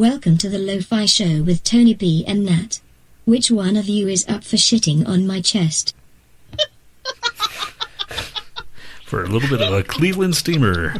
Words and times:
Welcome 0.00 0.38
to 0.38 0.48
the 0.48 0.58
Lo-Fi 0.58 1.04
Show 1.04 1.42
with 1.42 1.62
Tony 1.62 1.92
B 1.92 2.24
and 2.26 2.48
Nhat. 2.48 2.80
Which 3.26 3.50
one 3.50 3.76
of 3.76 3.86
you 3.86 4.08
is 4.08 4.26
up 4.30 4.44
for 4.44 4.56
shitting 4.56 5.06
on 5.06 5.26
my 5.26 5.42
chest? 5.42 5.94
For 9.04 9.22
a 9.22 9.26
little 9.28 9.50
bit 9.50 9.60
of 9.60 9.74
a 9.74 9.82
Cleveland 9.82 10.36
steamer. 10.36 10.94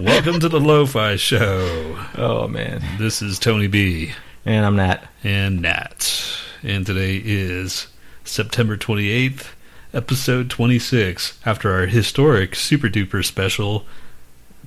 Welcome 0.00 0.40
to 0.40 0.48
the 0.48 0.58
Lo-Fi 0.58 1.14
Show. 1.14 1.96
Oh 2.18 2.48
man. 2.48 2.82
This 2.98 3.22
is 3.22 3.38
Tony 3.38 3.68
B 3.68 4.10
And 4.44 4.66
I'm 4.66 4.74
Nhat. 4.74 5.06
and 5.22 5.62
Nhat. 5.62 6.42
And 6.64 6.84
today 6.84 7.22
is 7.24 7.86
September 8.24 8.76
28th, 8.76 9.52
episode 9.92 10.50
26, 10.50 11.38
after 11.46 11.72
our 11.72 11.86
historic 11.86 12.56
super 12.56 12.88
duper 12.88 13.24
special. 13.24 13.86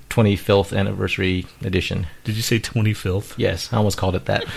25th 0.09 0.77
anniversary 0.77 1.45
edition. 1.61 2.07
Did 2.23 2.35
you 2.35 2.41
say 2.41 2.59
25th? 2.59 3.33
Yes, 3.37 3.71
I 3.73 3.77
almost 3.77 3.97
called 3.97 4.15
it 4.15 4.25
that. 4.25 4.45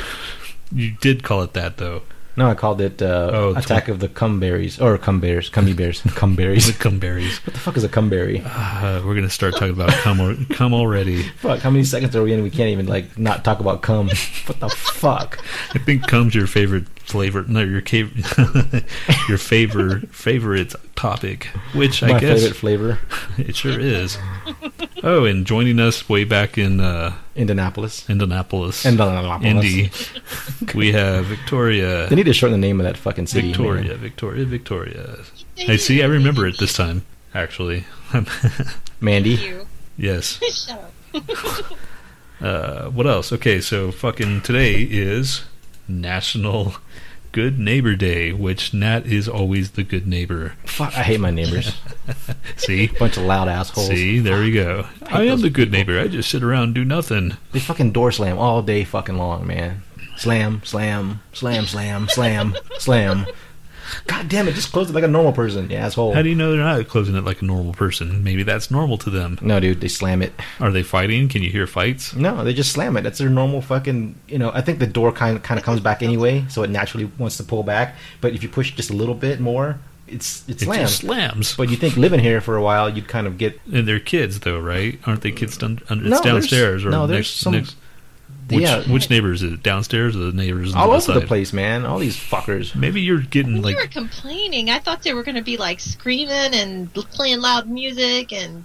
You 0.72 0.92
did 1.00 1.24
call 1.24 1.42
it 1.42 1.54
that 1.54 1.78
though. 1.78 2.02
No, 2.36 2.48
I 2.48 2.54
called 2.54 2.80
it 2.80 3.02
uh, 3.02 3.30
Oh, 3.34 3.54
Attack 3.56 3.88
of 3.88 3.98
the 3.98 4.08
Cumberries. 4.08 4.80
Or 4.80 4.96
Cumbears. 4.98 5.50
Cumby 5.50 5.74
Bears. 5.76 6.00
Cumberries. 6.14 6.66
The 6.68 6.72
cumberries. 6.74 7.44
what 7.44 7.54
the 7.54 7.58
fuck 7.60 7.76
is 7.76 7.82
a 7.82 7.88
Cumberry? 7.88 8.40
Uh, 8.46 9.02
we're 9.04 9.16
gonna 9.16 9.28
start 9.28 9.54
talking 9.54 9.70
about 9.70 9.90
cum, 9.90 10.20
al- 10.20 10.36
cum 10.50 10.72
already. 10.72 11.24
Fuck, 11.24 11.58
how 11.58 11.70
many 11.70 11.82
seconds 11.82 12.14
are 12.14 12.22
we 12.22 12.32
in? 12.32 12.44
We 12.44 12.50
can't 12.50 12.68
even, 12.70 12.86
like, 12.86 13.18
not 13.18 13.44
talk 13.44 13.58
about 13.58 13.82
cum. 13.82 14.06
what 14.46 14.60
the 14.60 14.68
fuck? 14.68 15.44
I 15.74 15.80
think 15.80 16.06
cum's 16.06 16.36
your 16.36 16.46
favorite 16.46 16.86
flavor. 17.00 17.44
No, 17.48 17.62
your 17.64 17.80
ca- 17.82 18.08
your 19.28 19.38
favorite 19.38 20.14
favorite 20.14 20.72
topic, 20.94 21.46
which 21.74 22.00
My 22.00 22.14
I 22.14 22.20
guess 22.20 22.40
favorite 22.42 22.56
flavor. 22.56 22.98
it 23.38 23.56
sure 23.56 23.78
is. 23.78 24.16
Oh, 25.02 25.24
and 25.24 25.46
joining 25.46 25.80
us 25.80 26.08
way 26.08 26.24
back 26.24 26.58
in 26.58 26.80
uh, 26.80 27.14
Indianapolis. 27.34 28.08
Indianapolis, 28.10 28.84
Indianapolis. 28.84 29.44
Indy, 29.44 29.90
we 30.74 30.92
have 30.92 31.24
Victoria. 31.26 32.06
They 32.08 32.16
need 32.16 32.26
to 32.26 32.34
shorten 32.34 32.60
the 32.60 32.66
name 32.66 32.80
of 32.80 32.84
that 32.84 32.96
fucking 32.98 33.26
city. 33.26 33.48
Victoria, 33.48 33.88
man. 33.90 33.98
Victoria, 33.98 34.44
Victoria. 34.44 35.16
I 35.68 35.76
see. 35.76 36.02
I 36.02 36.06
remember 36.06 36.46
it 36.46 36.58
this 36.58 36.74
time. 36.74 37.04
Actually, 37.34 37.84
Mandy. 39.00 39.30
you. 39.36 39.66
yes. 39.96 40.38
Shut 40.66 40.92
up. 41.14 41.72
Uh, 42.40 42.90
what 42.90 43.06
else? 43.06 43.32
Okay, 43.32 43.60
so 43.60 43.90
fucking 43.92 44.42
today 44.42 44.82
is 44.82 45.44
National 45.88 46.74
Good 47.32 47.60
Neighbor 47.60 47.94
Day, 47.94 48.32
which 48.32 48.72
Nhat 48.72 49.06
is 49.06 49.28
always 49.28 49.72
the 49.72 49.84
good 49.84 50.04
neighbor. 50.06 50.54
Fuck, 50.64 50.96
I 50.98 51.02
hate 51.04 51.20
my 51.20 51.30
neighbors. 51.30 51.80
See? 52.56 52.88
Bunch 52.88 53.16
of 53.16 53.22
loud 53.22 53.46
assholes. 53.46 53.86
See, 53.86 54.18
there 54.18 54.40
we 54.40 54.50
go. 54.50 54.86
I 55.06 55.22
am 55.24 55.40
the 55.40 55.48
good 55.48 55.70
people. 55.70 55.94
neighbor. 55.94 56.00
I 56.00 56.08
just 56.08 56.28
sit 56.28 56.42
around 56.42 56.64
and 56.64 56.74
do 56.74 56.84
nothing. 56.84 57.36
They 57.52 57.60
fucking 57.60 57.92
door 57.92 58.10
slam 58.10 58.36
all 58.36 58.62
day 58.62 58.82
fucking 58.82 59.16
long, 59.16 59.46
man. 59.46 59.82
Slam, 60.16 60.60
slam, 60.64 61.20
slam, 61.32 61.66
slam, 61.66 62.08
slam, 62.08 62.56
slam. 62.78 63.26
God 64.06 64.28
damn 64.28 64.48
it, 64.48 64.54
just 64.54 64.72
close 64.72 64.88
it 64.90 64.92
like 64.94 65.04
a 65.04 65.08
normal 65.08 65.32
person, 65.32 65.68
you 65.70 65.76
asshole. 65.76 66.14
How 66.14 66.22
do 66.22 66.28
you 66.28 66.34
know 66.34 66.52
they're 66.52 66.60
not 66.64 66.86
closing 66.88 67.14
it 67.16 67.24
like 67.24 67.42
a 67.42 67.44
normal 67.44 67.72
person? 67.72 68.22
Maybe 68.24 68.42
that's 68.42 68.70
normal 68.70 68.98
to 68.98 69.10
them. 69.10 69.38
no, 69.42 69.58
dude, 69.60 69.80
they 69.80 69.88
slam 69.88 70.22
it. 70.22 70.32
Are 70.60 70.70
they 70.70 70.82
fighting? 70.82 71.28
Can 71.28 71.42
you 71.42 71.50
hear 71.50 71.66
fights? 71.66 72.14
No, 72.14 72.44
they 72.44 72.52
just 72.54 72.72
slam 72.72 72.96
it. 72.96 73.02
That's 73.02 73.18
their 73.18 73.28
normal 73.30 73.60
fucking. 73.62 74.14
You 74.28 74.38
know, 74.38 74.50
I 74.54 74.60
think 74.60 74.78
the 74.78 74.86
door 74.86 75.12
kind 75.12 75.36
of 75.36 75.42
kind 75.42 75.58
of 75.58 75.64
comes 75.64 75.80
back 75.80 76.02
anyway, 76.02 76.44
so 76.48 76.62
it 76.62 76.70
naturally 76.70 77.10
wants 77.18 77.36
to 77.38 77.44
pull 77.44 77.62
back. 77.62 77.96
But 78.20 78.34
if 78.34 78.42
you 78.42 78.48
push 78.48 78.72
just 78.72 78.90
a 78.90 78.94
little 78.94 79.14
bit 79.14 79.40
more, 79.40 79.78
it's 80.06 80.48
it 80.48 80.60
It 80.62 80.64
slams. 80.64 80.80
just 80.90 81.00
slams. 81.02 81.56
But 81.56 81.70
you 81.70 81.76
think 81.76 81.96
living 81.96 82.20
here 82.20 82.40
for 82.40 82.56
a 82.56 82.62
while, 82.62 82.88
you'd 82.90 83.08
kind 83.08 83.26
of 83.26 83.38
get. 83.38 83.60
And 83.72 83.86
they're 83.86 84.00
kids, 84.00 84.40
though, 84.40 84.58
right? 84.60 84.98
Aren't 85.06 85.22
they 85.22 85.30
kids? 85.32 85.56
Dun- 85.56 85.80
under, 85.88 86.08
No, 86.08 86.20
downstairs 86.22 86.84
or 86.84 86.90
no, 86.90 87.06
there's 87.06 87.26
next, 87.28 87.40
some- 87.40 87.52
next. 87.54 87.76
Which, 88.50 88.62
yeah, 88.62 88.82
which 88.82 89.08
neighbors 89.10 89.42
is 89.42 89.52
it? 89.54 89.62
Downstairs 89.62 90.16
or 90.16 90.20
the 90.30 90.32
neighbors 90.32 90.74
on 90.74 90.80
all 90.80 90.88
the 90.90 90.96
over 91.12 91.20
the 91.20 91.26
place, 91.26 91.52
man. 91.52 91.84
All 91.86 91.98
these 91.98 92.16
fuckers. 92.16 92.74
Maybe 92.74 93.00
you're 93.00 93.20
getting 93.20 93.54
When 93.54 93.62
like 93.62 93.76
you 93.76 93.82
were 93.82 93.86
complaining, 93.88 94.70
I 94.70 94.78
thought 94.78 95.02
they 95.02 95.14
were 95.14 95.22
going 95.22 95.36
to 95.36 95.42
be 95.42 95.56
like 95.56 95.78
screaming 95.80 96.54
and 96.54 96.92
playing 96.92 97.40
loud 97.40 97.68
music, 97.68 98.32
and 98.32 98.64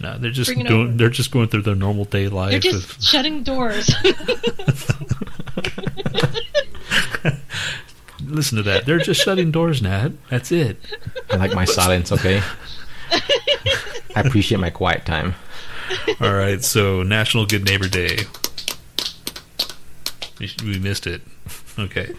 No, 0.00 0.16
they're 0.18 0.30
just 0.30 0.52
Bring 0.54 0.64
going. 0.66 0.88
over. 0.88 0.92
They're 0.96 1.08
just 1.10 1.30
going 1.30 1.48
through 1.48 1.62
their 1.62 1.74
normal 1.74 2.04
day 2.04 2.28
life. 2.28 2.50
they're 2.52 2.60
just 2.60 2.96
of- 2.96 3.02
shutting 3.02 3.42
doors. 3.42 3.90
listen 8.22 8.56
to 8.56 8.62
that. 8.64 8.84
They're 8.86 8.98
just 8.98 9.20
shutting 9.22 9.50
doors, 9.50 9.80
Nhat. 9.80 10.14
That's 10.30 10.52
it. 10.52 10.78
I 11.30 11.36
like 11.36 11.54
my 11.54 11.64
silence. 11.64 12.12
Okay. 12.12 12.40
I 14.16 14.20
appreciate 14.20 14.58
my 14.58 14.70
quiet 14.70 15.04
time. 15.04 15.34
All 16.20 16.34
right. 16.34 16.62
So 16.62 17.02
National 17.02 17.46
Good 17.46 17.64
Neighbor 17.64 17.88
Day. 17.88 18.18
We 20.38 20.78
missed 20.78 21.06
it. 21.06 21.22
Okay. 21.76 22.14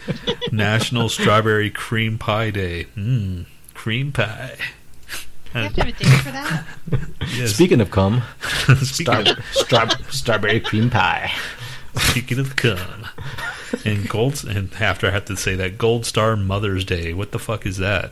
National 0.51 1.07
Strawberry 1.07 1.69
Cream 1.69 2.17
Pie 2.17 2.49
Day. 2.51 2.87
Mmm, 2.97 3.45
cream 3.73 4.11
pie. 4.11 4.57
you 5.53 5.61
have 5.61 5.73
to 5.75 5.81
have 5.85 5.87
a 5.87 5.91
day 6.03 6.09
for 6.17 6.31
that. 6.31 6.65
Yes. 7.37 7.53
Speaking 7.55 7.79
of 7.79 7.89
cum, 7.89 8.21
Speaking 8.81 8.85
star- 8.85 9.21
of, 9.21 9.45
star- 9.53 9.89
strawberry 10.11 10.59
cream 10.59 10.89
pie. 10.89 11.31
speaking 11.95 12.37
of 12.39 12.57
cum, 12.57 13.07
and 13.85 14.09
gold, 14.09 14.43
and 14.43 14.73
after 14.79 15.07
I 15.07 15.11
have 15.11 15.23
to 15.25 15.37
say 15.37 15.55
that 15.55 15.77
Gold 15.77 16.05
Star 16.05 16.35
Mother's 16.35 16.83
Day. 16.83 17.13
What 17.13 17.31
the 17.31 17.39
fuck 17.39 17.65
is 17.65 17.77
that? 17.77 18.11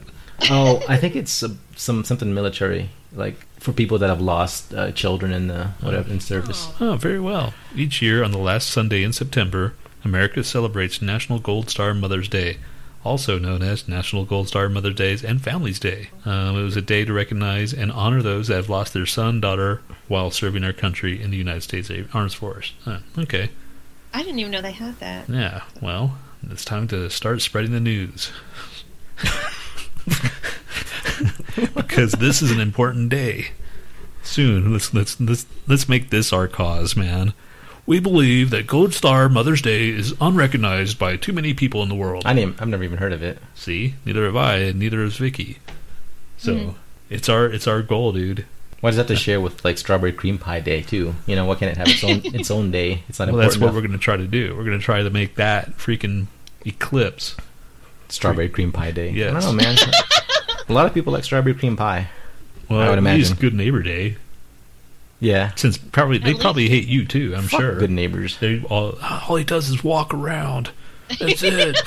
Oh, 0.49 0.81
I 0.87 0.95
think 0.95 1.17
it's 1.17 1.43
uh, 1.43 1.49
some 1.75 2.05
something 2.05 2.33
military, 2.33 2.89
like 3.13 3.35
for 3.59 3.73
people 3.73 3.97
that 3.99 4.07
have 4.07 4.21
lost 4.21 4.73
uh, 4.73 4.91
children 4.93 5.33
in 5.33 5.47
the 5.47 5.65
whatever 5.81 6.09
in 6.09 6.21
service. 6.21 6.69
Oh, 6.79 6.95
very 6.95 7.19
well. 7.19 7.53
Each 7.75 8.01
year 8.01 8.23
on 8.23 8.31
the 8.31 8.37
last 8.39 8.69
Sunday 8.71 9.03
in 9.03 9.11
September, 9.13 9.73
America 10.03 10.43
celebrates 10.43 11.01
National 11.01 11.39
Gold 11.39 11.69
Star 11.69 11.93
Mother's 11.93 12.27
Day, 12.27 12.57
also 13.03 13.39
known 13.39 13.61
as 13.61 13.87
National 13.87 14.25
Gold 14.25 14.47
Star 14.47 14.69
Mother's 14.69 14.95
Days 14.95 15.23
and 15.23 15.41
Families 15.41 15.79
Day. 15.79 16.09
Um, 16.25 16.57
it 16.57 16.63
was 16.63 16.77
a 16.77 16.81
day 16.81 17.05
to 17.05 17.13
recognize 17.13 17.73
and 17.73 17.91
honor 17.91 18.21
those 18.21 18.47
that 18.47 18.55
have 18.55 18.69
lost 18.69 18.93
their 18.93 19.05
son, 19.05 19.39
daughter, 19.39 19.81
while 20.07 20.31
serving 20.31 20.63
our 20.63 20.73
country 20.73 21.21
in 21.21 21.31
the 21.31 21.37
United 21.37 21.61
States 21.61 21.91
Armed 22.13 22.33
Force. 22.33 22.73
Huh, 22.83 22.99
okay. 23.17 23.49
I 24.13 24.23
didn't 24.23 24.39
even 24.39 24.51
know 24.51 24.61
they 24.61 24.71
had 24.71 24.99
that. 24.99 25.29
Yeah, 25.29 25.63
well, 25.81 26.17
it's 26.49 26.65
time 26.65 26.87
to 26.89 27.09
start 27.09 27.41
spreading 27.41 27.71
the 27.71 27.79
news. 27.79 28.31
because 31.75 32.13
this 32.13 32.41
is 32.41 32.51
an 32.51 32.59
important 32.59 33.09
day. 33.09 33.47
Soon, 34.23 34.71
let's 34.71 34.93
let's 34.93 35.19
let's 35.19 35.45
let's 35.67 35.89
make 35.89 36.09
this 36.09 36.31
our 36.31 36.47
cause, 36.47 36.95
man. 36.95 37.33
We 37.85 37.99
believe 37.99 38.49
that 38.51 38.65
Gold 38.65 38.93
Star 38.93 39.27
Mother's 39.27 39.61
Day 39.61 39.89
is 39.89 40.13
unrecognized 40.21 40.97
by 40.97 41.17
too 41.17 41.33
many 41.33 41.53
people 41.53 41.83
in 41.83 41.89
the 41.89 41.95
world. 41.95 42.23
I 42.25 42.31
name, 42.33 42.55
I've 42.59 42.67
never 42.69 42.83
even 42.83 42.97
heard 42.97 43.11
of 43.11 43.21
it. 43.21 43.39
See, 43.55 43.95
neither 44.05 44.23
have 44.25 44.37
I, 44.37 44.55
and 44.57 44.79
neither 44.79 45.01
has 45.03 45.17
Vicky. 45.17 45.57
So 46.37 46.53
Mhm. 46.55 46.73
it's 47.09 47.27
our 47.27 47.45
it's 47.45 47.67
our 47.67 47.81
goal, 47.81 48.13
dude. 48.13 48.45
Why 48.79 48.89
does 48.89 48.97
that 48.97 49.03
have 49.09 49.17
to 49.17 49.21
share 49.21 49.39
with 49.41 49.63
like 49.65 49.77
strawberry 49.77 50.13
cream 50.13 50.37
pie 50.37 50.59
day 50.61 50.81
too? 50.81 51.15
You 51.25 51.35
know, 51.35 51.45
why 51.45 51.55
can't 51.55 51.71
it 51.71 51.77
have 51.77 51.87
its 51.89 52.03
own 52.03 52.21
its 52.39 52.49
own 52.51 52.71
day? 52.71 53.03
It's 53.09 53.19
not 53.19 53.27
Well, 53.27 53.35
important. 53.35 53.51
that's 53.51 53.57
what 53.59 53.65
enough. 53.67 53.75
we're 53.75 53.81
going 53.87 53.91
to 53.91 53.97
try 53.97 54.17
to 54.17 54.27
do. 54.27 54.55
We're 54.55 54.63
going 54.65 54.79
to 54.79 54.83
try 54.83 55.03
to 55.03 55.09
make 55.09 55.35
that 55.35 55.77
freaking 55.77 56.27
eclipse. 56.65 57.35
strawberry 58.09 58.47
cream 58.49 58.71
pie 58.71 58.91
day. 58.91 59.09
I 59.27 59.31
don't 59.31 59.41
know, 59.41 59.51
man. 59.53 59.75
A 60.69 60.73
lot 60.73 60.85
of 60.85 60.93
people 60.93 61.11
like 61.11 61.23
strawberry 61.25 61.55
cream 61.55 61.75
pie. 61.75 62.07
Well, 62.69 62.79
I 62.79 62.83
would 62.85 62.93
at 62.93 62.97
imagine. 62.99 63.35
Good 63.37 63.53
Neighbor 63.53 63.81
Day. 63.81 64.15
Yeah, 65.23 65.51
since 65.55 65.77
probably 65.77 66.17
they 66.17 66.33
probably 66.33 66.67
hate 66.67 66.85
you 66.85 67.05
too. 67.05 67.33
I'm 67.33 67.43
Fuck 67.43 67.61
sure. 67.61 67.79
Good 67.79 67.91
neighbors. 67.91 68.37
They 68.39 68.61
all, 68.63 68.97
all 69.01 69.37
he 69.37 69.45
does 69.45 69.69
is 69.69 69.81
walk 69.81 70.13
around. 70.13 70.71
That's 71.17 71.41
it. 71.41 71.77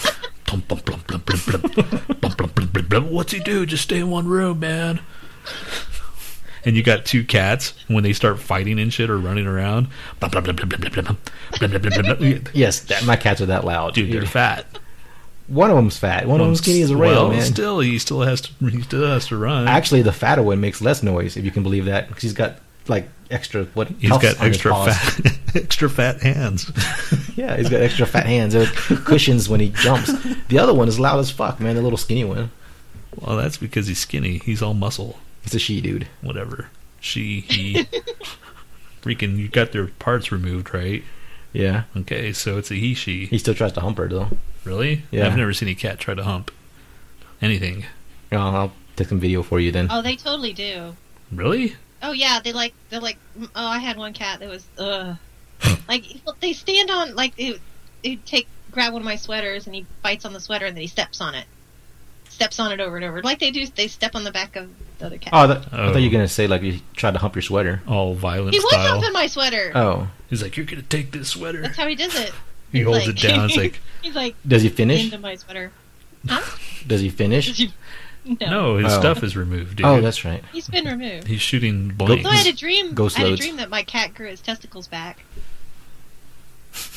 What's 3.02 3.32
he 3.32 3.40
do? 3.40 3.66
Just 3.66 3.82
stay 3.82 3.98
in 3.98 4.08
one 4.08 4.26
room, 4.26 4.60
man. 4.60 5.00
And 6.64 6.76
you 6.76 6.82
got 6.82 7.04
two 7.04 7.24
cats. 7.24 7.74
When 7.88 8.04
they 8.04 8.14
start 8.14 8.40
fighting 8.40 8.80
and 8.80 8.90
shit 8.90 9.10
or 9.10 9.18
running 9.18 9.46
around, 9.46 9.88
yes, 12.54 12.80
that, 12.80 13.04
my 13.04 13.16
cats 13.16 13.42
are 13.42 13.46
that 13.46 13.64
loud. 13.64 13.92
Dude, 13.92 14.12
they're 14.12 14.22
fat. 14.22 14.78
One 15.46 15.68
of 15.70 15.76
them's 15.76 15.98
fat. 15.98 16.22
One, 16.22 16.38
one 16.38 16.40
of 16.40 16.46
them's 16.46 16.60
skinny 16.60 16.80
as 16.80 16.90
a 16.90 16.96
rail. 16.96 17.28
Well, 17.28 17.36
man. 17.36 17.42
still, 17.42 17.80
he 17.80 17.98
still 17.98 18.22
has 18.22 18.40
to. 18.40 18.70
He 18.70 18.80
still 18.80 19.06
has 19.06 19.26
to 19.26 19.36
run. 19.36 19.68
Actually, 19.68 20.00
the 20.02 20.12
fatter 20.12 20.42
one 20.42 20.60
makes 20.60 20.80
less 20.80 21.02
noise, 21.02 21.36
if 21.36 21.44
you 21.44 21.50
can 21.50 21.62
believe 21.62 21.84
that, 21.84 22.08
because 22.08 22.22
he's 22.22 22.32
got 22.32 22.60
like 22.88 23.08
extra 23.30 23.64
what? 23.74 23.88
he's 23.98 24.10
got 24.10 24.40
extra 24.40 24.72
fat, 24.72 25.38
extra 25.54 25.90
fat 25.90 26.20
hands. 26.20 26.70
Yeah, 27.36 27.54
he's 27.58 27.68
got 27.68 27.82
extra 27.82 28.06
fat 28.06 28.24
hands. 28.24 28.54
They're 28.54 28.64
cushions 29.04 29.46
when 29.46 29.60
he 29.60 29.68
jumps. 29.68 30.10
The 30.48 30.58
other 30.58 30.72
one 30.72 30.88
is 30.88 30.98
loud 30.98 31.18
as 31.18 31.30
fuck, 31.30 31.60
man. 31.60 31.76
The 31.76 31.82
little 31.82 31.98
skinny 31.98 32.24
one. 32.24 32.50
Well, 33.14 33.36
that's 33.36 33.58
because 33.58 33.88
he's 33.88 33.98
skinny. 33.98 34.38
He's 34.38 34.62
all 34.62 34.72
muscle. 34.72 35.18
It's 35.44 35.54
a 35.54 35.58
she 35.58 35.82
dude. 35.82 36.08
Whatever. 36.22 36.70
She, 36.98 37.40
he. 37.40 37.86
Freaking, 39.02 39.36
you 39.36 39.48
got 39.48 39.72
their 39.72 39.88
parts 39.88 40.32
removed, 40.32 40.72
right? 40.72 41.04
Yeah, 41.52 41.84
Okay, 41.94 42.32
so 42.32 42.56
it's 42.56 42.70
a 42.70 42.74
he, 42.74 42.94
she. 42.94 43.26
he 43.26 43.36
still 43.38 43.54
tries 43.54 43.72
to 43.72 43.80
hump 43.80 43.98
her 43.98 44.08
though. 44.08 44.28
Really? 44.64 45.02
Yeah. 45.10 45.26
I've 45.26 45.36
never 45.36 45.52
seen 45.52 45.68
a 45.68 45.74
cat 45.74 45.98
try 45.98 46.14
to 46.14 46.24
hump 46.24 46.50
anything. 47.40 47.84
Oh, 48.32 48.36
I'll 48.38 48.72
take 48.96 49.08
some 49.08 49.20
video 49.20 49.42
for 49.42 49.60
you 49.60 49.72
then. 49.72 49.88
Oh, 49.90 50.00
they 50.02 50.16
totally 50.16 50.52
do. 50.52 50.96
Really? 51.30 51.76
Oh 52.02 52.12
yeah, 52.12 52.40
they 52.42 52.52
like 52.52 52.74
they're 52.90 53.00
like. 53.00 53.18
Oh, 53.38 53.48
I 53.54 53.78
had 53.78 53.96
one 53.96 54.12
cat 54.12 54.40
that 54.40 54.48
was. 54.48 54.66
Ugh. 54.78 55.16
Like 55.88 56.04
they 56.40 56.52
stand 56.52 56.90
on 56.90 57.14
like 57.14 57.36
they, 57.36 57.58
they 58.02 58.16
take 58.16 58.48
grab 58.72 58.92
one 58.92 59.02
of 59.02 59.06
my 59.06 59.14
sweaters 59.16 59.66
and 59.66 59.74
he 59.74 59.86
bites 60.02 60.24
on 60.24 60.32
the 60.32 60.40
sweater 60.40 60.66
and 60.66 60.76
then 60.76 60.82
he 60.82 60.86
steps 60.88 61.20
on 61.20 61.34
it, 61.36 61.46
steps 62.28 62.58
on 62.60 62.72
it 62.72 62.80
over 62.80 62.96
and 62.96 63.04
over 63.04 63.22
like 63.22 63.38
they 63.38 63.50
do. 63.52 63.64
They 63.68 63.86
step 63.88 64.14
on 64.16 64.24
the 64.24 64.32
back 64.32 64.56
of 64.56 64.68
the 64.98 65.06
other 65.06 65.16
cat. 65.16 65.32
Oh, 65.32 65.38
I, 65.44 65.46
th- 65.46 65.58
I 65.72 65.86
Oh. 65.86 65.92
thought 65.92 65.98
you 66.02 66.08
were 66.10 66.14
oh. 66.16 66.18
gonna 66.18 66.28
say 66.28 66.46
like 66.48 66.62
you 66.62 66.80
tried 66.94 67.12
to 67.12 67.20
hump 67.20 67.36
your 67.36 67.42
sweater. 67.42 67.82
All 67.86 68.14
violent 68.14 68.52
he 68.52 68.58
was 68.58 68.68
style. 68.68 68.94
humping 68.94 69.12
my 69.12 69.26
sweater. 69.28 69.70
Oh, 69.74 70.08
He's 70.28 70.42
like, 70.42 70.56
"You're 70.56 70.66
gonna 70.66 70.82
take 70.82 71.12
this 71.12 71.28
sweater." 71.30 71.62
That's 71.62 71.76
how 71.76 71.86
he 71.86 71.94
does 71.94 72.14
it. 72.16 72.32
He 72.72 72.78
He's 72.78 72.86
holds 72.86 73.06
like- 73.06 73.24
it 73.24 73.28
down. 73.28 73.44
It's 73.46 73.56
like, 73.56 73.80
he's 74.02 74.14
like 74.16 74.34
does 74.46 74.62
he 74.62 74.68
finish? 74.68 75.04
into 75.04 75.18
my 75.18 75.36
sweater. 75.36 75.70
Does 76.86 77.00
he 77.00 77.08
finish? 77.10 77.62
No. 78.26 78.46
no, 78.50 78.76
his 78.78 78.92
Oh. 78.92 78.98
stuff 79.00 79.22
is 79.22 79.36
removed. 79.36 79.76
Dude. 79.76 79.86
Oh, 79.86 80.00
that's 80.00 80.24
right. 80.24 80.42
he's 80.52 80.68
been 80.68 80.84
removed. 80.84 81.26
He's 81.28 81.40
shooting 81.40 81.88
blanks. 81.88 82.24
So 82.24 82.30
I 82.30 82.34
had 82.36 82.46
a 82.46 82.56
dream. 82.56 82.92
Ghost 82.94 83.16
I 83.16 83.20
had 83.20 83.26
a 83.26 83.30
loads. 83.30 83.40
dream 83.42 83.56
that 83.56 83.70
my 83.70 83.82
cat 83.82 84.14
grew 84.14 84.28
his 84.28 84.40
testicles 84.40 84.86
back. 84.88 85.20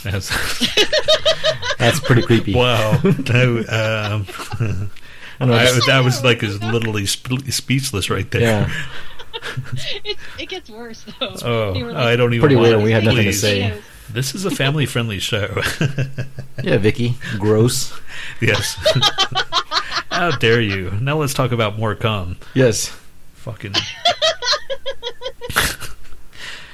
That's- 0.04 0.30
That's 1.80 2.00
pretty 2.02 2.24
creepy. 2.24 2.54
wow. 2.54 3.00
No, 3.04 3.58
um, 3.70 4.26
I 4.28 5.46
don't 5.46 5.50
know, 5.50 5.54
I, 5.54 5.64
it's- 5.64 5.86
that 5.88 6.04
was 6.04 6.24
like 6.24 6.44
is 6.44 6.62
literally 6.62 7.06
sp- 7.08 7.48
speechless 7.50 8.10
right 8.10 8.30
there. 8.32 8.42
yeah. 8.42 8.72
it, 10.04 10.18
it 10.38 10.50
gets 10.50 10.70
worse 10.70 11.06
though. 11.20 11.36
Oh, 11.44 11.74
They 11.74 11.84
were 11.84 11.96
I 11.96 12.16
don't 12.18 12.34
even. 12.34 12.42
Pretty 12.42 12.56
want 12.56 12.68
weird, 12.70 12.80
to- 12.80 12.84
we 12.86 12.92
had 12.92 13.04
nothing 13.06 13.18
to 13.20 13.24
please. 13.30 13.40
say. 13.42 13.62
Potatoes. 13.64 13.84
This 14.12 14.34
is 14.34 14.44
a 14.44 14.50
family-friendly 14.50 15.20
show. 15.20 15.62
Yeah, 16.64 16.78
Vicky. 16.78 17.14
Gross. 17.38 17.94
yes. 18.42 18.76
How 20.12 20.32
dare 20.32 20.62
you? 20.62 20.92
Now 21.02 21.18
let's 21.18 21.34
talk 21.34 21.52
about 21.52 21.78
more 21.78 21.96
cum. 21.96 22.38
Yes. 22.54 22.88
Fucking. 23.36 23.74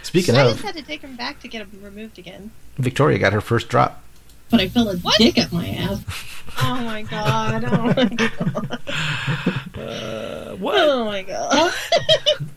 Speaking 0.04 0.36
of. 0.36 0.42
I 0.42 0.46
of, 0.46 0.52
just 0.54 0.64
had 0.64 0.76
to 0.76 0.82
take 0.82 1.02
him 1.02 1.16
back 1.16 1.40
to 1.42 1.48
get 1.48 1.62
him 1.62 1.80
removed 1.84 2.18
again. 2.18 2.52
Victoria 2.78 3.18
got 3.20 3.34
her 3.34 3.42
first 3.42 3.68
drop. 3.70 4.02
But 4.50 4.62
I 4.62 4.70
felt 4.70 4.94
a 4.94 4.98
What? 5.00 5.18
dick 5.18 5.38
up 5.38 5.52
my 5.52 5.68
ass. 5.68 6.04
Oh 6.58 6.76
my 6.86 7.02
god! 7.02 7.66
Oh 7.66 7.94
my 7.98 8.06
god! 8.06 8.80
Uh, 9.78 10.56
what? 10.56 10.76
Oh 10.78 11.04
my 11.04 11.22
god! 11.22 11.74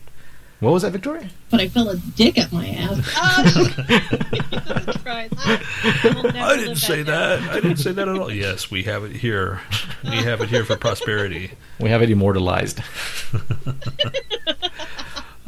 What 0.59 0.73
was 0.73 0.83
that, 0.83 0.91
Victoria? 0.91 1.29
But 1.49 1.61
I 1.61 1.67
felt 1.69 1.87
a 1.93 1.97
dick 2.15 2.37
up 2.37 2.51
my 2.51 2.67
ass. 2.67 2.99
Oh, 5.11 5.15
I, 5.15 6.13
will 6.13 6.23
never 6.23 6.37
I 6.37 6.55
didn't 6.57 6.75
say 6.75 7.03
down. 7.03 7.41
that. 7.41 7.49
I 7.49 7.55
didn't 7.61 7.77
say 7.77 7.91
that 7.93 8.07
at 8.07 8.15
all. 8.19 8.31
Yes, 8.39 8.69
we 8.69 8.83
have 8.83 9.03
it 9.03 9.15
here. 9.15 9.59
We 10.03 10.17
have 10.17 10.41
it 10.41 10.49
here 10.49 10.63
for 10.65 10.75
prosperity. 10.77 11.51
We 11.79 11.89
have 11.89 12.01
it 12.03 12.09
immortalized. 12.11 12.79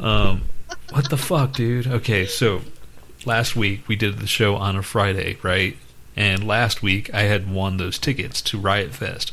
Um, 0.00 0.42
what 0.90 1.08
the 1.10 1.16
fuck, 1.16 1.52
dude? 1.52 1.86
Okay, 1.86 2.26
so 2.26 2.62
last 3.24 3.54
week 3.54 3.86
we 3.88 3.94
did 3.96 4.18
the 4.18 4.26
show 4.26 4.56
on 4.56 4.74
a 4.76 4.82
Friday, 4.82 5.38
right? 5.42 5.76
And 6.16 6.44
last 6.46 6.82
week 6.82 7.12
I 7.14 7.22
had 7.22 7.50
won 7.50 7.76
those 7.76 7.98
tickets 7.98 8.42
to 8.42 8.58
Riot 8.58 8.92
Fest. 8.92 9.32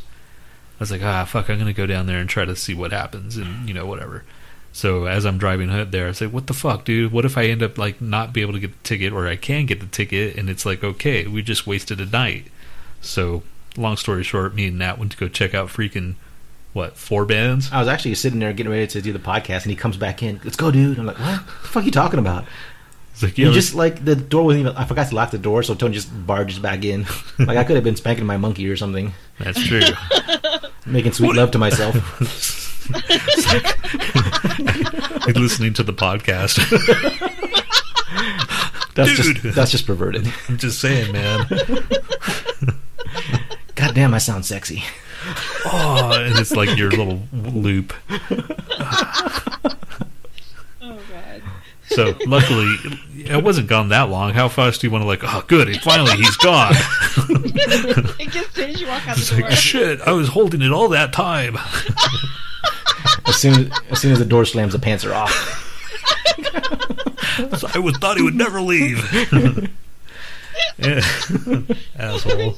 I 0.79 0.83
was 0.83 0.91
like, 0.91 1.01
ah, 1.03 1.25
fuck, 1.25 1.49
I'm 1.49 1.57
gonna 1.57 1.73
go 1.73 1.87
down 1.87 2.05
there 2.05 2.19
and 2.19 2.29
try 2.29 2.45
to 2.45 2.55
see 2.55 2.73
what 2.75 2.91
happens, 2.91 3.35
and 3.35 3.67
you 3.67 3.73
know, 3.73 3.85
whatever. 3.85 4.23
So 4.71 5.05
as 5.05 5.25
I'm 5.25 5.37
driving 5.37 5.69
out 5.69 5.91
there, 5.91 6.07
I 6.07 6.09
like, 6.09 6.33
what 6.33 6.47
the 6.47 6.53
fuck, 6.53 6.85
dude? 6.85 7.11
What 7.11 7.25
if 7.25 7.37
I 7.37 7.45
end 7.45 7.63
up 7.63 7.77
like 7.77 8.01
not 8.01 8.33
be 8.33 8.41
able 8.41 8.53
to 8.53 8.59
get 8.59 8.71
the 8.71 8.87
ticket, 8.87 9.13
or 9.13 9.27
I 9.27 9.35
can 9.35 9.65
get 9.65 9.79
the 9.79 9.87
ticket, 9.87 10.35
and 10.35 10.49
it's 10.49 10.65
like, 10.65 10.83
okay, 10.83 11.27
we 11.27 11.41
just 11.41 11.65
wasted 11.67 11.99
a 11.99 12.05
night. 12.05 12.47
So 13.01 13.43
long 13.77 13.97
story 13.97 14.23
short, 14.23 14.53
me 14.53 14.67
and 14.67 14.79
Nhat 14.79 14.97
went 14.97 15.11
to 15.13 15.17
go 15.17 15.27
check 15.27 15.53
out 15.53 15.69
freaking 15.69 16.15
what 16.73 16.97
four 16.97 17.25
bands. 17.25 17.71
I 17.71 17.79
was 17.79 17.87
actually 17.87 18.15
sitting 18.15 18.39
there 18.39 18.53
getting 18.53 18.71
ready 18.71 18.87
to 18.87 19.01
do 19.01 19.11
the 19.11 19.19
podcast, 19.19 19.63
and 19.63 19.71
he 19.71 19.75
comes 19.75 19.97
back 19.97 20.21
in. 20.21 20.39
Let's 20.43 20.55
go, 20.55 20.71
dude. 20.71 20.99
I'm 20.99 21.05
like, 21.05 21.19
what? 21.19 21.45
the 21.45 21.67
fuck 21.67 21.83
are 21.83 21.85
you 21.85 21.91
talking 21.91 22.19
about? 22.19 22.45
It's 23.11 23.23
like, 23.23 23.37
You 23.37 23.51
just 23.51 23.75
like 23.75 24.05
the 24.05 24.15
door 24.15 24.45
wasn't 24.45 24.61
even. 24.61 24.77
I 24.77 24.85
forgot 24.85 25.09
to 25.09 25.15
lock 25.15 25.31
the 25.31 25.37
door, 25.37 25.63
so 25.63 25.75
Tony 25.75 25.95
just 25.95 26.09
barges 26.25 26.59
back 26.59 26.85
in. 26.85 27.05
like 27.39 27.57
I 27.57 27.63
could 27.63 27.75
have 27.75 27.83
been 27.83 27.95
spanking 27.95 28.25
my 28.25 28.37
monkey 28.37 28.69
or 28.69 28.77
something, 28.77 29.13
that's 29.39 29.61
true. 29.65 29.81
making 30.85 31.11
sweet 31.11 31.35
love 31.35 31.51
to 31.51 31.57
myself. 31.57 31.95
like 35.25 35.35
listening 35.35 35.73
to 35.73 35.83
the 35.83 35.93
podcast. 35.93 36.59
That's 38.95 39.15
Dude. 39.15 39.37
just 39.37 39.55
that's 39.55 39.71
just 39.71 39.85
perverted. 39.87 40.27
I'm 40.49 40.57
just 40.57 40.79
saying, 40.79 41.13
man. 41.13 41.45
God 43.75 43.95
damn, 43.95 44.13
I 44.13 44.17
sound 44.17 44.45
sexy. 44.45 44.83
Oh, 45.65 46.11
and 46.21 46.37
it's 46.37 46.51
like 46.51 46.77
your 46.77 46.89
little 46.91 47.21
loop. 47.31 47.93
Oh 50.81 50.81
god! 50.81 51.41
So 51.87 52.15
luckily, 52.25 52.75
it 53.15 53.43
wasn't 53.43 53.67
gone 53.67 53.89
that 53.89 54.09
long. 54.09 54.33
How 54.33 54.49
fast 54.49 54.81
do 54.81 54.87
you 54.87 54.91
want 54.91 55.03
to 55.03 55.07
like? 55.07 55.19
Oh, 55.23 55.43
good! 55.47 55.79
Finally, 55.81 56.17
he's 56.17 56.35
gone. 56.37 56.73
it 57.29 58.31
gets 58.31 58.47
as 58.49 58.53
soon 58.55 58.69
as 58.71 58.81
you 58.81 58.87
walk 58.87 59.07
out 59.07 59.17
It's 59.17 59.29
the 59.29 59.37
door. 59.37 59.49
like 59.49 59.57
shit. 59.57 60.01
I 60.01 60.11
was 60.11 60.29
holding 60.29 60.61
it 60.61 60.71
all 60.71 60.89
that 60.89 61.13
time. 61.13 61.57
As 63.25 63.35
soon 63.37 63.53
as, 63.71 63.79
as 63.91 63.99
soon 64.01 64.11
as 64.11 64.19
the 64.19 64.25
door 64.25 64.45
slams, 64.45 64.73
the 64.73 64.79
pants 64.79 65.05
are 65.05 65.13
off. 65.13 65.31
So 67.57 67.67
I 67.75 67.79
was 67.79 67.95
thought 67.97 68.17
he 68.17 68.23
would 68.23 68.35
never 68.35 68.61
leave. 68.61 68.99
Asshole. 71.97 72.57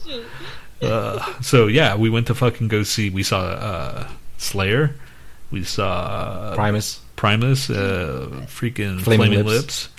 Uh, 0.81 1.41
so 1.41 1.67
yeah, 1.67 1.95
we 1.95 2.09
went 2.09 2.27
to 2.27 2.35
fucking 2.35 2.67
go 2.67 2.83
see. 2.83 3.09
We 3.09 3.23
saw 3.23 3.41
uh, 3.41 4.07
Slayer. 4.37 4.95
We 5.51 5.63
saw 5.63 6.53
Primus, 6.55 6.99
Primus. 7.15 7.69
Uh, 7.69 8.29
freaking 8.47 9.01
Flaming 9.01 9.27
Flaming, 9.31 9.45
Lips. 9.45 9.47
Lips. 9.47 9.89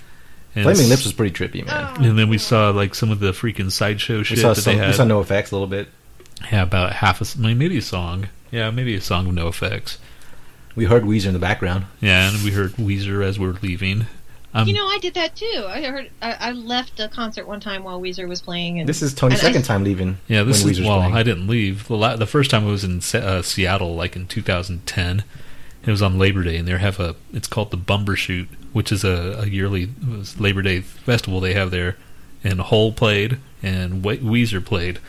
And 0.55 0.63
Flaming 0.65 0.89
Lips 0.89 1.03
was 1.03 1.13
pretty 1.13 1.33
trippy, 1.33 1.65
man. 1.65 1.95
Oh, 1.97 2.03
And 2.03 2.17
then 2.19 2.29
we 2.29 2.37
saw 2.37 2.69
like 2.71 2.95
some 2.95 3.11
of 3.11 3.19
the 3.19 3.31
freaking 3.31 3.71
sideshow 3.71 4.19
we 4.19 4.23
shit 4.23 4.39
saw 4.39 4.53
that 4.53 4.61
some, 4.61 4.77
they 4.77 4.87
we 4.87 4.93
saw 4.93 5.03
No 5.03 5.19
Effects 5.21 5.51
a 5.51 5.55
little 5.55 5.67
bit. 5.67 5.87
yeah, 6.51 6.63
about 6.63 6.93
half 6.93 7.21
a 7.21 7.23
s- 7.23 7.35
maybe 7.37 7.77
a 7.77 7.81
song. 7.81 8.27
Yeah, 8.51 8.69
maybe 8.71 8.93
a 8.95 9.01
song 9.01 9.27
of 9.27 9.33
NOFX. 9.33 9.97
We 10.75 10.85
heard 10.85 11.03
Weezer 11.03 11.27
in 11.27 11.33
the 11.33 11.39
background. 11.39 11.85
Yeah, 12.01 12.29
and 12.29 12.43
we 12.43 12.51
heard 12.51 12.71
Weezer 12.73 13.23
as 13.23 13.37
we 13.39 13.47
are 13.47 13.53
leaving. 13.61 14.07
Um, 14.55 14.67
you 14.67 14.73
know, 14.73 14.85
I 14.87 14.99
did 14.99 15.13
that 15.15 15.35
too. 15.35 15.65
I 15.67 15.81
heard. 15.83 16.11
I, 16.21 16.33
I 16.39 16.51
left 16.51 16.99
a 16.99 17.07
concert 17.07 17.47
one 17.47 17.59
time 17.59 17.83
while 17.83 17.99
Weezer 17.99 18.27
was 18.27 18.41
playing, 18.41 18.79
and 18.79 18.87
This 18.87 19.01
is 19.01 19.13
Tony's 19.13 19.39
And 19.39 19.47
I- 19.47 19.51
second 19.51 19.63
time 19.65 19.83
leaving. 19.83 20.17
yeah, 20.27 20.43
this 20.43 20.63
when 20.63 20.71
is 20.73 20.79
Weezer's 20.79 20.87
well. 20.87 20.99
playing. 20.99 21.15
I 21.15 21.23
didn't 21.23 21.47
leave 21.47 21.87
the 21.87 21.95
la- 21.97 22.15
the 22.15 22.27
first 22.27 22.51
time 22.51 22.67
I 22.67 22.71
was 22.71 22.83
in 22.83 23.01
Se- 23.01 23.21
uh, 23.21 23.41
Seattle, 23.41 23.95
like 23.95 24.15
in 24.15 24.27
2010. 24.27 25.23
It 25.85 25.91
was 25.91 26.01
on 26.01 26.17
Labor 26.17 26.43
Day, 26.43 26.57
and 26.57 26.67
they 26.67 26.77
have 26.77 26.99
a. 26.99 27.15
It's 27.33 27.47
called 27.47 27.71
the 27.71 27.77
Bumbershoot, 27.77 28.47
which 28.73 28.91
is 28.91 29.03
a, 29.03 29.39
a 29.41 29.47
yearly 29.47 29.89
Labor 30.37 30.61
Day 30.61 30.81
festival 30.81 31.39
they 31.39 31.53
have 31.55 31.71
there. 31.71 31.97
And 32.43 32.59
Hole 32.61 32.91
played, 32.93 33.39
and 33.63 34.03
We- 34.03 34.19
Weezer 34.19 34.63
played. 34.63 34.99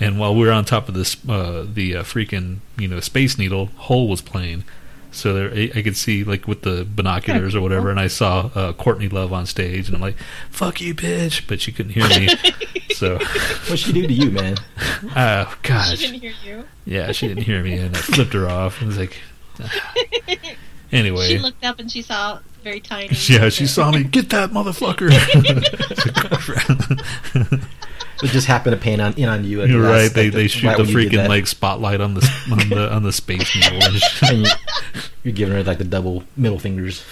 And 0.00 0.18
while 0.18 0.34
we 0.34 0.44
were 0.44 0.52
on 0.52 0.64
top 0.64 0.88
of 0.88 0.94
this, 0.94 1.16
uh, 1.28 1.64
the 1.72 1.96
uh, 1.96 2.02
freaking 2.02 2.58
you 2.76 2.88
know 2.88 2.98
Space 3.00 3.38
Needle, 3.38 3.66
Hole 3.76 4.08
was 4.08 4.20
playing. 4.22 4.64
So 5.12 5.34
there, 5.34 5.50
I 5.52 5.70
I 5.74 5.82
could 5.82 5.96
see 5.96 6.24
like 6.24 6.48
with 6.48 6.62
the 6.62 6.84
binoculars 6.84 7.54
or 7.54 7.60
whatever, 7.60 7.90
and 7.90 8.00
I 8.00 8.08
saw 8.08 8.50
uh, 8.54 8.72
Courtney 8.72 9.08
Love 9.08 9.32
on 9.32 9.46
stage, 9.46 9.88
and 9.88 9.94
I'm 9.94 10.00
like, 10.00 10.16
"Fuck 10.50 10.80
you, 10.80 10.94
bitch!" 10.94 11.46
But 11.46 11.60
she 11.60 11.70
couldn't 11.70 11.92
hear 11.92 12.08
me. 12.08 12.28
so, 12.94 13.18
What'd 13.18 13.78
she 13.78 13.92
do 13.92 14.06
to 14.06 14.12
you, 14.12 14.30
man? 14.30 14.56
oh 15.16 15.54
she 15.62 15.68
gosh, 15.68 15.98
didn't 15.98 16.20
hear 16.20 16.32
you. 16.44 16.64
yeah, 16.86 17.12
she 17.12 17.28
didn't 17.28 17.44
hear 17.44 17.62
me, 17.62 17.78
and 17.78 17.96
I 17.96 18.00
flipped 18.00 18.32
her 18.32 18.48
off. 18.48 18.82
I 18.82 18.86
was 18.86 18.98
like, 18.98 19.18
ah. 19.60 19.82
anyway, 20.90 21.28
She 21.28 21.38
looked 21.38 21.64
up 21.64 21.78
and 21.78 21.92
she 21.92 22.02
saw 22.02 22.38
very 22.62 22.80
tiny. 22.80 23.08
yeah, 23.28 23.48
she 23.48 23.66
saw 23.66 23.90
me. 23.90 24.04
Get 24.04 24.30
that 24.30 24.50
motherfucker! 24.50 25.10
It 28.22 28.30
just 28.30 28.46
happened 28.46 28.76
to 28.76 28.80
pan 28.80 29.00
on 29.00 29.14
in 29.14 29.28
on 29.28 29.44
you. 29.44 29.62
At 29.62 29.68
You're 29.68 29.82
right. 29.82 30.12
They 30.12 30.28
they 30.28 30.46
shoot 30.46 30.68
right 30.68 30.76
the 30.76 30.84
when 30.84 30.92
you 30.92 31.08
did 31.08 31.20
freaking 31.20 31.28
like 31.28 31.46
spotlight 31.46 32.00
on 32.00 32.14
the 32.14 32.46
on 32.50 32.68
the 32.68 32.92
on 32.94 33.02
the 33.02 33.12
space 33.12 33.54
needle. 33.54 33.82
And 33.82 33.96
shit. 33.96 34.30
And 34.30 34.46
you, 34.46 34.52
you're 35.24 35.34
giving 35.34 35.54
her 35.54 35.62
like 35.64 35.78
the 35.78 35.84
double 35.84 36.24
middle 36.36 36.58
fingers. 36.58 37.04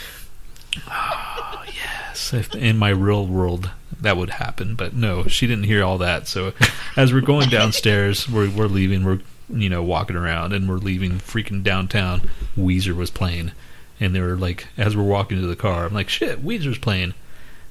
Oh, 0.88 1.64
yes, 1.66 2.32
if 2.32 2.54
in 2.54 2.78
my 2.78 2.90
real 2.90 3.26
world 3.26 3.70
that 4.00 4.16
would 4.16 4.30
happen, 4.30 4.74
but 4.74 4.94
no, 4.94 5.26
she 5.26 5.46
didn't 5.46 5.64
hear 5.64 5.84
all 5.84 5.98
that. 5.98 6.28
So, 6.28 6.52
as 6.96 7.12
we're 7.12 7.20
going 7.20 7.48
downstairs, 7.48 8.28
we're 8.30 8.50
we're 8.50 8.66
leaving. 8.66 9.04
We're 9.04 9.20
you 9.48 9.68
know 9.68 9.82
walking 9.82 10.16
around, 10.16 10.52
and 10.52 10.68
we're 10.68 10.76
leaving 10.76 11.18
freaking 11.18 11.62
downtown. 11.62 12.30
Weezer 12.56 12.94
was 12.94 13.10
playing, 13.10 13.52
and 13.98 14.14
they 14.14 14.20
were 14.20 14.36
like, 14.36 14.68
as 14.76 14.96
we're 14.96 15.02
walking 15.02 15.40
to 15.40 15.46
the 15.46 15.56
car, 15.56 15.86
I'm 15.86 15.94
like, 15.94 16.08
shit, 16.08 16.44
Weezer's 16.44 16.78
playing. 16.78 17.14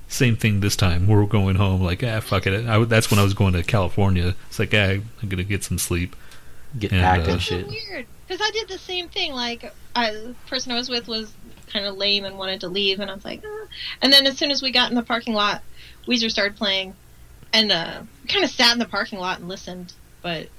Same 0.10 0.36
thing 0.36 0.60
this 0.60 0.76
time. 0.76 1.08
We're 1.08 1.26
going 1.26 1.56
home, 1.56 1.82
like, 1.82 2.04
ah, 2.04 2.20
fuck 2.20 2.46
it. 2.48 2.68
I, 2.68 2.84
that's 2.86 3.10
when 3.12 3.20
I 3.20 3.24
was 3.24 3.34
going 3.34 3.54
to 3.54 3.64
California. 3.64 4.36
It's 4.48 4.60
like, 4.60 4.74
ah, 4.74 4.98
I'm 5.22 5.30
gonna 5.30 5.44
get 5.44 5.64
some 5.64 5.78
sleep. 5.78 6.16
Get 6.78 6.92
And, 6.92 7.02
packed 7.02 7.28
uh, 7.28 7.32
and 7.34 7.42
so 7.42 7.58
shit. 7.58 7.68
weird 7.68 8.06
because 8.28 8.42
I 8.46 8.52
did 8.52 8.68
the 8.68 8.78
same 8.78 9.08
thing. 9.08 9.34
Like, 9.34 9.74
I, 9.96 10.12
the 10.12 10.36
person 10.48 10.72
I 10.72 10.76
was 10.76 10.90
with 10.90 11.08
was 11.08 11.32
kind 11.72 11.86
of 11.86 11.96
lame 11.98 12.26
and 12.26 12.38
wanted 12.38 12.62
to 12.62 12.68
leave, 12.68 13.00
and 13.00 13.10
I 13.10 13.14
was 13.14 13.24
like, 13.26 13.44
ah. 13.46 13.66
and 14.02 14.12
then 14.12 14.26
as 14.28 14.38
soon 14.38 14.52
as 14.52 14.62
we 14.62 14.72
got 14.72 14.90
in 14.90 14.96
the 14.96 15.04
parking 15.04 15.34
lot, 15.34 15.62
Weezer 16.08 16.30
started 16.32 16.58
playing, 16.58 16.96
and 17.54 17.72
uh, 17.72 18.02
we 18.24 18.28
kind 18.30 18.44
of 18.44 18.50
sat 18.50 18.74
in 18.74 18.80
the 18.80 18.86
parking 18.86 19.20
lot 19.20 19.40
and 19.40 19.48
listened. 19.48 19.94
But 20.24 20.50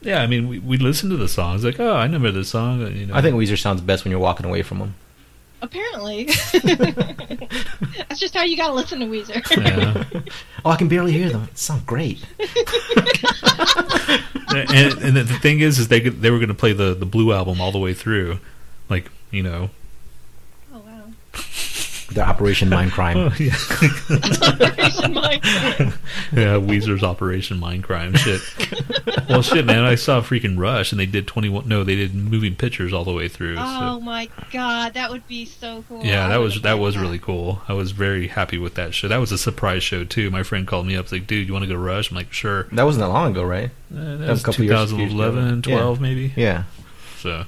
Yeah, 0.00 0.22
I 0.22 0.26
mean, 0.28 0.48
we 0.48 0.58
we 0.60 0.78
listened 0.78 1.10
to 1.10 1.16
the 1.16 1.28
songs, 1.28 1.64
like, 1.64 1.80
oh, 1.80 1.92
I 1.94 2.04
remember 2.04 2.30
this 2.30 2.50
song. 2.50 2.80
You 2.94 3.06
know, 3.06 3.14
I 3.14 3.20
think 3.20 3.34
Weezer 3.36 3.58
sounds 3.58 3.80
best 3.80 4.04
when 4.04 4.10
you're 4.12 4.20
walking 4.20 4.46
away 4.46 4.62
from 4.62 4.78
them. 4.78 4.94
Apparently, 5.66 6.24
that's 8.08 8.20
just 8.20 8.34
how 8.34 8.42
you 8.44 8.56
gotta 8.56 8.72
listen 8.72 9.00
to 9.00 9.06
Weezer. 9.06 9.42
Yeah. 9.56 10.04
Oh, 10.64 10.70
I 10.70 10.76
can 10.76 10.86
barely 10.88 11.10
hear 11.12 11.28
them. 11.28 11.44
It 11.50 11.58
sounds 11.58 11.82
great. 11.82 12.24
and, 14.48 14.92
and 15.02 15.16
the 15.16 15.24
thing 15.40 15.60
is, 15.60 15.78
is 15.78 15.88
they 15.88 16.00
could- 16.00 16.22
they 16.22 16.30
were 16.30 16.38
going 16.38 16.48
to 16.48 16.54
play 16.54 16.72
the 16.72 16.94
the 16.94 17.04
Blue 17.06 17.32
album 17.32 17.60
all 17.60 17.72
the 17.72 17.78
way 17.80 17.94
through, 17.94 18.38
like 18.88 19.10
you 19.30 19.42
know. 19.42 19.70
oh 20.72 20.78
wow! 20.78 21.04
Their 22.12 22.24
Operation 22.24 22.70
Mindcrime. 22.70 23.16
Oh, 23.16 23.34
yeah. 23.42 23.52
Operation 24.48 25.12
Mindcrime. 25.12 25.98
yeah, 26.32 26.54
Weezer's 26.54 27.02
Operation 27.02 27.58
Mindcrime 27.60 28.16
shit. 28.16 29.28
well, 29.28 29.42
shit, 29.42 29.64
man, 29.64 29.84
I 29.84 29.96
saw 29.96 30.20
freaking 30.20 30.56
Rush, 30.58 30.92
and 30.92 31.00
they 31.00 31.06
did 31.06 31.26
twenty 31.26 31.48
one. 31.48 31.66
No, 31.66 31.82
they 31.82 31.96
did 31.96 32.14
moving 32.14 32.54
pictures 32.54 32.92
all 32.92 33.04
the 33.04 33.12
way 33.12 33.28
through. 33.28 33.56
Oh 33.58 33.98
so. 33.98 34.00
my 34.00 34.28
god, 34.52 34.94
that 34.94 35.10
would 35.10 35.26
be 35.26 35.44
so 35.44 35.84
cool. 35.88 36.04
Yeah, 36.04 36.28
that 36.28 36.36
was 36.36 36.62
that 36.62 36.72
liked 36.72 36.80
was 36.82 36.96
really 36.96 37.18
cool. 37.18 37.62
I 37.68 37.72
was 37.72 37.90
very 37.90 38.28
happy 38.28 38.58
with 38.58 38.74
that 38.76 38.94
show. 38.94 39.08
That 39.08 39.18
was 39.18 39.32
a 39.32 39.38
surprise 39.38 39.82
show 39.82 40.04
too. 40.04 40.30
My 40.30 40.44
friend 40.44 40.66
called 40.66 40.86
me 40.86 40.96
up, 40.96 41.10
like, 41.10 41.26
"Dude, 41.26 41.48
you 41.48 41.52
want 41.52 41.64
to 41.64 41.68
go 41.68 41.74
to 41.74 41.78
Rush?" 41.80 42.10
I'm 42.10 42.16
like, 42.16 42.32
"Sure." 42.32 42.64
That 42.72 42.84
wasn't 42.84 43.02
that 43.02 43.08
long 43.08 43.32
ago, 43.32 43.42
right? 43.44 43.70
Uh, 43.92 44.16
that 44.16 44.18
was 44.20 44.28
was 44.28 44.42
a 44.42 44.44
couple 44.44 44.64
years- 44.64 44.78
years 44.78 44.92
ago. 44.92 44.98
2011, 45.08 45.62
12, 45.62 46.00
maybe. 46.00 46.32
Yeah. 46.36 46.64
So 47.18 47.44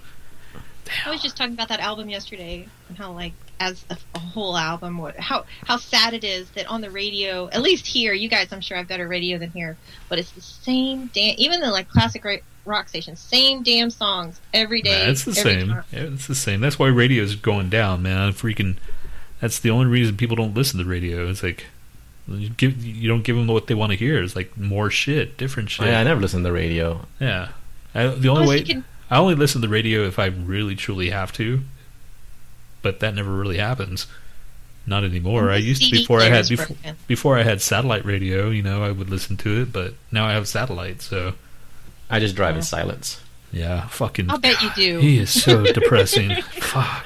I 1.07 1.11
was 1.11 1.23
just 1.23 1.37
talking 1.37 1.55
about 1.55 1.69
that 1.69 1.81
album 1.81 2.09
yesterday 2.09 2.67
and 2.89 2.99
how, 2.99 3.13
like, 3.13 3.33
as 3.61 3.85
a, 3.91 3.97
a 4.15 4.19
whole 4.19 4.57
album, 4.57 4.99
what 4.99 5.17
how 5.17 5.45
how 5.65 5.77
sad 5.77 6.15
it 6.15 6.25
is 6.25 6.51
that 6.51 6.67
on 6.67 6.81
the 6.81 6.91
radio, 6.91 7.49
at 7.51 7.63
least 7.63 7.87
here, 7.87 8.13
you 8.13 8.29
guys, 8.29 8.53
I'm 8.53 8.61
sure 8.61 8.77
have 8.77 8.89
better 8.89 9.09
radio 9.09 9.39
than 9.39 9.51
here, 9.51 9.77
but 10.09 10.19
it's 10.19 10.31
the 10.33 10.41
same 10.41 11.11
damn, 11.13 11.35
even 11.39 11.61
the 11.61 11.71
like 11.71 11.89
classic 11.89 12.25
ra- 12.25 12.37
rock 12.65 12.89
stations, 12.89 13.19
same 13.21 13.63
damn 13.63 13.91
songs 13.91 14.41
every 14.55 14.83
day. 14.83 15.05
Nah, 15.05 15.11
it's 15.11 15.25
the 15.25 15.35
same. 15.35 15.71
Yeah, 15.71 15.85
it's 15.93 16.27
the 16.27 16.35
same. 16.35 16.61
That's 16.61 16.79
why 16.79 16.89
radio's 16.89 17.35
going 17.35 17.69
down, 17.71 18.03
man. 18.03 18.33
Freaking. 18.33 18.77
That's 19.41 19.59
the 19.59 19.71
only 19.71 19.87
reason 19.87 20.17
people 20.17 20.37
don't 20.37 20.55
listen 20.55 20.79
to 20.81 20.85
radio. 20.85 21.29
It's 21.29 21.43
like 21.43 21.67
you 22.29 22.51
give 22.51 22.85
you 22.85 23.09
don't 23.09 23.23
give 23.23 23.37
them 23.37 23.47
what 23.47 23.67
they 23.69 23.75
want 23.75 23.93
to 23.93 23.97
hear. 23.97 24.23
It's 24.23 24.37
like 24.37 24.57
more 24.57 24.91
shit, 24.91 25.37
different 25.37 25.71
shit. 25.71 25.87
Yeah, 25.87 26.01
I 26.01 26.05
never 26.05 26.21
listen 26.21 26.43
to 26.43 26.49
the 26.49 26.53
radio. 26.53 27.07
Yeah. 27.21 27.49
I, 27.95 28.09
the 28.09 28.29
only 28.29 28.45
Plus, 28.45 28.49
way 28.49 28.63
can- 28.63 28.85
I 29.11 29.19
only 29.19 29.35
listen 29.35 29.63
to 29.63 29.67
the 29.67 29.73
radio 29.73 30.07
if 30.07 30.19
I 30.19 30.27
really 30.27 30.77
truly 30.77 31.11
have 31.11 31.33
to, 31.35 31.63
but 32.83 33.01
that 33.01 33.15
never 33.15 33.33
really 33.33 33.59
happens. 33.59 34.07
Not 34.87 35.05
anymore. 35.05 35.51
I 35.51 35.57
used 35.57 35.83
to 35.83 35.91
before 35.91 36.21
I 36.21 36.31
had 36.31 36.49
before, 36.49 36.77
before 37.07 37.39
I 37.39 37.43
had 37.43 37.61
satellite 37.61 38.07
radio. 38.07 38.49
You 38.49 38.63
know, 38.63 38.83
I 38.83 38.91
would 38.91 39.11
listen 39.11 39.37
to 39.39 39.63
it, 39.63 39.73
but 39.73 39.95
now 40.11 40.25
I 40.27 40.33
have 40.33 40.49
satellite. 40.49 41.03
So 41.03 41.35
I 42.09 42.21
just 42.21 42.35
drive 42.35 42.57
in 42.57 42.63
silence. 42.63 43.21
yeah, 43.53 43.87
fucking. 43.89 44.31
I'll 44.31 44.39
bet 44.39 44.63
you 44.63 44.71
do. 44.75 44.99
He 45.01 45.19
is 45.19 45.31
so 45.31 45.63
depressing. 45.73 46.41
Fuck. 46.43 47.05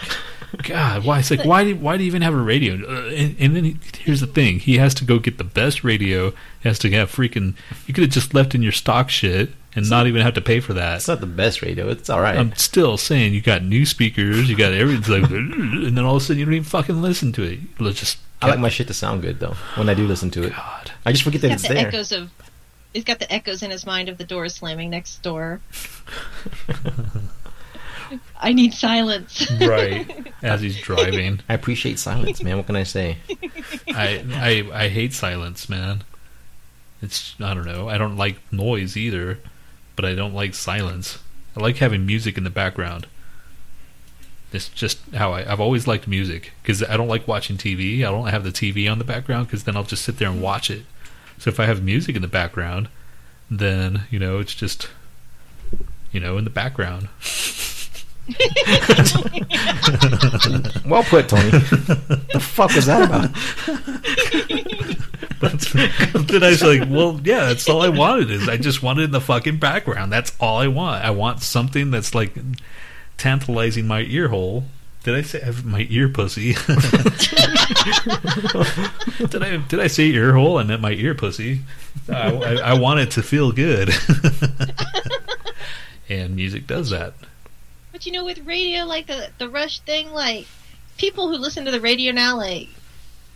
God, 0.62 1.04
why? 1.04 1.20
It's 1.20 1.30
like 1.30 1.44
why? 1.44 1.64
Do, 1.64 1.76
why 1.76 1.96
do 1.96 2.04
you 2.04 2.08
even 2.08 2.22
have 2.22 2.34
a 2.34 2.40
radio? 2.40 2.74
Uh, 2.74 3.08
and, 3.08 3.36
and 3.40 3.56
then 3.56 3.64
he, 3.64 3.76
here's 3.98 4.20
the 4.20 4.26
thing: 4.26 4.60
he 4.60 4.76
has 4.76 4.94
to 4.94 5.04
go 5.04 5.18
get 5.18 5.38
the 5.38 5.44
best 5.44 5.82
radio. 5.82 6.30
He 6.62 6.68
has 6.68 6.78
to 6.80 6.90
have 6.92 7.10
freaking. 7.10 7.54
You 7.86 7.94
could 7.94 8.02
have 8.04 8.12
just 8.12 8.32
left 8.32 8.54
in 8.54 8.62
your 8.62 8.70
stock 8.70 9.10
shit 9.10 9.50
and 9.74 9.88
not 9.88 10.06
even 10.06 10.22
have 10.22 10.34
to 10.34 10.40
pay 10.40 10.60
for 10.60 10.74
that. 10.74 10.96
It's 10.96 11.08
not 11.08 11.20
the 11.20 11.26
best 11.26 11.62
radio. 11.62 11.88
It's 11.88 12.10
all 12.10 12.20
right. 12.20 12.36
I'm 12.36 12.54
still 12.54 12.96
saying 12.96 13.34
you 13.34 13.40
got 13.40 13.62
new 13.62 13.86
speakers, 13.86 14.48
you 14.48 14.56
got 14.56 14.72
everything, 14.72 15.22
like, 15.22 15.30
and 15.32 15.96
then 15.96 16.04
all 16.04 16.16
of 16.16 16.22
a 16.22 16.24
sudden 16.24 16.38
you 16.38 16.44
don't 16.44 16.54
even 16.54 16.64
fucking 16.64 17.00
listen 17.00 17.32
to 17.32 17.42
it. 17.42 17.60
Let's 17.78 18.00
just. 18.00 18.18
I 18.40 18.48
like 18.48 18.58
my 18.58 18.70
shit 18.70 18.88
to 18.88 18.94
sound 18.94 19.22
good 19.22 19.38
though 19.38 19.54
when 19.76 19.88
I 19.88 19.94
do 19.94 20.04
listen 20.06 20.28
to 20.32 20.42
it. 20.42 20.50
God. 20.50 20.90
I 21.06 21.12
just 21.12 21.22
forget 21.22 21.42
that 21.42 21.52
it's, 21.52 21.62
it's 21.62 21.68
the 21.68 21.74
there. 21.74 21.88
echoes 21.88 22.10
of. 22.12 22.30
He's 22.92 23.04
got 23.04 23.20
the 23.20 23.32
echoes 23.32 23.62
in 23.62 23.70
his 23.70 23.86
mind 23.86 24.08
of 24.08 24.18
the 24.18 24.24
door 24.24 24.48
slamming 24.48 24.90
next 24.90 25.22
door. 25.22 25.60
I 28.36 28.52
need 28.52 28.74
silence. 28.74 29.50
Right 29.60 30.32
as 30.42 30.60
he's 30.60 30.78
driving, 30.78 31.40
I 31.48 31.54
appreciate 31.54 31.98
silence, 31.98 32.42
man. 32.42 32.56
What 32.58 32.66
can 32.66 32.76
I 32.76 32.82
say? 32.82 33.18
I 33.88 34.24
I 34.34 34.68
I 34.72 34.88
hate 34.88 35.14
silence, 35.14 35.68
man. 35.68 36.02
It's 37.00 37.34
I 37.40 37.54
don't 37.54 37.64
know. 37.64 37.88
I 37.88 37.96
don't 37.96 38.16
like 38.16 38.36
noise 38.52 38.96
either, 38.96 39.38
but 40.02 40.10
I 40.10 40.14
don't 40.16 40.34
like 40.34 40.52
silence. 40.52 41.20
I 41.56 41.60
like 41.60 41.76
having 41.76 42.04
music 42.04 42.36
in 42.36 42.42
the 42.42 42.50
background. 42.50 43.06
It's 44.52 44.68
just 44.68 44.98
how 45.14 45.32
I, 45.32 45.50
I've 45.50 45.60
always 45.60 45.86
liked 45.86 46.08
music 46.08 46.52
because 46.60 46.82
I 46.82 46.96
don't 46.96 47.06
like 47.06 47.28
watching 47.28 47.56
TV. 47.56 48.00
I 48.00 48.10
don't 48.10 48.26
have 48.26 48.42
the 48.42 48.50
TV 48.50 48.90
on 48.90 48.98
the 48.98 49.04
background 49.04 49.46
because 49.46 49.62
then 49.62 49.76
I'll 49.76 49.84
just 49.84 50.04
sit 50.04 50.18
there 50.18 50.28
and 50.28 50.42
watch 50.42 50.70
it. 50.70 50.82
So 51.38 51.50
if 51.50 51.60
I 51.60 51.66
have 51.66 51.84
music 51.84 52.16
in 52.16 52.22
the 52.22 52.28
background, 52.28 52.88
then 53.48 54.02
you 54.10 54.18
know 54.18 54.40
it's 54.40 54.54
just 54.54 54.88
you 56.10 56.18
know 56.18 56.36
in 56.36 56.42
the 56.42 56.50
background. 56.50 57.08
Well 60.84 61.04
put, 61.04 61.28
Tony. 61.28 61.50
the 61.50 62.40
fuck 62.40 62.74
was 62.74 62.86
that 62.86 63.02
about? 63.04 63.30
then 66.28 66.42
I 66.44 66.50
was 66.50 66.62
like, 66.62 66.88
well, 66.88 67.20
yeah, 67.24 67.46
that's 67.46 67.68
all 67.68 67.82
I 67.82 67.88
wanted. 67.88 68.30
Is 68.30 68.48
I 68.48 68.56
just 68.56 68.80
wanted 68.80 69.04
in 69.04 69.10
the 69.10 69.20
fucking 69.20 69.58
background. 69.58 70.12
That's 70.12 70.32
all 70.38 70.58
I 70.58 70.68
want. 70.68 71.04
I 71.04 71.10
want 71.10 71.42
something 71.42 71.90
that's 71.90 72.14
like 72.14 72.34
tantalizing 73.18 73.88
my 73.88 74.02
ear 74.02 74.28
hole. 74.28 74.64
Did 75.02 75.16
I 75.16 75.22
say 75.22 75.42
I 75.42 75.46
have 75.46 75.64
my 75.64 75.88
ear 75.90 76.08
pussy? 76.08 76.52
did 79.26 79.42
I 79.42 79.56
did 79.68 79.80
I 79.80 79.88
say 79.88 80.04
ear 80.04 80.34
hole? 80.34 80.58
I 80.58 80.62
meant 80.62 80.80
my 80.80 80.92
ear 80.92 81.16
pussy. 81.16 81.62
I, 82.08 82.30
I, 82.32 82.54
I 82.54 82.74
want 82.74 83.00
it 83.00 83.10
to 83.12 83.22
feel 83.22 83.50
good, 83.50 83.90
and 86.08 86.36
music 86.36 86.68
does 86.68 86.90
that. 86.90 87.14
But 87.90 88.06
you 88.06 88.12
know, 88.12 88.24
with 88.24 88.46
radio, 88.46 88.84
like 88.84 89.08
the 89.08 89.30
the 89.38 89.48
Rush 89.48 89.80
thing, 89.80 90.12
like 90.12 90.46
people 90.98 91.28
who 91.28 91.36
listen 91.36 91.64
to 91.64 91.72
the 91.72 91.80
radio 91.80 92.12
now, 92.12 92.36
like 92.36 92.68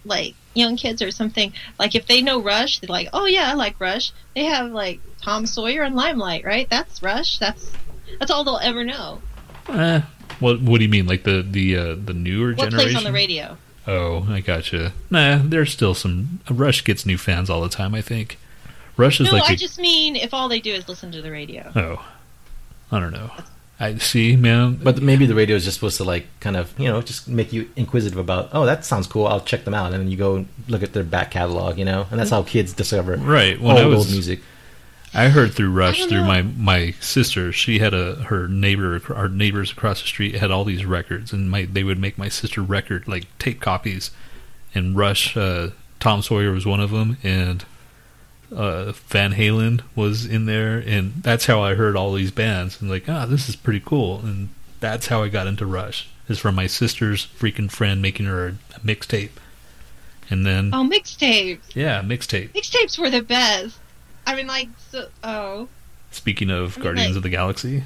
like 0.06 0.34
young 0.54 0.76
kids 0.76 1.02
or 1.02 1.10
something, 1.10 1.52
like 1.78 1.94
if 1.94 2.06
they 2.06 2.22
know 2.22 2.40
Rush, 2.40 2.78
they're 2.78 2.88
like, 2.88 3.08
oh 3.12 3.26
yeah, 3.26 3.50
I 3.50 3.54
like 3.54 3.78
Rush. 3.80 4.12
They 4.34 4.44
have 4.44 4.70
like 4.72 5.00
Tom 5.22 5.46
Sawyer 5.46 5.82
and 5.82 5.94
Limelight, 5.94 6.44
right? 6.44 6.68
That's 6.70 7.02
Rush. 7.02 7.38
That's 7.38 7.70
that's 8.18 8.30
all 8.30 8.44
they'll 8.44 8.58
ever 8.62 8.84
know. 8.84 9.20
Eh, 9.68 10.00
what 10.40 10.60
what 10.62 10.78
do 10.78 10.84
you 10.84 10.90
mean? 10.90 11.06
Like 11.06 11.24
the 11.24 11.42
the 11.48 11.76
uh, 11.76 11.94
the 11.96 12.14
newer 12.14 12.50
What 12.54 12.70
generation? 12.70 12.78
plays 12.92 12.96
on 12.96 13.04
the 13.04 13.12
radio? 13.12 13.56
Oh, 13.88 14.26
I 14.28 14.40
gotcha. 14.40 14.92
Nah, 15.10 15.40
there's 15.44 15.72
still 15.72 15.94
some. 15.94 16.40
Rush 16.50 16.82
gets 16.84 17.06
new 17.06 17.16
fans 17.18 17.48
all 17.48 17.60
the 17.60 17.68
time. 17.68 17.94
I 17.94 18.00
think. 18.02 18.38
Rush 18.96 19.20
is 19.20 19.26
No, 19.26 19.32
like. 19.34 19.50
I 19.50 19.52
a- 19.52 19.56
just 19.56 19.78
mean 19.78 20.16
if 20.16 20.32
all 20.34 20.48
they 20.48 20.58
do 20.60 20.72
is 20.72 20.88
listen 20.88 21.12
to 21.12 21.22
the 21.22 21.30
radio. 21.30 21.70
Oh, 21.76 22.04
I 22.90 22.98
don't 22.98 23.12
know. 23.12 23.30
I 23.78 23.98
see, 23.98 24.36
man. 24.36 24.76
But 24.82 25.02
maybe 25.02 25.26
the 25.26 25.34
radio 25.34 25.56
is 25.56 25.64
just 25.64 25.76
supposed 25.76 25.98
to 25.98 26.04
like 26.04 26.26
kind 26.40 26.56
of 26.56 26.78
you 26.78 26.88
know 26.88 27.02
just 27.02 27.28
make 27.28 27.52
you 27.52 27.68
inquisitive 27.76 28.18
about. 28.18 28.48
Oh, 28.52 28.64
that 28.64 28.84
sounds 28.84 29.06
cool. 29.06 29.26
I'll 29.26 29.40
check 29.40 29.64
them 29.64 29.74
out, 29.74 29.92
and 29.92 30.02
then 30.02 30.10
you 30.10 30.16
go 30.16 30.46
look 30.68 30.82
at 30.82 30.92
their 30.92 31.04
back 31.04 31.30
catalog, 31.30 31.78
you 31.78 31.84
know, 31.84 32.06
and 32.10 32.18
that's 32.18 32.30
how 32.30 32.42
kids 32.42 32.72
discover 32.72 33.16
right 33.16 33.60
when 33.60 33.76
old 33.76 33.84
I 33.84 33.86
was, 33.86 33.98
old 33.98 34.10
music. 34.10 34.40
I 35.12 35.28
heard 35.28 35.54
through 35.54 35.72
Rush 35.72 36.06
through 36.06 36.22
know. 36.22 36.26
my 36.26 36.42
my 36.42 36.90
sister. 37.00 37.52
She 37.52 37.78
had 37.78 37.92
a 37.92 38.16
her 38.24 38.48
neighbor, 38.48 39.00
our 39.14 39.28
neighbors 39.28 39.72
across 39.72 40.00
the 40.00 40.08
street 40.08 40.36
had 40.36 40.50
all 40.50 40.64
these 40.64 40.86
records, 40.86 41.32
and 41.32 41.50
my 41.50 41.66
they 41.66 41.84
would 41.84 41.98
make 41.98 42.16
my 42.16 42.28
sister 42.28 42.62
record 42.62 43.06
like 43.06 43.26
tape 43.38 43.60
copies, 43.60 44.10
and 44.74 44.96
Rush. 44.96 45.36
Uh, 45.36 45.70
Tom 45.98 46.22
Sawyer 46.22 46.52
was 46.52 46.66
one 46.66 46.80
of 46.80 46.90
them, 46.90 47.16
and 47.22 47.64
uh, 48.54 48.92
Van 49.08 49.32
Halen 49.34 49.80
was 49.94 50.24
in 50.26 50.46
there, 50.46 50.78
and 50.78 51.14
that's 51.22 51.46
how 51.46 51.62
I 51.62 51.74
heard 51.74 51.96
all 51.96 52.12
these 52.12 52.30
bands. 52.30 52.80
And 52.80 52.90
like, 52.90 53.08
ah, 53.08 53.26
this 53.26 53.48
is 53.48 53.56
pretty 53.56 53.80
cool, 53.84 54.20
and 54.20 54.48
that's 54.80 55.06
how 55.08 55.22
I 55.22 55.28
got 55.28 55.46
into 55.46 55.66
Rush. 55.66 56.08
Is 56.28 56.38
from 56.40 56.54
my 56.56 56.66
sister's 56.66 57.24
freaking 57.26 57.70
friend 57.70 58.02
making 58.02 58.26
her 58.26 58.46
a, 58.48 58.50
a 58.76 58.80
mixtape, 58.80 59.30
and 60.28 60.44
then 60.44 60.70
Oh, 60.74 60.82
mixtapes. 60.88 61.74
yeah, 61.74 62.02
mixtape. 62.02 62.50
Mixtapes 62.50 62.98
were 62.98 63.10
the 63.10 63.22
best. 63.22 63.78
I 64.26 64.34
mean, 64.34 64.46
like, 64.48 64.68
so, 64.90 65.06
oh, 65.22 65.68
Speaking 66.10 66.50
of 66.50 66.74
I 66.74 66.76
mean, 66.80 66.82
Guardians 66.84 67.08
like- 67.10 67.16
of 67.18 67.22
the 67.22 67.28
Galaxy, 67.30 67.78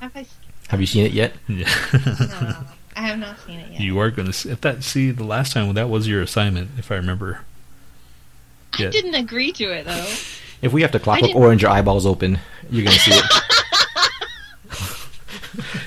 have 0.00 0.12
I? 0.14 0.20
s- 0.20 0.34
Have 0.68 0.80
you 0.80 0.86
seen 0.86 1.06
it 1.06 1.12
yet? 1.12 1.32
yeah. 1.48 1.68
No, 1.92 2.56
I 2.96 3.02
have 3.06 3.18
not 3.18 3.38
seen 3.46 3.60
it 3.60 3.72
yet. 3.72 3.80
You 3.80 3.98
are 3.98 4.10
going 4.10 4.26
to 4.26 4.32
see 4.32 4.50
if 4.50 4.60
that. 4.62 4.82
See, 4.84 5.10
the 5.10 5.24
last 5.24 5.52
time 5.54 5.72
that 5.74 5.88
was 5.88 6.06
your 6.08 6.20
assignment, 6.22 6.70
if 6.78 6.90
I 6.92 6.96
remember. 6.96 7.40
I 8.74 8.82
Yeah. 8.84 8.90
didn't 8.90 9.14
agree 9.14 9.52
to 9.52 9.64
it 9.64 9.86
though. 9.86 10.14
If 10.62 10.72
we 10.72 10.82
have 10.82 10.92
to 10.92 10.98
Clockwork 11.00 11.34
Orange 11.34 11.62
your 11.62 11.70
eyeballs 11.70 12.06
open, 12.06 12.38
you're 12.70 12.84
gonna 12.84 12.98
see 12.98 13.12
it. 13.12 13.24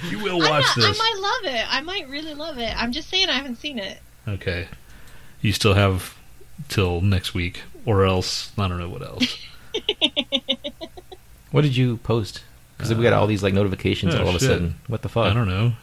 You 0.09 0.19
will 0.19 0.39
watch 0.39 0.49
might, 0.49 0.77
I 0.77 0.87
this. 0.89 0.99
might 0.99 1.15
love 1.19 1.53
it. 1.55 1.65
I 1.73 1.81
might 1.81 2.09
really 2.09 2.33
love 2.33 2.57
it. 2.57 2.73
I'm 2.77 2.91
just 2.91 3.09
saying 3.09 3.29
I 3.29 3.33
haven't 3.33 3.55
seen 3.55 3.79
it. 3.79 3.99
Okay. 4.27 4.67
You 5.41 5.53
still 5.53 5.73
have 5.73 6.15
till 6.69 7.01
next 7.01 7.33
week, 7.33 7.63
or 7.85 8.03
else 8.05 8.51
I 8.57 8.67
don't 8.67 8.77
know 8.79 8.89
what 8.89 9.01
else. 9.01 9.37
what 11.51 11.61
did 11.61 11.75
you 11.75 11.97
post? 11.97 12.43
Because 12.77 12.93
we 12.93 13.03
got 13.03 13.13
all 13.13 13.27
these 13.27 13.41
like 13.43 13.53
notifications 13.53 14.13
oh, 14.13 14.21
all 14.21 14.29
of 14.29 14.35
a 14.35 14.39
sudden. 14.39 14.75
What 14.87 15.01
the 15.01 15.09
fuck? 15.09 15.25
I 15.31 15.33
don't 15.33 15.47
know. 15.47 15.73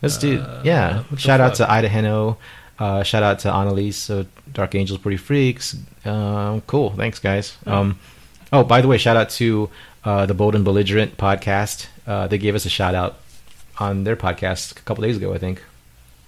Let's 0.00 0.16
do. 0.18 0.40
Uh, 0.40 0.62
Yeah. 0.64 1.02
Shout 1.16 1.40
out 1.40 1.56
to 1.56 1.70
Ida 1.70 1.88
Heno. 1.88 2.38
Uh, 2.78 3.02
shout 3.02 3.22
out 3.22 3.38
to 3.40 3.52
Annalise. 3.52 3.96
So 3.96 4.26
Dark 4.52 4.74
Angels, 4.74 4.98
Pretty 4.98 5.16
Freaks. 5.16 5.76
Um, 6.04 6.60
cool. 6.62 6.90
Thanks, 6.90 7.18
guys. 7.18 7.56
Um, 7.66 7.98
oh, 8.52 8.64
by 8.64 8.80
the 8.80 8.88
way, 8.88 8.98
shout 8.98 9.16
out 9.16 9.30
to 9.30 9.70
uh, 10.04 10.26
the 10.26 10.34
Bold 10.34 10.54
and 10.54 10.64
Belligerent 10.64 11.16
podcast. 11.16 11.86
Uh, 12.06 12.26
they 12.26 12.38
gave 12.38 12.54
us 12.54 12.64
a 12.64 12.68
shout 12.68 12.94
out 12.94 13.16
on 13.78 14.04
their 14.04 14.16
podcast 14.16 14.78
a 14.78 14.82
couple 14.82 15.02
days 15.02 15.16
ago, 15.16 15.32
I 15.34 15.38
think. 15.38 15.62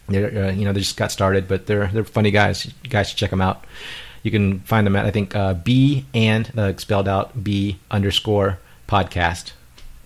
They're 0.08 0.46
uh, 0.46 0.52
you 0.52 0.64
know 0.64 0.72
they 0.72 0.80
just 0.80 0.96
got 0.96 1.10
started, 1.10 1.48
but 1.48 1.66
they're 1.66 1.88
they're 1.88 2.04
funny 2.04 2.30
guys. 2.30 2.64
You 2.66 2.90
guys 2.90 3.08
should 3.08 3.18
check 3.18 3.30
them 3.30 3.40
out. 3.40 3.64
You 4.22 4.30
can 4.30 4.60
find 4.60 4.86
them 4.86 4.94
at 4.96 5.04
I 5.04 5.10
think 5.10 5.34
uh, 5.34 5.54
B 5.54 6.06
and 6.14 6.50
uh, 6.56 6.76
spelled 6.76 7.08
out 7.08 7.42
B 7.42 7.78
underscore 7.90 8.58
podcast 8.88 9.52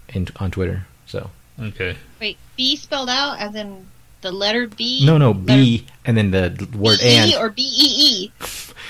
in, 0.09 0.29
on 0.37 0.51
Twitter. 0.51 0.87
So 1.07 1.31
Okay. 1.61 1.97
Wait, 2.21 2.39
B 2.57 2.77
spelled 2.77 3.11
out 3.11 3.39
as 3.39 3.55
in 3.55 3.87
the 4.23 4.31
letter 4.33 4.67
B? 4.67 5.05
no 5.05 5.19
no 5.19 5.33
B 5.35 5.87
and 6.05 6.17
then 6.17 6.31
the 6.31 6.49
word 6.77 6.99
B-E 7.01 7.35
and. 7.35 7.35
or 7.35 7.51
B 7.51 7.63
E 7.63 8.25
E. 8.27 8.33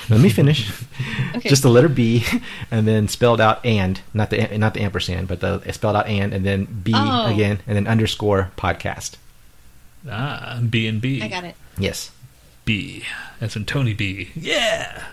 Let 0.08 0.20
me 0.20 0.28
finish. 0.28 0.70
Okay. 1.36 1.48
Just 1.48 1.62
the 1.62 1.68
letter 1.68 1.88
B, 1.88 2.24
and 2.72 2.86
then 2.88 3.06
spelled 3.06 3.40
out 3.40 3.64
and 3.64 4.00
not 4.12 4.30
the 4.30 4.58
not 4.58 4.74
the 4.74 4.80
ampersand, 4.80 5.28
but 5.28 5.40
the 5.40 5.60
spelled 5.72 5.94
out 5.94 6.08
and, 6.08 6.34
and 6.34 6.44
then 6.44 6.64
B 6.64 6.92
Oh. 6.94 7.32
again, 7.32 7.60
and 7.66 7.76
then 7.76 7.86
underscore 7.86 8.50
podcast. 8.56 9.14
Ah, 10.10 10.60
B 10.68 10.86
and 10.88 11.00
B. 11.00 11.22
I 11.22 11.28
got 11.28 11.44
it. 11.44 11.54
Yes. 11.78 12.10
B. 12.64 13.04
That's 13.38 13.54
in 13.56 13.64
Tony 13.66 13.94
B. 13.94 14.30
Yeah. 14.34 15.04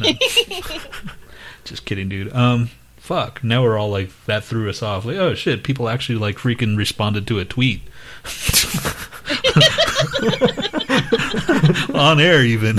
No. 0.00 0.10
Just 1.64 1.84
kidding, 1.84 2.08
dude. 2.08 2.32
Um, 2.34 2.70
fuck. 2.96 3.42
Now 3.44 3.62
we're 3.62 3.78
all 3.78 3.90
like 3.90 4.10
that 4.26 4.44
threw 4.44 4.68
us 4.68 4.82
off. 4.82 5.04
Like, 5.04 5.16
oh 5.16 5.34
shit, 5.34 5.62
people 5.62 5.88
actually 5.88 6.18
like 6.18 6.36
freaking 6.36 6.76
responded 6.76 7.26
to 7.28 7.38
a 7.38 7.44
tweet. 7.44 7.82
On 11.94 12.20
air, 12.20 12.44
even. 12.44 12.78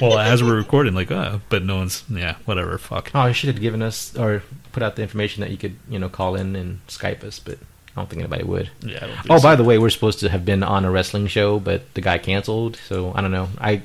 well, 0.00 0.18
as 0.18 0.42
we're 0.42 0.56
recording, 0.56 0.94
like, 0.94 1.10
uh, 1.10 1.38
but 1.48 1.64
no 1.64 1.76
one's. 1.76 2.04
Yeah, 2.10 2.36
whatever. 2.44 2.78
Fuck. 2.78 3.10
Oh, 3.14 3.26
you 3.26 3.32
should 3.32 3.48
have 3.48 3.60
given 3.60 3.82
us 3.82 4.16
or 4.16 4.42
put 4.72 4.82
out 4.82 4.96
the 4.96 5.02
information 5.02 5.40
that 5.42 5.50
you 5.50 5.56
could, 5.56 5.76
you 5.88 5.98
know, 5.98 6.08
call 6.08 6.34
in 6.36 6.56
and 6.56 6.80
Skype 6.88 7.24
us, 7.24 7.38
but 7.38 7.58
I 7.58 8.00
don't 8.00 8.08
think 8.10 8.20
anybody 8.20 8.44
would. 8.44 8.70
Yeah. 8.80 8.96
I 8.96 9.00
don't 9.00 9.10
think 9.16 9.26
Oh, 9.30 9.38
so. 9.38 9.42
by 9.42 9.56
the 9.56 9.64
way, 9.64 9.78
we're 9.78 9.90
supposed 9.90 10.20
to 10.20 10.28
have 10.28 10.44
been 10.44 10.62
on 10.62 10.84
a 10.84 10.90
wrestling 10.90 11.26
show, 11.28 11.58
but 11.60 11.94
the 11.94 12.00
guy 12.00 12.18
canceled. 12.18 12.76
So 12.88 13.12
I 13.14 13.20
don't 13.20 13.32
know. 13.32 13.48
I, 13.58 13.82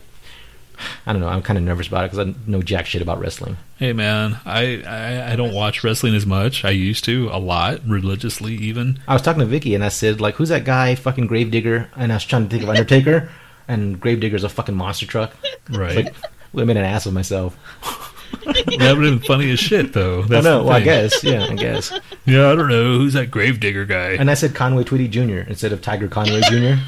I 1.05 1.13
don't 1.13 1.21
know. 1.21 1.27
I'm 1.27 1.41
kind 1.41 1.57
of 1.57 1.63
nervous 1.63 1.88
about 1.88 2.05
it 2.05 2.11
because 2.11 2.27
I 2.27 2.33
know 2.50 2.61
jack 2.61 2.85
shit 2.85 3.01
about 3.01 3.19
wrestling. 3.19 3.57
Hey 3.77 3.93
man, 3.93 4.39
I, 4.45 4.83
I 4.83 5.33
I 5.33 5.35
don't 5.35 5.53
watch 5.53 5.83
wrestling 5.83 6.15
as 6.15 6.25
much. 6.25 6.63
I 6.63 6.69
used 6.69 7.03
to 7.05 7.29
a 7.31 7.39
lot, 7.39 7.81
religiously 7.88 8.53
even. 8.55 9.00
I 9.07 9.13
was 9.13 9.21
talking 9.21 9.39
to 9.39 9.45
Vicky 9.45 9.75
and 9.75 9.83
I 9.83 9.89
said, 9.89 10.21
like, 10.21 10.35
who's 10.35 10.50
that 10.50 10.65
guy, 10.65 10.95
fucking 10.95 11.27
Gravedigger? 11.27 11.89
And 11.95 12.11
I 12.11 12.15
was 12.15 12.25
trying 12.25 12.43
to 12.43 12.50
think 12.50 12.63
of 12.63 12.69
Undertaker, 12.69 13.29
and 13.67 14.00
Gravedigger's 14.00 14.43
a 14.43 14.49
fucking 14.49 14.75
monster 14.75 15.06
truck. 15.06 15.36
Right. 15.69 15.95
Like, 15.95 16.15
I 16.56 16.63
made 16.63 16.77
an 16.77 16.84
ass 16.86 17.06
of 17.06 17.13
myself. 17.13 17.58
that 18.45 18.65
would 18.65 18.82
have 18.82 18.99
been 18.99 19.19
funny 19.19 19.51
as 19.51 19.60
shit, 19.60 19.93
though. 19.93 20.23
I 20.23 20.27
That's 20.27 20.43
know. 20.43 20.63
Well, 20.63 20.73
I 20.73 20.82
guess. 20.82 21.23
Yeah, 21.23 21.45
I 21.45 21.56
guess. 21.56 21.91
Yeah, 22.23 22.51
I 22.51 22.56
don't 22.56 22.69
know 22.69 22.99
who's 22.99 23.13
that 23.13 23.32
gravedigger 23.32 23.84
guy. 23.84 24.12
And 24.12 24.29
I 24.29 24.36
said 24.36 24.53
Conway 24.53 24.84
Twitty 24.84 25.10
Jr. 25.10 25.49
instead 25.49 25.71
of 25.73 25.82
Tiger 25.82 26.08
Conway 26.08 26.41
Jr. 26.41 26.79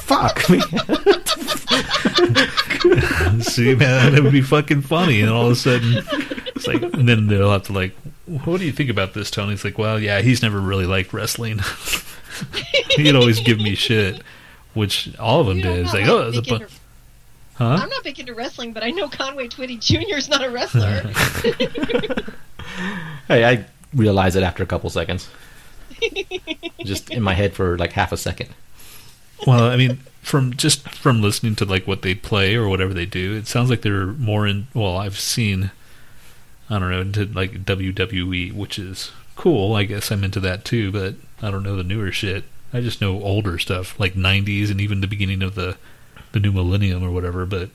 Fuck 0.00 0.50
me. 0.50 0.60
See, 3.42 3.74
man, 3.74 4.12
that 4.14 4.20
would 4.22 4.32
be 4.32 4.42
fucking 4.42 4.82
funny. 4.82 5.20
And 5.20 5.30
all 5.30 5.46
of 5.46 5.52
a 5.52 5.56
sudden, 5.56 6.02
it's 6.54 6.66
like, 6.66 6.82
and 6.82 7.08
then 7.08 7.26
they'll 7.28 7.50
have 7.52 7.64
to 7.64 7.72
like, 7.72 7.94
what 8.44 8.58
do 8.58 8.64
you 8.66 8.72
think 8.72 8.90
about 8.90 9.14
this, 9.14 9.30
Tony? 9.30 9.54
It's 9.54 9.64
like, 9.64 9.78
well, 9.78 9.98
yeah, 10.00 10.20
he's 10.20 10.42
never 10.42 10.60
really 10.60 10.86
liked 10.86 11.12
wrestling. 11.12 11.60
He'd 12.96 13.14
always 13.16 13.40
give 13.40 13.58
me 13.58 13.74
shit, 13.74 14.22
which 14.74 15.14
all 15.18 15.40
of 15.40 15.46
them 15.46 15.58
You 15.58 15.64
know, 15.64 15.70
did. 15.76 15.78
I'm 15.80 15.84
It's 15.86 15.94
not, 15.94 16.00
like, 16.00 16.08
oh, 16.10 16.16
like, 16.16 16.28
a 16.28 16.40
big 16.42 16.48
bu- 16.48 16.54
into- 16.54 16.68
huh? 17.54 17.64
I'm 17.82 17.88
not 17.88 18.04
big 18.04 18.18
into 18.20 18.34
wrestling, 18.34 18.72
but 18.72 18.82
I 18.82 18.90
know 18.90 19.08
Conway 19.08 19.48
Twitty 19.48 19.78
Jr. 19.80 20.16
is 20.16 20.28
not 20.28 20.42
a 20.44 20.50
wrestler. 20.50 21.02
hey, 23.28 23.44
I 23.44 23.64
realized 23.94 24.36
it 24.36 24.42
after 24.42 24.62
a 24.62 24.66
couple 24.66 24.88
seconds. 24.90 25.28
Just 26.84 27.10
in 27.10 27.22
my 27.22 27.34
head 27.34 27.52
for 27.54 27.76
like 27.78 27.92
half 27.92 28.12
a 28.12 28.16
second. 28.16 28.48
Well, 29.46 29.64
I 29.64 29.76
mean, 29.76 30.00
from 30.22 30.54
just 30.54 30.88
from 30.88 31.20
listening 31.20 31.56
to 31.56 31.64
like 31.64 31.86
what 31.86 32.00
they 32.02 32.14
play 32.14 32.54
or 32.54 32.68
whatever 32.68 32.94
they 32.94 33.04
do, 33.04 33.34
it 33.34 33.48
sounds 33.48 33.68
like 33.68 33.82
they're 33.82 34.06
more 34.06 34.46
in. 34.46 34.68
Well, 34.72 34.96
I've 34.96 35.18
seen, 35.18 35.72
I 36.70 36.78
don't 36.78 36.90
know, 36.90 37.00
into 37.00 37.26
like 37.26 37.64
WWE, 37.64 38.54
which 38.54 38.78
is 38.78 39.10
cool. 39.36 39.74
I 39.74 39.82
guess 39.84 40.10
I'm 40.10 40.24
into 40.24 40.40
that 40.40 40.64
too, 40.64 40.90
but 40.92 41.16
I 41.42 41.50
don't 41.50 41.64
know 41.64 41.76
the 41.76 41.82
newer 41.82 42.12
shit. 42.12 42.44
I 42.72 42.80
just 42.80 43.00
know 43.02 43.22
older 43.22 43.58
stuff, 43.58 43.98
like 44.00 44.14
'90s 44.14 44.70
and 44.70 44.80
even 44.80 45.00
the 45.00 45.06
beginning 45.08 45.42
of 45.42 45.56
the 45.56 45.76
the 46.30 46.40
new 46.40 46.52
millennium 46.52 47.02
or 47.02 47.10
whatever. 47.10 47.44
But 47.44 47.70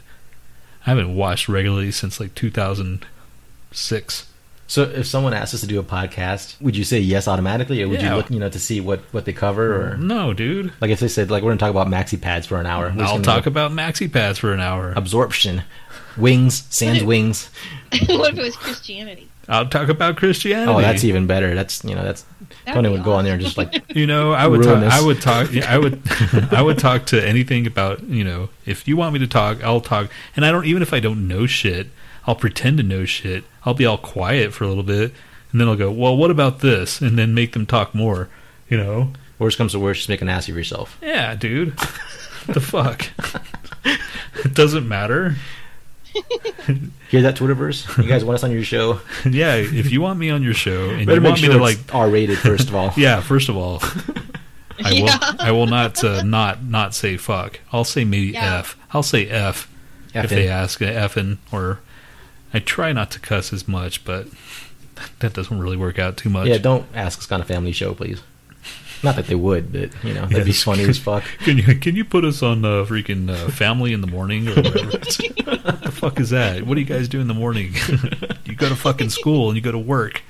I 0.86 0.92
haven't 0.92 1.16
watched 1.16 1.50
regularly 1.50 1.92
since 1.92 2.20
like 2.20 2.34
2006. 2.34 4.28
So 4.70 4.84
if 4.84 5.06
someone 5.08 5.34
asked 5.34 5.54
us 5.54 5.62
to 5.62 5.68
do 5.68 5.80
a 5.80 5.84
podcast, 5.84 6.60
would 6.62 6.76
you 6.76 6.84
say 6.84 7.00
yes 7.00 7.28
automatically, 7.28 7.82
or 7.82 7.88
would 7.88 8.02
Yeah. 8.02 8.12
you 8.12 8.16
look, 8.18 8.30
you 8.30 8.40
know, 8.40 8.50
to 8.50 8.60
see 8.60 8.82
what 8.82 9.00
what 9.12 9.24
they 9.26 9.32
cover, 9.34 9.76
or 9.94 9.98
No, 9.98 10.34
dude. 10.34 10.74
like 10.82 10.92
if 10.92 11.00
they 11.00 11.08
said 11.08 11.32
like 11.32 11.42
we're 11.44 11.52
gonna 11.52 11.60
talk 11.60 11.72
about 11.72 11.88
maxi 11.88 12.20
pads 12.20 12.46
for 12.48 12.60
an 12.60 12.66
hour, 12.66 12.86
we're 12.90 13.00
just 13.00 13.02
I'll 13.04 13.12
gonna 13.14 13.24
talk 13.24 13.44
go 13.46 13.50
about 13.50 13.72
maxi 13.72 14.12
pads 14.12 14.40
for 14.40 14.52
an 14.54 14.60
hour. 14.60 14.94
absorption, 14.96 15.64
wings, 16.18 16.64
sans 16.70 17.02
wings. 17.12 17.50
what 18.08 18.34
if 18.34 18.40
it 18.40 18.42
was 18.44 18.56
Christianity? 18.58 19.30
I'll 19.50 19.66
talk 19.70 19.88
about 19.88 20.18
Christianity. 20.18 20.70
Oh, 20.70 20.82
that's 20.82 21.06
even 21.06 21.26
better. 21.26 21.56
That's 21.56 21.82
you 21.86 21.96
know 21.96 22.04
that's 22.04 22.26
That'd 22.66 22.76
Tony 22.76 22.90
be 22.90 22.96
would 22.96 23.06
go 23.06 23.14
on 23.14 23.24
there 23.24 23.36
and 23.36 23.42
just 23.42 23.58
like 23.58 23.82
You 23.96 24.06
know, 24.06 24.34
I 24.34 24.46
would 24.46 24.62
talk, 24.64 24.68
Ruin 24.72 24.82
this. 24.82 24.94
I 24.94 25.02
would 25.06 25.22
talk. 25.22 25.54
yeah, 25.54 25.74
I 25.74 25.78
would. 25.78 26.02
I 26.52 26.62
would 26.62 26.78
talk 26.78 27.06
to 27.08 27.26
anything 27.26 27.66
about. 27.66 28.04
You 28.04 28.26
know, 28.26 28.50
if 28.66 28.86
you 28.90 28.98
want 28.98 29.14
me 29.14 29.20
to 29.20 29.28
talk, 29.28 29.64
I'll 29.64 29.80
talk. 29.80 30.10
And 30.36 30.46
I 30.46 30.52
don't 30.52 30.66
even 30.66 30.82
if 30.82 30.92
I 30.92 31.00
don't 31.00 31.30
know 31.30 31.46
shit, 31.46 31.88
I'll 32.28 32.36
pretend 32.36 32.78
to 32.78 32.84
know 32.84 33.06
shit. 33.06 33.46
I'll 33.64 33.74
be 33.74 33.86
all 33.86 33.98
quiet 33.98 34.54
for 34.54 34.64
a 34.66 34.68
little 34.68 34.84
bit, 34.84 35.14
and 35.52 35.60
then 35.62 35.68
I'll 35.68 35.76
go, 35.76 35.90
"Well, 35.90 36.16
what 36.16 36.30
about 36.30 36.60
this?" 36.60 37.02
And 37.02 37.18
then 37.18 37.34
make 37.34 37.54
them 37.54 37.66
talk 37.66 37.96
more. 37.96 38.30
You 38.70 38.78
know? 38.78 39.14
worst 39.40 39.58
comes 39.58 39.72
to 39.72 39.80
worst, 39.80 40.00
just 40.00 40.10
make 40.10 40.22
an 40.22 40.30
ass 40.30 40.50
of 40.50 40.56
yourself. 40.58 40.98
Yeah, 41.02 41.36
dude. 41.36 41.78
the 42.48 42.60
fuck. 42.60 43.08
it 44.44 44.54
doesn't 44.54 44.88
matter. 44.88 45.36
Hear 47.10 47.22
that, 47.22 47.36
Twitterverse? 47.36 48.02
You 48.02 48.10
guys 48.10 48.26
want 48.26 48.36
us 48.36 48.44
on 48.44 48.52
your 48.52 48.64
show? 48.64 49.00
Yeah, 49.30 49.56
if 49.56 49.92
you 49.92 50.02
want 50.02 50.18
me 50.20 50.30
on 50.32 50.42
your 50.44 50.54
show 50.54 50.90
and 50.90 51.06
Better 51.06 51.16
you 51.16 51.22
make 51.22 51.30
want 51.30 51.40
sure 51.40 51.50
me 51.50 51.56
to 51.58 51.62
like 51.62 51.78
it's 51.80 51.92
R-rated 51.94 52.38
first 52.40 52.68
of 52.70 52.76
all. 52.76 52.94
Yeah, 52.98 53.22
first 53.22 53.50
of 53.50 53.58
all, 53.58 53.80
I 54.84 54.94
will. 54.94 55.06
Yeah. 55.06 55.34
I 55.40 55.52
will 55.52 55.68
not 55.68 56.04
uh, 56.04 56.24
not 56.24 56.64
not 56.64 56.94
say 56.96 57.18
fuck. 57.18 57.60
I'll 57.72 57.84
say 57.84 58.04
maybe 58.04 58.32
Yeah. 58.32 58.60
f. 58.60 58.76
I'll 58.92 59.04
say 59.04 59.28
f 59.30 59.70
if 60.14 60.26
Effing. 60.26 60.30
they 60.30 60.48
ask 60.48 60.82
uh, 60.82 60.86
effing 60.86 61.38
or. 61.52 61.80
I 62.58 62.60
try 62.60 62.92
not 62.92 63.12
to 63.12 63.20
cuss 63.20 63.54
as 63.54 63.68
much, 63.68 64.04
but 64.04 64.26
that 65.20 65.34
doesn't 65.34 65.60
really 65.60 65.78
work 65.78 66.00
out 66.00 66.18
too 66.18 66.28
much. 66.28 66.48
Yeah, 66.48 66.58
don't 66.58 66.88
ask 66.96 67.20
us 67.20 67.32
on 67.32 67.40
a 67.40 67.46
family 67.46 67.72
show, 67.72 67.94
please. 67.94 68.24
Not 69.04 69.16
that 69.16 69.28
they 69.28 69.36
would, 69.36 69.72
but 69.72 69.92
you 70.04 70.16
know 70.16 70.26
that'd 70.26 70.44
be 70.44 70.54
funny 70.54 70.84
as 70.86 70.98
fuck. 70.98 71.24
Can 71.42 71.60
you 71.60 71.76
can 71.76 71.96
you 71.96 72.04
put 72.04 72.26
us 72.26 72.42
on 72.42 72.66
uh, 72.66 72.84
freaking 72.84 73.30
uh, 73.30 73.52
Family 73.52 73.94
in 73.94 74.02
the 74.02 74.08
Morning 74.08 74.48
or 74.48 74.56
whatever? 74.56 74.90
what 74.90 75.84
the 75.84 75.92
fuck 75.94 76.20
is 76.20 76.32
that? 76.32 76.64
What 76.64 76.74
do 76.74 76.82
you 76.82 76.88
guys 76.88 77.08
do 77.08 77.22
in 77.22 77.28
the 77.28 77.36
morning? 77.36 77.76
you 78.46 78.56
go 78.56 78.68
to 78.70 78.76
fucking 78.76 79.12
school 79.12 79.50
and 79.50 79.56
you 79.56 79.62
go 79.62 79.72
to 79.72 79.78
work 79.78 80.24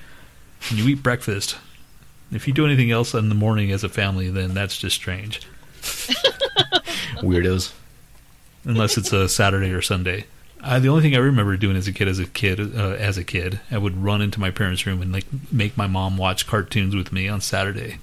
and 0.70 0.78
you 0.78 0.86
eat 0.90 1.02
breakfast. 1.02 1.56
If 2.34 2.46
you 2.46 2.54
do 2.54 2.66
anything 2.66 2.92
else 2.92 3.14
in 3.14 3.30
the 3.30 3.36
morning 3.36 3.72
as 3.72 3.86
a 3.86 3.90
family, 3.90 4.30
then 4.30 4.54
that's 4.54 4.78
just 4.78 4.98
strange. 4.98 5.40
Weirdos. 7.22 7.72
unless 8.66 8.98
it's 8.98 9.14
a 9.14 9.30
Saturday 9.30 9.72
or 9.72 9.82
Sunday. 9.82 10.26
Uh, 10.64 10.80
the 10.80 10.90
only 10.90 11.02
thing 11.02 11.16
I 11.16 11.20
remember 11.20 11.56
doing 11.56 11.78
as 11.78 11.88
a 11.88 11.94
kid, 11.94 12.08
as 12.08 12.20
a 12.20 12.26
kid, 12.26 12.60
uh, 12.60 12.90
as 12.94 13.18
a 13.18 13.24
kid, 13.24 13.60
I 13.72 13.78
would 13.78 14.02
run 14.04 14.22
into 14.22 14.40
my 14.40 14.52
parents' 14.52 14.86
room 14.86 15.02
and 15.02 15.12
like 15.14 15.26
make 15.52 15.78
my 15.78 15.88
mom 15.88 16.18
watch 16.18 16.48
cartoons 16.48 16.96
with 16.96 17.12
me 17.14 17.28
on 17.28 17.42
Saturday, 17.42 18.00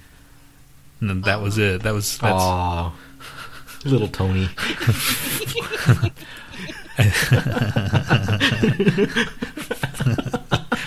and 1.01 1.11
then 1.11 1.21
that 1.23 1.41
was 1.43 1.59
it. 1.59 1.83
That 1.83 1.93
was 1.95 2.17
that's, 2.19 2.33
Aw, 2.43 2.93
little 3.85 4.09
Tony. 4.09 4.49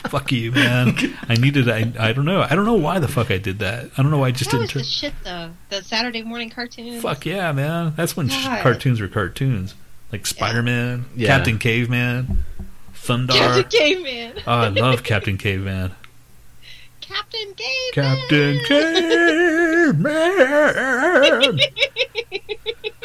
fuck 0.10 0.32
you, 0.32 0.51
man. 0.51 0.95
I 1.30 1.36
needed. 1.36 1.69
I 1.69 1.91
I 1.99 2.13
don't 2.13 2.25
know. 2.25 2.41
I 2.41 2.56
don't 2.56 2.65
know 2.65 2.73
why 2.75 2.99
the 2.99 3.08
fuck 3.08 3.32
I 3.32 3.38
did 3.38 3.60
that. 3.60 3.86
I 3.97 4.01
don't 4.01 4.12
know 4.12 4.19
why 4.19 4.27
I 4.27 4.32
just 4.32 4.51
That 4.51 4.58
didn't 4.58 4.63
was 4.63 4.71
turn. 4.73 4.82
the 4.82 4.86
shit 4.88 5.13
though. 5.23 5.51
The 5.69 5.84
Saturday 5.84 6.23
morning 6.23 6.49
cartoon. 6.49 7.01
Fuck 7.01 7.25
yeah, 7.25 7.51
man. 7.51 7.93
That's 7.95 8.15
when 8.17 8.30
sh- 8.30 8.45
cartoons 8.62 9.01
were 9.01 9.08
cartoons, 9.08 9.75
like 10.12 10.26
Spider 10.26 10.62
Man, 10.63 11.06
Yeah. 11.15 11.28
Captain 11.28 11.58
Caveman, 11.60 12.43
Thundarr. 12.93 13.38
Captain 13.38 13.70
Caveman. 13.70 14.34
Oh, 14.48 14.52
I 14.52 14.67
love 14.70 15.04
Captain 15.04 15.38
Caveman. 15.38 15.91
Captain 17.02 17.54
Caveman. 17.56 17.93
Captain 17.93 18.60
Caveman. 19.98 21.60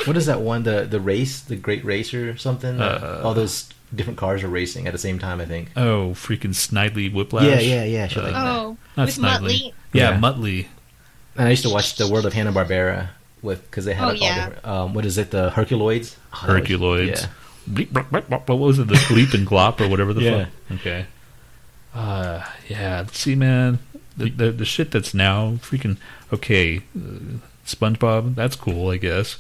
What 0.05 0.17
is 0.17 0.27
that 0.27 0.41
one? 0.41 0.65
The 0.65 0.83
the 0.85 0.99
race, 0.99 1.41
the 1.43 1.55
Great 1.55 1.85
Racer 1.85 2.31
or 2.31 2.37
something? 2.37 2.81
Uh, 2.81 3.21
All 3.23 3.35
those 3.35 3.69
different 3.95 4.19
cars 4.19 4.43
are 4.43 4.49
racing 4.49 4.88
at 4.88 4.93
the 4.93 4.99
same 4.99 5.21
time. 5.21 5.41
I 5.41 5.45
think. 5.45 5.71
Oh, 5.77 6.11
freaking 6.15 6.55
Snidely 6.55 7.12
Whiplash. 7.12 7.45
Yeah, 7.45 7.61
yeah, 7.61 7.85
yeah. 7.85 8.09
Shit 8.09 8.25
like 8.25 8.33
that. 8.33 8.45
Oh, 8.45 8.77
Not 8.97 9.07
with 9.07 9.17
Snidely. 9.17 9.38
Muttley. 9.61 9.73
Yeah, 9.93 10.11
Yeah. 10.11 10.19
Muttley. 10.19 10.67
And 11.37 11.47
I 11.47 11.51
used 11.51 11.62
to 11.62 11.71
watch 11.71 11.95
the 11.97 12.09
World 12.09 12.27
of 12.27 12.33
Hanna 12.33 12.53
Barbera 12.53 13.11
with 13.42 13.62
because 13.70 13.85
they 13.85 13.94
had 13.94 14.05
Oh, 14.05 14.09
like, 14.12 14.20
all 14.20 14.26
yeah. 14.26 14.44
different. 14.46 14.66
Um, 14.66 14.94
what 14.94 15.05
is 15.05 15.18
it? 15.18 15.31
The 15.31 15.50
Herculoids. 15.50 16.16
Oh, 16.33 16.46
that 16.46 16.52
was- 16.61 16.62
Herculoids. 16.68 17.07
Yeah. 17.22 17.26
Bleep, 17.70 17.88
blop, 17.88 18.09
blop, 18.11 18.26
blop. 18.28 18.48
What 18.48 18.59
was 18.59 18.78
it? 18.78 18.88
The 18.88 18.94
Bleep 18.94 19.35
and 19.35 19.46
Glop 19.46 19.81
or 19.81 19.88
whatever 19.88 20.12
the 20.12 20.22
Yeah. 20.22 20.44
fuck. 20.68 20.81
Okay. 20.81 21.07
Uh, 21.94 22.44
yeah. 22.68 23.07
See, 23.12 23.35
man, 23.35 23.78
the, 24.16 24.31
the 24.31 24.50
the 24.50 24.64
shit 24.64 24.90
that's 24.90 25.12
now 25.14 25.52
freaking 25.62 25.96
okay. 26.33 26.78
Uh, 26.96 27.38
SpongeBob, 27.66 28.35
that's 28.35 28.57
cool, 28.57 28.90
I 28.90 28.96
guess. 28.96 29.37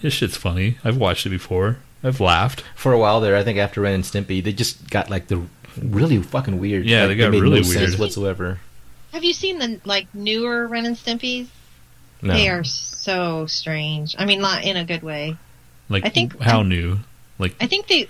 His 0.00 0.12
shit's 0.12 0.36
funny. 0.36 0.76
I've 0.84 0.96
watched 0.98 1.24
it 1.24 1.30
before. 1.30 1.78
I've 2.02 2.20
laughed. 2.20 2.62
For 2.74 2.92
a 2.92 2.98
while 2.98 3.20
there, 3.20 3.36
I 3.36 3.42
think 3.42 3.58
after 3.58 3.80
Ren 3.80 3.94
and 3.94 4.04
Stimpy, 4.04 4.42
they 4.44 4.52
just 4.52 4.90
got 4.90 5.08
like 5.08 5.28
the 5.28 5.40
really 5.80 6.20
fucking 6.20 6.58
weird. 6.60 6.84
Yeah, 6.84 7.00
Like, 7.06 7.08
they 7.08 7.16
got 7.16 7.30
made 7.30 7.40
really 7.42 7.56
no 7.60 7.62
sense 7.62 7.90
weird. 7.92 8.00
whatsoever. 8.00 8.60
Have 9.12 9.24
you 9.24 9.32
seen 9.32 9.58
the 9.58 9.80
like 9.86 10.12
newer 10.14 10.66
Ren 10.66 10.84
and 10.84 10.96
Stimpy's? 10.96 11.48
No. 12.24 12.32
They 12.34 12.48
are 12.48 12.64
so 12.64 13.46
strange. 13.46 14.16
I 14.18 14.24
mean, 14.24 14.40
not 14.40 14.64
in 14.64 14.76
a 14.76 14.84
good 14.84 15.02
way. 15.02 15.36
Like 15.88 16.04
I 16.06 16.08
think- 16.08 16.40
how 16.40 16.62
new? 16.62 16.98
Like 17.38 17.54
I 17.60 17.66
think 17.66 17.86
they, 17.88 18.08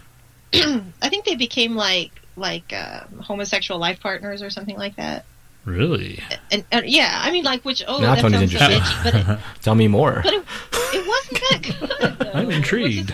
I 0.55 1.09
think 1.09 1.25
they 1.25 1.35
became 1.35 1.75
like 1.77 2.11
like 2.37 2.73
uh, 2.73 3.01
homosexual 3.23 3.79
life 3.81 4.01
partners 4.01 4.43
or 4.43 4.51
something 4.51 4.77
like 4.77 4.97
that. 4.97 5.25
really? 5.65 6.21
And, 6.53 6.65
and 6.71 6.87
yeah, 6.87 7.21
I 7.23 7.31
mean, 7.33 7.45
like 7.45 7.65
which 7.65 7.83
oh 7.89 7.99
Now 8.01 8.15
that 8.15 8.21
Tony's 8.23 8.51
sounds 8.53 8.53
so 8.53 8.71
interested. 8.71 8.83
bitchy, 8.83 9.27
but 9.29 9.39
it, 9.39 9.41
Tell 9.63 9.75
me 9.75 9.89
more. 9.89 10.21
but 10.23 10.33
it, 10.35 10.45
it 10.73 11.07
wasn't 11.09 11.41
that 11.51 11.63
good. 11.63 12.19
Though. 12.19 12.31
I'm 12.39 12.51
intrigued. 12.51 13.13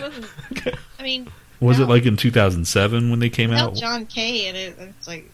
I 0.99 1.03
mean, 1.03 1.31
Was 1.59 1.79
it 1.79 1.85
like 1.87 2.05
in 2.05 2.15
2007 2.17 3.09
when 3.09 3.19
they 3.19 3.29
came 3.29 3.49
without 3.49 3.71
out? 3.71 3.75
John 3.75 4.05
K 4.05 4.47
and 4.47 4.57
it, 4.57 4.75
it's 4.79 5.07
like 5.07 5.31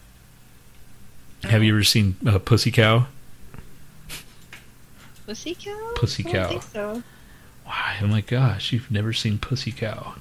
Have 1.42 1.62
you 1.62 1.74
ever 1.74 1.84
seen 1.84 2.16
uh, 2.26 2.38
Pussy 2.38 2.70
Cow? 2.70 3.06
Pussy 5.28 5.54
Cow. 5.54 5.92
Pussy 5.94 6.24
I 6.26 6.30
Cow. 6.30 6.38
don't 6.40 6.48
think 6.48 6.62
so. 6.62 7.02
Why? 7.66 7.98
Oh 8.02 8.06
my 8.06 8.22
gosh, 8.22 8.72
you've 8.72 8.90
never 8.90 9.12
seen 9.12 9.36
Pussy 9.38 9.70
Cow. 9.72 10.14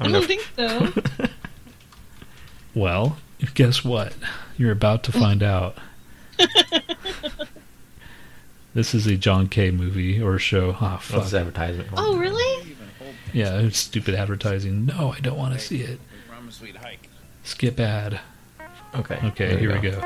I 0.00 0.06
don't 0.08 0.24
think 0.24 0.46
so. 0.56 0.92
Well, 2.74 3.16
guess 3.54 3.82
what? 3.82 4.12
You're 4.58 4.70
about 4.70 5.02
to 5.04 5.12
find 5.12 5.42
out. 5.42 5.78
this 8.74 8.94
is 8.94 9.06
a 9.06 9.16
John 9.16 9.48
K 9.48 9.70
movie 9.70 10.20
or 10.20 10.38
show. 10.38 10.76
Oh, 10.78 10.90
What's 10.92 11.08
this 11.08 11.30
fuck. 11.30 11.40
advertisement? 11.40 11.88
oh 11.96 12.18
really? 12.18 12.76
Yeah, 13.32 13.70
stupid 13.70 14.14
advertising. 14.14 14.84
No, 14.84 15.10
I 15.12 15.20
don't 15.20 15.38
want 15.38 15.54
to 15.54 15.58
see 15.58 15.80
it. 15.80 15.98
Skip 17.44 17.80
ad. 17.80 18.20
Okay. 18.94 19.18
Okay, 19.24 19.48
there 19.48 19.58
here 19.58 19.74
you 19.74 19.80
we 19.80 19.90
go. 19.90 19.98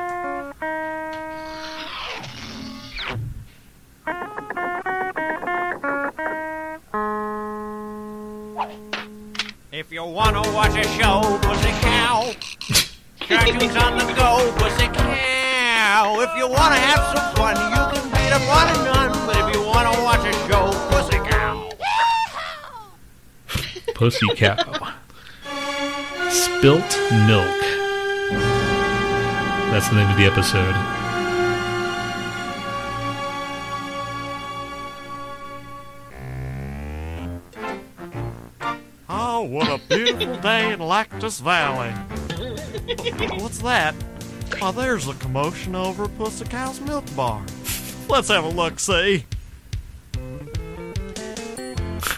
If 9.81 9.91
you 9.91 10.05
wanna 10.05 10.43
watch 10.53 10.77
a 10.77 10.87
show, 11.01 11.39
pussy 11.41 11.73
cow. 11.81 12.31
Cartoons 13.19 13.77
on 13.77 13.97
the 13.97 14.13
go, 14.13 14.53
pussy 14.59 14.89
cow. 14.89 16.21
If 16.21 16.37
you 16.37 16.47
wanna 16.47 16.77
have 16.77 17.17
some 17.17 17.35
fun, 17.35 17.57
you 17.57 17.83
can 17.95 18.11
beat 18.11 18.31
up 18.31 18.43
one 18.47 18.69
and 18.75 18.85
none. 18.85 19.27
But 19.27 19.37
if 19.39 19.55
you 19.55 19.63
wanna 19.63 19.99
watch 20.03 20.27
a 20.27 20.33
show, 20.47 20.71
pussy 20.91 21.17
cow. 21.31 21.71
Pussy 23.95 24.27
Cow. 24.35 24.93
Spilt 26.29 27.01
Milk. 27.27 27.61
That's 29.73 29.89
the 29.89 29.95
name 29.95 30.11
of 30.11 30.19
the 30.19 30.27
episode. 30.27 31.00
Day 40.91 40.97
in 40.99 41.21
Lactus 41.21 41.41
Valley. 41.41 41.91
What's 43.41 43.59
that? 43.59 43.95
Oh, 44.63 44.73
there's 44.73 45.09
a 45.09 45.15
commotion 45.15 45.75
over 45.75 46.05
at 46.05 46.19
Pussy 46.19 46.45
Cow's 46.45 46.81
Milk 46.81 47.05
Bar. 47.17 47.43
Let's 48.09 48.29
have 48.29 48.45
a 48.45 48.49
look 48.49 48.81
see. 48.81 49.25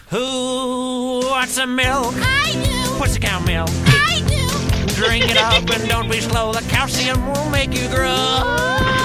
Who 0.08 1.20
wants 1.24 1.52
some 1.52 1.76
milk? 1.76 2.14
I 2.16 2.52
do. 2.52 2.98
Pussy 2.98 3.20
Cow 3.20 3.40
milk. 3.40 3.68
I 3.70 4.22
do. 4.26 4.94
Drink 4.94 5.30
it 5.30 5.36
up 5.36 5.68
and 5.70 5.88
don't 5.88 6.10
be 6.10 6.20
slow. 6.20 6.52
The 6.52 6.60
calcium 6.68 7.26
will 7.26 7.50
make 7.50 7.72
you 7.72 7.88
grow. 7.88 8.08
Oh. 8.08 9.01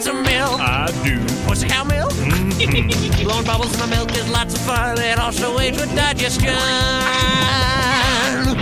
Who 0.00 0.06
wants 0.06 0.06
some 0.06 0.22
milk? 0.22 0.60
I 0.60 0.86
do. 1.04 1.18
Pussy 1.46 1.68
cow 1.68 1.84
milk? 1.84 2.10
Mm-hmm. 2.12 3.22
Blowing 3.24 3.44
bubbles 3.44 3.74
in 3.74 3.80
the 3.80 3.86
milk 3.94 4.10
is 4.16 4.26
lots 4.30 4.54
of 4.54 4.60
fun. 4.62 4.98
It 4.98 5.18
also 5.18 5.58
aids 5.58 5.78
with 5.78 5.94
digestion. 5.94 6.54
Oh, 6.56 8.54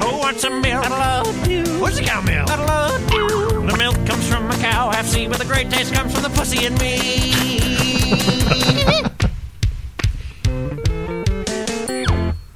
Who 0.00 0.18
wants 0.18 0.42
some 0.42 0.60
milk? 0.60 0.84
I 0.84 0.88
love 1.22 1.48
you. 1.48 1.64
Pussy 1.78 2.04
cow 2.04 2.20
milk. 2.20 2.50
I 2.50 2.56
love 2.66 3.12
you. 3.14 3.28
The 3.66 3.76
milk 3.78 3.94
comes 4.06 4.28
from 4.28 4.50
a 4.50 4.56
cow, 4.56 4.90
half 4.90 5.06
seed, 5.06 5.30
but 5.30 5.38
the 5.38 5.46
great 5.46 5.70
taste 5.70 5.94
comes 5.94 6.12
from 6.12 6.24
the 6.24 6.28
pussy 6.28 6.66
in 6.66 6.74
me. 6.74 7.32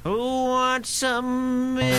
Who 0.03 0.17
wants 0.45 0.89
some 0.89 1.73
milk? 1.73 1.97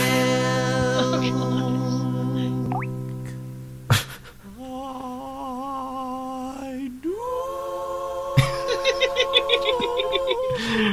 All 10.79 10.85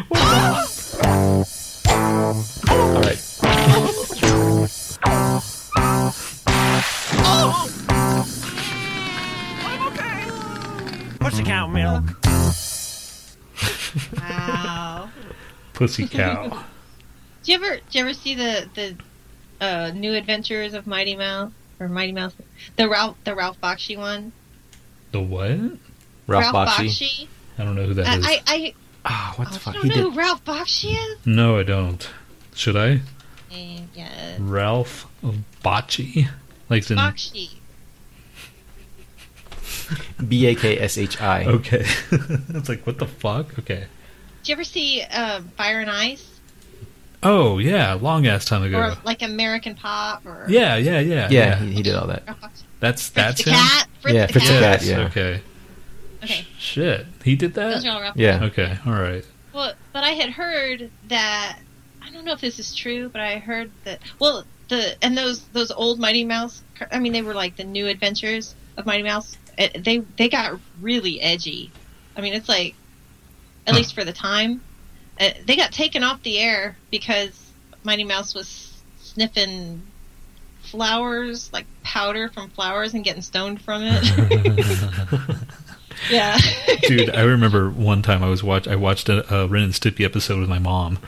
right. 3.01 3.23
Pussy 11.21 11.45
cow 11.45 11.69
milk. 11.69 12.05
Wow. 14.19 15.09
Pussy 15.75 16.09
Cow. 16.09 16.65
Do 17.45 17.53
you 17.53 17.55
ever 17.55 17.77
do 17.77 17.99
you 17.99 18.05
ever 18.05 18.15
see 18.15 18.35
the 18.35 18.69
the 18.75 18.97
uh, 19.65 19.93
new 19.95 20.15
adventures 20.15 20.75
of 20.75 20.89
Mighty 20.89 21.15
Mouse 21.15 21.53
or 21.79 21.89
Mighty 21.89 22.11
Mouse? 22.11 22.35
The 22.75 22.89
Ralph 22.89 23.17
the 23.23 23.37
Ralph 23.37 23.61
Bakshi 23.61 23.97
one. 23.97 24.33
the 25.13 25.21
what? 25.21 25.61
Ralph, 26.27 26.53
Bakshi. 26.53 26.89
Bakshi. 26.89 27.29
I 27.59 27.65
don't 27.65 27.77
know 27.77 27.87
who 27.87 27.95
that 27.95 28.09
I, 28.09 28.17
is. 28.17 28.27
I 28.27 28.43
I 28.47 28.75
Ah, 29.09 29.33
what 29.37 29.49
oh, 29.49 29.53
the 29.53 29.59
fuck? 29.59 29.75
you 29.75 29.81
don't 29.83 29.89
know 29.89 29.95
did. 29.95 30.13
who 30.13 30.19
Ralph 30.19 30.45
Bakshi 30.45 30.93
is? 30.93 31.27
no, 31.27 31.59
I 31.59 31.63
don't. 31.63 32.09
Should 32.55 32.77
I? 32.77 33.01
Eh, 33.53 33.81
yeah. 33.95 34.37
Ralph 34.41 35.07
Bocci? 35.63 36.29
Like 36.69 36.91
in, 36.91 36.97
Bakshi. 36.97 37.51
B 40.29 40.47
A 40.47 40.55
K 40.55 40.79
S 40.79 40.99
H 40.99 41.21
I. 41.21 41.45
Okay. 41.45 41.85
it's 42.11 42.69
like, 42.69 42.85
what 42.87 42.99
the 42.99 43.07
fuck? 43.07 43.59
Okay. 43.61 43.87
Did 44.43 44.49
you 44.49 44.53
ever 44.55 44.65
see 44.65 45.03
um, 45.03 45.49
Fire 45.57 45.81
and 45.81 45.91
Ice 45.91 46.37
Oh, 47.23 47.59
yeah, 47.59 47.95
long 47.95 48.27
ass 48.27 48.45
time 48.45 48.63
ago. 48.63 48.79
or 48.79 48.97
like 49.05 49.23
American 49.23 49.75
Pop 49.75 50.25
or 50.27 50.47
yeah, 50.49 50.77
yeah, 50.77 51.01
yeah. 51.01 51.29
Yeah, 51.31 51.57
he, 51.59 51.73
he 51.73 51.83
did 51.83 51.95
all 51.95 52.07
that. 52.09 52.25
That's, 52.79 53.09
Fritz 53.09 53.11
that's 53.11 53.45
the 53.45 53.51
him? 53.51 53.57
cat. 53.57 53.89
Fritz 54.01 54.15
Yeah, 54.15 54.27
the 54.27 54.33
Fritz 54.33 54.47
the 54.49 54.53
cat. 54.53 54.81
cat. 54.81 54.87
yeah. 54.87 54.99
Okay. 55.07 55.41
Okay, 56.27 56.47
Shit. 56.59 57.07
He 57.25 57.37
did 57.37 57.55
those 57.55 57.83
that? 57.83 57.89
are 57.89 57.93
all 57.95 58.01
Ralph. 58.01 58.17
Yeah. 58.17 58.45
Okay, 58.45 58.77
alright. 58.87 59.25
Well, 59.53 59.73
but 59.93 60.05
I 60.05 60.11
had 60.11 60.31
heard 60.31 60.91
that 61.09 61.59
I 62.03 62.11
don't 62.11 62.25
know 62.25 62.33
if 62.33 62.41
this 62.41 62.59
is 62.59 62.75
true, 62.75 63.09
but 63.09 63.21
I 63.21 63.39
heard 63.39 63.71
that 63.85 64.01
well 64.19 64.45
the 64.69 64.97
and 65.03 65.17
those 65.17 65.41
those 65.49 65.71
old 65.71 65.99
Mighty 65.99 66.25
Mouse. 66.25 66.63
I 66.93 66.99
mean, 66.99 67.13
they 67.13 67.23
were 67.23 67.35
like 67.35 67.57
the 67.57 67.65
new 67.65 67.87
adventures 67.87 68.55
of 68.77 68.85
Mighty 68.87 69.03
Mouse. 69.03 69.37
eh, 69.59 69.69
They 69.79 69.99
they 70.17 70.29
got 70.29 70.59
really 70.81 71.21
edgy. 71.21 71.71
I 72.17 72.21
mean, 72.21 72.35
it's 72.35 72.49
like 72.49 72.75
at 73.67 73.73
Huh. 73.73 73.77
least 73.79 73.95
for 73.95 74.05
the 74.05 74.13
time, 74.13 74.61
uh, 75.21 75.31
they 75.47 75.57
got 75.57 75.73
taken 75.73 76.03
off 76.05 76.23
the 76.23 76.39
air 76.39 76.77
because 76.91 77.51
Mighty 77.85 78.05
Mouse 78.05 78.35
was 78.35 78.73
sniffing 79.01 79.81
flowers 80.63 81.51
like 81.53 81.65
powder 81.85 82.29
from 82.29 82.51
flowers 82.51 82.93
and 82.95 83.05
getting 83.05 83.23
stoned 83.23 83.63
from 83.63 83.83
it. 83.85 84.03
yeah. 86.11 86.39
Dude, 86.83 87.15
I 87.15 87.23
remember 87.23 87.71
one 87.71 88.03
time 88.03 88.23
I 88.23 88.29
was 88.29 88.43
watch 88.43 88.69
I 88.69 88.77
watched 88.77 89.09
a, 89.09 89.35
a 89.35 89.47
Ren 89.47 89.65
and 89.65 89.73
Stimpy 89.73 90.05
episode 90.05 90.41
with 90.41 90.49
my 90.49 90.59
mom, 90.59 90.99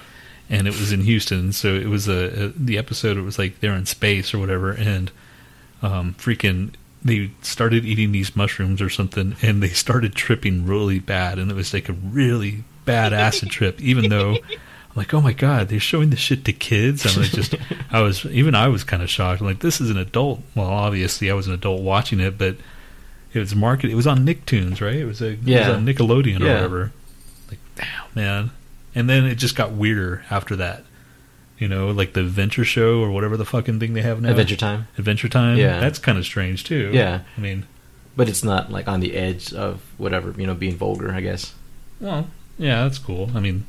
and 0.48 0.66
it 0.66 0.78
was 0.78 0.92
in 0.92 1.02
Houston. 1.02 1.52
So 1.52 1.74
it 1.74 1.87
was 1.87 2.08
a, 2.08 2.44
a 2.44 2.48
the 2.48 2.78
episode. 2.78 3.16
It 3.16 3.22
was 3.22 3.38
like 3.38 3.61
they're 3.61 3.74
in 3.74 3.87
space 3.87 4.32
or 4.34 4.38
whatever, 4.38 4.72
and 4.72 5.11
um, 5.82 6.14
freaking 6.14 6.74
they 7.04 7.30
started 7.42 7.84
eating 7.84 8.12
these 8.12 8.34
mushrooms 8.34 8.82
or 8.82 8.90
something, 8.90 9.37
and 9.42 9.62
they 9.62 9.68
started 9.68 10.14
tripping 10.14 10.66
really 10.66 10.98
bad, 10.98 11.38
and 11.38 11.50
it 11.50 11.54
was 11.54 11.72
like 11.72 11.88
a 11.88 11.92
really 11.92 12.64
bad 12.84 13.12
acid 13.12 13.50
trip. 13.50 13.80
Even 13.80 14.08
though 14.08 14.34
I'm 14.34 14.96
like, 14.96 15.14
oh 15.14 15.20
my 15.20 15.32
god, 15.32 15.68
they're 15.68 15.80
showing 15.80 16.11
this 16.11 16.18
shit 16.18 16.44
to 16.46 16.52
kids. 16.52 17.06
I'm 17.06 17.22
like, 17.22 17.30
just 17.30 17.54
I 17.90 18.00
was 18.00 18.24
even 18.26 18.54
I 18.54 18.68
was 18.68 18.84
kind 18.84 19.02
of 19.02 19.11
shocked. 19.11 19.40
I'm 19.40 19.46
like, 19.46 19.61
this 19.61 19.80
is 19.80 19.90
an 19.90 19.98
adult. 19.98 20.40
Well, 20.54 20.68
obviously 20.68 21.30
I 21.30 21.34
was 21.34 21.46
an 21.46 21.54
adult 21.54 21.82
watching 21.82 22.20
it, 22.20 22.37
but 22.37 22.56
it 23.35 23.38
was 23.38 23.55
marketed. 23.55 23.91
It 23.93 23.97
was 23.97 24.07
on 24.07 24.25
Nicktoons, 24.27 24.81
right? 24.81 24.95
It 24.97 25.05
was 25.05 25.21
a 25.21 25.31
it 25.33 25.38
Yeah. 25.45 25.69
was 25.69 25.77
on 25.79 25.87
Nickelodeon 25.87 26.41
or 26.41 26.45
whatever. 26.55 26.93
Like, 27.49 27.59
damn, 27.77 28.05
man. 28.14 28.51
And 28.95 29.09
then 29.09 29.25
it 29.27 29.37
just 29.37 29.55
got 29.57 29.73
weirder 29.73 30.25
after 30.31 30.57
that. 30.57 30.85
You 31.59 31.67
know, 31.69 31.91
like 31.91 32.12
the 32.12 32.21
Adventure 32.21 32.64
Show 32.64 33.01
or 33.01 33.11
whatever 33.11 33.37
the 33.37 33.45
fucking 33.45 33.81
thing 33.81 33.93
they 33.95 34.03
have 34.03 34.21
now. 34.23 34.31
Adventure 34.31 34.55
Time. 34.57 34.87
Adventure 34.97 35.29
Time. 35.29 35.57
Yeah. 35.59 35.81
that's 35.81 35.99
kind 35.99 36.17
of 36.17 36.25
strange 36.25 36.62
too. 36.64 36.91
Yeah. 36.95 37.21
I 37.37 37.41
mean, 37.41 37.64
But 38.17 38.29
it's 38.29 38.45
not 38.45 38.71
like 38.71 38.87
on 38.88 39.01
the 39.01 39.14
edge 39.17 39.53
of 39.53 39.81
whatever, 39.99 40.33
you 40.41 40.47
know, 40.47 40.55
being 40.55 40.77
vulgar, 40.77 41.12
I 41.12 41.21
guess. 41.21 41.55
well, 42.01 42.29
yeah, 42.59 42.85
that's 42.85 42.99
cool. 42.99 43.31
I 43.35 43.41
mean, 43.41 43.67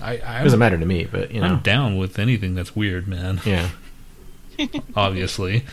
I, 0.00 0.18
I 0.18 0.40
It 0.40 0.44
doesn't 0.44 0.58
matter 0.60 0.78
to 0.78 0.86
me, 0.86 1.06
but, 1.10 1.30
you 1.32 1.40
know. 1.40 1.46
I'm 1.48 1.58
down 1.60 1.96
with 1.96 2.18
anything 2.20 2.54
that's 2.54 2.74
weird, 2.76 3.06
man. 3.08 3.40
Yeah. 3.44 3.70
Obviously. 4.96 5.64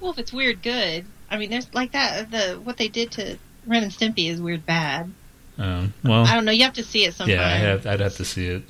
Well, 0.00 0.12
if 0.12 0.18
it's 0.18 0.32
weird, 0.32 0.62
good. 0.62 1.04
I 1.30 1.36
mean, 1.38 1.50
there's 1.50 1.72
like 1.74 1.92
that. 1.92 2.30
The 2.30 2.60
what 2.62 2.76
they 2.76 2.88
did 2.88 3.10
to 3.12 3.38
Ren 3.66 3.82
and 3.82 3.92
Stimpy 3.92 4.30
is 4.30 4.40
weird, 4.40 4.64
bad. 4.66 5.10
Um, 5.58 5.92
well, 6.04 6.24
I 6.24 6.34
don't 6.34 6.44
know. 6.44 6.52
You 6.52 6.64
have 6.64 6.74
to 6.74 6.84
see 6.84 7.04
it 7.04 7.14
sometime. 7.14 7.36
yeah, 7.36 7.46
I 7.46 7.56
have, 7.56 7.86
I'd 7.86 8.00
have 8.00 8.16
to 8.16 8.24
see 8.24 8.46
it. 8.46 8.62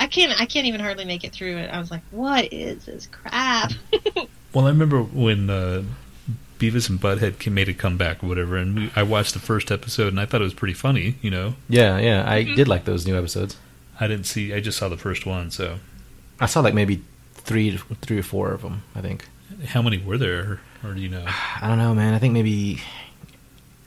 I 0.00 0.06
can't. 0.06 0.38
I 0.40 0.46
can't 0.46 0.66
even 0.66 0.80
hardly 0.80 1.04
make 1.04 1.24
it 1.24 1.32
through 1.32 1.58
it. 1.58 1.70
I 1.70 1.78
was 1.78 1.90
like, 1.90 2.02
"What 2.10 2.52
is 2.52 2.84
this 2.86 3.06
crap?" 3.06 3.72
Well, 4.54 4.66
I 4.66 4.68
remember 4.68 5.02
when 5.02 5.48
uh, 5.48 5.82
Beavis 6.58 6.90
and 6.90 7.00
Butthead 7.00 7.38
came, 7.38 7.54
made 7.54 7.70
a 7.70 7.74
comeback 7.74 8.22
or 8.22 8.26
whatever, 8.26 8.58
and 8.58 8.76
we, 8.76 8.90
I 8.94 9.02
watched 9.02 9.32
the 9.32 9.40
first 9.40 9.70
episode 9.70 10.08
and 10.08 10.20
I 10.20 10.26
thought 10.26 10.42
it 10.42 10.44
was 10.44 10.52
pretty 10.52 10.74
funny. 10.74 11.16
You 11.22 11.30
know, 11.30 11.54
Yeah, 11.70 11.96
yeah. 11.98 12.30
I 12.30 12.42
did 12.42 12.68
like 12.68 12.84
those 12.84 13.06
new 13.06 13.16
episodes. 13.16 13.56
I 13.98 14.08
didn't 14.08 14.26
see, 14.26 14.52
I 14.52 14.60
just 14.60 14.76
saw 14.76 14.90
the 14.90 14.98
first 14.98 15.24
one. 15.24 15.50
So, 15.50 15.78
I 16.38 16.44
saw 16.46 16.60
like 16.60 16.74
maybe 16.74 17.02
three, 17.32 17.78
three 18.02 18.18
or 18.18 18.22
four 18.22 18.52
of 18.52 18.60
them, 18.60 18.82
I 18.94 19.00
think. 19.00 19.26
how 19.68 19.80
many 19.80 19.96
were 19.96 20.18
there, 20.18 20.60
or 20.84 20.94
do 20.94 21.00
you 21.00 21.08
know? 21.08 21.24
I 21.26 21.68
don't 21.68 21.78
know, 21.78 21.94
man. 21.94 22.14
I 22.14 22.18
think 22.18 22.32
maybe 22.34 22.80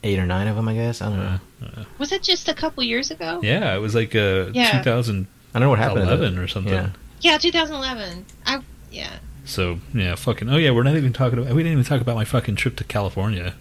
eight 0.02 0.18
or 0.18 0.26
nine 0.26 0.46
of 0.48 0.56
them, 0.56 0.68
I 0.68 0.74
guess. 0.74 1.00
I 1.02 1.08
don't 1.08 1.18
know. 1.18 1.38
Uh, 1.64 1.84
was 1.98 2.12
it 2.12 2.22
just 2.22 2.48
a 2.48 2.54
couple 2.54 2.82
years 2.84 3.10
ago? 3.10 3.40
yeah, 3.42 3.74
it 3.74 3.78
was 3.78 3.94
like 3.94 4.14
uh, 4.14 4.46
Yeah. 4.52 4.82
2011 4.82 5.26
I 5.54 5.58
don't 5.58 5.66
know 5.66 5.70
what 5.70 5.78
happened. 5.78 6.08
to 6.08 6.16
the- 6.16 6.40
or 6.42 6.48
something. 6.48 6.72
Yeah. 6.72 6.90
Yeah, 7.20 7.38
2011. 7.38 8.26
I 8.46 8.60
yeah. 8.90 9.18
So 9.44 9.78
yeah, 9.94 10.14
fucking. 10.16 10.48
Oh 10.50 10.56
yeah, 10.56 10.70
we're 10.72 10.82
not 10.82 10.96
even 10.96 11.12
talking 11.12 11.38
about. 11.38 11.54
We 11.54 11.62
didn't 11.62 11.72
even 11.72 11.84
talk 11.84 12.00
about 12.00 12.16
my 12.16 12.24
fucking 12.24 12.56
trip 12.56 12.76
to 12.76 12.84
California. 12.84 13.54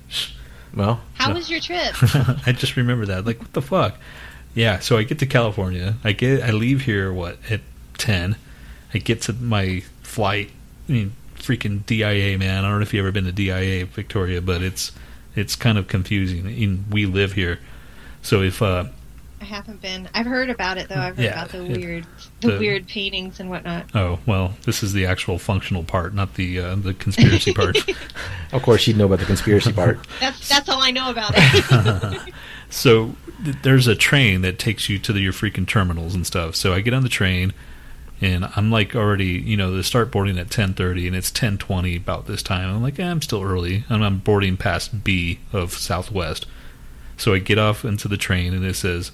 Well, 0.75 1.01
How 1.13 1.29
No. 1.29 1.35
was 1.35 1.49
your 1.49 1.59
trip? 1.61 1.95
I 2.45 2.51
just 2.51 2.75
remember 2.75 3.05
that. 3.05 3.25
Like, 3.25 3.39
what 3.39 3.53
the 3.53 3.61
fuck? 3.61 3.95
Yeah, 4.53 4.79
so 4.79 4.97
I 4.97 5.03
get 5.03 5.19
to 5.19 5.25
California. 5.25 5.95
I 6.03 6.11
get 6.11 6.41
I 6.43 6.51
leave 6.51 6.81
here 6.81 7.13
what 7.13 7.37
at 7.49 7.61
ten. 7.97 8.35
I 8.93 8.97
get 8.97 9.21
to 9.23 9.33
my 9.33 9.83
flight. 10.03 10.49
I 10.89 10.91
mean, 10.91 11.13
freaking 11.45 11.85
DIA, 11.85 12.37
man. 12.37 12.65
I 12.65 12.69
don't 12.69 12.79
know 12.79 12.83
if 12.83 12.93
you've 12.93 13.03
ever 13.05 13.11
been 13.11 13.25
to 13.25 13.31
DIA, 13.31 13.85
Victoria, 13.85 14.41
but 14.41 14.61
it's 14.61 14.91
it's 15.35 15.55
kind 15.55 15.77
of 15.77 15.87
confusing. 15.87 16.47
And 16.47 16.91
we 16.91 17.05
live 17.05 17.33
here, 17.33 17.59
so 18.21 18.41
if 18.41 18.61
uh, 18.61 18.85
I 19.41 19.43
haven't 19.45 19.81
been. 19.81 20.07
I've 20.13 20.25
heard 20.25 20.49
about 20.49 20.77
it 20.77 20.87
though. 20.89 20.95
I've 20.95 21.17
heard 21.17 21.25
Yeah, 21.25 21.31
about 21.43 21.49
the 21.49 21.63
it- 21.65 21.77
weird, 21.77 22.07
the, 22.41 22.51
the- 22.51 22.57
weird 22.59 22.87
paintings 22.87 23.39
and 23.39 23.49
whatnot. 23.49 23.85
oh 23.93 24.19
well, 24.25 24.53
this 24.63 24.81
is 24.81 24.93
the 24.93 25.05
actual 25.05 25.37
functional 25.37 25.83
part, 25.83 26.13
not 26.13 26.35
the 26.35 26.59
uh, 26.59 26.75
the 26.75 26.93
conspiracy 26.93 27.53
part. 27.53 27.77
of 28.53 28.61
course, 28.63 28.87
you'd 28.87 28.97
know 28.97 29.05
about 29.05 29.19
the 29.19 29.25
conspiracy 29.25 29.73
part. 29.73 29.99
That's 30.19 30.47
that's 30.49 30.69
all 30.69 30.81
I 30.81 30.91
know 30.91 31.09
about 31.09 31.31
it. 31.35 32.33
So 32.69 33.15
th- 33.43 33.57
there's 33.61 33.87
a 33.87 33.95
train 33.95 34.41
that 34.41 34.57
takes 34.57 34.89
you 34.89 34.97
to 34.99 35.13
the, 35.13 35.19
your 35.21 35.31
freaking 35.33 35.67
terminals 35.67 36.15
and 36.15 36.25
stuff. 36.25 36.55
So 36.55 36.73
I 36.73 36.81
get 36.81 36.93
on 36.95 37.03
the 37.03 37.09
train, 37.09 37.53
and 38.21 38.49
I'm 38.55 38.71
like 38.71 38.95
already, 38.95 39.25
you 39.25 39.57
know, 39.57 39.75
they 39.75 39.81
start 39.81 40.11
boarding 40.11 40.37
at 40.37 40.49
10:30, 40.49 41.07
and 41.07 41.15
it's 41.15 41.31
10:20 41.31 41.97
about 41.97 42.27
this 42.27 42.41
time. 42.41 42.69
I'm 42.69 42.81
like, 42.81 42.99
eh, 42.99 43.09
I'm 43.09 43.21
still 43.21 43.43
early, 43.43 43.83
and 43.89 44.03
I'm 44.05 44.19
boarding 44.19 44.57
past 44.57 45.03
B 45.03 45.39
of 45.51 45.73
Southwest. 45.73 46.45
So 47.17 47.33
I 47.33 47.39
get 47.39 47.57
off 47.57 47.85
into 47.85 48.07
the 48.07 48.17
train, 48.17 48.53
and 48.53 48.65
it 48.65 48.75
says, 48.75 49.11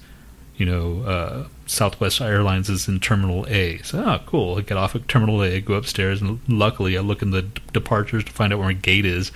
you 0.56 0.66
know, 0.66 1.02
uh, 1.02 1.46
Southwest 1.66 2.20
Airlines 2.20 2.68
is 2.68 2.88
in 2.88 3.00
Terminal 3.00 3.46
A. 3.48 3.78
So, 3.78 4.04
oh, 4.04 4.20
cool. 4.26 4.58
I 4.58 4.60
get 4.60 4.76
off 4.76 4.94
at 4.94 5.08
Terminal 5.08 5.42
A, 5.42 5.60
go 5.60 5.74
upstairs, 5.74 6.20
and 6.20 6.40
luckily 6.48 6.96
I 6.96 7.00
look 7.00 7.22
in 7.22 7.30
the 7.30 7.42
d- 7.42 7.62
departures 7.72 8.24
to 8.24 8.32
find 8.32 8.52
out 8.52 8.58
where 8.58 8.68
my 8.68 8.74
gate 8.74 9.06
is, 9.06 9.32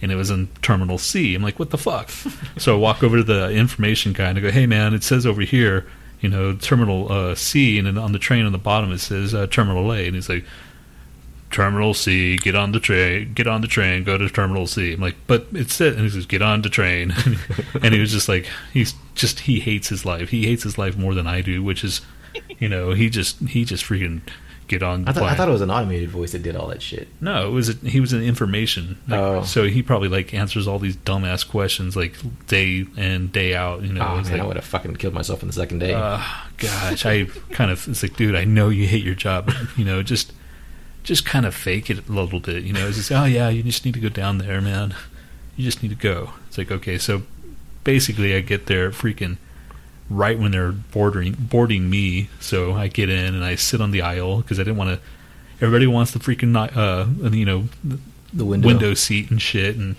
and 0.00 0.12
it 0.12 0.16
was 0.16 0.30
in 0.30 0.48
Terminal 0.62 0.98
C. 0.98 1.34
I'm 1.34 1.42
like, 1.42 1.58
what 1.58 1.70
the 1.70 1.78
fuck? 1.78 2.10
so 2.58 2.76
I 2.76 2.78
walk 2.78 3.02
over 3.02 3.18
to 3.18 3.22
the 3.22 3.50
information 3.50 4.12
guy 4.12 4.28
and 4.28 4.38
I 4.38 4.40
go, 4.40 4.50
hey 4.50 4.66
man, 4.66 4.94
it 4.94 5.04
says 5.04 5.26
over 5.26 5.42
here, 5.42 5.86
you 6.22 6.28
know, 6.28 6.54
Terminal 6.54 7.12
uh, 7.12 7.34
C, 7.34 7.78
and 7.78 7.86
then 7.86 7.98
on 7.98 8.12
the 8.12 8.18
train 8.18 8.46
on 8.46 8.52
the 8.52 8.58
bottom 8.58 8.92
it 8.92 8.98
says 8.98 9.34
uh, 9.34 9.46
Terminal 9.48 9.92
A, 9.92 10.06
and 10.06 10.14
he's 10.14 10.28
like, 10.28 10.44
Terminal 11.50 11.92
C, 11.92 12.36
get 12.36 12.54
on 12.54 12.72
the 12.72 12.80
train, 12.80 13.34
get 13.34 13.46
on 13.46 13.60
the 13.60 13.68
train, 13.68 14.04
go 14.04 14.16
to 14.16 14.30
Terminal 14.30 14.66
C. 14.66 14.94
I'm 14.94 15.00
like, 15.00 15.16
but 15.26 15.48
it's 15.52 15.78
it, 15.80 15.94
and 15.94 16.04
he 16.04 16.08
says, 16.08 16.24
get 16.24 16.40
on 16.40 16.62
the 16.62 16.70
train, 16.70 17.12
and 17.82 17.92
he 17.92 18.00
was 18.00 18.12
just 18.12 18.28
like, 18.28 18.46
he's 18.72 18.94
just 19.14 19.40
he 19.40 19.60
hates 19.60 19.88
his 19.88 20.06
life. 20.06 20.30
He 20.30 20.46
hates 20.46 20.62
his 20.62 20.78
life 20.78 20.96
more 20.96 21.12
than 21.12 21.26
I 21.26 21.42
do, 21.42 21.62
which 21.62 21.84
is, 21.84 22.00
you 22.58 22.68
know, 22.68 22.92
he 22.92 23.10
just 23.10 23.40
he 23.40 23.64
just 23.64 23.84
freaking 23.84 24.22
get 24.72 24.82
on. 24.82 25.06
I, 25.08 25.12
thought 25.12 25.22
I 25.24 25.34
thought 25.34 25.48
it 25.48 25.52
was 25.52 25.60
an 25.60 25.70
automated 25.70 26.10
voice 26.10 26.32
that 26.32 26.42
did 26.42 26.56
all 26.56 26.66
that 26.68 26.82
shit. 26.82 27.08
No, 27.20 27.46
it 27.46 27.50
was 27.50 27.68
a, 27.68 27.72
he 27.74 28.00
was 28.00 28.12
an 28.12 28.22
information. 28.22 28.98
Like, 29.06 29.20
Oh. 29.20 29.42
So 29.44 29.64
he 29.64 29.82
probably 29.82 30.08
like 30.08 30.32
answers 30.34 30.66
all 30.66 30.78
these 30.78 30.96
dumbass 30.96 31.48
questions 31.48 31.94
like 31.96 32.14
day 32.46 32.86
in 32.96 33.28
day 33.28 33.54
out. 33.54 33.82
You 33.82 33.92
know, 33.92 34.00
oh 34.02 34.22
man, 34.28 34.40
I 34.40 34.44
would 34.46 34.56
have 34.56 34.64
fucking 34.64 34.96
killed 34.96 35.14
myself 35.14 35.42
in 35.42 35.46
the 35.48 35.52
second 35.52 35.78
day. 35.80 35.94
uh, 35.94 36.20
gosh, 36.58 37.06
I 37.06 37.26
kind 37.50 37.70
of 37.70 37.86
it's 37.88 38.02
like, 38.02 38.16
dude, 38.16 38.34
I 38.34 38.44
know 38.44 38.68
you 38.70 38.86
hate 38.86 39.04
your 39.04 39.14
job. 39.14 39.46
but, 39.46 39.56
You 39.78 39.84
know, 39.84 40.02
just 40.02 40.32
just 41.04 41.24
kind 41.24 41.44
of 41.46 41.54
fake 41.54 41.90
it 41.90 42.08
a 42.08 42.12
little 42.12 42.40
bit. 42.40 42.62
You 42.64 42.72
know, 42.72 42.86
it's 42.88 42.96
just 42.96 43.12
oh 43.12 43.24
yeah, 43.24 43.48
you 43.48 43.62
just 43.62 43.84
need 43.84 43.94
to 43.94 44.00
go 44.00 44.08
down 44.08 44.38
there, 44.38 44.60
man. 44.60 44.94
You 45.56 45.64
just 45.64 45.82
need 45.82 45.90
to 45.90 45.94
go. 45.94 46.30
It's 46.48 46.56
like 46.58 46.70
okay, 46.72 46.96
so 46.98 47.22
basically, 47.84 48.34
I 48.34 48.40
get 48.40 48.66
there 48.66 48.90
freaking 48.90 49.36
right 50.10 50.38
when 50.38 50.50
they're 50.50 50.72
boarding 50.72 51.34
boarding 51.38 51.88
me. 51.88 52.28
So 52.40 52.72
I 52.72 52.88
get 52.88 53.08
in 53.08 53.34
and 53.34 53.44
I 53.44 53.54
sit 53.54 53.80
on 53.80 53.90
the 53.90 54.02
aisle 54.02 54.38
because 54.38 54.58
I 54.58 54.64
didn't 54.64 54.76
want 54.76 54.90
to. 54.90 55.00
Everybody 55.64 55.86
wants 55.86 56.10
the 56.12 56.18
freaking 56.18 56.56
uh, 56.56 57.30
you 57.30 57.44
know 57.44 57.68
the 58.32 58.44
window. 58.44 58.66
window 58.66 58.94
seat 58.94 59.30
and 59.30 59.40
shit 59.40 59.76
and 59.76 59.96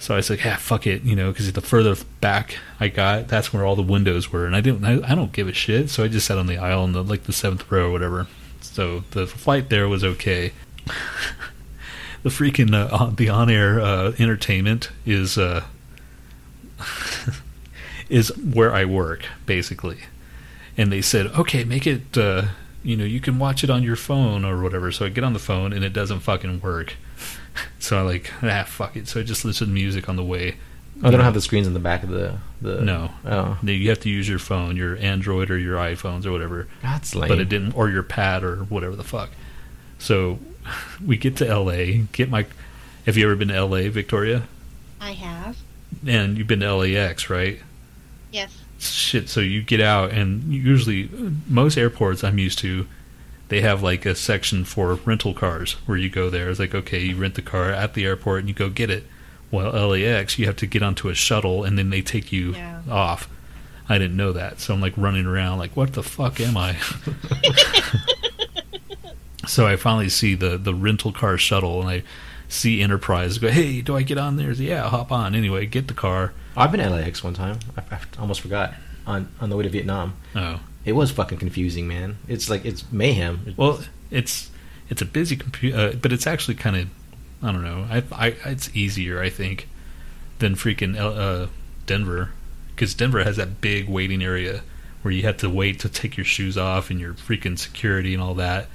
so 0.00 0.14
I 0.14 0.16
was 0.16 0.30
like, 0.30 0.46
ah, 0.46 0.56
fuck 0.58 0.86
it, 0.86 1.02
you 1.02 1.14
know, 1.14 1.30
because 1.30 1.52
the 1.52 1.60
further 1.60 1.94
back 2.22 2.56
I 2.80 2.88
got, 2.88 3.28
that's 3.28 3.52
where 3.52 3.66
all 3.66 3.76
the 3.76 3.82
windows 3.82 4.32
were, 4.32 4.46
and 4.46 4.56
I 4.56 4.62
didn't, 4.62 4.82
I, 4.82 5.12
I 5.12 5.14
don't 5.14 5.30
give 5.30 5.46
a 5.46 5.52
shit, 5.52 5.90
so 5.90 6.02
I 6.02 6.08
just 6.08 6.26
sat 6.26 6.38
on 6.38 6.46
the 6.46 6.56
aisle 6.56 6.84
in 6.84 6.92
the 6.92 7.04
like 7.04 7.24
the 7.24 7.34
seventh 7.34 7.70
row 7.70 7.88
or 7.88 7.92
whatever. 7.92 8.26
So 8.62 9.00
the 9.10 9.26
flight 9.26 9.68
there 9.68 9.88
was 9.88 10.02
okay. 10.02 10.52
the 12.22 12.30
freaking 12.30 12.74
uh, 12.74 12.96
on- 12.96 13.16
the 13.16 13.28
on-air 13.28 13.78
uh, 13.78 14.12
entertainment 14.18 14.90
is 15.04 15.36
uh, 15.36 15.64
is 18.10 18.36
where 18.36 18.74
I 18.74 18.84
work 18.84 19.24
basically, 19.46 20.00
and 20.76 20.92
they 20.92 21.00
said, 21.00 21.26
okay, 21.28 21.64
make 21.64 21.86
it, 21.86 22.18
uh, 22.18 22.48
you 22.82 22.96
know, 22.96 23.04
you 23.04 23.20
can 23.20 23.38
watch 23.38 23.64
it 23.64 23.70
on 23.70 23.82
your 23.82 23.96
phone 23.96 24.44
or 24.44 24.60
whatever. 24.62 24.90
So 24.92 25.06
I 25.06 25.08
get 25.08 25.24
on 25.24 25.32
the 25.32 25.38
phone 25.38 25.72
and 25.72 25.84
it 25.84 25.92
doesn't 25.92 26.20
fucking 26.20 26.60
work. 26.60 26.94
So 27.80 27.98
I 27.98 28.02
like 28.02 28.32
ah 28.44 28.62
fuck 28.64 28.96
it. 28.96 29.08
So 29.08 29.18
I 29.20 29.22
just 29.24 29.44
listen 29.44 29.66
to 29.66 29.72
music 29.72 30.08
on 30.08 30.14
the 30.16 30.22
way. 30.22 30.56
Oh, 31.02 31.10
they 31.10 31.16
don't 31.16 31.24
have 31.24 31.34
the 31.34 31.40
screens 31.40 31.66
in 31.66 31.74
the 31.74 31.80
back 31.80 32.04
of 32.04 32.08
the 32.10 32.38
the. 32.62 32.80
No. 32.80 33.10
Oh, 33.24 33.58
You 33.62 33.88
have 33.88 34.00
to 34.00 34.08
use 34.08 34.28
your 34.28 34.38
phone, 34.38 34.76
your 34.76 34.96
Android 34.98 35.50
or 35.50 35.58
your 35.58 35.76
iPhones 35.76 36.24
or 36.26 36.30
whatever. 36.32 36.68
that's 36.80 37.14
lame. 37.14 37.28
But 37.28 37.40
it 37.40 37.48
didn't, 37.48 37.72
or 37.72 37.90
your 37.90 38.04
pad 38.04 38.44
or 38.44 38.58
whatever 38.64 38.94
the 38.94 39.02
fuck. 39.04 39.30
So 39.98 40.38
we 41.04 41.16
get 41.16 41.36
to 41.38 41.48
L.A. 41.48 41.98
Get 42.12 42.30
my. 42.30 42.46
Have 43.06 43.16
you 43.16 43.24
ever 43.26 43.34
been 43.34 43.48
to 43.48 43.54
L.A. 43.56 43.88
Victoria? 43.88 44.44
I 45.00 45.12
have. 45.12 45.58
And 46.06 46.38
you've 46.38 46.46
been 46.46 46.60
to 46.60 46.72
LAX, 46.74 47.28
right? 47.28 47.58
Yes. 48.32 48.56
shit 48.78 49.28
so 49.28 49.40
you 49.40 49.62
get 49.62 49.80
out 49.80 50.10
and 50.12 50.52
usually 50.54 51.10
most 51.48 51.76
airports 51.76 52.22
i'm 52.24 52.38
used 52.38 52.58
to 52.60 52.86
they 53.48 53.60
have 53.60 53.82
like 53.82 54.06
a 54.06 54.14
section 54.14 54.64
for 54.64 54.94
rental 55.04 55.34
cars 55.34 55.72
where 55.86 55.98
you 55.98 56.08
go 56.08 56.30
there 56.30 56.48
it's 56.48 56.60
like 56.60 56.74
okay 56.74 57.00
you 57.00 57.16
rent 57.16 57.34
the 57.34 57.42
car 57.42 57.70
at 57.70 57.94
the 57.94 58.04
airport 58.04 58.40
and 58.40 58.48
you 58.48 58.54
go 58.54 58.70
get 58.70 58.88
it 58.90 59.04
well 59.50 59.72
lax 59.88 60.38
you 60.38 60.46
have 60.46 60.56
to 60.56 60.66
get 60.66 60.82
onto 60.82 61.08
a 61.08 61.14
shuttle 61.14 61.64
and 61.64 61.76
then 61.76 61.90
they 61.90 62.00
take 62.02 62.30
you 62.32 62.52
Yeah. 62.54 62.80
off 62.88 63.28
i 63.88 63.98
didn't 63.98 64.16
know 64.16 64.32
that 64.32 64.60
so 64.60 64.72
i'm 64.74 64.80
like 64.80 64.94
running 64.96 65.26
around 65.26 65.58
like 65.58 65.76
what 65.76 65.94
the 65.94 66.02
fuck 66.04 66.40
am 66.40 66.56
i 66.56 66.76
so 69.46 69.66
i 69.66 69.74
finally 69.76 70.08
see 70.08 70.34
the 70.34 70.56
the 70.56 70.74
rental 70.74 71.12
car 71.12 71.36
shuttle 71.36 71.80
and 71.80 71.90
i 71.90 72.02
see 72.50 72.82
enterprise 72.82 73.38
go 73.38 73.48
hey 73.48 73.80
do 73.80 73.96
i 73.96 74.02
get 74.02 74.18
on 74.18 74.36
there 74.36 74.50
yeah 74.52 74.88
hop 74.88 75.10
on 75.12 75.34
anyway 75.34 75.64
get 75.64 75.88
the 75.88 75.94
car 75.94 76.32
I've 76.56 76.72
been 76.72 76.80
LAX 76.80 77.22
one 77.22 77.34
time. 77.34 77.58
I, 77.76 77.82
I 77.94 77.98
almost 78.18 78.40
forgot 78.40 78.74
on 79.06 79.28
on 79.40 79.50
the 79.50 79.56
way 79.56 79.62
to 79.62 79.68
Vietnam. 79.68 80.16
oh 80.34 80.60
It 80.84 80.92
was 80.92 81.10
fucking 81.10 81.38
confusing, 81.38 81.86
man. 81.86 82.18
It's 82.28 82.50
like 82.50 82.64
it's 82.64 82.90
mayhem. 82.90 83.54
Well, 83.56 83.80
it's 84.10 84.50
it's 84.88 85.00
a 85.00 85.04
busy 85.04 85.36
computer, 85.36 85.78
uh, 85.78 85.92
but 85.92 86.12
it's 86.12 86.26
actually 86.26 86.56
kind 86.56 86.76
of 86.76 86.88
I 87.42 87.52
don't 87.52 87.62
know. 87.62 87.86
I, 87.88 88.02
I 88.12 88.26
it's 88.50 88.74
easier 88.74 89.22
I 89.22 89.30
think 89.30 89.68
than 90.38 90.54
freaking 90.54 90.98
uh, 90.98 91.46
Denver 91.86 92.30
because 92.74 92.94
Denver 92.94 93.22
has 93.22 93.36
that 93.36 93.60
big 93.60 93.88
waiting 93.88 94.22
area 94.22 94.62
where 95.02 95.12
you 95.12 95.22
have 95.22 95.36
to 95.38 95.48
wait 95.48 95.80
to 95.80 95.88
take 95.88 96.16
your 96.16 96.26
shoes 96.26 96.58
off 96.58 96.90
and 96.90 97.00
your 97.00 97.14
freaking 97.14 97.58
security 97.58 98.12
and 98.12 98.22
all 98.22 98.34
that. 98.34 98.66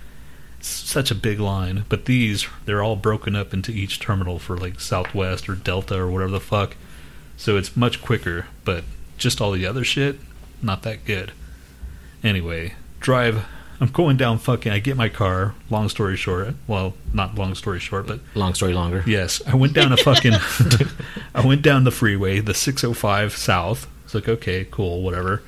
Such 0.65 1.11
a 1.11 1.15
big 1.15 1.39
line, 1.39 1.85
but 1.89 2.05
these 2.05 2.47
they're 2.65 2.83
all 2.83 2.95
broken 2.95 3.35
up 3.35 3.53
into 3.53 3.71
each 3.71 3.99
terminal 3.99 4.39
for 4.39 4.57
like 4.57 4.79
Southwest 4.79 5.47
or 5.47 5.55
Delta 5.55 5.95
or 5.99 6.09
whatever 6.09 6.31
the 6.31 6.39
fuck. 6.39 6.75
So 7.37 7.57
it's 7.57 7.75
much 7.75 8.01
quicker, 8.01 8.47
but 8.63 8.83
just 9.17 9.41
all 9.41 9.51
the 9.51 9.65
other 9.65 9.83
shit, 9.83 10.17
not 10.61 10.83
that 10.83 11.05
good. 11.05 11.33
Anyway, 12.23 12.73
drive 12.99 13.45
I'm 13.79 13.89
going 13.89 14.15
down 14.17 14.37
fucking. 14.37 14.71
I 14.71 14.79
get 14.79 14.95
my 14.95 15.09
car. 15.09 15.53
Long 15.69 15.89
story 15.89 16.15
short, 16.15 16.55
well, 16.65 16.93
not 17.13 17.35
long 17.35 17.55
story 17.55 17.79
short, 17.79 18.07
but 18.07 18.21
Long 18.33 18.53
story 18.53 18.73
longer. 18.73 19.03
yes, 19.05 19.41
I 19.45 19.55
went 19.55 19.73
down 19.73 19.91
a 19.91 19.97
fucking. 19.97 20.33
I 21.35 21.45
went 21.45 21.61
down 21.61 21.83
the 21.83 21.91
freeway, 21.91 22.39
the 22.39 22.53
605 22.53 23.35
south. 23.35 23.87
It's 24.05 24.15
like 24.15 24.29
okay, 24.29 24.65
cool, 24.69 25.01
whatever. 25.01 25.43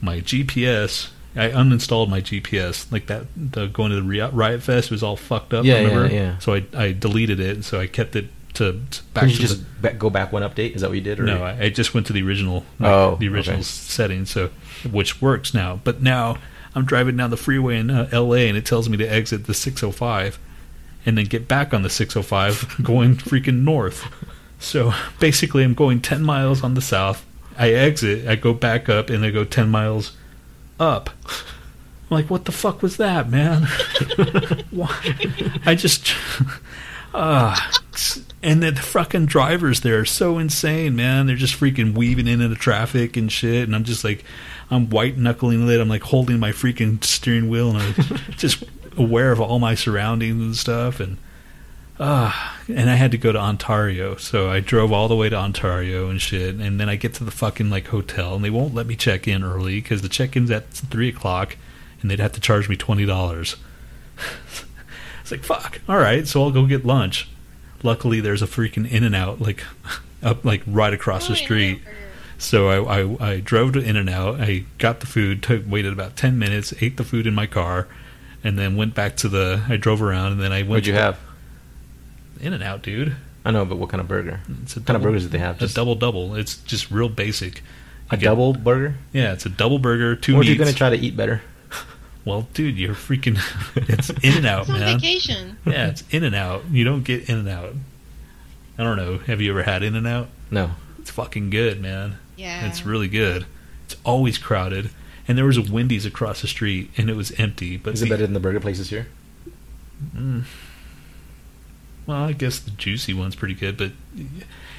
My 0.00 0.20
GPS. 0.20 1.10
I 1.36 1.50
uninstalled 1.50 2.08
my 2.08 2.20
GPS. 2.20 2.90
Like 2.90 3.06
that, 3.06 3.26
the 3.36 3.66
going 3.66 3.90
to 3.90 4.00
the 4.00 4.30
Riot, 4.32 4.62
Fest 4.62 4.90
was 4.90 5.02
all 5.02 5.16
fucked 5.16 5.54
up. 5.54 5.64
Yeah, 5.64 5.80
yeah, 5.80 5.86
remember? 5.88 6.14
yeah. 6.14 6.38
So 6.38 6.54
I 6.54 6.64
I 6.76 6.92
deleted 6.92 7.40
it. 7.40 7.64
So 7.64 7.80
I 7.80 7.86
kept 7.86 8.16
it 8.16 8.26
to, 8.54 8.80
to 8.90 9.02
back 9.14 9.24
Did 9.24 9.30
you 9.32 9.36
to 9.36 9.42
just 9.42 9.82
the, 9.82 9.90
go 9.92 10.10
back 10.10 10.32
one 10.32 10.42
update? 10.42 10.74
Is 10.74 10.80
that 10.80 10.88
what 10.88 10.96
you 10.96 11.00
did? 11.02 11.20
Or? 11.20 11.24
no, 11.24 11.44
I, 11.44 11.64
I 11.64 11.68
just 11.70 11.94
went 11.94 12.06
to 12.08 12.12
the 12.12 12.22
original, 12.22 12.64
like, 12.80 12.90
Oh, 12.90 13.16
the 13.16 13.28
original 13.28 13.58
okay. 13.58 13.62
setting, 13.62 14.26
so 14.26 14.50
which 14.90 15.22
works 15.22 15.54
now. 15.54 15.80
But 15.84 16.02
now 16.02 16.38
I'm 16.74 16.84
driving 16.84 17.16
down 17.16 17.30
the 17.30 17.36
freeway 17.36 17.78
in 17.78 17.90
uh, 17.90 18.08
L.A. 18.10 18.48
and 18.48 18.56
it 18.56 18.66
tells 18.66 18.88
me 18.88 18.96
to 18.96 19.06
exit 19.06 19.46
the 19.46 19.54
605, 19.54 20.38
and 21.06 21.16
then 21.16 21.26
get 21.26 21.46
back 21.46 21.72
on 21.72 21.82
the 21.82 21.90
605 21.90 22.76
going 22.82 23.14
freaking 23.16 23.62
north. 23.62 24.06
So 24.58 24.92
basically, 25.20 25.62
I'm 25.62 25.74
going 25.74 26.00
10 26.00 26.24
miles 26.24 26.64
on 26.64 26.74
the 26.74 26.82
south. 26.82 27.24
I 27.56 27.70
exit, 27.70 28.26
I 28.26 28.34
go 28.36 28.54
back 28.54 28.88
up, 28.88 29.08
and 29.08 29.24
I 29.24 29.30
go 29.30 29.44
10 29.44 29.68
miles 29.68 30.16
up. 30.78 31.10
I'm 32.10 32.14
like, 32.16 32.30
what 32.30 32.46
the 32.46 32.52
fuck 32.52 32.82
was 32.82 32.96
that, 32.96 33.28
man? 33.28 33.64
Why? 34.70 34.98
I 35.66 35.74
just. 35.74 36.14
Ah, 37.14 37.72
and 38.42 38.62
the 38.62 38.74
fucking 38.74 39.26
drivers 39.26 39.80
there 39.80 39.98
are 39.98 40.04
so 40.04 40.38
insane, 40.38 40.94
man. 40.94 41.26
They're 41.26 41.36
just 41.36 41.58
freaking 41.58 41.94
weaving 41.94 42.28
in 42.28 42.40
into 42.40 42.54
traffic 42.54 43.16
and 43.16 43.32
shit. 43.32 43.64
And 43.64 43.74
I'm 43.74 43.84
just 43.84 44.04
like, 44.04 44.24
I'm 44.70 44.90
white 44.90 45.16
knuckling 45.16 45.66
it. 45.68 45.80
I'm 45.80 45.88
like 45.88 46.02
holding 46.02 46.38
my 46.38 46.52
freaking 46.52 47.02
steering 47.02 47.48
wheel 47.48 47.74
and 47.74 47.78
I'm 47.78 48.18
just 48.36 48.62
aware 48.96 49.32
of 49.32 49.40
all 49.40 49.58
my 49.58 49.74
surroundings 49.74 50.42
and 50.42 50.56
stuff. 50.56 51.00
And 51.00 51.16
ah, 52.00 52.58
and 52.68 52.88
I 52.90 52.94
had 52.96 53.10
to 53.12 53.18
go 53.18 53.32
to 53.32 53.38
Ontario, 53.38 54.16
so 54.16 54.50
I 54.50 54.60
drove 54.60 54.92
all 54.92 55.08
the 55.08 55.16
way 55.16 55.28
to 55.28 55.36
Ontario 55.36 56.08
and 56.10 56.20
shit. 56.20 56.54
And 56.56 56.78
then 56.78 56.88
I 56.88 56.96
get 56.96 57.14
to 57.14 57.24
the 57.24 57.30
fucking 57.30 57.70
like 57.70 57.88
hotel, 57.88 58.34
and 58.36 58.44
they 58.44 58.50
won't 58.50 58.74
let 58.74 58.86
me 58.86 58.96
check 58.96 59.26
in 59.28 59.42
early 59.42 59.80
because 59.80 60.02
the 60.02 60.08
check-in's 60.08 60.50
at 60.50 60.68
three 60.70 61.08
o'clock, 61.08 61.56
and 62.00 62.10
they'd 62.10 62.20
have 62.20 62.32
to 62.32 62.40
charge 62.40 62.68
me 62.68 62.76
twenty 62.76 63.06
dollars. 63.06 63.56
It's 65.22 65.30
like 65.30 65.44
fuck. 65.44 65.80
All 65.86 65.98
right, 65.98 66.26
so 66.26 66.42
I'll 66.42 66.50
go 66.50 66.64
get 66.64 66.86
lunch. 66.86 67.28
Luckily, 67.82 68.20
there's 68.20 68.40
a 68.40 68.46
freaking 68.46 68.90
In 68.90 69.04
and 69.04 69.14
Out 69.14 69.42
like 69.42 69.62
up 70.22 70.42
like 70.42 70.62
right 70.66 70.94
across 70.94 71.26
the 71.26 71.34
Oh, 71.34 71.36
street. 71.36 71.82
So 72.38 72.68
I, 72.68 73.00
I 73.02 73.30
I 73.32 73.40
drove 73.40 73.74
to 73.74 73.80
In 73.80 73.96
and 73.96 74.08
Out. 74.08 74.40
I 74.40 74.64
got 74.78 75.00
the 75.00 75.06
food. 75.06 75.42
Took 75.42 75.64
waited 75.68 75.92
about 75.92 76.16
ten 76.16 76.38
minutes. 76.38 76.72
Ate 76.80 76.96
the 76.96 77.04
food 77.04 77.26
in 77.26 77.34
my 77.34 77.46
car, 77.46 77.88
and 78.42 78.58
then 78.58 78.74
went 78.74 78.94
back 78.94 79.16
to 79.18 79.28
the. 79.28 79.62
I 79.68 79.76
drove 79.76 80.00
around, 80.00 80.32
and 80.32 80.40
then 80.40 80.50
I 80.50 80.60
went. 80.60 80.70
What'd 80.70 80.86
you 80.86 80.94
to 80.94 80.98
have? 81.00 81.18
In 82.40 82.52
and 82.52 82.62
Out, 82.62 82.82
dude. 82.82 83.16
I 83.44 83.50
know, 83.50 83.64
but 83.64 83.78
what 83.78 83.88
kind 83.90 84.00
of 84.00 84.08
burger? 84.08 84.40
It's 84.62 84.76
a 84.76 84.80
What 84.80 84.86
kind 84.86 84.96
of 84.96 85.02
double- 85.02 85.12
burgers 85.12 85.22
did 85.24 85.32
they 85.32 85.38
have? 85.38 85.60
A 85.62 85.68
double 85.68 85.94
double. 85.94 86.34
It's 86.34 86.56
just 86.58 86.90
real 86.90 87.08
basic. 87.08 87.62
a 88.10 88.16
get- 88.16 88.24
double 88.26 88.52
burger? 88.52 88.94
Yeah, 89.12 89.32
it's 89.32 89.46
a 89.46 89.48
double 89.50 89.78
burger, 89.78 90.16
two 90.16 90.34
Or 90.36 90.40
are 90.40 90.44
you 90.44 90.56
going 90.56 90.68
to 90.70 90.74
try 90.74 90.90
to 90.90 90.96
eat 90.96 91.16
better? 91.16 91.42
well, 92.24 92.48
dude, 92.54 92.76
you're 92.78 92.94
freaking. 92.94 93.38
it's 93.88 94.10
In 94.10 94.36
and 94.38 94.46
Out, 94.46 94.62
It's 94.62 94.70
on 94.70 94.80
man. 94.80 94.98
vacation. 94.98 95.56
Yeah, 95.66 95.88
it's 95.88 96.04
In 96.10 96.24
and 96.24 96.34
Out. 96.34 96.64
You 96.70 96.84
don't 96.84 97.02
get 97.04 97.28
In 97.28 97.38
and 97.38 97.48
Out. 97.48 97.74
I 98.78 98.84
don't 98.84 98.96
know. 98.96 99.18
Have 99.18 99.40
you 99.40 99.50
ever 99.50 99.62
had 99.64 99.82
In 99.82 99.94
and 99.94 100.06
Out? 100.06 100.28
No. 100.50 100.70
It's 101.00 101.10
fucking 101.10 101.50
good, 101.50 101.80
man. 101.80 102.18
Yeah. 102.36 102.66
It's 102.68 102.84
really 102.86 103.08
good. 103.08 103.46
It's 103.86 103.96
always 104.04 104.38
crowded. 104.38 104.90
And 105.26 105.36
there 105.36 105.44
was 105.44 105.56
a 105.58 105.62
Wendy's 105.62 106.06
across 106.06 106.40
the 106.40 106.46
street, 106.48 106.90
and 106.96 107.10
it 107.10 107.16
was 107.16 107.32
empty. 107.32 107.76
But 107.76 107.94
Is 107.94 108.02
it 108.02 108.04
the- 108.06 108.10
better 108.10 108.22
than 108.24 108.34
the 108.34 108.40
burger 108.40 108.60
places 108.60 108.88
here? 108.90 109.06
Mm. 110.16 110.44
Well, 112.08 112.24
I 112.24 112.32
guess 112.32 112.58
the 112.58 112.70
juicy 112.70 113.12
one's 113.12 113.36
pretty 113.36 113.52
good, 113.52 113.76
but 113.76 113.92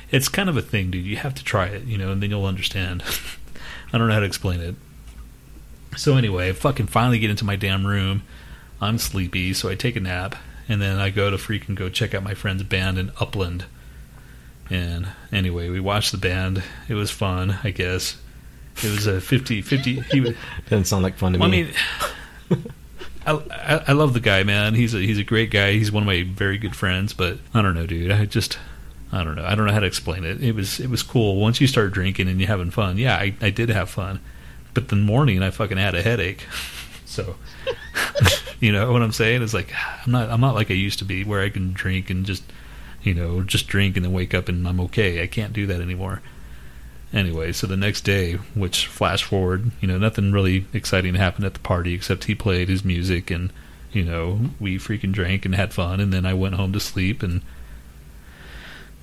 it's 0.09 0.27
kind 0.27 0.49
of 0.49 0.57
a 0.57 0.63
thing, 0.63 0.89
dude. 0.89 1.05
You 1.05 1.17
have 1.17 1.35
to 1.35 1.43
try 1.43 1.67
it, 1.67 1.83
you 1.83 1.95
know, 1.95 2.11
and 2.11 2.23
then 2.23 2.31
you'll 2.31 2.47
understand. 2.47 3.03
I 3.93 3.99
don't 3.99 4.07
know 4.07 4.13
how 4.15 4.19
to 4.19 4.25
explain 4.25 4.59
it. 4.61 4.73
So 5.95 6.17
anyway, 6.17 6.49
I 6.49 6.53
fucking 6.53 6.87
finally 6.87 7.19
get 7.19 7.29
into 7.29 7.45
my 7.45 7.55
damn 7.55 7.85
room. 7.85 8.23
I'm 8.81 8.97
sleepy, 8.97 9.53
so 9.53 9.69
I 9.69 9.75
take 9.75 9.95
a 9.95 9.99
nap, 9.99 10.37
and 10.67 10.81
then 10.81 10.97
I 10.97 11.11
go 11.11 11.29
to 11.29 11.37
freaking 11.37 11.75
go 11.75 11.87
check 11.87 12.15
out 12.15 12.23
my 12.23 12.33
friend's 12.33 12.63
band 12.63 12.97
in 12.97 13.11
Upland. 13.19 13.65
And 14.71 15.09
anyway, 15.31 15.69
we 15.69 15.79
watched 15.79 16.11
the 16.11 16.17
band. 16.17 16.63
It 16.87 16.95
was 16.95 17.11
fun, 17.11 17.59
I 17.63 17.69
guess. 17.69 18.17
It 18.77 18.89
was 18.89 19.05
a 19.05 19.21
50 19.21 19.61
50 19.61 19.99
he 20.11 20.21
was 20.21 20.35
Doesn't 20.69 20.85
sound 20.85 21.03
like 21.03 21.15
fun 21.17 21.33
to 21.33 21.39
well, 21.39 21.49
I 21.49 21.51
me. 21.51 21.73
mean, 22.49 22.65
I, 23.25 23.83
I 23.87 23.91
love 23.93 24.13
the 24.13 24.19
guy, 24.19 24.43
man. 24.43 24.73
He's 24.75 24.93
a 24.93 24.99
he's 24.99 25.17
a 25.17 25.23
great 25.23 25.51
guy. 25.51 25.73
He's 25.73 25.91
one 25.91 26.03
of 26.03 26.07
my 26.07 26.23
very 26.23 26.57
good 26.57 26.75
friends. 26.75 27.13
But 27.13 27.39
I 27.53 27.61
don't 27.61 27.75
know, 27.75 27.85
dude. 27.85 28.11
I 28.11 28.25
just 28.25 28.57
I 29.11 29.23
don't 29.23 29.35
know. 29.35 29.45
I 29.45 29.55
don't 29.55 29.65
know 29.65 29.73
how 29.73 29.79
to 29.79 29.87
explain 29.87 30.23
it. 30.23 30.41
It 30.43 30.55
was 30.55 30.79
it 30.79 30.89
was 30.89 31.03
cool 31.03 31.37
once 31.37 31.59
you 31.59 31.67
start 31.67 31.91
drinking 31.93 32.27
and 32.27 32.39
you're 32.39 32.47
having 32.47 32.71
fun. 32.71 32.97
Yeah, 32.97 33.15
I 33.15 33.35
I 33.41 33.49
did 33.49 33.69
have 33.69 33.89
fun, 33.89 34.19
but 34.73 34.89
the 34.89 34.95
morning 34.95 35.41
I 35.41 35.51
fucking 35.51 35.77
had 35.77 35.95
a 35.95 36.01
headache. 36.01 36.45
So 37.09 37.37
you 38.59 38.71
know 38.71 38.91
what 38.91 39.01
I'm 39.01 39.11
saying? 39.11 39.41
It's 39.41 39.53
like 39.53 39.73
I'm 40.05 40.11
not 40.11 40.29
I'm 40.29 40.39
not 40.39 40.53
like 40.53 40.69
I 40.69 40.75
used 40.75 40.99
to 40.99 41.05
be 41.05 41.23
where 41.23 41.41
I 41.41 41.49
can 41.49 41.73
drink 41.73 42.11
and 42.11 42.23
just 42.23 42.43
you 43.01 43.15
know 43.15 43.41
just 43.41 43.67
drink 43.67 43.97
and 43.97 44.05
then 44.05 44.13
wake 44.13 44.35
up 44.35 44.47
and 44.47 44.67
I'm 44.67 44.79
okay. 44.81 45.23
I 45.23 45.25
can't 45.25 45.51
do 45.51 45.65
that 45.65 45.81
anymore. 45.81 46.21
Anyway, 47.11 47.51
so 47.51 47.65
the 47.65 47.77
next 47.77 48.01
day, 48.01 48.33
which 48.53 48.85
flash 48.87 49.23
forward, 49.23 49.71
you 49.81 49.87
know, 49.87 49.97
nothing 49.97 50.31
really 50.31 50.65
exciting 50.73 51.15
happened 51.15 51.45
at 51.45 51.53
the 51.55 51.59
party 51.59 51.93
except 51.93 52.25
he 52.25 52.35
played 52.35 52.69
his 52.69 52.85
music 52.85 53.31
and, 53.31 53.51
you 53.91 54.03
know, 54.03 54.39
we 54.59 54.77
freaking 54.77 55.11
drank 55.11 55.45
and 55.45 55.55
had 55.55 55.73
fun 55.73 55.99
and 55.99 56.13
then 56.13 56.25
I 56.25 56.33
went 56.33 56.55
home 56.55 56.71
to 56.73 56.79
sleep 56.79 57.23
and 57.23 57.41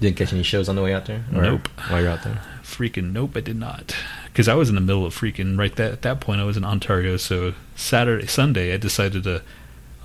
Didn't 0.00 0.16
catch 0.16 0.32
any 0.32 0.44
shows 0.44 0.68
on 0.68 0.76
the 0.76 0.82
way 0.82 0.94
out 0.94 1.06
there? 1.06 1.24
Nope. 1.32 1.68
While 1.88 2.02
you're 2.02 2.10
out 2.10 2.22
there? 2.22 2.40
freaking 2.62 3.12
nope, 3.12 3.36
I 3.36 3.40
did 3.40 3.56
not. 3.56 3.96
Because 4.26 4.48
I 4.48 4.54
was 4.54 4.68
in 4.68 4.74
the 4.74 4.80
middle 4.80 5.06
of 5.06 5.14
freaking 5.18 5.58
right 5.58 5.74
that 5.76 5.92
at 5.92 6.02
that 6.02 6.20
point 6.20 6.40
I 6.40 6.44
was 6.44 6.56
in 6.56 6.64
Ontario, 6.64 7.16
so 7.16 7.54
Saturday 7.74 8.26
Sunday 8.26 8.74
I 8.74 8.76
decided 8.76 9.24
to 9.24 9.42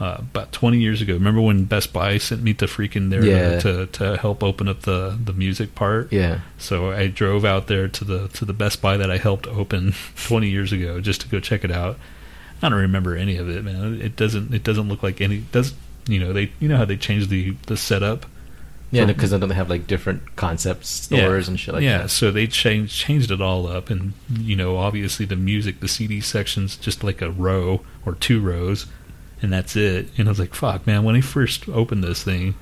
uh, 0.01 0.15
about 0.19 0.51
20 0.51 0.79
years 0.79 0.99
ago. 1.01 1.13
Remember 1.13 1.41
when 1.41 1.65
Best 1.65 1.93
Buy 1.93 2.17
sent 2.17 2.41
me 2.41 2.53
to 2.55 2.65
freaking 2.65 3.11
there 3.11 3.23
Yeah. 3.23 3.59
to, 3.59 3.85
to 3.85 4.17
help 4.17 4.43
open 4.43 4.67
up 4.67 4.81
the 4.81 5.15
the 5.23 5.31
music 5.33 5.75
part? 5.75 6.11
Yeah. 6.11 6.39
So 6.57 6.91
I 6.91 7.07
drove 7.07 7.45
out 7.45 7.67
there 7.67 7.87
to 7.87 8.03
the 8.03 8.27
to 8.29 8.45
the 8.45 8.53
Best 8.53 8.81
Buy 8.81 8.97
that 8.97 9.11
I 9.11 9.17
helped 9.17 9.45
open 9.47 9.93
20 10.27 10.49
years 10.49 10.73
ago 10.73 10.99
just 11.01 11.21
to 11.21 11.27
go 11.27 11.39
check 11.39 11.63
it 11.63 11.71
out. 11.71 11.97
I 12.63 12.69
don't 12.69 12.79
remember 12.79 13.15
any 13.15 13.37
of 13.37 13.47
it, 13.49 13.63
man. 13.63 14.01
It 14.01 14.15
doesn't 14.15 14.54
it 14.54 14.63
doesn't 14.63 14.87
look 14.89 15.04
like 15.04 15.21
any 15.21 15.43
does 15.52 15.73
you 16.08 16.19
know 16.19 16.33
they 16.33 16.52
you 16.60 16.67
know 16.67 16.77
how 16.77 16.85
they 16.85 16.97
changed 16.97 17.29
the 17.29 17.56
the 17.67 17.77
setup 17.77 18.25
Yeah, 18.91 19.06
because 19.06 19.29
then 19.31 19.39
they 19.47 19.54
have 19.56 19.69
like 19.69 19.85
different 19.87 20.35
concept 20.35 20.85
stores 20.85 21.47
and 21.47 21.60
shit 21.60 21.73
like 21.75 21.83
yeah, 21.83 21.99
that. 22.04 22.10
so 22.10 22.31
they 22.31 22.47
changed 22.47 22.93
changed 22.95 23.29
it 23.31 23.39
all 23.41 23.67
up, 23.67 23.89
and 23.91 24.13
you 24.33 24.56
know, 24.56 24.77
obviously 24.77 25.25
the 25.27 25.35
music, 25.35 25.79
the 25.79 25.87
CD 25.87 26.19
section's 26.21 26.75
just 26.75 27.04
like 27.04 27.21
a 27.21 27.29
row 27.31 27.81
or 28.06 28.15
two 28.15 28.41
rows, 28.41 28.85
and 29.42 29.52
that's 29.52 29.75
it. 29.75 30.08
And 30.17 30.27
I 30.27 30.31
was 30.31 30.39
like, 30.39 30.54
"Fuck, 30.54 30.85
man!" 30.87 31.04
When 31.04 31.15
I 31.15 31.21
first 31.21 31.67
opened 31.69 32.04
this 32.04 32.23
thing, 32.23 32.56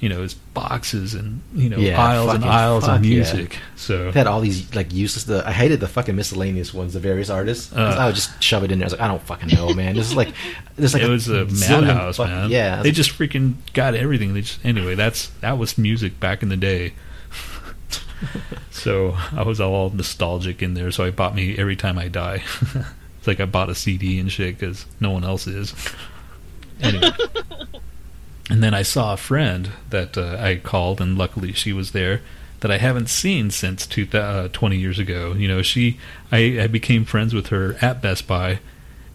you 0.00 0.08
know, 0.08 0.22
it's 0.22 0.34
boxes 0.34 1.14
and 1.14 1.42
you 1.54 1.68
know 1.68 1.76
Yeah, 1.76 2.02
aisles 2.02 2.34
and 2.34 2.44
aisles 2.44 2.84
of 2.84 2.90
fuck, 2.96 3.04
yeah. 3.04 3.10
music. 3.10 3.58
So 3.76 4.10
They 4.10 4.18
had 4.20 4.26
all 4.26 4.40
these 4.40 4.74
like 4.74 4.92
useless. 4.94 5.24
The 5.24 5.46
I 5.46 5.52
hated 5.52 5.80
the 5.80 5.88
fucking 5.88 6.16
miscellaneous 6.16 6.72
ones, 6.72 6.94
the 6.94 7.00
various 7.00 7.28
artists. 7.28 7.72
Uh. 7.72 7.96
I 7.98 8.06
would 8.06 8.14
just 8.14 8.42
shove 8.42 8.64
it 8.64 8.72
in 8.72 8.78
there. 8.78 8.86
I 8.86 8.88
was 8.88 8.92
like, 8.94 9.02
I 9.02 9.08
don't 9.08 9.22
fucking 9.22 9.48
know, 9.48 9.74
man. 9.74 9.94
This 9.94 10.06
is 10.06 10.16
like, 10.16 10.28
this 10.76 10.86
is 10.86 10.94
like 10.94 11.02
it 11.08 11.08
was 11.08 11.28
a 11.28 11.44
madhouse, 11.44 12.18
man. 12.18 12.50
Yeah, 12.50 12.76
they 12.76 12.88
like, 12.88 12.94
just 12.94 13.10
freaking 13.10 13.54
got 13.74 13.94
everything. 13.94 14.32
They 14.32 14.40
just 14.40 14.64
anyway. 14.64 14.94
That's 14.94 15.28
that 15.42 15.58
was 15.58 15.76
music 15.76 16.18
back 16.18 16.42
in 16.42 16.48
the 16.48 16.56
day. 16.56 16.94
so 18.70 19.16
I 19.32 19.42
was 19.42 19.60
all 19.60 19.90
nostalgic 19.90 20.62
in 20.62 20.72
there. 20.74 20.90
So 20.90 21.04
I 21.04 21.10
bought 21.10 21.34
me 21.34 21.58
every 21.58 21.76
time 21.76 21.98
I 21.98 22.08
die. 22.08 22.42
it's 23.20 23.28
like 23.28 23.38
I 23.38 23.44
bought 23.44 23.70
a 23.70 23.74
CD 23.76 24.18
and 24.18 24.32
shit 24.32 24.58
because 24.58 24.84
no 24.98 25.12
one 25.12 25.22
else 25.22 25.46
is. 25.46 25.72
Anyway. 26.80 27.10
And 28.50 28.64
then 28.64 28.74
I 28.74 28.82
saw 28.82 29.12
a 29.12 29.16
friend 29.16 29.70
that 29.90 30.18
uh, 30.18 30.36
I 30.40 30.56
called, 30.56 31.00
and 31.00 31.16
luckily 31.16 31.52
she 31.52 31.72
was 31.72 31.92
there. 31.92 32.20
That 32.58 32.70
I 32.70 32.78
haven't 32.78 33.08
seen 33.08 33.50
since 33.50 33.86
two, 33.86 34.06
uh, 34.12 34.48
20 34.48 34.76
years 34.76 34.98
ago. 34.98 35.32
You 35.32 35.46
know, 35.46 35.62
she, 35.62 35.98
I, 36.32 36.60
I 36.62 36.66
became 36.66 37.04
friends 37.04 37.32
with 37.32 37.46
her 37.46 37.76
at 37.80 38.02
Best 38.02 38.26
Buy, 38.26 38.58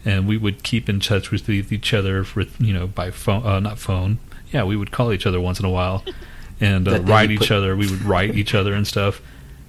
and 0.06 0.26
we 0.26 0.38
would 0.38 0.64
keep 0.64 0.88
in 0.88 1.02
touch 1.02 1.32
with 1.32 1.50
each 1.50 1.94
other 1.94 2.26
with, 2.34 2.60
you 2.60 2.74
know, 2.74 2.88
by 2.88 3.12
phone, 3.12 3.46
uh, 3.46 3.60
not 3.60 3.78
phone. 3.78 4.20
Yeah, 4.52 4.64
we 4.64 4.78
would 4.78 4.92
call 4.92 5.12
each 5.12 5.28
other 5.28 5.42
once 5.42 5.60
in 5.60 5.66
a 5.66 5.70
while, 5.70 6.04
and 6.62 6.88
uh, 6.88 7.02
write 7.02 7.30
each 7.30 7.40
put- 7.40 7.52
other. 7.52 7.76
We 7.76 7.92
would 7.92 8.04
write 8.04 8.36
each 8.36 8.56
other 8.56 8.74
and 8.74 8.88
stuff, 8.88 9.22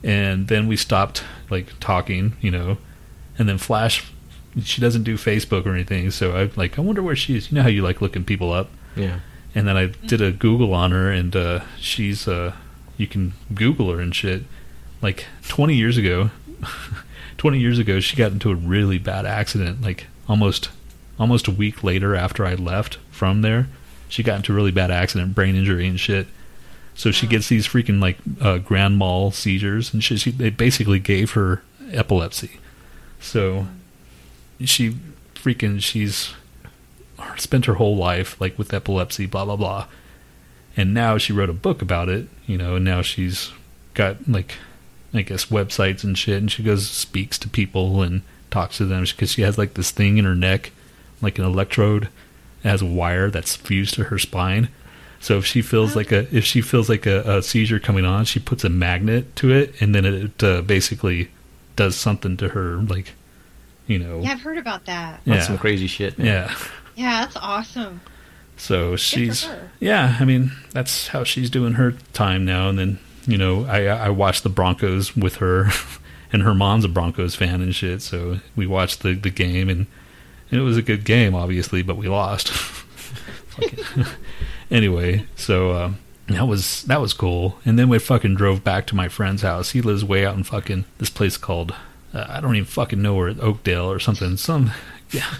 and 0.04 0.46
then 0.46 0.68
we 0.68 0.76
stopped 0.76 1.24
like 1.50 1.78
talking, 1.80 2.36
you 2.40 2.52
know, 2.52 2.78
and 3.36 3.48
then 3.48 3.58
Flash. 3.58 4.04
She 4.62 4.80
doesn't 4.80 5.02
do 5.02 5.16
Facebook 5.16 5.66
or 5.66 5.74
anything, 5.74 6.10
so 6.10 6.36
I 6.36 6.50
like. 6.56 6.78
I 6.78 6.82
wonder 6.82 7.02
where 7.02 7.16
she 7.16 7.36
is. 7.36 7.50
You 7.50 7.56
know 7.56 7.62
how 7.62 7.68
you 7.68 7.82
like 7.82 8.00
looking 8.00 8.24
people 8.24 8.52
up 8.52 8.70
yeah. 8.96 9.20
and 9.54 9.68
then 9.68 9.76
I 9.76 9.86
did 9.86 10.20
a 10.20 10.32
Google 10.32 10.74
on 10.74 10.90
her, 10.90 11.10
and 11.10 11.36
uh, 11.36 11.60
she's 11.78 12.26
uh, 12.26 12.52
you 12.96 13.06
can 13.06 13.34
Google 13.54 13.92
her 13.92 14.00
and 14.00 14.14
shit. 14.14 14.44
Like 15.02 15.26
20 15.48 15.74
years 15.74 15.98
ago, 15.98 16.30
20 17.36 17.58
years 17.60 17.78
ago, 17.78 18.00
she 18.00 18.16
got 18.16 18.32
into 18.32 18.50
a 18.50 18.54
really 18.54 18.98
bad 18.98 19.26
accident, 19.26 19.82
like 19.82 20.06
almost 20.28 20.70
almost 21.18 21.46
a 21.46 21.50
week 21.50 21.84
later 21.84 22.16
after 22.16 22.44
I 22.44 22.54
left 22.54 22.98
from 23.10 23.42
there, 23.42 23.68
she 24.08 24.22
got 24.22 24.36
into 24.36 24.52
a 24.52 24.56
really 24.56 24.70
bad 24.70 24.90
accident, 24.90 25.34
brain 25.34 25.56
injury 25.56 25.86
and 25.86 25.98
shit. 25.98 26.26
So 26.94 27.10
she 27.10 27.26
gets 27.26 27.48
these 27.48 27.68
freaking 27.68 28.00
like 28.00 28.16
uh, 28.40 28.58
grand 28.58 28.98
mal 28.98 29.30
seizures, 29.30 29.92
and 29.92 30.02
she, 30.02 30.16
she 30.16 30.30
they 30.30 30.50
basically 30.50 30.98
gave 30.98 31.32
her 31.32 31.62
epilepsy. 31.90 32.58
So 33.20 33.66
she 34.60 34.96
freaking 35.34 35.80
she's 35.80 36.34
spent 37.36 37.66
her 37.66 37.74
whole 37.74 37.96
life 37.96 38.40
like 38.40 38.58
with 38.58 38.74
epilepsy, 38.74 39.26
blah 39.26 39.44
blah 39.44 39.56
blah, 39.56 39.86
and 40.76 40.92
now 40.92 41.18
she 41.18 41.32
wrote 41.32 41.50
a 41.50 41.54
book 41.54 41.82
about 41.82 42.08
it, 42.08 42.28
you 42.46 42.58
know, 42.58 42.76
and 42.76 42.84
now 42.84 43.02
she's 43.02 43.52
got 43.94 44.28
like 44.28 44.54
I 45.14 45.22
guess 45.22 45.46
websites 45.46 46.04
and 46.04 46.16
shit, 46.16 46.38
and 46.38 46.50
she 46.50 46.62
goes 46.62 46.88
speaks 46.88 47.38
to 47.38 47.48
people 47.48 48.02
and 48.02 48.22
talks 48.50 48.78
to 48.78 48.84
them 48.84 49.04
because 49.04 49.32
she 49.32 49.42
has 49.42 49.58
like 49.58 49.74
this 49.74 49.90
thing 49.90 50.18
in 50.18 50.24
her 50.24 50.34
neck, 50.34 50.72
like 51.22 51.38
an 51.38 51.44
electrode, 51.44 52.08
that 52.62 52.70
has 52.70 52.82
a 52.82 52.86
wire 52.86 53.30
that's 53.30 53.56
fused 53.56 53.94
to 53.94 54.04
her 54.04 54.18
spine. 54.18 54.68
So 55.20 55.38
if 55.38 55.46
she 55.46 55.62
feels 55.62 55.96
like 55.96 56.12
a 56.12 56.34
if 56.36 56.44
she 56.44 56.60
feels 56.60 56.88
like 56.88 57.06
a, 57.06 57.38
a 57.38 57.42
seizure 57.42 57.80
coming 57.80 58.04
on, 58.04 58.24
she 58.24 58.38
puts 58.38 58.64
a 58.64 58.68
magnet 58.68 59.34
to 59.36 59.50
it, 59.52 59.74
and 59.80 59.94
then 59.94 60.04
it 60.04 60.42
uh, 60.42 60.62
basically 60.62 61.30
does 61.74 61.96
something 61.96 62.36
to 62.38 62.48
her, 62.50 62.76
like 62.76 63.12
you 63.86 63.98
know, 63.98 64.20
Yeah, 64.20 64.32
I've 64.32 64.40
heard 64.40 64.58
about 64.58 64.86
that. 64.86 65.20
That's 65.24 65.42
yeah, 65.42 65.46
some 65.46 65.58
crazy 65.58 65.86
shit. 65.86 66.18
yeah. 66.18 66.54
Yeah, 66.94 67.20
that's 67.24 67.36
awesome. 67.36 68.00
So 68.56 68.96
she's 68.96 69.44
her. 69.44 69.70
yeah. 69.80 70.16
I 70.18 70.24
mean, 70.24 70.52
that's 70.72 71.08
how 71.08 71.24
she's 71.24 71.50
doing 71.50 71.74
her 71.74 71.92
time 72.14 72.44
now. 72.44 72.68
And 72.70 72.78
then 72.78 72.98
you 73.26 73.36
know, 73.36 73.64
I 73.66 73.84
I 73.86 74.08
watched 74.08 74.42
the 74.44 74.48
Broncos 74.48 75.14
with 75.16 75.36
her, 75.36 75.68
and 76.32 76.42
her 76.42 76.54
mom's 76.54 76.84
a 76.84 76.88
Broncos 76.88 77.34
fan 77.34 77.60
and 77.60 77.74
shit. 77.74 78.00
So 78.02 78.38
we 78.54 78.66
watched 78.66 79.02
the 79.02 79.14
the 79.14 79.30
game, 79.30 79.68
and, 79.68 79.86
and 80.50 80.60
it 80.60 80.62
was 80.62 80.76
a 80.76 80.82
good 80.82 81.04
game, 81.04 81.34
obviously, 81.34 81.82
but 81.82 81.96
we 81.96 82.08
lost. 82.08 82.50
Anyway, 84.70 85.24
so 85.36 85.70
uh, 85.70 85.92
that 86.26 86.48
was 86.48 86.82
that 86.84 87.00
was 87.00 87.12
cool. 87.12 87.58
And 87.64 87.78
then 87.78 87.88
we 87.88 87.98
fucking 88.00 88.34
drove 88.34 88.64
back 88.64 88.86
to 88.88 88.96
my 88.96 89.08
friend's 89.08 89.42
house. 89.42 89.70
He 89.70 89.80
lives 89.80 90.04
way 90.04 90.26
out 90.26 90.36
in 90.36 90.42
fucking 90.42 90.84
this 90.98 91.08
place 91.10 91.36
called 91.36 91.72
uh, 92.14 92.26
I 92.28 92.40
don't 92.40 92.56
even 92.56 92.66
fucking 92.66 93.00
know 93.00 93.14
where 93.14 93.28
Oakdale 93.28 93.90
or 93.90 93.98
something. 93.98 94.36
Some 94.36 94.72
yeah. 95.10 95.34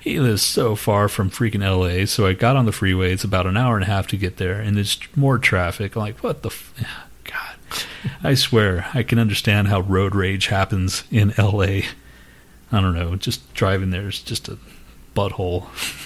He 0.00 0.20
lives 0.20 0.42
so 0.42 0.76
far 0.76 1.08
from 1.08 1.30
freaking 1.30 1.62
LA, 1.62 2.04
so 2.04 2.26
I 2.26 2.34
got 2.34 2.56
on 2.56 2.66
the 2.66 2.72
freeway. 2.72 3.12
It's 3.14 3.24
about 3.24 3.46
an 3.46 3.56
hour 3.56 3.76
and 3.76 3.84
a 3.84 3.86
half 3.86 4.06
to 4.08 4.18
get 4.18 4.36
there, 4.36 4.60
and 4.60 4.76
there's 4.76 4.98
more 5.16 5.38
traffic. 5.38 5.96
I'm 5.96 6.02
like, 6.02 6.22
what 6.22 6.42
the 6.42 6.50
f- 6.50 6.74
God? 7.24 7.84
I 8.22 8.34
swear, 8.34 8.86
I 8.92 9.02
can 9.02 9.18
understand 9.18 9.68
how 9.68 9.80
road 9.80 10.14
rage 10.14 10.48
happens 10.48 11.04
in 11.10 11.32
LA. 11.38 11.80
I 12.70 12.80
don't 12.80 12.94
know, 12.94 13.16
just 13.16 13.54
driving 13.54 13.90
there 13.90 14.08
is 14.08 14.20
just 14.20 14.46
a 14.48 14.58
butthole. 15.16 15.68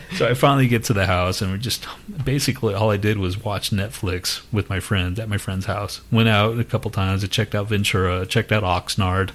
so 0.16 0.28
I 0.28 0.34
finally 0.34 0.68
get 0.68 0.84
to 0.84 0.92
the 0.92 1.06
house, 1.06 1.40
and 1.42 1.52
we 1.52 1.58
just 1.58 1.86
basically 2.24 2.74
all 2.74 2.90
I 2.90 2.96
did 2.96 3.18
was 3.18 3.42
watch 3.42 3.70
Netflix 3.70 4.42
with 4.52 4.68
my 4.68 4.80
friends 4.80 5.18
at 5.18 5.28
my 5.28 5.38
friend's 5.38 5.66
house. 5.66 6.00
Went 6.10 6.28
out 6.28 6.58
a 6.58 6.64
couple 6.64 6.90
times. 6.90 7.24
I 7.24 7.26
checked 7.26 7.54
out 7.54 7.68
Ventura, 7.68 8.26
checked 8.26 8.52
out 8.52 8.62
Oxnard, 8.62 9.30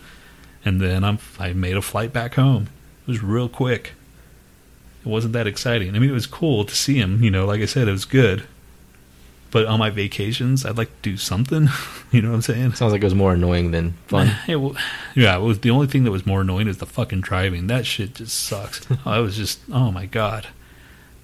and 0.64 0.82
then 0.82 1.04
I'm 1.04 1.20
I 1.40 1.54
made 1.54 1.78
a 1.78 1.82
flight 1.82 2.14
back 2.14 2.36
home. 2.36 2.70
It 3.08 3.12
was 3.12 3.24
real 3.24 3.50
quick. 3.50 3.94
It 5.06 5.10
wasn't 5.10 5.34
that 5.34 5.48
exciting. 5.48 5.96
I 5.96 6.00
mean, 6.00 6.10
it 6.10 6.14
was 6.14 6.28
cool 6.28 6.66
to 6.66 6.76
see 6.76 6.96
him. 7.00 7.24
You 7.24 7.32
know, 7.32 7.46
like 7.46 7.62
I 7.62 7.66
said, 7.66 7.88
it 7.88 7.92
was 7.92 8.06
good. 8.06 8.46
But 9.58 9.66
on 9.66 9.80
my 9.80 9.90
vacations, 9.90 10.68
I'd 10.68 10.78
like 10.78 10.90
to 10.90 11.10
do 11.10 11.18
something. 11.18 11.68
you 12.12 12.22
know 12.22 12.30
what 12.30 12.36
I'm 12.36 12.42
saying? 12.44 12.74
Sounds 12.76 12.94
like 12.94 13.02
it 13.02 13.06
was 13.06 13.16
more 13.16 13.34
annoying 13.34 13.72
than 13.72 13.94
fun. 14.06 14.36
It, 14.48 14.78
yeah, 15.16 15.36
it 15.36 15.42
was 15.42 15.62
the 15.62 15.72
only 15.72 15.88
thing 15.88 16.04
that 16.04 16.12
was 16.12 16.28
more 16.28 16.42
annoying 16.42 16.68
is 16.68 16.78
the 16.78 16.86
fucking 16.86 17.22
driving. 17.22 17.66
That 17.66 17.88
shit 17.88 18.14
just 18.14 18.40
sucks. 18.40 18.86
Oh, 18.92 19.00
I 19.10 19.18
was 19.18 19.36
just, 19.36 19.60
oh 19.74 19.92
my 19.92 20.06
god, 20.06 20.50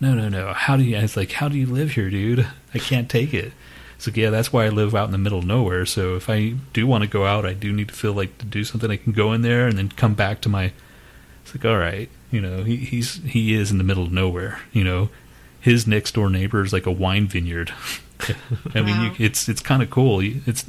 no, 0.02 0.16
no, 0.16 0.30
no. 0.30 0.52
How 0.52 0.78
do 0.78 0.84
you? 0.84 0.98
It's 0.98 1.16
like, 1.16 1.34
how 1.34 1.48
do 1.48 1.56
you 1.56 1.68
live 1.68 1.92
here, 1.92 2.10
dude? 2.10 2.48
I 2.74 2.80
can't 2.80 3.08
take 3.08 3.36
it. 3.36 3.54
It's 3.98 4.08
like, 4.08 4.18
yeah, 4.18 4.32
that's 4.32 4.52
why 4.52 4.66
I 4.66 4.70
live 4.70 4.96
out 4.96 5.06
in 5.06 5.12
the 5.12 5.20
middle 5.20 5.38
of 5.38 5.46
nowhere. 5.46 5.86
So 5.86 6.16
if 6.16 6.28
I 6.28 6.56
do 6.74 6.88
want 6.88 7.04
to 7.04 7.08
go 7.08 7.28
out, 7.28 7.46
I 7.46 7.54
do 7.54 7.72
need 7.72 7.90
to 7.90 7.94
feel 7.94 8.14
like 8.14 8.40
to 8.40 8.48
do 8.48 8.64
something. 8.64 8.90
I 8.90 8.98
can 8.98 9.14
go 9.14 9.32
in 9.34 9.44
there 9.44 9.68
and 9.68 9.78
then 9.78 9.90
come 9.90 10.16
back 10.16 10.42
to 10.42 10.50
my. 10.50 10.72
It's 11.44 11.54
like, 11.54 11.66
all 11.66 11.78
right, 11.78 12.10
you 12.32 12.42
know, 12.42 12.64
he, 12.64 12.78
he's 12.78 13.18
he 13.26 13.54
is 13.54 13.70
in 13.70 13.78
the 13.78 13.84
middle 13.84 14.06
of 14.06 14.12
nowhere. 14.12 14.60
You 14.72 14.84
know, 14.84 15.10
his 15.62 15.86
next 15.86 16.16
door 16.16 16.32
neighbor 16.32 16.64
is 16.64 16.74
like 16.74 16.88
a 16.88 16.92
wine 16.92 17.28
vineyard. 17.28 17.72
I 18.76 18.82
mean, 18.82 18.96
Wow. 18.98 19.04
you, 19.18 19.26
it's 19.26 19.48
it's 19.50 19.62
kind 19.62 19.82
of 19.84 19.90
cool. 19.90 20.20
It's 20.22 20.66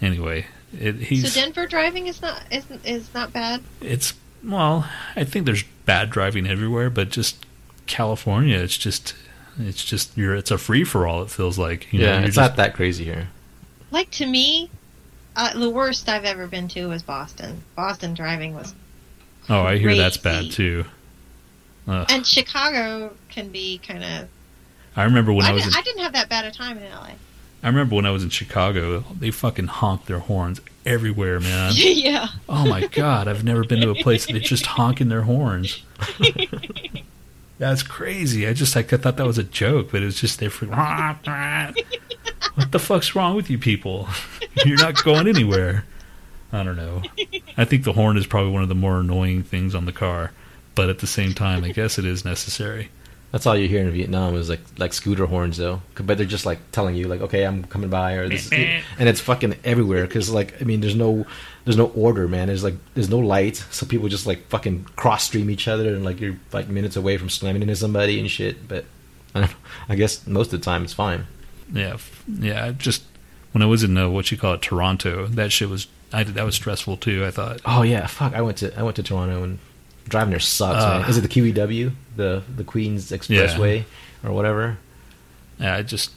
anyway. 0.00 0.46
It, 0.78 0.96
he's 0.96 1.32
so 1.32 1.40
Denver 1.40 1.66
driving 1.66 2.06
is 2.08 2.20
not 2.20 2.42
is 2.50 2.64
is 2.84 3.12
not 3.14 3.32
bad. 3.32 3.62
it's 3.80 4.14
well, 4.42 4.88
I 5.16 5.24
think 5.24 5.46
there's 5.46 5.62
bad 5.86 6.10
driving 6.10 6.46
everywhere, 6.46 6.90
but 6.90 7.10
just 7.10 7.46
California, 7.86 8.58
it's 8.58 8.76
just 8.76 9.14
it's 9.58 9.84
just 9.84 10.16
you're 10.16 10.34
it's 10.34 10.50
a 10.50 10.58
free 10.58 10.84
for 10.84 11.06
all. 11.06 11.22
It 11.22 11.30
feels 11.30 11.58
like 11.58 11.92
you 11.92 12.00
yeah, 12.00 12.14
you're 12.18 12.26
it's 12.26 12.34
just- 12.36 12.50
not 12.50 12.56
that 12.56 12.74
crazy 12.74 13.04
here. 13.04 13.28
Like 13.90 14.10
to 14.12 14.26
me, 14.26 14.70
uh, 15.36 15.56
the 15.56 15.70
worst 15.70 16.08
I've 16.08 16.24
ever 16.24 16.48
been 16.48 16.66
to 16.68 16.88
was 16.88 17.02
Boston. 17.04 17.62
Boston 17.76 18.12
driving 18.14 18.54
was, 18.54 18.74
Oh, 19.48 19.62
I 19.62 19.78
hear 19.78 19.94
that's 19.94 20.16
bad 20.16 20.50
too. 20.50 20.84
Ugh. 21.86 22.06
and 22.10 22.26
Chicago 22.26 23.14
can 23.28 23.50
be 23.50 23.78
kind 23.86 24.02
of. 24.02 24.28
I 24.96 25.04
remember 25.04 25.32
when 25.32 25.44
I, 25.44 25.50
I, 25.50 25.52
was 25.52 25.64
didn't, 25.64 25.74
in, 25.74 25.80
I 25.80 25.82
didn't 25.82 26.02
have 26.02 26.12
that 26.12 26.28
bad 26.28 26.44
a 26.44 26.50
time 26.50 26.78
in 26.78 26.90
LA. 26.90 27.10
I 27.62 27.68
remember 27.68 27.96
when 27.96 28.06
I 28.06 28.10
was 28.10 28.22
in 28.22 28.28
Chicago, 28.28 29.04
they 29.18 29.30
fucking 29.30 29.68
honked 29.68 30.06
their 30.06 30.18
horns 30.18 30.60
everywhere, 30.84 31.40
man. 31.40 31.72
yeah, 31.74 32.28
Oh 32.48 32.66
my 32.66 32.86
god, 32.86 33.26
I've 33.26 33.44
never 33.44 33.64
been 33.64 33.80
to 33.80 33.90
a 33.90 33.94
place 33.94 34.26
that 34.26 34.32
they're 34.32 34.40
just 34.40 34.66
honking 34.76 35.08
their 35.08 35.22
horns. 35.22 35.82
That's 37.58 37.82
crazy. 37.82 38.46
I 38.46 38.52
just 38.52 38.76
like 38.76 38.92
I 38.92 38.96
thought 38.96 39.16
that 39.16 39.26
was 39.26 39.38
a 39.38 39.44
joke, 39.44 39.92
but 39.92 40.02
it 40.02 40.06
was 40.06 40.20
just 40.20 40.40
for 40.40 40.66
what 40.66 42.72
the 42.72 42.78
fuck's 42.78 43.14
wrong 43.14 43.34
with 43.34 43.48
you 43.48 43.58
people? 43.58 44.08
You're 44.64 44.78
not 44.78 45.02
going 45.02 45.28
anywhere. 45.28 45.84
I 46.52 46.62
don't 46.62 46.76
know. 46.76 47.02
I 47.56 47.64
think 47.64 47.84
the 47.84 47.92
horn 47.92 48.16
is 48.16 48.26
probably 48.26 48.52
one 48.52 48.62
of 48.62 48.68
the 48.68 48.74
more 48.74 49.00
annoying 49.00 49.42
things 49.42 49.74
on 49.74 49.86
the 49.86 49.92
car, 49.92 50.32
but 50.74 50.88
at 50.88 50.98
the 50.98 51.06
same 51.06 51.32
time, 51.32 51.64
I 51.64 51.70
guess 51.70 51.98
it 51.98 52.04
is 52.04 52.24
necessary. 52.24 52.90
That's 53.34 53.46
all 53.46 53.56
you 53.56 53.66
hear 53.66 53.80
in 53.80 53.90
Vietnam 53.90 54.36
is 54.36 54.48
like 54.48 54.60
like 54.78 54.92
scooter 54.92 55.26
horns 55.26 55.56
though, 55.56 55.82
but 55.96 56.16
they're 56.16 56.24
just 56.24 56.46
like 56.46 56.60
telling 56.70 56.94
you 56.94 57.08
like, 57.08 57.20
okay, 57.20 57.42
I'm 57.42 57.64
coming 57.64 57.90
by, 57.90 58.12
or 58.12 58.28
this, 58.28 58.48
and 58.52 59.08
it's 59.08 59.20
fucking 59.20 59.56
everywhere 59.64 60.06
because 60.06 60.30
like 60.30 60.62
I 60.62 60.64
mean, 60.64 60.80
there's 60.80 60.94
no 60.94 61.26
there's 61.64 61.76
no 61.76 61.86
order, 61.96 62.28
man. 62.28 62.46
There's 62.46 62.62
like 62.62 62.76
there's 62.94 63.10
no 63.10 63.18
lights, 63.18 63.64
so 63.74 63.86
people 63.86 64.08
just 64.08 64.24
like 64.24 64.46
fucking 64.50 64.84
cross 64.94 65.24
stream 65.24 65.50
each 65.50 65.66
other, 65.66 65.92
and 65.92 66.04
like 66.04 66.20
you're 66.20 66.36
like 66.52 66.68
minutes 66.68 66.94
away 66.94 67.16
from 67.16 67.28
slamming 67.28 67.62
into 67.62 67.74
somebody 67.74 68.20
and 68.20 68.30
shit. 68.30 68.68
But 68.68 68.84
I, 69.34 69.40
don't 69.40 69.50
know. 69.50 69.56
I 69.88 69.96
guess 69.96 70.24
most 70.28 70.52
of 70.52 70.60
the 70.60 70.64
time 70.64 70.84
it's 70.84 70.92
fine. 70.92 71.26
Yeah, 71.72 71.96
yeah. 72.28 72.66
I 72.66 72.70
Just 72.70 73.02
when 73.50 73.62
I 73.62 73.66
was 73.66 73.82
in 73.82 73.98
uh, 73.98 74.10
what 74.10 74.30
you 74.30 74.38
call 74.38 74.54
it, 74.54 74.62
Toronto, 74.62 75.26
that 75.26 75.50
shit 75.50 75.68
was 75.68 75.88
I 76.12 76.22
that 76.22 76.44
was 76.44 76.54
stressful 76.54 76.98
too. 76.98 77.24
I 77.24 77.32
thought. 77.32 77.60
Oh 77.66 77.82
yeah, 77.82 78.06
fuck. 78.06 78.32
I 78.32 78.42
went 78.42 78.58
to 78.58 78.78
I 78.78 78.84
went 78.84 78.94
to 78.94 79.02
Toronto 79.02 79.42
and 79.42 79.58
driving 80.08 80.30
there 80.30 80.40
sucks, 80.40 80.82
Uh. 80.84 81.00
man. 81.00 81.10
Is 81.10 81.16
it 81.18 81.22
the 81.22 81.28
QEW, 81.28 81.92
the 82.16 82.42
the 82.54 82.64
Queens 82.64 83.10
Expressway 83.10 83.84
or 84.22 84.32
whatever? 84.32 84.78
Yeah, 85.58 85.76
I 85.76 85.82
just 85.82 86.10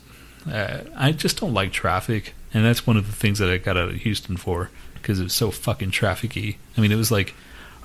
uh, 0.52 0.80
I 0.96 1.12
just 1.12 1.40
don't 1.40 1.54
like 1.54 1.72
traffic, 1.72 2.34
and 2.54 2.66
that's 2.66 2.88
one 2.88 2.98
of 2.98 3.06
the 3.08 3.14
things 3.14 3.40
that 3.40 3.50
I 3.50 3.58
got 3.58 3.78
out 3.78 3.90
of 3.90 3.96
Houston 3.96 4.38
for 4.38 4.70
because 4.96 5.20
it 5.20 5.24
was 5.24 5.34
so 5.34 5.52
fucking 5.52 5.92
trafficy. 5.92 6.56
I 6.78 6.82
mean, 6.82 6.92
it 6.92 6.96
was 6.96 7.12
like, 7.12 7.34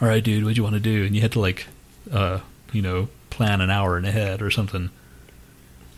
all 0.00 0.08
right, 0.08 0.22
dude, 0.24 0.44
what 0.44 0.54
do 0.54 0.56
you 0.56 0.62
want 0.62 0.74
to 0.74 0.80
do? 0.80 1.04
And 1.04 1.14
you 1.14 1.20
had 1.20 1.32
to 1.32 1.40
like, 1.40 1.66
uh, 2.10 2.40
you 2.72 2.82
know, 2.82 3.08
plan 3.30 3.60
an 3.60 3.70
hour 3.70 3.96
in 3.98 4.04
ahead 4.04 4.42
or 4.42 4.50
something. 4.50 4.90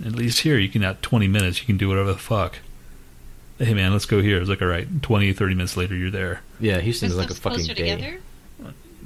At 0.05 0.13
least 0.13 0.41
here, 0.41 0.59
you 0.59 0.69
can 0.69 0.83
at 0.83 1.03
twenty 1.03 1.29
minutes, 1.29 1.61
you 1.61 1.67
can 1.67 1.77
do 1.77 1.89
whatever 1.89 2.13
the 2.13 2.19
fuck. 2.19 2.59
Hey 3.59 3.73
man, 3.75 3.93
let's 3.93 4.07
go 4.07 4.21
here. 4.21 4.41
It's 4.41 4.51
like 4.51 4.61
all 4.61 4.67
right, 4.69 4.89
20, 5.03 5.33
30 5.33 5.55
minutes 5.55 5.77
later, 5.77 5.95
you're 5.95 6.11
there. 6.11 6.41
Yeah, 6.59 6.81
Houston's 6.81 7.13
Is 7.13 7.19
like 7.19 7.31
a 7.31 7.35
fucking 7.35 7.59
closer 7.59 7.75
day. 7.75 7.91
together? 7.95 8.21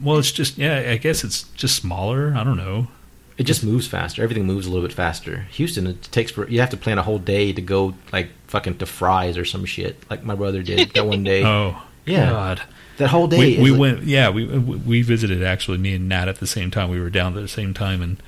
Well, 0.03 0.19
it's 0.19 0.33
just 0.33 0.59
yeah, 0.59 0.91
I 0.91 0.97
guess 0.97 1.25
it's 1.25 1.45
just 1.55 1.77
smaller. 1.77 2.35
I 2.37 2.45
don't 2.45 2.57
know. 2.57 2.89
It 3.37 3.45
just 3.45 3.63
moves 3.63 3.87
faster. 3.87 4.23
Everything 4.23 4.47
moves 4.47 4.67
a 4.67 4.71
little 4.71 4.87
bit 4.87 4.95
faster. 4.95 5.47
Houston, 5.53 5.87
it 5.87 6.03
takes 6.11 6.33
for 6.33 6.49
you 6.49 6.61
have 6.61 6.71
to 6.71 6.77
plan 6.77 6.99
a 6.99 7.03
whole 7.03 7.19
day 7.21 7.53
to 7.53 7.63
go 7.63 7.95
like 8.13 8.31
fucking 8.49 8.79
to 8.79 8.87
Fry's 8.87 9.37
or 9.39 9.45
some 9.45 9.65
shit, 9.65 9.97
like 10.11 10.25
my 10.25 10.35
brother 10.35 10.63
did 10.63 10.91
that 10.95 11.07
one 11.07 11.23
day. 11.23 11.43
Oh, 11.45 11.83
Yeah. 12.05 12.31
God. 12.31 12.63
That 12.97 13.11
whole 13.11 13.29
day. 13.29 13.39
we, 13.59 13.63
we 13.63 13.71
like- 13.71 13.81
went 13.81 14.03
yeah 14.05 14.29
we 14.31 14.45
we 14.45 15.03
visited 15.03 15.41
actually 15.43 15.79
me 15.79 15.95
and 15.95 16.11
Nhat 16.11 16.27
at 16.27 16.39
the 16.41 16.49
same 16.49 16.71
time 16.73 16.91
we 16.91 16.99
were 17.01 17.11
down 17.11 17.35
there 17.35 17.43
at 17.43 17.45
the 17.45 17.49
same 17.49 17.73
time 17.73 18.03
and 18.03 18.21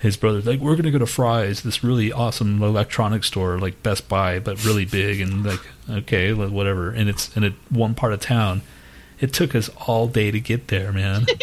his 0.00 0.16
brother's 0.16 0.44
like 0.44 0.58
we're 0.58 0.74
gonna 0.74 0.90
go 0.90 0.98
to 0.98 1.06
Fry's 1.06 1.62
this 1.62 1.84
really 1.84 2.10
awesome 2.12 2.60
electronics 2.60 3.28
store 3.28 3.60
like 3.60 3.80
Best 3.84 4.08
Buy 4.08 4.40
but 4.40 4.64
really 4.64 4.84
big 4.84 5.20
and 5.20 5.44
like 5.46 5.60
okay 5.88 6.32
whatever 6.32 6.90
and 6.90 7.08
it's 7.08 7.36
in 7.36 7.44
a 7.44 7.50
one 7.70 7.94
part 7.94 8.12
of 8.12 8.18
town 8.18 8.62
it 9.20 9.32
took 9.32 9.54
us 9.54 9.68
all 9.86 10.06
day 10.06 10.30
to 10.30 10.40
get 10.40 10.68
there 10.68 10.92
man 10.92 11.26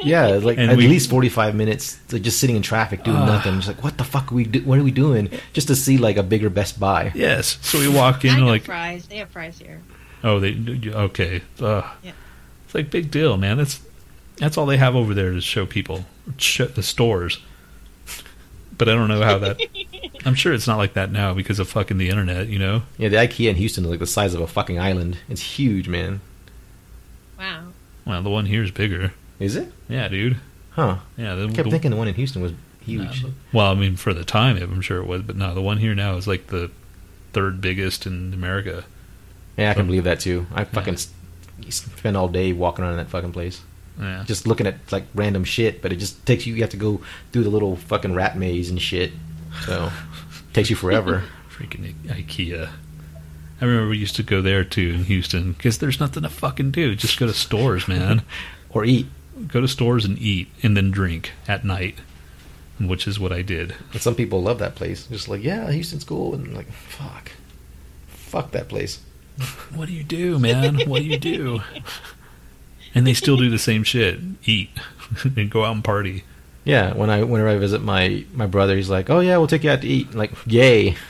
Yeah, 0.00 0.26
like 0.28 0.58
And 0.58 0.70
at 0.70 0.76
we- 0.76 0.86
least 0.86 1.10
forty 1.10 1.28
five 1.28 1.56
minutes, 1.56 1.98
like 2.12 2.22
just 2.22 2.38
sitting 2.38 2.54
in 2.54 2.62
traffic 2.62 3.02
doing 3.02 3.16
Ah. 3.16 3.26
nothing. 3.26 3.54
Just 3.56 3.66
like, 3.66 3.82
what 3.82 3.98
the 3.98 4.04
fuck 4.04 4.30
are 4.30 4.34
we? 4.36 4.44
Do- 4.44 4.62
what 4.62 4.78
are 4.78 4.84
we 4.84 4.92
doing? 4.92 5.28
Just 5.52 5.66
to 5.68 5.74
see 5.74 5.98
like 5.98 6.16
a 6.16 6.22
bigger 6.22 6.48
Best 6.50 6.78
Buy. 6.78 7.10
yes 7.16 7.58
so 7.62 7.80
we 7.80 7.88
walk 7.88 8.24
in 8.24 8.36
I 8.36 8.38
like 8.46 8.62
fries. 8.64 9.06
They 9.08 9.16
have 9.16 9.28
fries 9.30 9.58
here. 9.58 9.80
oh 10.22 10.38
they 10.38 10.56
okay 11.08 11.42
uh, 11.60 11.82
Yeah. 12.02 12.12
it's 12.64 12.74
like 12.76 12.90
big 12.90 13.10
deal 13.10 13.36
man 13.36 13.58
it's 13.58 13.80
That's 14.36 14.56
all 14.56 14.66
they 14.66 14.76
have 14.76 14.94
over 14.94 15.14
there 15.14 15.32
to 15.32 15.40
show 15.40 15.66
people. 15.66 16.04
Show 16.36 16.66
the 16.66 16.82
stores. 16.84 17.40
But 18.78 18.88
I 18.88 18.94
don't 18.94 19.08
know 19.08 19.22
how 19.22 19.38
that. 19.38 19.58
I'm 20.24 20.34
sure 20.36 20.52
it's 20.54 20.68
not 20.68 20.76
like 20.76 20.94
that 20.94 21.10
now 21.10 21.34
because 21.34 21.58
of 21.58 21.68
fucking 21.68 21.98
the 21.98 22.08
internet, 22.08 22.46
you 22.46 22.60
know? 22.60 22.82
Yeah, 22.96 23.08
the 23.08 23.16
IKEA 23.16 23.50
in 23.50 23.56
Houston 23.56 23.84
is 23.84 23.90
like 23.90 23.98
the 23.98 24.06
size 24.06 24.34
of 24.34 24.40
a 24.40 24.46
fucking 24.46 24.78
island. 24.78 25.18
It's 25.28 25.40
huge, 25.58 25.88
man. 25.88 26.20
Wow. 27.38 27.68
Well, 28.06 28.22
the 28.22 28.30
one 28.30 28.46
here 28.46 28.62
is 28.62 28.70
bigger. 28.70 29.12
Is 29.38 29.54
it? 29.56 29.72
Yeah, 29.88 30.08
dude. 30.08 30.38
Huh. 30.70 30.98
Yeah, 31.16 31.34
the, 31.34 31.44
I 31.44 31.46
kept 31.52 31.64
the- 31.64 31.70
thinking 31.70 31.90
the 31.90 31.96
one 31.96 32.08
in 32.08 32.14
Houston 32.14 32.42
was 32.42 32.52
huge. 32.80 33.22
No, 33.24 33.30
well, 33.52 33.70
I 33.72 33.74
mean, 33.74 33.96
for 33.96 34.12
the 34.14 34.24
time, 34.24 34.56
I'm 34.56 34.80
sure 34.80 34.98
it 35.00 35.06
was, 35.06 35.22
but 35.22 35.36
no, 35.36 35.54
the 35.54 35.60
one 35.62 35.78
here 35.78 35.94
now 35.94 36.16
is 36.16 36.26
like 36.26 36.48
the 36.48 36.70
third 37.32 37.60
biggest 37.60 38.06
in 38.06 38.32
America. 38.32 38.84
Yeah, 39.56 39.70
I 39.70 39.74
can 39.74 39.86
believe 39.86 40.04
that 40.04 40.20
too. 40.20 40.46
I 40.54 40.64
fucking 40.64 40.94
s 40.94 41.08
spend 41.68 42.16
all 42.16 42.28
day 42.28 42.52
walking 42.52 42.82
around 42.84 42.92
in 42.92 42.98
that 42.98 43.10
fucking 43.10 43.32
place, 43.32 43.60
Yeah. 44.00 44.24
just 44.26 44.46
looking 44.46 44.66
at 44.66 44.76
like 44.92 45.04
random 45.14 45.44
shit. 45.44 45.82
But 45.82 45.92
it 45.92 45.96
just 45.96 46.24
takes 46.24 46.46
you. 46.46 46.54
You 46.54 46.62
have 46.62 46.70
to 46.70 46.76
go 46.76 47.00
through 47.32 47.42
the 47.44 47.50
little 47.50 47.76
fucking 47.76 48.14
rat 48.14 48.38
maze 48.38 48.70
and 48.70 48.80
shit. 48.80 49.12
So 49.66 49.90
takes 50.52 50.70
you 50.70 50.76
forever. 50.76 51.24
Freaking 51.50 51.92
IKEA. 52.06 52.70
I 53.60 53.64
remember 53.64 53.88
we 53.90 53.98
used 53.98 54.16
to 54.16 54.22
go 54.22 54.40
there 54.40 54.64
too 54.64 54.90
in 54.94 55.04
Houston 55.04 55.52
because 55.52 55.78
there's 55.78 56.00
nothing 56.00 56.22
to 56.22 56.28
fucking 56.28 56.70
do. 56.70 56.94
Just 56.94 57.18
go 57.18 57.26
to 57.26 57.34
stores, 57.34 57.88
man. 57.88 58.22
or 58.70 58.84
eat. 58.84 59.06
go 59.48 59.60
to 59.60 59.68
stores 59.68 60.04
and 60.04 60.18
eat 60.18 60.48
and 60.62 60.76
then 60.76 60.90
drink 60.90 61.32
at 61.46 61.64
night, 61.64 61.96
which 62.80 63.08
is 63.08 63.18
what 63.18 63.32
I 63.32 63.42
did. 63.42 63.74
And 63.92 64.00
some 64.00 64.14
people 64.14 64.42
love 64.42 64.58
that 64.60 64.74
place. 64.74 65.06
Just 65.06 65.28
like, 65.28 65.42
yeah, 65.42 65.70
Houston's 65.70 66.04
cool, 66.04 66.34
and 66.34 66.54
like, 66.54 66.70
fuck, 66.70 67.32
fuck 68.06 68.52
that 68.52 68.68
place. 68.68 69.00
What 69.74 69.86
do 69.86 69.94
you 69.94 70.04
do, 70.04 70.38
man? 70.38 70.80
What 70.88 71.02
do 71.02 71.08
you 71.08 71.18
do? 71.18 71.60
And 72.94 73.06
they 73.06 73.14
still 73.14 73.36
do 73.36 73.50
the 73.50 73.58
same 73.58 73.84
shit: 73.84 74.18
eat 74.44 74.70
and 75.36 75.50
go 75.50 75.64
out 75.64 75.74
and 75.74 75.84
party. 75.84 76.24
Yeah, 76.68 76.92
when 76.94 77.08
I 77.08 77.22
whenever 77.22 77.48
I 77.48 77.56
visit 77.56 77.80
my 77.82 78.24
my 78.34 78.46
brother, 78.46 78.76
he's 78.76 78.90
like, 78.90 79.08
"Oh 79.08 79.20
yeah, 79.20 79.38
we'll 79.38 79.46
take 79.46 79.64
you 79.64 79.70
out 79.70 79.80
to 79.80 79.88
eat." 79.88 80.08
I'm 80.12 80.18
like, 80.18 80.32
yay! 80.46 80.92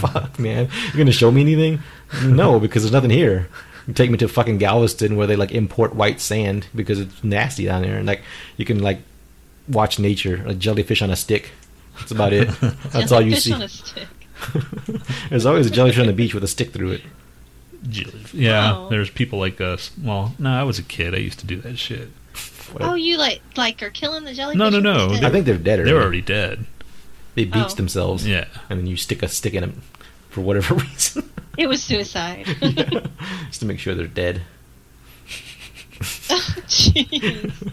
Fuck, 0.00 0.38
man, 0.38 0.68
you're 0.86 0.96
gonna 0.96 1.12
show 1.12 1.30
me 1.30 1.42
anything? 1.42 1.82
No, 2.24 2.58
because 2.58 2.82
there's 2.82 2.92
nothing 2.92 3.10
here. 3.10 3.48
You 3.86 3.92
take 3.94 4.10
me 4.10 4.16
to 4.18 4.26
fucking 4.28 4.58
Galveston 4.58 5.16
where 5.16 5.26
they 5.26 5.36
like 5.36 5.52
import 5.52 5.94
white 5.94 6.20
sand 6.20 6.66
because 6.74 6.98
it's 6.98 7.22
nasty 7.22 7.66
down 7.66 7.82
there, 7.82 7.98
and 7.98 8.06
like 8.06 8.22
you 8.56 8.64
can 8.64 8.80
like 8.82 9.00
watch 9.68 9.98
nature, 9.98 10.42
like 10.46 10.58
jellyfish 10.58 11.02
on 11.02 11.10
a 11.10 11.16
stick. 11.16 11.50
That's 11.98 12.10
about 12.12 12.32
it. 12.32 12.48
That's 12.90 13.12
all 13.12 13.20
you 13.20 13.32
Fish 13.34 13.44
see. 13.44 13.52
on 13.52 13.62
a 13.62 13.68
stick. 13.68 14.08
There's 15.30 15.46
always 15.46 15.66
a 15.66 15.70
jellyfish 15.70 15.98
on 16.00 16.06
the 16.06 16.12
beach 16.12 16.34
with 16.34 16.42
a 16.44 16.48
stick 16.48 16.72
through 16.72 16.92
it. 16.92 17.02
Jelly- 17.88 18.24
Yeah, 18.32 18.72
Wow. 18.72 18.88
there's 18.88 19.10
people 19.10 19.38
like 19.38 19.60
us. 19.60 19.90
Well, 20.02 20.34
no, 20.38 20.50
I 20.50 20.62
was 20.64 20.78
a 20.78 20.82
kid. 20.82 21.14
I 21.14 21.18
used 21.18 21.38
to 21.40 21.46
do 21.46 21.56
that 21.60 21.78
shit. 21.78 22.08
Oh, 22.80 22.94
you 22.94 23.16
like 23.18 23.40
like 23.56 23.82
are 23.82 23.90
killing 23.90 24.24
the 24.24 24.34
jellyfish? 24.34 24.58
No, 24.58 24.68
no, 24.70 24.80
no. 24.80 25.08
a? 25.14 25.26
I 25.26 25.30
think 25.30 25.46
they're 25.46 25.56
dead. 25.58 25.78
They're 25.80 25.94
already. 25.96 26.02
already 26.02 26.22
dead. 26.22 26.66
They 27.34 27.44
beached 27.44 27.72
Oh. 27.72 27.74
themselves. 27.76 28.26
Yeah. 28.26 28.46
and 28.70 28.78
then 28.80 28.86
you 28.86 28.96
stick 28.96 29.22
a 29.22 29.28
stick 29.28 29.54
in 29.54 29.60
them 29.62 29.82
for 30.30 30.40
whatever 30.40 30.74
reason, 30.76 31.30
It 31.56 31.66
was 31.68 31.82
suicide. 31.82 32.46
just 33.46 33.60
to 33.60 33.66
make 33.66 33.78
sure 33.78 33.94
they're 33.94 34.06
dead. 34.06 34.42
Jeez. 36.66 37.72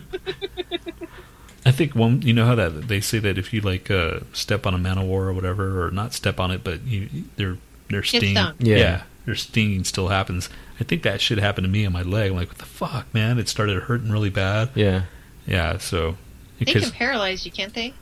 I 1.66 1.72
think 1.72 1.96
one. 1.96 2.22
You 2.22 2.34
know 2.34 2.46
how 2.46 2.56
that 2.56 2.88
they 2.88 3.00
say 3.02 3.20
that 3.20 3.38
if 3.38 3.54
you 3.54 3.62
like 3.62 3.90
uh, 3.90 4.20
step 4.34 4.66
on 4.66 4.74
a 4.74 4.78
man 4.78 4.98
of 4.98 5.06
war 5.06 5.28
or 5.28 5.34
whatever, 5.34 5.86
or 5.86 5.92
not 5.92 6.14
step 6.14 6.40
on 6.40 6.52
it, 6.52 6.64
but 6.64 6.82
you 6.84 7.10
their 7.38 7.58
their 7.90 8.04
sting, 8.04 8.36
stung. 8.36 8.56
Yeah. 8.60 9.04
their 9.26 9.36
stinging 9.36 9.84
still 9.86 10.10
happens. 10.10 10.50
I 10.80 10.84
think 10.84 11.04
that 11.04 11.22
should 11.22 11.38
happen 11.40 11.64
to 11.64 11.70
me 11.70 11.86
on 11.86 11.94
my 11.94 12.02
leg. 12.02 12.32
I'm 12.32 12.38
like, 12.38 12.50
what 12.50 12.58
the 12.58 12.66
fuck, 12.66 13.14
man? 13.14 13.38
It 13.40 13.48
started 13.48 13.84
hurting 13.84 14.12
really 14.12 14.30
bad. 14.30 14.70
Yeah, 14.76 15.04
Yeah, 15.46 15.78
so 15.78 16.18
they 16.60 16.66
can 16.66 16.90
paralyze 16.92 17.46
you, 17.46 17.52
can't 17.52 17.74
they? 17.74 17.94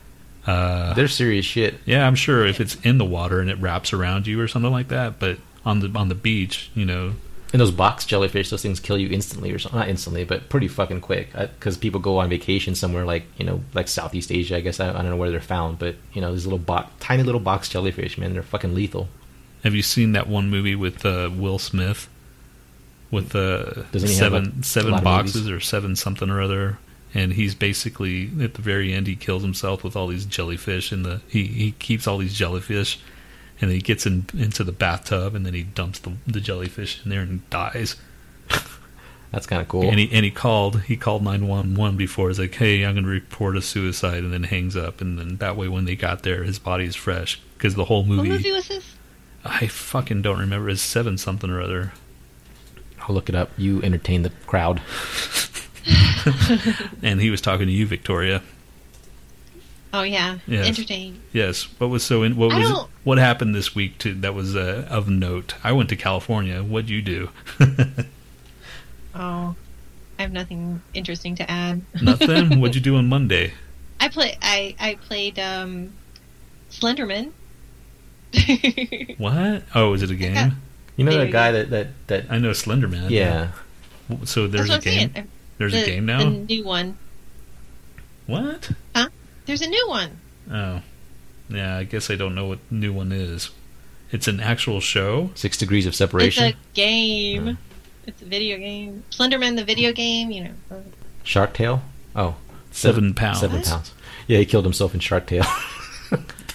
uh, 0.46 0.92
they're 0.94 1.08
serious 1.08 1.44
shit. 1.46 1.74
yeah, 1.84 2.06
I'm 2.06 2.14
sure 2.16 2.44
if 2.46 2.60
it's 2.60 2.74
in 2.82 2.98
the 2.98 3.04
water 3.04 3.40
and 3.40 3.48
it 3.50 3.58
wraps 3.58 3.92
around 3.92 4.26
you 4.26 4.40
or 4.40 4.48
something 4.48 4.72
like 4.72 4.88
that, 4.88 5.18
but 5.20 5.38
on 5.64 5.80
the 5.80 5.90
on 5.98 6.08
the 6.08 6.14
beach, 6.16 6.70
you 6.74 6.84
know, 6.84 7.12
And 7.52 7.60
those 7.60 7.70
box 7.70 8.04
jellyfish, 8.06 8.50
those 8.50 8.62
things 8.62 8.80
kill 8.80 8.98
you 8.98 9.08
instantly, 9.10 9.52
or 9.52 9.58
something. 9.60 9.78
Not 9.78 9.88
instantly, 9.88 10.24
but 10.24 10.48
pretty 10.48 10.66
fucking 10.68 11.00
quick. 11.02 11.32
Because 11.32 11.76
people 11.76 12.00
go 12.00 12.18
on 12.18 12.28
vacation 12.30 12.74
somewhere 12.74 13.04
like 13.04 13.24
you 13.36 13.44
know, 13.44 13.60
like 13.74 13.86
Southeast 13.86 14.32
Asia. 14.32 14.56
I 14.56 14.60
guess 14.60 14.80
I, 14.80 14.88
I 14.88 14.92
don't 14.94 15.10
know 15.10 15.16
where 15.16 15.30
they're 15.30 15.40
found, 15.40 15.78
but 15.78 15.94
you 16.12 16.20
know, 16.20 16.32
these 16.32 16.46
little 16.46 16.58
box, 16.58 16.90
tiny 16.98 17.22
little 17.22 17.40
box 17.40 17.68
jellyfish, 17.68 18.18
man, 18.18 18.32
they're 18.32 18.42
fucking 18.42 18.74
lethal. 18.74 19.08
have 19.62 19.74
you 19.76 19.82
seen 19.82 20.12
that 20.12 20.26
one 20.28 20.50
movie 20.50 20.74
with 20.74 21.06
uh, 21.06 21.30
Will 21.32 21.58
Smith 21.60 22.08
with 23.12 23.32
Doesn't 23.32 24.08
seven 24.08 24.44
like, 24.56 24.64
seven 24.64 25.04
boxes 25.04 25.48
or 25.48 25.60
seven 25.60 25.94
something 25.94 26.28
or 26.28 26.40
other? 26.40 26.78
And 27.14 27.34
he's 27.34 27.54
basically 27.54 28.30
at 28.40 28.54
the 28.54 28.62
very 28.62 28.92
end, 28.92 29.06
he 29.06 29.14
kills 29.14 29.42
himself 29.42 29.84
with 29.84 29.94
all 29.94 30.08
these 30.08 30.24
jellyfish, 30.24 30.90
and 30.90 31.04
the 31.04 31.20
he 31.28 31.44
he 31.44 31.72
keeps 31.72 32.08
all 32.08 32.18
these 32.18 32.34
jellyfish, 32.34 32.98
and 33.60 33.70
then 33.70 33.76
he 33.76 33.82
gets 33.82 34.06
in, 34.06 34.24
into 34.36 34.64
the 34.64 34.72
bathtub, 34.72 35.34
and 35.34 35.44
then 35.46 35.54
he 35.54 35.62
dumps 35.62 36.00
the, 36.00 36.14
the 36.26 36.40
jellyfish 36.40 37.04
in 37.04 37.10
there 37.10 37.20
and 37.20 37.48
dies. 37.50 37.96
That's 39.30 39.46
kind 39.46 39.60
of 39.60 39.68
cool. 39.68 39.82
And 39.82 39.98
he 39.98 40.10
and 40.10 40.24
he 40.24 40.30
called 40.30 40.80
he 40.82 40.96
called 40.96 41.22
nine 41.22 41.46
one 41.46 41.74
one 41.74 41.96
before. 41.96 42.28
He's 42.28 42.38
like, 42.38 42.54
"Hey, 42.54 42.82
I'm 42.82 42.94
going 42.94 43.04
to 43.04 43.10
report 43.10 43.56
a 43.56 43.62
suicide," 43.62 44.24
and 44.24 44.32
then 44.32 44.44
hangs 44.44 44.74
up. 44.74 45.02
And 45.02 45.18
then 45.18 45.36
that 45.36 45.56
way, 45.56 45.68
when 45.68 45.84
they 45.84 45.96
got 45.96 46.22
there, 46.22 46.44
his 46.44 46.58
body 46.58 46.86
is 46.86 46.96
fresh 46.96 47.40
because 47.58 47.74
the 47.74 47.84
whole 47.84 48.04
movie. 48.04 48.28
What 48.28 48.28
movie, 48.28 48.44
movie 48.44 48.52
was 48.52 48.68
this? 48.68 48.94
I 49.44 49.66
fucking 49.66 50.22
don't 50.22 50.38
remember. 50.38 50.70
It's 50.70 50.80
seven 50.80 51.18
something 51.18 51.50
or 51.50 51.60
other. 51.60 51.92
I'll 53.08 53.14
look 53.14 53.28
it 53.28 53.34
up. 53.34 53.50
You 53.56 53.82
entertain 53.82 54.22
the 54.22 54.30
crowd. 54.46 54.80
And 57.02 57.20
he 57.20 57.30
was 57.30 57.40
talking 57.40 57.66
to 57.66 57.72
you, 57.72 57.86
Victoria. 57.86 58.42
Oh 59.92 60.02
yeah, 60.04 60.38
Yes. 60.46 60.68
entertaining. 60.68 61.20
Yes. 61.32 61.64
What 61.78 61.90
was 61.90 62.04
so? 62.04 62.22
In, 62.22 62.36
what 62.36 62.52
I 62.52 62.58
was 62.60 62.68
don't- 62.70 62.90
what 63.04 63.18
happened 63.18 63.54
this 63.54 63.74
week? 63.74 63.98
To 63.98 64.14
that 64.14 64.32
was 64.32 64.54
uh, 64.56 64.86
of 64.88 65.08
note. 65.08 65.54
I 65.64 65.72
went 65.72 65.88
to 65.88 65.96
California. 65.96 66.62
What'd 66.62 66.88
you 66.90 67.02
do? 67.02 67.30
Oh, 69.14 69.54
I 70.18 70.22
have 70.22 70.32
nothing 70.32 70.80
interesting 70.94 71.34
to 71.36 71.50
add. 71.50 71.82
Nothing. 72.00 72.60
What'd 72.60 72.74
you 72.76 72.80
do 72.80 72.96
on 72.96 73.08
Monday? 73.10 73.52
I 74.00 74.08
play. 74.08 74.38
I 74.40 74.74
I 74.80 74.94
played 74.94 75.38
um, 75.38 75.92
Slenderman. 76.70 77.32
What? 79.18 79.64
Oh, 79.74 79.92
is 79.92 80.02
it 80.02 80.10
a 80.10 80.14
game? 80.14 80.56
You 80.96 81.04
know 81.04 81.12
There 81.12 81.24
that 81.24 81.30
guy 81.32 81.52
that 81.52 81.70
that 81.70 81.88
that. 82.08 82.24
I 82.30 82.38
know 82.38 82.52
Slender 82.52 82.88
Man. 82.88 83.10
yeah. 83.10 83.52
So 84.24 84.46
there's 84.46 84.68
a 84.70 84.78
game. 84.78 85.12
saying. 85.14 85.28
There's 85.58 85.72
the, 85.72 85.82
a 85.82 85.86
game 85.86 86.06
now. 86.06 86.18
The 86.24 86.30
new 86.30 86.64
one. 86.64 86.98
What? 88.26 88.70
Huh? 88.94 89.08
There's 89.46 89.62
a 89.62 89.68
new 89.68 89.88
one. 89.88 90.18
Oh, 90.50 90.82
yeah. 91.48 91.76
I 91.76 91.84
guess 91.84 92.10
I 92.10 92.16
don't 92.16 92.34
know 92.34 92.46
what 92.46 92.58
new 92.70 92.92
one 92.92 93.12
is. 93.12 93.50
It's 94.10 94.28
an 94.28 94.40
actual 94.40 94.80
show. 94.80 95.30
Six 95.34 95.56
degrees 95.56 95.86
of 95.86 95.94
separation. 95.94 96.44
It's 96.44 96.56
a 96.56 96.74
game. 96.74 97.58
It's 98.06 98.20
a 98.20 98.24
video 98.24 98.58
game. 98.58 99.04
Slenderman, 99.10 99.56
the 99.56 99.64
video 99.64 99.92
game. 99.92 100.30
You 100.30 100.44
know. 100.44 100.82
Shark 101.22 101.54
Tale. 101.54 101.82
Oh, 102.14 102.36
Seven 102.70 103.14
pounds. 103.14 103.40
Seven 103.40 103.58
What? 103.58 103.66
pounds. 103.66 103.92
Yeah, 104.26 104.38
he 104.38 104.44
killed 104.46 104.64
himself 104.64 104.92
in 104.94 105.00
Shark 105.00 105.26
Tale. 105.26 105.44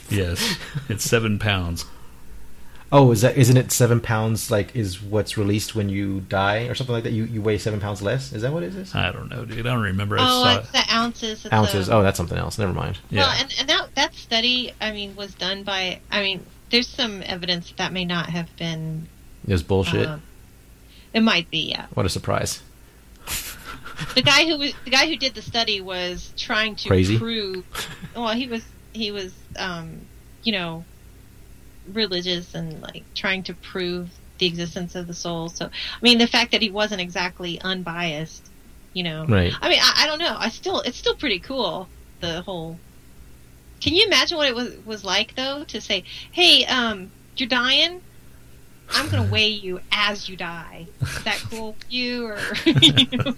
Yes, 0.10 0.56
it's 0.88 1.04
seven 1.04 1.38
pounds. 1.38 1.84
Oh, 2.92 3.12
is 3.12 3.22
that 3.22 3.38
isn't 3.38 3.58
it 3.58 3.72
seven 3.72 4.00
pounds? 4.00 4.50
Like 4.52 4.76
is 4.76 5.02
what's 5.02 5.38
released 5.38 5.76
when 5.76 5.90
you 5.90 6.22
die 6.22 6.68
or 6.68 6.76
something 6.76 6.94
like 6.94 7.04
that? 7.04 7.12
You 7.14 7.26
you 7.26 7.42
weigh 7.42 7.58
seven 7.58 7.80
pounds 7.80 8.02
less. 8.02 8.34
Is 8.34 8.42
that 8.42 8.52
what 8.54 8.64
it 8.64 8.76
is? 8.76 8.94
I 8.96 9.12
don't 9.12 9.30
know, 9.30 9.46
dude. 9.46 9.60
I 9.66 9.74
don't 9.74 9.84
remember. 9.84 10.18
Oh, 10.20 10.44
saw 10.44 10.58
it's 10.60 10.70
it. 10.70 10.72
the 10.74 10.94
ounces. 10.94 11.46
It's 11.46 11.54
Ounces. 11.54 11.88
the- 11.88 11.94
Oh, 11.96 12.04
that's 12.04 12.18
something 12.18 12.38
else. 12.38 12.58
Never 12.58 12.74
mind. 12.74 13.00
Yeah. 13.10 13.22
Well, 13.22 13.36
and, 13.40 13.56
and 13.60 13.70
that 13.70 13.96
that 13.96 14.14
study, 14.16 14.74
I 14.82 14.92
mean, 14.92 15.16
was 15.16 15.34
done 15.36 15.64
by. 15.64 16.00
I 16.12 16.22
mean, 16.22 16.46
there's 16.72 16.88
some 16.88 17.22
evidence 17.26 17.70
that, 17.70 17.78
that 17.78 17.94
may 17.94 18.06
not 18.06 18.30
have 18.30 18.56
been. 18.58 19.08
It 19.48 19.52
was 19.52 19.64
bullshit. 19.64 20.08
um, 20.08 20.22
it 21.14 21.22
might 21.22 21.50
be, 21.50 21.60
yeah. 21.70 21.86
what 21.94 22.06
a 22.06 22.10
surprise. 22.10 22.62
The 24.14 24.22
guy 24.22 24.46
who 24.46 24.58
was 24.60 24.74
the 24.86 24.92
guy 24.92 25.08
who 25.08 25.16
did 25.16 25.34
the 25.34 25.42
study 25.42 25.82
was 25.82 26.32
trying 26.38 26.76
to 26.76 26.88
Crazy? 26.88 27.18
prove. 27.18 27.66
Well, 28.16 28.34
he 28.34 28.46
was 28.48 28.64
he 28.94 29.10
was, 29.12 29.34
um, 29.58 30.02
you 30.44 30.52
know, 30.52 30.84
religious 31.92 32.54
and 32.54 32.82
like 32.82 33.04
trying 33.16 33.44
to 33.44 33.54
prove 33.54 34.10
the 34.38 34.46
existence 34.46 34.96
of 34.96 35.08
the 35.08 35.14
soul. 35.14 35.50
So, 35.50 35.66
I 35.66 35.70
mean, 36.02 36.18
the 36.18 36.28
fact 36.28 36.52
that 36.52 36.62
he 36.62 36.70
wasn't 36.70 37.02
exactly 37.02 37.60
unbiased, 37.62 38.50
you 38.94 39.04
know. 39.04 39.26
Right. 39.26 39.54
I 39.62 39.70
mean, 39.70 39.80
I, 39.82 40.04
I 40.04 40.08
don't 40.08 40.20
know. 40.20 40.36
I 40.38 40.50
still, 40.50 40.82
it's 40.82 40.98
still 40.98 41.16
pretty 41.16 41.40
cool. 41.40 41.88
The 42.20 42.42
whole. 42.42 42.80
Can 43.80 43.94
you 43.94 44.06
imagine 44.08 44.38
what 44.38 44.48
it 44.48 44.56
was 44.56 44.76
was 44.86 45.06
like 45.06 45.36
though 45.36 45.64
to 45.66 45.80
say, 45.80 46.04
"Hey, 46.32 46.66
um, 46.66 47.12
you're 47.36 47.48
dying. 47.48 48.02
I'm 48.90 49.08
gonna 49.10 49.30
weigh 49.32 49.50
you 49.50 49.82
as 49.92 50.28
you 50.28 50.36
die." 50.36 50.88
Is 51.00 51.24
that 51.26 51.38
cool 51.50 51.74
with 51.74 51.92
you 51.92 52.26
or? 52.26 52.40
you 52.66 53.18
know? 53.18 53.36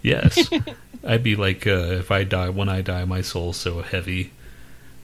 Yes, 0.00 0.48
I'd 1.04 1.24
be 1.24 1.34
like, 1.34 1.66
uh, 1.66 1.98
if 1.98 2.12
I 2.12 2.22
die, 2.22 2.48
when 2.50 2.68
I 2.68 2.82
die, 2.82 3.04
my 3.04 3.20
soul's 3.20 3.56
so 3.56 3.82
heavy 3.82 4.30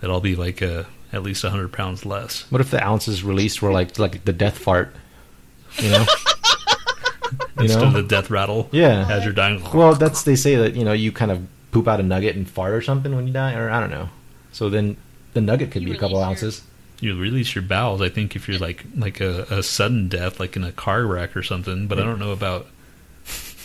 that 0.02 0.10
I'll 0.10 0.20
be 0.20 0.36
like 0.36 0.60
uh, 0.60 0.84
at 1.14 1.22
least 1.22 1.42
hundred 1.42 1.72
pounds 1.72 2.04
less. 2.04 2.44
What 2.52 2.60
if 2.60 2.70
the 2.70 2.84
ounces 2.86 3.24
released 3.24 3.62
were 3.62 3.72
like 3.72 3.98
like 3.98 4.24
the 4.26 4.32
death 4.34 4.58
fart? 4.58 4.94
You 5.78 5.88
know, 5.90 6.04
You 7.56 7.64
Instead 7.64 7.80
know? 7.80 7.86
of 7.86 7.92
the 7.94 8.02
death 8.02 8.28
rattle. 8.28 8.68
Yeah. 8.72 9.06
As 9.08 9.24
you're 9.24 9.32
dying. 9.32 9.62
Well, 9.72 9.94
that's 9.94 10.22
they 10.24 10.36
say 10.36 10.56
that 10.56 10.74
you 10.76 10.84
know 10.84 10.92
you 10.92 11.12
kind 11.12 11.30
of 11.30 11.46
poop 11.70 11.88
out 11.88 11.98
a 12.00 12.02
nugget 12.02 12.36
and 12.36 12.48
fart 12.48 12.74
or 12.74 12.82
something 12.82 13.14
when 13.16 13.26
you 13.26 13.32
die, 13.32 13.54
or 13.54 13.70
I 13.70 13.80
don't 13.80 13.90
know. 13.90 14.10
So 14.52 14.68
then 14.68 14.98
the 15.32 15.40
nugget 15.40 15.70
could 15.70 15.82
You 15.82 15.88
be 15.90 15.94
a 15.96 15.98
couple 15.98 16.18
your- 16.18 16.26
ounces. 16.26 16.62
you 17.00 17.18
release 17.18 17.54
your 17.54 17.62
bowels. 17.62 18.02
I 18.02 18.10
think 18.10 18.36
if 18.36 18.48
you're 18.48 18.58
like 18.58 18.84
like 18.96 19.20
a, 19.20 19.44
a 19.50 19.62
sudden 19.62 20.08
death, 20.08 20.38
like 20.40 20.56
in 20.56 20.64
a 20.64 20.72
car 20.72 21.06
wreck 21.06 21.34
or 21.36 21.42
something. 21.42 21.86
But 21.86 21.98
I 21.98 22.02
don't 22.02 22.18
know 22.18 22.32
about 22.32 22.66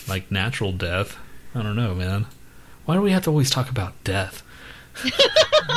like 0.07 0.31
natural 0.31 0.71
death. 0.71 1.17
I 1.53 1.61
don't 1.63 1.75
know, 1.75 1.93
man. 1.93 2.25
Why 2.85 2.95
do 2.95 3.01
we 3.01 3.11
have 3.11 3.23
to 3.25 3.29
always 3.31 3.49
talk 3.49 3.69
about 3.69 4.01
death? 4.05 4.43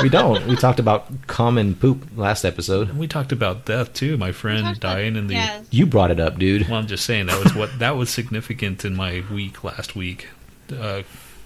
We 0.02 0.08
don't. 0.08 0.46
We 0.46 0.56
talked 0.56 0.78
about 0.80 1.26
cum 1.26 1.58
and 1.58 1.78
poop 1.78 2.06
last 2.16 2.44
episode. 2.44 2.96
We 2.96 3.06
talked 3.06 3.32
about 3.32 3.66
death 3.66 3.92
too. 3.92 4.16
My 4.16 4.32
friend 4.32 4.62
talked 4.64 4.78
about- 4.78 4.94
dying 4.94 5.16
in 5.16 5.26
the. 5.26 5.34
Yes. 5.34 5.66
You 5.70 5.84
brought 5.86 6.10
it 6.10 6.18
up, 6.20 6.38
dude. 6.38 6.68
Well, 6.68 6.78
I'm 6.78 6.86
just 6.86 7.04
saying 7.04 7.26
that 7.26 7.42
was 7.42 7.54
what 7.54 7.78
that 7.80 7.96
was 7.96 8.08
significant 8.10 8.84
in 8.84 8.96
my 8.96 9.22
week 9.30 9.62
last 9.64 9.94
week. 9.94 10.28
Uh, 10.74 11.02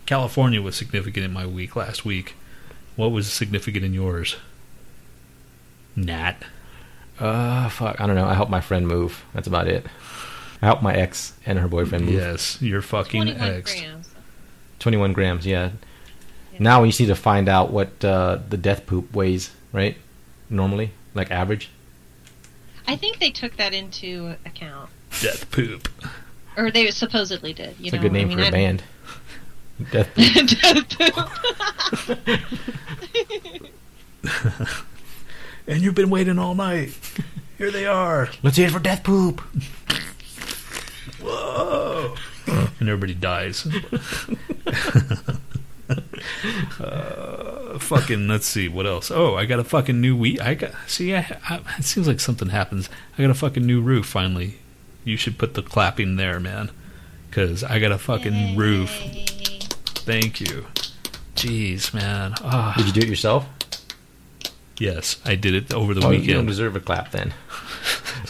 California 0.06 0.60
was 0.62 0.76
significant 0.76 1.24
in 1.24 1.32
my 1.32 1.46
week 1.46 1.74
last 1.74 2.04
week. 2.04 2.34
What 2.96 3.10
was 3.10 3.32
significant 3.32 3.84
in 3.84 3.92
yours? 3.94 4.36
Nhat. 5.96 6.36
Uh, 7.18 7.68
fuck. 7.68 8.00
I 8.00 8.06
don't 8.06 8.16
know. 8.16 8.26
I 8.26 8.34
helped 8.34 8.50
my 8.50 8.60
friend 8.60 8.86
move. 8.86 9.24
That's 9.32 9.46
about 9.48 9.68
it. 9.68 9.86
I 10.62 10.66
helped 10.66 10.82
my 10.82 10.94
ex 10.94 11.34
and 11.46 11.58
her 11.58 11.68
boyfriend 11.68 12.06
move. 12.06 12.14
Yes, 12.14 12.60
your 12.62 12.82
fucking 12.82 13.22
21 13.22 13.48
ex. 13.50 13.74
grams. 13.80 14.10
21 14.78 15.12
grams, 15.12 15.46
yeah. 15.46 15.70
Yeah. 16.54 16.58
Now 16.60 16.82
we 16.82 16.88
just 16.88 17.00
need 17.00 17.06
to 17.06 17.14
find 17.14 17.48
out 17.48 17.70
what 17.70 18.02
uh, 18.04 18.38
the 18.48 18.56
death 18.56 18.86
poop 18.86 19.12
weighs, 19.14 19.50
right? 19.72 19.96
Normally, 20.48 20.92
like 21.14 21.30
average. 21.30 21.68
I 22.86 22.96
think 22.96 23.18
they 23.18 23.30
took 23.30 23.56
that 23.56 23.72
into 23.74 24.36
account, 24.46 24.90
Death 25.20 25.50
poop. 25.50 25.88
or 26.56 26.70
they 26.70 26.90
supposedly 26.90 27.52
did. 27.52 27.76
You 27.78 27.86
It's 27.86 27.92
know, 27.94 27.98
a 27.98 28.02
good 28.02 28.12
name 28.12 28.30
I 28.30 28.34
mean, 28.34 28.38
for 28.38 28.44
a 28.44 28.48
I- 28.48 28.50
band. 28.50 28.82
Death 29.90 30.14
poop. 30.14 31.28
And 35.66 35.80
you've 35.80 35.94
been 35.94 36.10
waiting 36.10 36.38
all 36.38 36.54
night. 36.54 36.92
Here 37.56 37.70
they 37.70 37.86
are. 37.86 38.28
Let's 38.42 38.58
hear 38.58 38.66
it 38.66 38.72
for 38.72 38.80
death 38.80 39.02
poop. 39.02 39.40
Whoa. 41.22 42.16
and 42.46 42.88
everybody 42.88 43.14
dies. 43.14 43.66
Uh, 46.80 47.78
fucking, 47.78 48.28
let's 48.28 48.46
see, 48.46 48.68
what 48.68 48.86
else? 48.86 49.10
Oh, 49.10 49.34
I 49.36 49.44
got 49.46 49.58
a 49.60 49.64
fucking 49.64 50.00
new 50.00 50.16
week. 50.16 50.40
I 50.40 50.54
got, 50.54 50.72
see, 50.86 51.14
I, 51.14 51.38
I, 51.48 51.60
it 51.78 51.84
seems 51.84 52.06
like 52.06 52.20
something 52.20 52.48
happens. 52.48 52.88
I 53.18 53.22
got 53.22 53.30
a 53.30 53.34
fucking 53.34 53.64
new 53.64 53.80
roof 53.80 54.06
finally. 54.06 54.56
You 55.04 55.16
should 55.16 55.38
put 55.38 55.54
the 55.54 55.62
clapping 55.62 56.16
there, 56.16 56.40
man. 56.40 56.70
Because 57.28 57.64
I 57.64 57.78
got 57.80 57.92
a 57.92 57.98
fucking 57.98 58.56
roof. 58.56 58.90
Thank 60.06 60.40
you. 60.40 60.66
Jeez, 61.34 61.92
man. 61.92 62.34
Ah, 62.42 62.74
Did 62.76 62.86
you 62.86 62.92
do 62.92 63.00
it 63.00 63.08
yourself? 63.08 63.46
yes, 64.78 65.20
I 65.24 65.34
did 65.36 65.54
it 65.54 65.72
over 65.74 65.94
the 65.94 66.00
Oh, 66.04 66.10
you 66.10 66.18
don't 66.18 66.26
weekend. 66.26 66.48
deserve 66.48 66.76
a 66.76 66.80
clap 66.80 67.10
then. 67.12 67.32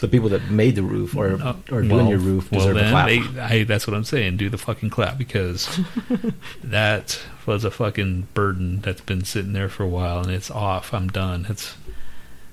the 0.00 0.08
people 0.08 0.28
that 0.30 0.50
made 0.50 0.74
the 0.76 0.82
roof 0.82 1.16
or 1.16 1.32
Uh, 1.40 1.54
or 1.70 1.82
doing 1.82 1.88
well- 1.96 2.08
your 2.08 2.18
roof 2.18 2.50
well, 2.50 2.60
deserve 2.60 2.76
a 2.76 2.80
then 2.80 2.90
clap. 2.90 3.06
they- 3.08 3.40
I, 3.60 3.64
that's 3.64 3.86
what 3.86 3.94
I'm 3.96 4.04
saying. 4.04 4.36
Do 4.36 4.48
the 4.48 4.58
fucking 4.58 4.90
clap 4.90 5.18
because 5.18 5.80
that 6.64 7.20
was 7.46 7.64
a 7.64 7.70
fucking 7.70 8.28
burden 8.34 8.80
that's 8.80 9.00
been 9.00 9.24
sitting 9.24 9.52
there 9.52 9.68
for 9.68 9.82
a 9.84 9.88
while, 9.88 10.20
and 10.20 10.30
it's 10.30 10.50
off. 10.50 10.92
I'm 10.94 11.08
done. 11.08 11.46
It's 11.48 11.74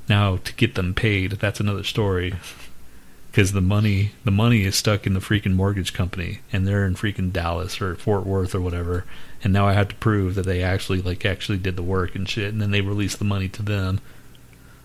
now 0.10 0.38
to 0.38 0.54
get 0.54 0.76
them 0.76 0.94
paid. 0.94 1.34
That's 1.34 1.60
another 1.60 1.84
story. 1.84 2.34
Because 3.32 3.54
the 3.54 3.62
money, 3.62 4.12
the 4.26 4.32
money 4.32 4.66
is 4.66 4.76
stuck 4.76 5.08
in 5.08 5.14
the 5.14 5.22
freaking 5.22 5.54
mortgage 5.54 5.94
company, 5.94 6.40
and 6.52 6.68
they're 6.68 6.86
in 6.86 6.96
freaking 6.96 7.32
Dallas 7.32 7.80
or 7.82 7.96
Fort 7.96 8.26
Worth 8.26 8.54
or 8.54 8.60
whatever. 8.60 9.06
And 9.42 9.54
now 9.54 9.66
I 9.68 9.74
have 9.74 9.88
to 9.88 9.96
prove 9.96 10.36
that 10.36 10.46
they 10.46 10.62
actually 10.62 11.02
like 11.02 11.26
actually 11.26 11.58
did 11.58 11.78
the 11.78 11.82
work 11.84 12.14
and 12.14 12.28
shit, 12.28 12.52
and 12.52 12.62
then 12.62 12.72
they 12.72 12.82
release 12.82 13.16
the 13.16 13.24
money 13.24 13.48
to 13.50 13.64
them. 13.64 14.02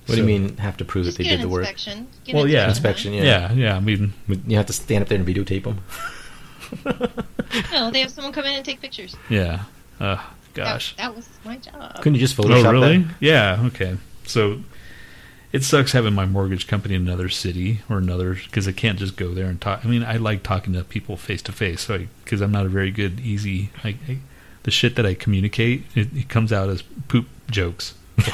What 0.07 0.15
do 0.15 0.21
you 0.21 0.27
mean 0.27 0.57
have 0.59 0.77
to 0.79 0.85
prove 0.85 1.05
Just 1.05 1.17
that 1.19 1.23
they 1.25 1.29
get 1.29 1.37
did 1.37 1.41
an 1.45 1.49
the 1.49 1.53
work? 1.53 1.61
inspection. 1.63 2.07
Get 2.25 2.35
Well, 2.35 2.45
an 2.45 2.51
yeah. 2.51 2.69
Inspection, 2.69 3.13
yeah. 3.13 3.23
Yeah, 3.25 3.53
yeah. 3.53 3.77
I 3.77 3.81
mean, 3.81 4.13
You 4.47 4.57
have 4.57 4.67
to 4.67 4.73
stand 4.73 5.03
up 5.03 5.09
there 5.09 5.19
and 5.19 5.27
videotape 5.27 5.65
them. 5.65 5.81
No, 7.73 7.91
they 7.91 8.01
have 8.01 8.11
someone 8.11 8.33
come 8.33 8.45
in 8.45 8.55
and 8.55 8.65
take 8.65 8.81
pictures. 8.81 9.15
yeah. 9.31 9.63
Uh, 10.01 10.21
gosh. 10.53 10.95
that, 10.97 11.15
was 11.15 11.29
my 11.45 11.57
job. 11.57 11.95
Couldn't 11.97 12.15
you 12.15 12.21
just 12.21 12.37
Photoshop 12.37 12.65
Oh, 12.67 12.73
really? 12.73 12.99
that? 12.99 13.15
Yeah. 13.21 13.63
Okay. 13.67 13.97
So 14.27 14.61
it 15.53 15.63
sucks 15.63 15.93
having 15.93 16.13
my 16.13 16.27
mortgage 16.27 16.67
company 16.67 16.95
in 16.97 17.03
another 17.03 17.29
city 17.29 17.81
or 17.89 17.99
another 17.99 18.35
because 18.35 18.67
I 18.69 18.73
can't 18.73 18.99
just 18.99 19.17
go 19.17 19.33
there 19.33 19.47
and 19.47 19.61
talk. 19.61 19.85
I 19.85 19.89
mean, 19.89 20.03
I 20.03 20.17
like 20.17 20.43
talking 20.43 20.73
to 20.75 20.83
people 20.85 21.17
face 21.17 21.41
to 21.43 21.53
face, 21.53 21.83
so 21.83 22.07
because 22.25 22.41
I'm 22.41 22.53
not 22.53 22.67
a 22.67 22.69
very 22.69 22.91
good, 22.91 23.21
easy. 23.21 23.71
Like 23.85 23.97
I, 24.09 24.19
the 24.65 24.71
shit 24.71 24.97
that 24.97 25.07
I 25.07 25.15
communicate, 25.15 25.85
it, 25.95 26.09
it 26.15 26.29
comes 26.29 26.53
out 26.53 26.69
as 26.69 26.83
poop 27.09 27.27
jokes. 27.51 27.95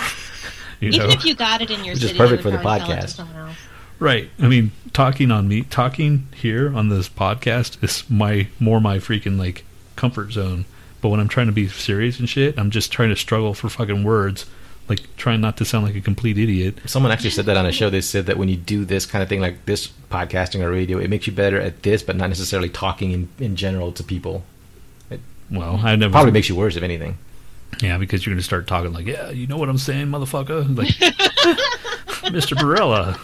you 0.82 0.88
Even 0.88 1.08
know, 1.08 1.12
if 1.14 1.24
you 1.24 1.34
got 1.34 1.60
it 1.62 1.70
in 1.70 1.84
your 1.84 1.94
Which 1.94 2.04
is 2.04 2.12
perfect 2.12 2.44
you 2.44 2.50
for 2.50 2.56
the 2.56 2.62
probably 2.62 2.86
sell 2.86 2.98
it 2.98 3.08
to 3.08 3.22
podcast. 3.22 3.54
right? 3.98 4.30
I 4.40 4.48
mean, 4.48 4.72
talking 4.92 5.30
on 5.30 5.48
me, 5.48 5.62
talking 5.62 6.26
here 6.34 6.74
on 6.74 6.88
this 6.88 7.08
podcast 7.08 7.82
is 7.82 8.08
my 8.10 8.48
more 8.58 8.80
my 8.80 8.98
freaking 8.98 9.38
like 9.38 9.64
comfort 9.96 10.32
zone. 10.32 10.64
But 11.00 11.08
when 11.10 11.20
I'm 11.20 11.28
trying 11.28 11.46
to 11.46 11.52
be 11.52 11.68
serious 11.68 12.18
and 12.18 12.28
shit, 12.28 12.58
I'm 12.58 12.70
just 12.70 12.92
trying 12.92 13.08
to 13.10 13.16
struggle 13.16 13.54
for 13.54 13.68
fucking 13.68 14.04
words, 14.04 14.46
like 14.88 15.00
trying 15.16 15.40
not 15.40 15.56
to 15.56 15.64
sound 15.64 15.84
like 15.84 15.96
a 15.96 16.00
complete 16.00 16.38
idiot. 16.38 16.78
Someone 16.86 17.10
actually 17.10 17.30
said 17.30 17.46
that 17.46 17.56
on 17.56 17.66
a 17.66 17.72
show. 17.72 17.90
They 17.90 18.00
said 18.00 18.26
that 18.26 18.36
when 18.36 18.48
you 18.48 18.56
do 18.56 18.84
this 18.84 19.04
kind 19.06 19.22
of 19.22 19.28
thing, 19.28 19.40
like 19.40 19.64
this 19.66 19.88
podcasting 20.10 20.60
or 20.60 20.70
radio, 20.70 20.98
it 20.98 21.10
makes 21.10 21.26
you 21.26 21.32
better 21.32 21.60
at 21.60 21.82
this, 21.82 22.02
but 22.02 22.16
not 22.16 22.28
necessarily 22.28 22.68
talking 22.68 23.10
in, 23.12 23.28
in 23.38 23.56
general 23.56 23.90
to 23.92 24.04
people. 24.04 24.44
Well, 25.50 25.80
I 25.82 25.96
never 25.96 26.12
Probably 26.12 26.32
makes 26.32 26.48
you 26.48 26.54
worse, 26.56 26.76
if 26.76 26.82
anything. 26.82 27.18
Yeah, 27.80 27.98
because 27.98 28.24
you're 28.24 28.34
gonna 28.34 28.42
start 28.42 28.66
talking 28.66 28.92
like, 28.92 29.06
yeah, 29.06 29.30
you 29.30 29.46
know 29.46 29.56
what 29.56 29.68
I'm 29.68 29.78
saying, 29.78 30.08
motherfucker, 30.08 30.76
like 30.76 30.88
Mr. 32.30 32.56
Barella. 32.56 33.18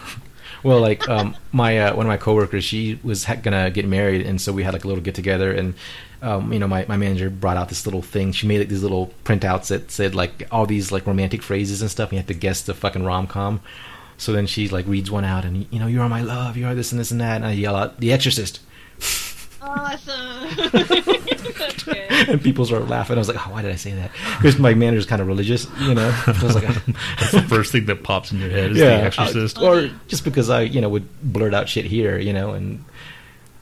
Well, 0.65 0.81
like 0.81 1.09
um, 1.09 1.37
my 1.53 1.79
uh, 1.79 1.95
one 1.95 2.07
of 2.07 2.09
my 2.09 2.17
coworkers, 2.17 2.65
she 2.65 2.99
was 3.03 3.25
gonna 3.43 3.71
get 3.71 3.87
married, 3.87 4.27
and 4.27 4.41
so 4.41 4.53
we 4.53 4.65
had 4.65 4.73
like 4.73 4.85
a 4.85 4.89
little 4.89 5.03
get 5.03 5.15
together, 5.15 5.53
and 5.53 5.75
um, 6.21 6.53
you 6.53 6.59
know, 6.59 6.67
my, 6.67 6.85
my 6.89 6.97
manager 6.97 7.31
brought 7.31 7.57
out 7.57 7.69
this 7.69 7.87
little 7.87 8.03
thing. 8.03 8.33
She 8.33 8.47
made 8.47 8.59
like 8.59 8.69
these 8.69 8.83
little 8.83 9.13
printouts 9.25 9.69
that 9.69 9.91
said 9.91 10.15
like 10.15 10.49
all 10.51 10.67
these 10.67 10.91
like 10.91 11.07
romantic 11.07 11.43
phrases 11.43 11.81
and 11.81 11.91
stuff. 11.91 12.09
And 12.09 12.15
you 12.15 12.19
have 12.19 12.27
to 12.27 12.35
guess 12.35 12.63
the 12.63 12.75
fucking 12.75 13.05
rom 13.05 13.27
com. 13.27 13.61
So 14.17 14.33
then 14.33 14.47
she 14.47 14.69
like 14.69 14.87
reads 14.87 15.11
one 15.11 15.25
out, 15.25 15.45
and 15.45 15.67
you 15.71 15.79
know, 15.79 15.87
you 15.87 16.01
are 16.03 16.09
my 16.09 16.23
love, 16.23 16.57
you 16.57 16.67
are 16.67 16.75
this 16.75 16.91
and 16.91 17.01
this 17.01 17.13
and 17.13 17.21
that, 17.21 17.37
and 17.37 17.47
I 17.47 17.53
yell 17.53 17.77
out, 17.77 18.01
"The 18.01 18.13
Exorcist," 18.13 18.61
Awesome. 19.61 20.49
And 22.29 22.43
people 22.43 22.67
start 22.67 22.89
laughing. 22.89 23.17
I 23.17 23.21
was 23.21 23.29
like, 23.29 23.39
oh, 23.47 23.53
why 23.53 23.63
did 23.63 23.71
I 23.71 23.77
say 23.77 23.93
that? 23.93 24.11
Because 24.37 24.59
my 24.59 24.75
manager's 24.75 25.07
kind 25.07 25.23
of 25.23 25.29
religious, 25.29 25.67
you 25.81 25.95
know. 25.95 26.09
I 26.27 26.39
was 26.43 26.55
like, 26.55 26.65
That's 27.21 27.33
the 27.33 27.43
first 27.49 27.73
thing 27.73 27.87
that 27.87 28.03
pops 28.03 28.33
in 28.33 28.41
your 28.41 28.51
head 28.51 28.73
is 28.73 28.79
yeah, 28.79 28.99
the 28.99 29.03
Exorcist. 29.05 29.59
uh, 29.59 29.63
or 29.63 29.91
just 30.09 30.25
because 30.25 30.51
I, 30.51 30.63
you 30.63 30.81
know, 30.81 30.89
would 30.91 31.09
blurt 31.23 31.55
out 31.55 31.69
shit 31.69 31.87
here, 31.87 32.19
you 32.19 32.33
know, 32.33 32.51
and 32.51 32.85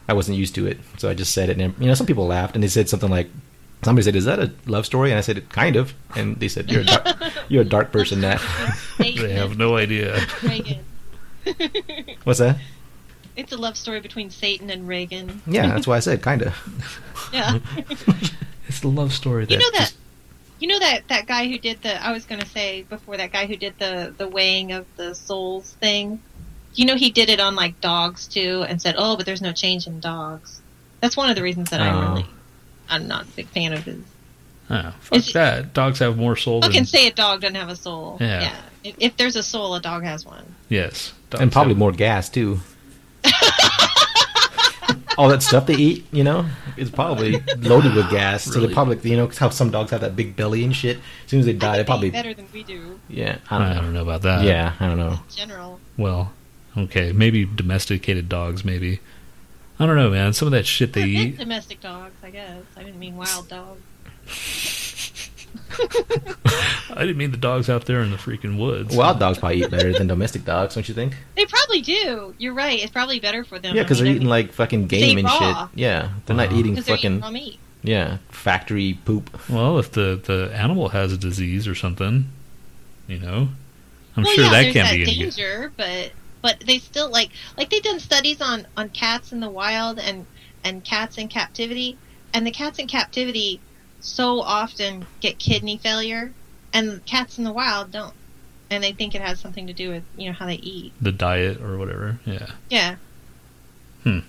I 0.08 0.14
wasn't 0.14 0.38
used 0.38 0.54
to 0.56 0.66
it, 0.66 0.78
so 0.96 1.08
I 1.08 1.14
just 1.14 1.32
said 1.32 1.48
it. 1.48 1.60
And 1.60 1.74
you 1.78 1.86
know, 1.86 1.94
some 1.94 2.06
people 2.06 2.26
laughed, 2.26 2.54
and 2.54 2.64
they 2.64 2.68
said 2.68 2.88
something 2.88 3.10
like, 3.10 3.28
"Somebody 3.82 4.04
said, 4.04 4.16
is 4.16 4.24
that 4.24 4.38
a 4.40 4.50
love 4.66 4.86
story?" 4.86 5.10
And 5.10 5.18
I 5.18 5.22
said, 5.22 5.48
"Kind 5.50 5.76
of." 5.76 5.94
And 6.16 6.36
they 6.40 6.48
said, 6.48 6.70
"You're 6.70 6.80
a 6.82 6.84
dark, 6.84 7.16
you're 7.48 7.62
a 7.62 7.64
dark 7.64 7.92
person." 7.92 8.20
That 8.22 8.40
they 8.98 9.32
have 9.32 9.58
no 9.58 9.76
idea. 9.76 10.20
What's 12.24 12.40
that? 12.40 12.58
It's 13.36 13.52
a 13.52 13.56
love 13.56 13.76
story 13.76 14.00
between 14.00 14.30
Satan 14.30 14.70
and 14.70 14.88
Regan. 14.88 15.42
Yeah, 15.46 15.66
that's 15.68 15.86
why 15.86 15.96
I 15.96 16.00
said 16.00 16.22
kind 16.22 16.42
of. 16.42 16.54
Yeah. 17.32 17.58
It's 18.68 18.80
the 18.80 18.88
love 18.88 19.12
story 19.12 19.44
that 19.44 19.50
You 19.52 19.58
know 19.58 19.70
that 19.72 19.78
just- 19.80 19.96
you 20.58 20.68
know 20.68 20.78
that 20.78 21.06
that 21.08 21.26
guy 21.26 21.46
who 21.48 21.58
did 21.58 21.82
the 21.82 22.02
I 22.04 22.12
was 22.12 22.24
going 22.24 22.40
to 22.40 22.46
say 22.46 22.82
before 22.82 23.16
that 23.16 23.30
guy 23.32 23.46
who 23.46 23.56
did 23.56 23.78
the 23.78 24.12
the 24.16 24.26
weighing 24.26 24.72
of 24.72 24.86
the 24.96 25.14
souls 25.14 25.74
thing. 25.80 26.20
You 26.74 26.84
know 26.86 26.96
he 26.96 27.10
did 27.10 27.28
it 27.28 27.40
on 27.40 27.54
like 27.54 27.80
dogs 27.80 28.26
too 28.26 28.64
and 28.68 28.80
said, 28.82 28.94
"Oh, 28.98 29.16
but 29.16 29.24
there's 29.26 29.42
no 29.42 29.52
change 29.52 29.86
in 29.86 30.00
dogs." 30.00 30.60
That's 31.00 31.16
one 31.16 31.28
of 31.30 31.36
the 31.36 31.42
reasons 31.42 31.70
that 31.70 31.80
Oh. 31.80 31.84
I'm 31.84 32.08
really 32.14 32.26
I'm 32.88 33.06
not 33.06 33.24
a 33.24 33.28
big 33.28 33.46
fan 33.48 33.72
of 33.72 33.84
his. 33.84 34.00
oh, 34.70 34.94
fuck 35.00 35.18
Is 35.18 35.28
it- 35.28 35.34
that. 35.34 35.72
Dogs 35.74 35.98
have 36.00 36.16
more 36.16 36.36
soul 36.36 36.60
than 36.60 36.70
Fucking 36.70 36.84
say 36.86 37.06
a 37.08 37.12
dog 37.12 37.40
doesn't 37.42 37.54
have 37.56 37.68
a 37.68 37.76
soul. 37.76 38.16
Yeah. 38.20 38.54
If, 38.82 38.94
if 38.98 39.16
there's 39.16 39.36
a 39.36 39.42
soul, 39.42 39.74
a 39.74 39.80
dog 39.80 40.04
has 40.04 40.24
one. 40.24 40.44
yes, 40.68 41.12
and 41.38 41.50
probably 41.52 41.72
have- 41.74 41.78
more 41.78 41.92
gas 41.92 42.28
too. 42.28 42.60
All 45.18 45.28
that 45.28 45.42
stuff 45.42 45.66
they 45.66 45.74
eat, 45.74 46.04
you 46.12 46.22
know, 46.24 46.44
is 46.76 46.90
probably 46.90 47.40
loaded 47.58 47.94
with 47.94 48.10
gas. 48.10 48.44
So 48.44 48.54
Really? 48.54 48.66
they 48.68 48.74
probably, 48.74 49.10
you 49.10 49.16
know, 49.16 49.28
how 49.38 49.48
some 49.48 49.70
dogs 49.70 49.90
have 49.90 50.02
that 50.02 50.14
big 50.16 50.36
belly 50.36 50.62
and 50.64 50.74
shit. 50.76 50.98
As 51.24 51.30
soon 51.30 51.40
as 51.40 51.46
they 51.46 51.52
die, 51.54 51.72
they 51.72 51.72
I 51.72 51.76
think 51.78 51.86
probably, 51.86 52.10
better 52.10 52.34
than 52.34 52.46
we 52.52 52.62
do 52.62 53.00
yeah, 53.08 53.38
I 53.50 53.56
I 53.56 53.58
don't 53.58 53.68
know. 53.76 53.82
don't 53.82 53.92
know 53.94 54.02
about 54.02 54.22
that. 54.22 54.44
Yeah, 54.44 54.74
I 54.78 54.86
don't 54.86 54.98
know. 54.98 55.12
in 55.12 55.18
general. 55.34 55.80
Well, 55.96 56.32
okay, 56.76 57.12
maybe 57.12 57.44
domesticated 57.46 58.28
dogs. 58.28 58.64
Maybe 58.64 59.00
I 59.78 59.86
don't 59.86 59.96
know, 59.96 60.10
man. 60.10 60.32
Some 60.34 60.46
of 60.48 60.52
that 60.52 60.66
shit 60.66 60.92
they 60.92 61.02
Or 61.02 61.06
eat. 61.06 61.38
domestic 61.38 61.80
dogs, 61.80 62.14
I 62.22 62.30
guess. 62.30 62.62
I 62.76 62.82
didn't 62.82 62.98
mean 62.98 63.16
wild 63.16 63.48
dogs. 63.48 63.80
I 66.90 67.00
didn't 67.00 67.16
mean 67.18 67.30
the 67.30 67.36
dogs 67.36 67.68
out 67.68 67.84
there 67.86 68.00
in 68.02 68.10
the 68.10 68.16
freaking 68.16 68.58
woods. 68.58 68.96
Wild 68.96 69.18
dogs 69.18 69.38
probably 69.38 69.62
eat 69.62 69.70
better 69.70 69.92
than 69.92 70.06
domestic 70.06 70.44
dogs, 70.44 70.74
don't 70.74 70.88
you 70.88 70.94
think? 70.94 71.14
They 71.34 71.44
probably 71.46 71.82
do. 71.82 72.34
You're 72.38 72.54
right. 72.54 72.78
It's 72.80 72.92
probably 72.92 73.20
better 73.20 73.44
for 73.44 73.58
them. 73.58 73.74
Yeah, 73.76 73.82
because 73.82 74.00
I 74.00 74.04
they're 74.04 74.14
eating 74.14 74.28
like 74.28 74.52
fucking 74.52 74.86
game 74.86 75.18
and 75.18 75.26
raw. 75.26 75.68
shit. 75.68 75.78
Yeah, 75.78 76.10
they're 76.26 76.36
not 76.36 76.52
eating 76.52 76.74
'cause 76.76 76.86
they're 76.86 76.96
eating 76.96 77.20
fucking 77.20 77.20
raw 77.20 77.30
meat. 77.30 77.58
yeah 77.82 78.18
factory 78.30 78.98
poop. 79.04 79.30
Well, 79.50 79.78
if 79.78 79.92
the, 79.92 80.20
the 80.24 80.50
animal 80.54 80.88
has 80.90 81.12
a 81.12 81.18
disease 81.18 81.66
or 81.68 81.74
something, 81.74 82.26
you 83.08 83.18
know, 83.18 83.48
I'm 84.16 84.22
well, 84.24 84.32
sure 84.32 84.44
yeah, 84.44 84.50
that 84.50 84.72
can't 84.72 84.88
that 84.88 84.94
be 84.94 85.02
any 85.02 85.14
good. 85.16 85.20
danger, 85.34 85.72
but 85.76 86.12
but 86.42 86.60
they 86.66 86.78
still 86.78 87.10
like 87.10 87.30
like 87.58 87.70
they've 87.70 87.82
done 87.82 88.00
studies 88.00 88.40
on 88.40 88.66
on 88.76 88.88
cats 88.90 89.32
in 89.32 89.40
the 89.40 89.50
wild 89.50 89.98
and 89.98 90.24
and 90.64 90.82
cats 90.84 91.18
in 91.18 91.28
captivity, 91.28 91.98
and 92.32 92.46
the 92.46 92.50
cats 92.50 92.78
in 92.78 92.86
captivity 92.86 93.60
so 94.00 94.40
often 94.40 95.06
get 95.20 95.38
kidney 95.38 95.76
failure, 95.78 96.32
and 96.72 97.04
cats 97.06 97.38
in 97.38 97.44
the 97.44 97.52
wild 97.52 97.90
don't, 97.92 98.14
and 98.70 98.82
they 98.84 98.92
think 98.92 99.14
it 99.14 99.20
has 99.22 99.38
something 99.40 99.66
to 99.66 99.72
do 99.72 99.90
with 99.90 100.02
you 100.16 100.26
know 100.26 100.32
how 100.32 100.46
they 100.46 100.54
eat. 100.56 100.92
The 101.00 101.12
diet 101.12 101.60
or 101.60 101.76
whatever. 101.78 102.18
Yeah. 102.24 102.50
Yeah, 102.70 102.96
Hmm. 104.04 104.20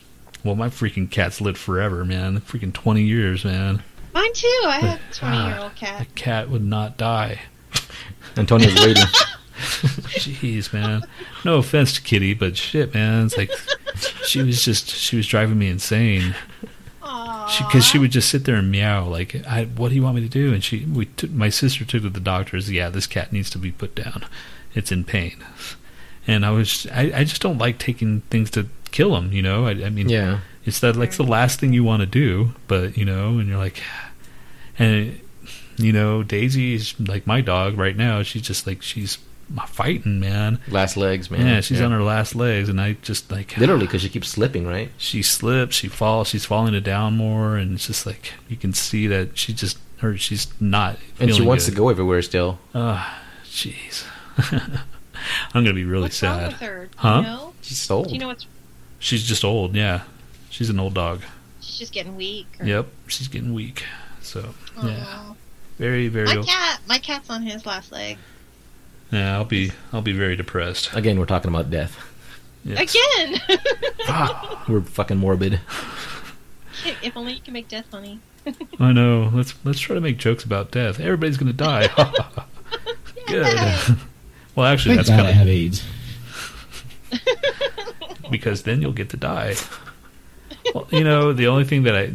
Well, 0.43 0.55
my 0.55 0.69
freaking 0.69 1.09
cat's 1.11 1.41
lived 1.41 1.57
forever, 1.57 2.05
man. 2.05 2.39
Freaking 2.41 2.71
20 2.73 3.01
years, 3.03 3.43
man. 3.43 3.83
mine 4.13 4.33
too. 4.33 4.61
I 4.65 4.79
have 4.79 4.99
a 4.99 5.13
twenty 5.13 5.37
year 5.37 5.57
old 5.59 5.71
A 5.71 5.75
cat. 5.75 6.15
cat 6.15 6.49
would 6.49 6.63
not 6.65 6.97
die. 6.97 7.41
Antonio's 8.37 8.75
waiting. 8.75 9.03
Jeez, 9.57 10.71
man. 10.73 11.01
No 11.43 11.57
offense 11.57 11.93
to 11.93 12.01
Kitty, 12.01 12.33
but 12.33 12.55
shit, 12.57 12.93
man. 12.93 13.25
It's 13.25 13.37
like 13.37 13.51
she 14.25 14.41
was 14.41 14.63
just 14.63 14.89
she 14.89 15.15
was 15.17 15.27
driving 15.27 15.57
me 15.57 15.67
insane. 15.69 16.35
Because 17.57 17.85
she, 17.85 17.97
would 17.97 18.11
just 18.11 18.29
sit 18.29 18.45
there 18.45 18.55
and 18.55 18.69
meow 18.69 19.05
like, 19.07 19.35
I, 19.47 19.65
"What 19.65 19.89
do 19.89 19.95
you 19.95 20.03
want 20.03 20.15
me 20.15 20.21
to 20.21 20.29
do?" 20.29 20.53
And 20.53 20.63
she, 20.63 20.85
we, 20.85 21.05
took 21.05 21.31
my 21.31 21.49
sister 21.49 21.85
took 21.85 22.01
to 22.03 22.09
the 22.09 22.19
doctors. 22.19 22.69
Yeah, 22.69 22.89
this 22.89 23.07
cat 23.07 23.31
needs 23.31 23.49
to 23.51 23.57
be 23.57 23.71
put 23.71 23.95
down. 23.95 24.25
It's 24.73 24.91
in 24.91 25.05
pain. 25.05 25.43
And 26.27 26.45
I 26.45 26.51
was, 26.51 26.85
I, 26.91 27.11
I 27.15 27.23
just 27.23 27.41
don't 27.41 27.57
like 27.57 27.79
taking 27.79 28.21
things 28.29 28.51
to 28.51 28.67
kill 28.91 29.13
them. 29.13 29.31
You 29.31 29.41
know, 29.41 29.65
I, 29.65 29.71
I 29.71 29.89
mean, 29.89 30.09
yeah, 30.09 30.41
it's 30.65 30.81
that 30.81 30.95
like 30.95 31.13
the 31.13 31.23
last 31.23 31.59
thing 31.59 31.73
you 31.73 31.83
want 31.83 32.01
to 32.01 32.05
do, 32.05 32.53
but 32.67 32.97
you 32.97 33.05
know, 33.05 33.39
and 33.39 33.47
you're 33.47 33.57
like, 33.57 33.81
and 34.79 35.19
you 35.77 35.93
know, 35.93 36.23
Daisy 36.23 36.73
is 36.73 36.99
like 36.99 37.25
my 37.25 37.41
dog 37.41 37.77
right 37.77 37.95
now. 37.95 38.23
She's 38.23 38.41
just 38.41 38.67
like 38.67 38.81
she's 38.81 39.17
fighting, 39.67 40.19
man. 40.19 40.59
last 40.67 40.97
legs, 40.97 41.31
man. 41.31 41.45
Yeah, 41.45 41.61
she's 41.61 41.81
on 41.81 41.91
her 41.91 42.01
last 42.03 42.35
legs, 42.35 42.69
and 42.69 42.79
I 42.81 42.93
just 43.01 43.31
like 43.31 43.57
literally 43.57 43.85
because 43.85 44.01
she 44.01 44.09
keeps 44.09 44.29
slipping, 44.29 44.67
right? 44.67 44.91
she 44.97 45.21
slips, 45.21 45.75
she 45.75 45.87
falls, 45.87 46.27
she's 46.27 46.45
falling 46.45 46.73
it 46.73 46.81
down 46.81 47.15
more, 47.15 47.55
and 47.57 47.75
it's 47.75 47.87
just 47.87 48.05
like 48.05 48.33
you 48.47 48.57
can 48.57 48.73
see 48.73 49.07
that 49.07 49.37
she 49.37 49.53
just 49.53 49.77
her 49.99 50.17
she's 50.17 50.47
not. 50.59 50.97
And 51.19 51.33
she 51.33 51.41
wants 51.41 51.65
good. 51.65 51.71
to 51.71 51.77
go 51.77 51.89
everywhere 51.89 52.21
still. 52.21 52.59
Ah, 52.75 53.21
jeez. 53.45 54.03
I'm 55.53 55.63
gonna 55.63 55.73
be 55.73 55.85
really 55.85 56.03
What's 56.03 56.21
wrong 56.21 56.39
sad. 56.39 56.47
with 56.53 56.61
her? 56.61 56.85
Do 56.85 56.97
Huh? 56.97 57.15
You 57.17 57.23
know? 57.23 57.53
She's 57.61 57.91
old. 57.91 58.07
Do 58.07 58.13
you 58.13 58.19
know 58.19 58.27
what's? 58.27 58.45
She's 58.99 59.23
just 59.23 59.43
old. 59.43 59.75
Yeah, 59.75 60.03
she's 60.49 60.69
an 60.69 60.79
old 60.79 60.93
dog. 60.93 61.21
She's 61.61 61.77
just 61.79 61.93
getting 61.93 62.15
weak. 62.15 62.47
Or, 62.59 62.65
Yep, 62.65 62.87
she's 63.07 63.27
getting 63.27 63.53
weak. 63.53 63.83
So 64.21 64.53
yeah, 64.83 65.33
very 65.77 66.07
very. 66.07 66.27
My 66.27 66.37
old. 66.37 66.47
cat, 66.47 66.79
my 66.87 66.97
cat's 66.97 67.29
on 67.29 67.43
his 67.43 67.65
last 67.65 67.91
leg 67.91 68.17
Yeah, 69.11 69.35
I'll 69.35 69.45
be 69.45 69.71
I'll 69.93 70.01
be 70.01 70.11
very 70.11 70.35
depressed. 70.35 70.93
Again, 70.93 71.17
we're 71.19 71.25
talking 71.25 71.49
about 71.49 71.69
death. 71.69 71.97
Yes. 72.63 72.95
again. 72.95 73.41
Ah, 74.09 74.63
we're 74.69 74.79
fucking 74.81 75.17
morbid. 75.17 75.59
if 77.03 77.17
only 77.17 77.33
you 77.33 77.41
can 77.41 77.51
make 77.53 77.67
death 77.67 77.85
funny. 77.91 78.19
I 78.79 78.93
know. 78.93 79.29
Let's 79.33 79.53
let's 79.65 79.79
try 79.79 79.95
to 79.95 80.01
make 80.01 80.17
jokes 80.17 80.45
about 80.45 80.71
death. 80.71 80.99
Everybody's 81.01 81.35
gonna 81.35 81.51
die. 81.51 81.87
Good. 83.27 83.97
well, 84.55 84.65
actually, 84.65 84.95
Thank 84.95 85.07
that's 85.07 85.09
God 85.09 85.19
I 85.19 85.33
kind 85.33 85.37
have 85.37 85.47
AIDS. 85.49 85.83
because 88.31 88.63
then 88.63 88.81
you'll 88.81 88.93
get 88.93 89.09
to 89.09 89.17
die. 89.17 89.55
Well, 90.73 90.87
you 90.91 91.03
know, 91.03 91.33
the 91.33 91.47
only 91.47 91.65
thing 91.65 91.83
that 91.83 91.95
I 91.95 92.11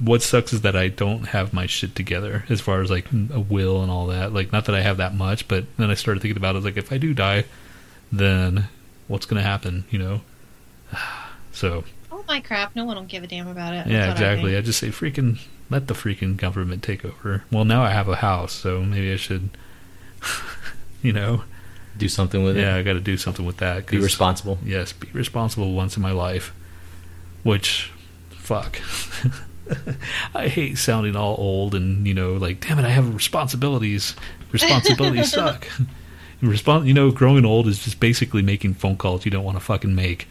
what 0.00 0.22
sucks 0.22 0.52
is 0.52 0.62
that 0.62 0.74
I 0.74 0.88
don't 0.88 1.28
have 1.28 1.52
my 1.52 1.66
shit 1.66 1.94
together 1.94 2.44
as 2.48 2.60
far 2.60 2.80
as 2.80 2.90
like 2.90 3.06
a 3.12 3.40
will 3.40 3.82
and 3.82 3.90
all 3.90 4.06
that. 4.08 4.32
Like, 4.32 4.52
not 4.52 4.64
that 4.66 4.74
I 4.74 4.80
have 4.80 4.96
that 4.96 5.14
much, 5.14 5.46
but 5.48 5.64
then 5.76 5.90
I 5.90 5.94
started 5.94 6.20
thinking 6.20 6.36
about 6.36 6.56
it. 6.56 6.64
Like, 6.64 6.76
if 6.76 6.92
I 6.92 6.98
do 6.98 7.14
die, 7.14 7.44
then 8.10 8.68
what's 9.08 9.26
gonna 9.26 9.42
happen? 9.42 9.84
You 9.90 9.98
know. 9.98 10.20
So 11.54 11.84
Oh 12.10 12.24
my 12.26 12.40
crap! 12.40 12.74
No 12.74 12.86
one 12.86 12.96
will 12.96 13.04
give 13.04 13.22
a 13.24 13.26
damn 13.26 13.46
about 13.46 13.74
it. 13.74 13.86
yeah, 13.86 14.06
That's 14.06 14.20
what 14.20 14.26
I 14.26 14.32
exactly. 14.32 14.56
I, 14.56 14.60
just 14.62 14.78
say 14.78 14.88
freaking 14.88 15.38
let 15.68 15.86
the 15.86 15.92
freaking 15.94 16.36
government 16.38 16.82
take 16.82 17.04
over. 17.04 17.44
Well, 17.50 17.66
now 17.66 17.82
I 17.82 17.90
have 17.90 18.08
a 18.08 18.16
house, 18.16 18.52
so 18.52 18.82
maybe 18.82 19.12
I 19.12 19.16
should, 19.16 19.50
you 21.02 21.12
know, 21.12 21.44
Do 21.98 22.08
something 22.08 22.42
with 22.42 22.56
yeah, 22.56 22.62
it. 22.62 22.66
Yeah, 22.66 22.76
I 22.76 22.82
got 22.82 22.92
to 22.94 23.00
do 23.00 23.16
something 23.18 23.44
with 23.44 23.58
that. 23.58 23.86
Be 23.86 23.98
responsible. 23.98 24.58
Yes, 24.64 24.92
be 24.92 25.08
responsible 25.12 25.72
once 25.72 25.96
in 25.96 26.02
my 26.02 26.12
life. 26.12 26.54
Which, 27.42 27.92
fuck. 28.30 28.78
I 30.34 30.48
hate 30.48 30.78
sounding 30.78 31.16
all 31.16 31.36
old 31.38 31.74
and 31.74 32.06
you 32.06 32.14
know, 32.14 32.34
like, 32.34 32.60
damn 32.66 32.78
it, 32.78 32.84
I 32.84 32.88
have 32.90 33.14
responsibilities. 33.14 34.14
Responsibilities 34.50 35.32
suck. 35.32 35.66
Respon- 36.42 36.86
you 36.86 36.94
know, 36.94 37.10
growing 37.10 37.44
old 37.44 37.68
is 37.68 37.82
just 37.84 38.00
basically 38.00 38.42
making 38.42 38.74
phone 38.74 38.96
calls 38.96 39.24
you 39.24 39.30
don't 39.30 39.44
want 39.44 39.56
to 39.56 39.64
fucking 39.64 39.94
make. 39.94 40.26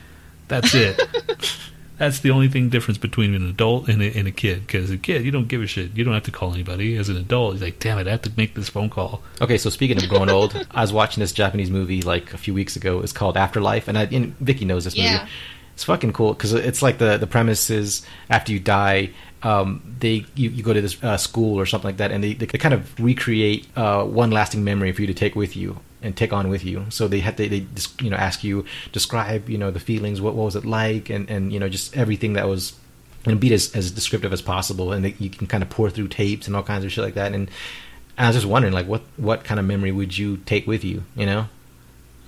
That's 0.47 0.73
it. 0.75 0.99
That's 1.97 2.19
the 2.21 2.31
only 2.31 2.47
thing 2.47 2.69
difference 2.69 2.97
between 2.97 3.35
an 3.35 3.47
adult 3.47 3.87
and 3.87 4.01
a, 4.01 4.07
and 4.17 4.27
a 4.27 4.31
kid. 4.31 4.65
Because 4.65 4.89
a 4.89 4.97
kid, 4.97 5.23
you 5.23 5.29
don't 5.29 5.47
give 5.47 5.61
a 5.61 5.67
shit. 5.67 5.95
You 5.95 6.03
don't 6.03 6.15
have 6.15 6.23
to 6.23 6.31
call 6.31 6.51
anybody. 6.51 6.97
As 6.97 7.09
an 7.09 7.15
adult, 7.17 7.55
you're 7.55 7.65
like, 7.65 7.77
damn 7.79 7.99
it, 7.99 8.07
I 8.07 8.11
have 8.11 8.23
to 8.23 8.31
make 8.35 8.55
this 8.55 8.69
phone 8.69 8.89
call. 8.89 9.21
Okay, 9.39 9.57
so 9.59 9.69
speaking 9.69 9.97
of 9.97 10.09
growing 10.09 10.29
old, 10.29 10.67
I 10.71 10.81
was 10.81 10.91
watching 10.91 11.21
this 11.21 11.31
Japanese 11.31 11.69
movie 11.69 12.01
like 12.01 12.33
a 12.33 12.37
few 12.39 12.55
weeks 12.55 12.75
ago. 12.75 13.01
It's 13.01 13.13
called 13.13 13.37
Afterlife, 13.37 13.87
and 13.87 13.97
I 13.99 14.05
and 14.05 14.35
Vicky 14.39 14.65
knows 14.65 14.85
this 14.85 14.95
Yeah. 14.95 15.19
movie. 15.19 15.31
It's 15.73 15.83
fucking 15.83 16.13
cool 16.13 16.33
because 16.33 16.53
it's 16.53 16.81
like 16.81 16.97
the 16.97 17.17
the 17.17 17.27
premise 17.27 17.69
is 17.69 18.05
after 18.29 18.51
you 18.51 18.59
die, 18.59 19.11
um, 19.43 19.81
they 19.99 20.25
you, 20.35 20.49
you 20.49 20.63
go 20.63 20.73
to 20.73 20.81
this 20.81 21.01
uh, 21.03 21.17
school 21.17 21.59
or 21.59 21.65
something 21.65 21.87
like 21.87 21.97
that, 21.97 22.11
and 22.11 22.23
they, 22.23 22.33
they 22.33 22.45
kind 22.45 22.73
of 22.73 22.99
recreate 22.99 23.67
uh, 23.75 24.03
one 24.03 24.31
lasting 24.31 24.63
memory 24.63 24.91
for 24.91 25.01
you 25.01 25.07
to 25.07 25.13
take 25.13 25.35
with 25.35 25.55
you 25.55 25.79
and 26.01 26.15
take 26.15 26.33
on 26.33 26.49
with 26.49 26.63
you. 26.63 26.85
So 26.89 27.07
they 27.07 27.19
had 27.19 27.37
to, 27.37 27.47
they 27.47 27.65
you 27.99 28.09
know 28.09 28.17
ask 28.17 28.43
you 28.43 28.65
describe 28.91 29.49
you 29.49 29.57
know 29.57 29.71
the 29.71 29.79
feelings, 29.79 30.21
what, 30.21 30.35
what 30.35 30.45
was 30.45 30.55
it 30.55 30.65
like, 30.65 31.09
and 31.09 31.29
and 31.29 31.51
you 31.51 31.59
know 31.59 31.69
just 31.69 31.95
everything 31.97 32.33
that 32.33 32.47
was 32.47 32.73
and 33.25 33.39
be 33.39 33.53
as, 33.53 33.75
as 33.75 33.91
descriptive 33.91 34.33
as 34.33 34.41
possible, 34.41 34.91
and 34.91 35.05
they, 35.05 35.15
you 35.19 35.29
can 35.29 35.47
kind 35.47 35.63
of 35.63 35.69
pour 35.69 35.89
through 35.89 36.07
tapes 36.07 36.47
and 36.47 36.55
all 36.55 36.63
kinds 36.63 36.83
of 36.83 36.91
shit 36.91 37.03
like 37.03 37.13
that. 37.13 37.33
And, 37.33 37.51
I 38.17 38.27
was 38.27 38.35
just 38.35 38.45
wondering, 38.45 38.73
like, 38.73 38.87
what 38.87 39.01
what 39.17 39.43
kind 39.43 39.59
of 39.59 39.65
memory 39.65 39.91
would 39.91 40.15
you 40.15 40.37
take 40.37 40.67
with 40.67 40.83
you? 40.83 41.03
You 41.15 41.25
know, 41.25 41.47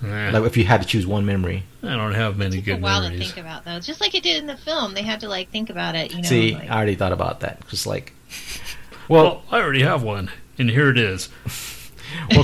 like 0.03 0.43
if 0.43 0.57
you 0.57 0.65
had 0.65 0.81
to 0.81 0.87
choose 0.87 1.07
one 1.07 1.25
memory. 1.25 1.63
I 1.81 1.95
don't 1.95 2.13
have 2.13 2.37
many 2.37 2.57
It 2.57 2.59
took 2.59 2.67
a 2.67 2.71
good 2.75 2.81
while 2.81 3.01
to 3.01 3.09
memories. 3.09 3.31
think 3.33 3.45
about 3.45 3.65
those, 3.65 3.85
just 3.85 4.01
like 4.01 4.15
it 4.15 4.23
did 4.23 4.37
in 4.41 4.47
the 4.47 4.57
film. 4.57 4.93
They 4.93 5.03
had 5.03 5.19
to 5.21 5.27
like 5.27 5.49
think 5.49 5.69
about 5.69 5.95
it. 5.95 6.11
You 6.11 6.21
know, 6.21 6.27
See, 6.27 6.55
like, 6.55 6.69
I 6.69 6.75
already 6.75 6.95
thought 6.95 7.11
about 7.11 7.41
that. 7.41 7.67
Just 7.69 7.85
like, 7.87 8.13
Well, 9.09 9.23
well, 9.23 9.43
I 9.51 9.61
already 9.61 9.81
have 9.83 10.01
one, 10.03 10.31
and 10.57 10.69
here 10.69 10.89
it 10.89 10.97
is. 10.97 11.29
well, 12.31 12.43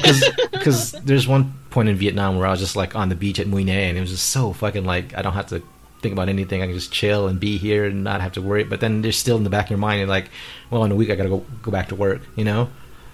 because 0.51 0.91
there's 1.03 1.28
one 1.28 1.53
point 1.70 1.89
in 1.89 1.95
Vietnam 1.95 2.38
where 2.38 2.47
I 2.47 2.51
was 2.51 2.60
just 2.60 2.76
like 2.76 2.95
on 2.95 3.10
the 3.10 3.16
beach 3.16 3.39
at 3.39 3.47
Mui 3.47 3.64
Ne, 3.66 3.89
and 3.89 3.97
it 3.97 4.01
was 4.01 4.10
just 4.12 4.30
so 4.30 4.51
fucking 4.53 4.86
like 4.86 5.16
I 5.18 5.22
don't 5.22 5.34
have 5.34 5.47
to 5.47 5.62
think 6.01 6.14
about 6.14 6.30
anything. 6.30 6.62
I 6.62 6.66
can 6.66 6.76
just 6.76 6.91
chill 6.91 7.28
and 7.28 7.39
be 7.39 7.57
here 7.57 7.86
and 7.86 8.03
not 8.03 8.22
have 8.22 8.34
to 8.34 8.41
worry. 8.41 8.64
But 8.64 8.80
then 8.82 9.01
there's 9.01 9.18
still 9.18 9.38
in 9.38 9.43
the 9.43 9.49
back 9.49 9.66
of 9.66 9.72
your 9.72 9.80
mind, 9.80 9.99
you're 9.99 10.07
like, 10.07 10.30
well, 10.70 10.84
in 10.84 10.91
a 10.91 10.95
week 10.95 11.10
I 11.10 11.16
gotta 11.16 11.30
go 11.30 11.45
go 11.62 11.72
back 11.72 11.89
to 11.89 11.95
work. 11.95 12.22
You 12.36 12.43
know, 12.45 12.70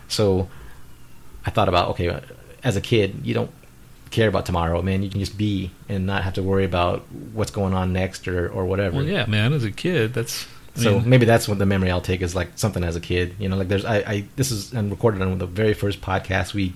so 0.07 0.49
I 1.45 1.51
thought 1.51 1.69
about 1.69 1.89
okay, 1.91 2.19
as 2.63 2.75
a 2.75 2.81
kid, 2.81 3.21
you 3.23 3.33
don't 3.33 3.51
care 4.11 4.27
about 4.27 4.45
tomorrow, 4.45 4.81
man. 4.81 5.03
You 5.03 5.09
can 5.09 5.19
just 5.19 5.37
be 5.37 5.71
and 5.89 6.05
not 6.05 6.23
have 6.23 6.33
to 6.33 6.43
worry 6.43 6.65
about 6.65 7.01
what's 7.33 7.51
going 7.51 7.73
on 7.73 7.93
next 7.93 8.27
or 8.27 8.49
or 8.49 8.65
whatever. 8.65 8.97
Well, 8.97 9.05
yeah, 9.05 9.25
man. 9.25 9.53
As 9.53 9.63
a 9.63 9.71
kid, 9.71 10.13
that's 10.13 10.47
I 10.77 10.81
So 10.81 10.99
mean, 10.99 11.09
maybe 11.09 11.25
that's 11.25 11.47
what 11.47 11.57
the 11.57 11.65
memory 11.65 11.91
I'll 11.91 12.01
take 12.01 12.21
is 12.21 12.35
like 12.35 12.49
something 12.55 12.83
as 12.83 12.95
a 12.95 13.01
kid. 13.01 13.35
You 13.39 13.49
know, 13.49 13.57
like 13.57 13.67
there's 13.67 13.85
I, 13.85 13.97
I 13.97 14.25
this 14.35 14.51
is 14.51 14.73
and 14.73 14.91
recorded 14.91 15.21
on 15.21 15.37
the 15.37 15.45
very 15.45 15.73
first 15.73 16.01
podcast 16.01 16.53
we 16.53 16.73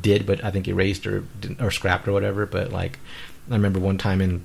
did, 0.00 0.26
but 0.26 0.44
I 0.44 0.50
think 0.50 0.68
erased 0.68 1.06
or 1.06 1.24
or 1.60 1.70
scrapped 1.70 2.08
or 2.08 2.12
whatever. 2.12 2.46
But 2.46 2.72
like 2.72 2.98
I 3.50 3.54
remember 3.54 3.80
one 3.80 3.98
time 3.98 4.20
in 4.20 4.44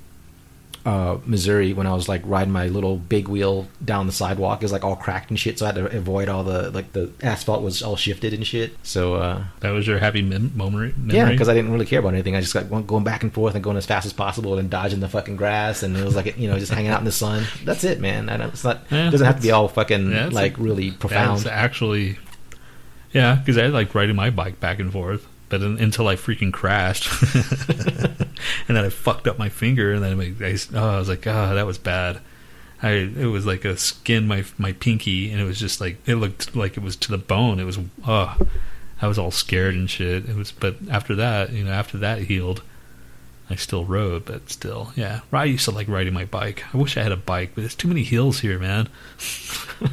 uh, 0.86 1.18
Missouri 1.26 1.72
when 1.72 1.86
I 1.86 1.94
was 1.94 2.08
like 2.08 2.22
riding 2.24 2.52
my 2.52 2.66
little 2.68 2.96
big 2.96 3.28
wheel 3.28 3.68
down 3.84 4.06
the 4.06 4.12
sidewalk, 4.12 4.60
it 4.60 4.64
was 4.64 4.72
like 4.72 4.84
all 4.84 4.96
cracked 4.96 5.28
and 5.30 5.38
shit. 5.38 5.58
So 5.58 5.66
I 5.66 5.68
had 5.68 5.74
to 5.76 5.96
avoid 5.96 6.28
all 6.28 6.42
the 6.42 6.70
like 6.70 6.92
the 6.92 7.10
asphalt 7.22 7.62
was 7.62 7.82
all 7.82 7.96
shifted 7.96 8.32
and 8.32 8.46
shit. 8.46 8.72
So 8.82 9.14
uh, 9.14 9.44
that 9.60 9.70
was 9.70 9.86
your 9.86 9.98
happy 9.98 10.22
mem- 10.22 10.52
memory. 10.54 10.94
yeah, 11.06 11.30
because 11.30 11.48
I 11.48 11.54
didn't 11.54 11.72
really 11.72 11.86
care 11.86 12.00
about 12.00 12.14
anything. 12.14 12.34
I 12.34 12.40
just 12.40 12.54
got 12.54 12.86
going 12.86 13.04
back 13.04 13.22
and 13.22 13.32
forth 13.32 13.54
and 13.54 13.62
going 13.62 13.76
as 13.76 13.86
fast 13.86 14.06
as 14.06 14.12
possible 14.12 14.58
and 14.58 14.70
dodging 14.70 15.00
the 15.00 15.08
fucking 15.08 15.36
grass, 15.36 15.82
and 15.82 15.96
it 15.96 16.04
was 16.04 16.16
like 16.16 16.38
you 16.38 16.48
know 16.48 16.58
just 16.58 16.72
hanging 16.72 16.90
out 16.90 16.98
in 17.00 17.04
the 17.04 17.12
sun. 17.12 17.44
That's 17.64 17.84
it, 17.84 18.00
man. 18.00 18.28
I 18.28 18.36
don't, 18.38 18.48
it's 18.48 18.64
not. 18.64 18.80
Yeah, 18.90 19.08
it 19.08 19.10
doesn't 19.10 19.26
have 19.26 19.36
to 19.36 19.42
be 19.42 19.50
all 19.50 19.68
fucking 19.68 20.10
yeah, 20.10 20.28
like 20.32 20.56
a- 20.58 20.62
really 20.62 20.92
profound. 20.92 21.40
That's 21.40 21.48
actually, 21.48 22.18
yeah, 23.12 23.34
because 23.34 23.58
I 23.58 23.66
like 23.66 23.94
riding 23.94 24.16
my 24.16 24.30
bike 24.30 24.60
back 24.60 24.78
and 24.78 24.92
forth, 24.92 25.26
but 25.50 25.62
un 25.62 25.76
until 25.78 26.08
I 26.08 26.16
freaking 26.16 26.52
crashed, 26.52 27.10
and 28.68 28.76
then 28.76 28.84
I 28.84 28.88
fucked 28.88 29.28
up 29.28 29.38
my 29.38 29.50
finger, 29.50 29.92
and 29.92 30.02
then 30.02 30.18
I, 30.18 30.44
I, 30.46 30.56
oh, 30.74 30.94
I 30.96 30.98
was 30.98 31.08
like, 31.08 31.26
oh, 31.26 31.54
that 31.54 31.66
was 31.66 31.76
bad. 31.76 32.20
I 32.82 32.92
it 32.92 33.26
was 33.26 33.44
like 33.44 33.66
a 33.66 33.76
skin 33.76 34.26
my 34.26 34.44
my 34.56 34.72
pinky, 34.72 35.30
and 35.30 35.40
it 35.40 35.44
was 35.44 35.58
just 35.60 35.80
like 35.80 35.98
it 36.08 36.14
looked 36.14 36.56
like 36.56 36.78
it 36.78 36.82
was 36.82 36.96
to 36.96 37.10
the 37.10 37.18
bone. 37.18 37.60
It 37.60 37.64
was 37.64 37.78
oh, 38.06 38.38
I 39.02 39.06
was 39.06 39.18
all 39.18 39.30
scared 39.30 39.74
and 39.74 39.90
shit. 39.90 40.28
It 40.28 40.36
was, 40.36 40.52
but 40.52 40.76
after 40.90 41.14
that, 41.16 41.52
you 41.52 41.64
know, 41.64 41.72
after 41.72 41.98
that 41.98 42.22
healed, 42.22 42.62
I 43.50 43.56
still 43.56 43.84
rode, 43.84 44.24
but 44.26 44.48
still, 44.50 44.92
yeah. 44.94 45.20
I 45.32 45.44
used 45.44 45.64
to 45.64 45.72
like 45.72 45.88
riding 45.88 46.14
my 46.14 46.24
bike. 46.24 46.64
I 46.72 46.76
wish 46.76 46.96
I 46.96 47.02
had 47.02 47.12
a 47.12 47.16
bike, 47.16 47.52
but 47.54 47.62
there's 47.62 47.74
too 47.74 47.88
many 47.88 48.04
hills 48.04 48.40
here, 48.40 48.58
man. 48.58 48.88
You 49.80 49.88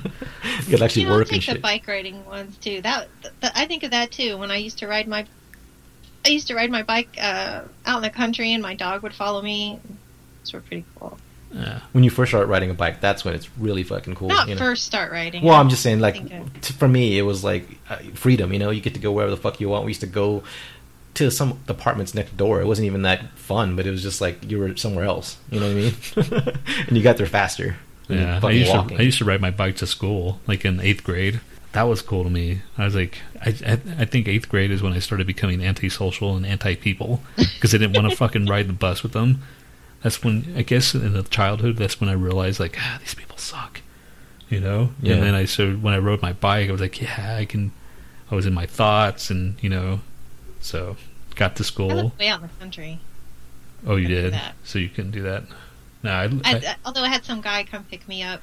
could 0.72 0.82
actually 0.82 1.04
You 1.04 1.08
know, 1.08 1.14
I'll 1.14 1.20
work 1.20 1.32
and 1.32 1.42
take 1.42 1.46
the 1.48 1.54
shit. 1.54 1.62
bike 1.62 1.88
riding 1.88 2.26
ones 2.26 2.58
too. 2.58 2.82
That, 2.82 3.08
th- 3.22 3.54
I 3.56 3.66
think 3.66 3.84
of 3.84 3.92
that 3.92 4.12
too. 4.12 4.38
When 4.38 4.52
I 4.52 4.58
used 4.58 4.78
to 4.80 4.88
ride 4.88 5.08
my, 5.08 5.26
I 6.28 6.32
used 6.32 6.48
to 6.48 6.56
ride 6.56 6.70
my 6.70 6.84
bike 6.84 7.18
uh, 7.22 7.62
out 7.86 7.98
in 7.98 8.02
the 8.04 8.10
country, 8.10 8.52
and 8.54 8.62
my 8.62 8.76
dog 8.76 9.02
would 9.04 9.14
follow 9.14 9.42
me. 9.42 9.80
Those 10.44 10.54
were 10.54 10.60
pretty 10.60 10.84
cool. 11.00 11.18
Yeah, 11.54 11.80
When 11.94 12.04
you 12.04 12.10
first 12.10 12.32
start 12.32 12.50
riding 12.50 12.70
a 12.70 12.74
bike, 12.74 13.00
that's 13.00 13.24
when 13.24 13.34
it's 13.34 13.50
really 13.58 13.84
fucking 13.84 14.16
cool. 14.16 14.28
Not 14.28 14.50
you 14.50 14.56
know? 14.56 14.60
first 14.60 14.86
start 14.86 15.10
riding. 15.12 15.44
Well, 15.44 15.56
I 15.56 15.60
I'm 15.60 15.70
just 15.70 15.82
saying, 15.82 16.02
like, 16.02 16.16
t- 16.62 16.74
for 16.74 16.90
me, 16.90 17.18
it 17.18 17.22
was 17.22 17.46
like 17.46 17.80
uh, 17.90 17.98
freedom. 18.14 18.52
You 18.52 18.60
know, 18.60 18.70
you 18.70 18.82
get 18.82 18.94
to 18.96 19.00
go 19.00 19.14
wherever 19.14 19.32
the 19.32 19.38
fuck 19.38 19.62
you 19.62 19.70
want. 19.70 19.86
We 19.86 19.92
used 19.92 20.02
to 20.02 20.08
go 20.08 20.44
to 21.14 21.32
some 21.32 21.60
apartments 21.70 22.14
next 22.14 22.36
door. 22.36 22.60
It 22.60 22.68
wasn't 22.68 22.88
even 22.88 23.04
that 23.04 23.30
fun, 23.38 23.78
but 23.78 23.88
it 23.88 23.92
was 23.92 24.04
just 24.04 24.20
like 24.20 24.52
you 24.52 24.60
were 24.60 24.76
somewhere 24.76 25.06
else. 25.06 25.38
You 25.50 25.62
know 25.62 25.68
what 25.68 25.78
I 25.78 26.44
mean? 26.44 26.58
and 26.88 26.98
you 26.98 27.02
got 27.02 27.16
there 27.16 27.26
faster. 27.26 27.78
yeah. 28.10 28.42
I 28.44 28.52
used 28.52 28.72
walking. 28.74 28.98
to 28.98 29.04
I 29.04 29.06
used 29.06 29.20
to 29.20 29.26
ride 29.26 29.40
my 29.40 29.52
bike 29.52 29.78
to 29.78 29.88
school, 29.88 30.42
like 30.46 30.66
in 30.66 30.82
eighth 30.82 31.06
grade. 31.06 31.40
That 31.78 31.84
was 31.84 32.02
cool 32.02 32.24
to 32.24 32.30
me. 32.32 32.62
I 32.76 32.86
was 32.86 32.96
like, 32.96 33.20
I 33.40 33.50
I, 33.64 33.74
I 34.00 34.06
think 34.06 34.28
eighth 34.28 34.50
grade 34.50 34.72
is 34.72 34.82
when 34.82 34.94
I 34.94 34.98
started 34.98 35.28
becoming 35.28 35.64
antisocial 35.64 36.36
and 36.36 36.44
anti-people 36.44 37.22
because 37.36 37.76
I 37.76 37.78
didn't 37.78 37.96
want 37.96 38.10
to 38.10 38.18
fucking 38.18 38.48
ride 38.48 38.68
the 38.68 38.74
bus 38.74 39.04
with 39.04 39.12
them. 39.12 39.44
That's 40.02 40.24
when 40.24 40.56
I 40.56 40.64
guess 40.64 40.96
in 40.96 41.14
the 41.14 41.22
childhood, 41.22 41.78
that's 41.78 42.02
when 42.02 42.10
I 42.10 42.14
realized 42.14 42.60
like, 42.60 42.78
ah, 42.80 42.98
these 43.00 43.14
people 43.14 43.38
suck. 43.38 43.82
You 44.50 44.60
know. 44.60 44.90
Yeah. 45.04 45.14
And 45.14 45.22
then 45.22 45.36
I 45.36 45.46
so 45.46 45.74
when 45.76 45.94
I 45.94 46.00
rode 46.00 46.20
my 46.20 46.34
bike, 46.34 46.68
I 46.68 46.72
was 46.72 46.82
like, 46.82 47.00
yeah, 47.00 47.36
I 47.38 47.46
can. 47.46 47.72
I 48.32 48.34
was 48.34 48.48
in 48.48 48.56
my 48.56 48.66
thoughts, 48.66 49.30
and 49.30 49.62
you 49.62 49.70
know, 49.70 50.00
so 50.60 50.98
got 51.36 51.58
to 51.58 51.64
I 51.64 51.68
school. 51.68 51.90
lived 51.90 52.18
way 52.18 52.30
out 52.30 52.42
in 52.42 52.48
the 52.48 52.54
country. 52.56 53.02
Oh, 53.86 53.98
you 53.98 54.08
did. 54.08 54.42
So 54.64 54.80
you 54.80 54.90
couldn't 54.90 55.12
do 55.12 55.22
that. 55.22 55.44
No, 56.02 56.10
I, 56.10 56.24
I, 56.24 56.54
I, 56.56 56.76
although 56.84 57.04
I 57.04 57.10
had 57.10 57.24
some 57.24 57.40
guy 57.40 57.64
come 57.64 57.84
pick 57.84 58.08
me 58.08 58.24
up 58.24 58.42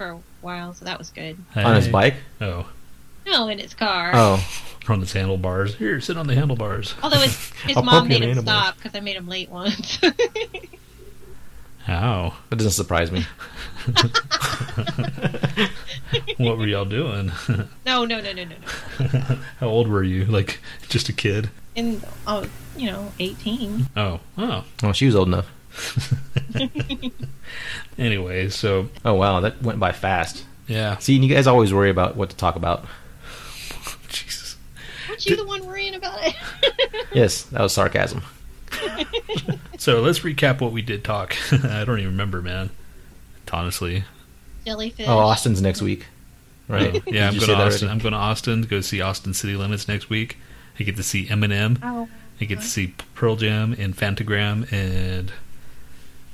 for 0.00 0.12
a 0.12 0.18
while, 0.40 0.72
so 0.72 0.86
that 0.86 0.98
was 0.98 1.10
good. 1.10 1.36
on 1.54 1.76
his 1.76 1.88
bike. 1.88 2.14
Oh, 2.40 2.66
No, 3.26 3.48
in 3.48 3.58
his 3.58 3.74
car. 3.74 4.12
Oh, 4.14 4.42
on 4.88 5.00
his 5.00 5.12
handlebars. 5.12 5.74
Here, 5.74 6.00
sit 6.00 6.16
on 6.16 6.26
the 6.26 6.34
handlebars. 6.34 6.94
Although 7.02 7.18
his, 7.18 7.50
his 7.66 7.76
I'll 7.76 7.82
mom 7.82 8.04
poke 8.04 8.12
you 8.12 8.20
made 8.20 8.30
him 8.30 8.38
animal. 8.38 8.44
stop 8.44 8.76
because 8.78 8.94
I 8.94 9.00
made 9.00 9.16
him 9.16 9.28
late 9.28 9.50
once. 9.50 10.00
How? 11.84 12.32
that 12.48 12.56
doesn't 12.56 12.72
surprise 12.72 13.12
me. 13.12 13.26
what 16.38 16.56
were 16.56 16.66
y'all 16.66 16.86
doing? 16.86 17.30
no, 17.84 18.06
no, 18.06 18.22
no, 18.22 18.32
no, 18.32 18.44
no, 18.44 18.44
no. 18.44 18.56
How 19.58 19.66
old 19.66 19.86
were 19.86 20.02
you? 20.02 20.24
Like 20.24 20.60
just 20.88 21.10
a 21.10 21.12
kid? 21.12 21.50
In 21.74 22.00
oh, 22.26 22.46
you 22.74 22.86
know, 22.86 23.12
eighteen. 23.18 23.88
Oh, 23.94 24.20
oh. 24.38 24.64
Oh, 24.82 24.92
she 24.92 25.04
was 25.04 25.14
old 25.14 25.28
enough. 25.28 25.50
Anyway, 27.98 28.48
so 28.48 28.88
Oh 29.04 29.14
wow, 29.14 29.40
that 29.40 29.60
went 29.62 29.78
by 29.78 29.92
fast. 29.92 30.44
yeah. 30.66 30.96
See, 30.98 31.16
you 31.16 31.32
guys 31.34 31.46
always 31.46 31.74
worry 31.74 31.90
about 31.90 32.16
what 32.16 32.30
to 32.30 32.36
talk 32.36 32.56
about. 32.56 32.86
Jesus. 34.08 34.56
Weren't 35.08 35.26
you 35.26 35.36
the 35.36 35.44
one 35.46 35.66
worrying 35.66 35.94
about 35.94 36.18
it? 36.26 36.34
Yes, 37.12 37.42
that 37.44 37.60
was 37.60 37.72
sarcasm. 37.72 38.22
So 39.78 40.00
let's 40.00 40.20
recap 40.20 40.60
what 40.60 40.70
we 40.72 40.80
did 40.80 41.02
talk. 41.02 41.36
I 41.52 41.84
don't 41.84 41.98
even 41.98 42.12
remember, 42.12 42.40
man. 42.40 42.70
Honestly. 43.52 44.04
Jellyfish. 44.64 45.08
Oh, 45.08 45.18
Austin's 45.18 45.60
next 45.60 45.82
week, 45.82 46.06
right? 46.68 46.94
Oh, 46.94 47.00
yeah, 47.10 47.26
I'm 47.28 47.34
going 47.34 47.48
to 47.48 47.54
Austin. 47.56 47.88
already? 47.88 47.88
I'm 47.88 47.98
going 47.98 48.12
to 48.12 48.18
Austin 48.18 48.62
to 48.62 48.68
go 48.68 48.80
see 48.80 49.00
Austin 49.00 49.34
City 49.34 49.56
Limits 49.56 49.88
next 49.88 50.08
week. 50.08 50.36
I 50.78 50.84
get 50.84 50.94
to 50.96 51.02
see 51.02 51.26
Eminem. 51.26 51.78
Oh, 51.82 52.08
I 52.40 52.44
get 52.44 52.60
to 52.60 52.66
see 52.66 52.94
Pearl 53.16 53.34
Jam 53.34 53.74
and 53.76 53.96
Phantogram 53.96 54.70
and 54.72 55.32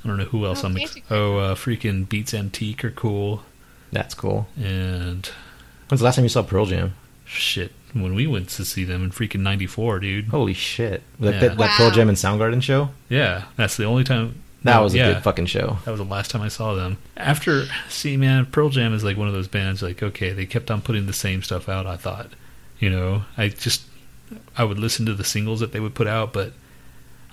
I 0.06 0.08
don't 0.08 0.18
know 0.18 0.24
who 0.26 0.46
else 0.46 0.62
Oh, 0.62 0.68
I'm. 0.68 0.74
Phantogram. 0.76 1.02
oh, 1.10 1.36
uh, 1.38 1.54
freaking 1.56 2.08
Beats 2.08 2.32
Antique 2.32 2.84
are 2.84 2.90
cool 2.92 3.42
That's 3.90 4.14
cool. 4.14 4.46
and 4.56 5.28
When's 5.88 6.00
the 6.00 6.04
last 6.04 6.14
time 6.16 6.24
you 6.24 6.28
saw 6.28 6.42
Pearl 6.42 6.66
Jam? 6.66 6.94
shit. 7.24 7.72
When 7.92 8.14
we 8.14 8.26
went 8.26 8.50
to 8.50 8.64
see 8.64 8.84
them 8.84 9.02
in 9.04 9.10
freaking 9.10 9.40
'94, 9.40 10.00
dude. 10.00 10.26
Holy 10.26 10.52
shit! 10.52 11.02
That, 11.18 11.34
Yeah. 11.34 11.40
that, 11.40 11.58
that 11.58 11.70
Pearl 11.78 11.90
Jam 11.90 12.08
and 12.08 12.16
Soundgarden 12.18 12.62
show. 12.62 12.90
Yeah, 13.08 13.44
that's 13.56 13.76
the 13.76 13.84
only 13.84 14.04
time. 14.04 14.42
That 14.64 14.76
no, 14.76 14.82
was 14.82 14.94
a 14.94 14.98
yeah, 14.98 15.12
good 15.14 15.22
fucking 15.22 15.46
show. 15.46 15.78
That 15.84 15.92
was 15.92 15.98
the 16.00 16.04
last 16.06 16.30
time 16.30 16.42
I 16.42 16.48
saw 16.48 16.74
them. 16.74 16.98
After, 17.16 17.64
see, 17.88 18.16
man, 18.16 18.46
Pearl 18.46 18.68
Jam 18.68 18.92
is 18.94 19.02
like 19.04 19.16
one 19.16 19.28
of 19.28 19.34
those 19.34 19.48
bands. 19.48 19.80
Like, 19.82 20.02
okay, 20.02 20.32
they 20.32 20.44
kept 20.44 20.70
on 20.70 20.82
putting 20.82 21.06
the 21.06 21.12
same 21.12 21.42
stuff 21.42 21.68
out. 21.68 21.86
I 21.86 21.96
thought, 21.96 22.30
you 22.78 22.90
know, 22.90 23.22
I 23.38 23.48
just, 23.48 23.82
I 24.58 24.64
would 24.64 24.78
listen 24.78 25.06
to 25.06 25.14
the 25.14 25.24
singles 25.24 25.60
that 25.60 25.72
they 25.72 25.80
would 25.80 25.94
put 25.94 26.06
out, 26.08 26.32
but 26.32 26.52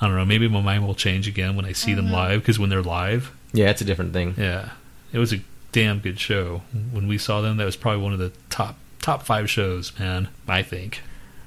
I 0.03 0.07
don't 0.07 0.17
know. 0.17 0.25
Maybe 0.25 0.47
my 0.49 0.61
mind 0.61 0.85
will 0.85 0.95
change 0.95 1.27
again 1.27 1.55
when 1.55 1.65
I 1.65 1.71
see 1.71 1.93
them 1.93 2.07
Mhm. 2.07 2.11
live. 2.11 2.41
Because 2.41 2.59
when 2.59 2.69
they're 2.69 2.81
live, 2.81 3.31
Yeah, 3.53 3.69
it's 3.69 3.81
a 3.81 3.85
different 3.85 4.11
thing. 4.13 4.35
yeah, 4.37 4.69
it 5.13 5.19
was 5.19 5.31
a 5.31 5.39
damn 5.71 5.99
good 5.99 6.19
show. 6.19 6.61
When 6.91 7.07
we 7.07 7.17
saw 7.17 7.39
them, 7.41 7.55
that 7.57 7.65
was 7.65 7.75
probably 7.77 8.03
one 8.03 8.11
of 8.13 8.19
the 8.19 8.31
top 8.49 8.75
top 9.01 9.23
five 9.25 9.49
shows, 9.49 9.91
man. 9.97 10.27
I 10.47 10.61
think. 10.61 11.01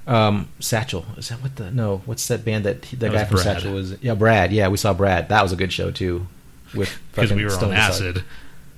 Um, 0.06 0.48
Satchel 0.60 1.04
is 1.16 1.28
that 1.30 1.42
what 1.42 1.56
the 1.56 1.70
no? 1.70 2.02
What's 2.06 2.26
that 2.28 2.44
band 2.44 2.64
that 2.64 2.82
the 2.82 2.96
That 2.96 3.12
guy 3.12 3.24
from 3.24 3.34
Brad. 3.34 3.44
Satchel 3.44 3.72
was? 3.74 3.96
Yeah, 4.00 4.14
Brad. 4.14 4.52
Yeah, 4.52 4.68
we 4.68 4.76
saw 4.76 4.94
Brad. 4.94 5.28
That 5.28 5.42
was 5.42 5.52
a 5.52 5.56
good 5.56 5.72
show 5.72 5.90
too. 5.90 6.26
With 6.74 6.96
Because 7.14 7.32
we 7.32 7.44
were 7.44 7.50
Stone 7.50 7.70
on 7.72 7.76
Aside. 7.76 7.88
acid. 7.90 8.24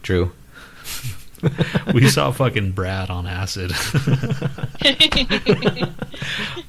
True. 0.03 0.33
we 1.95 2.09
saw 2.09 2.31
fucking 2.31 2.73
Brad 2.73 3.11
on 3.11 3.27
acid. 3.27 3.73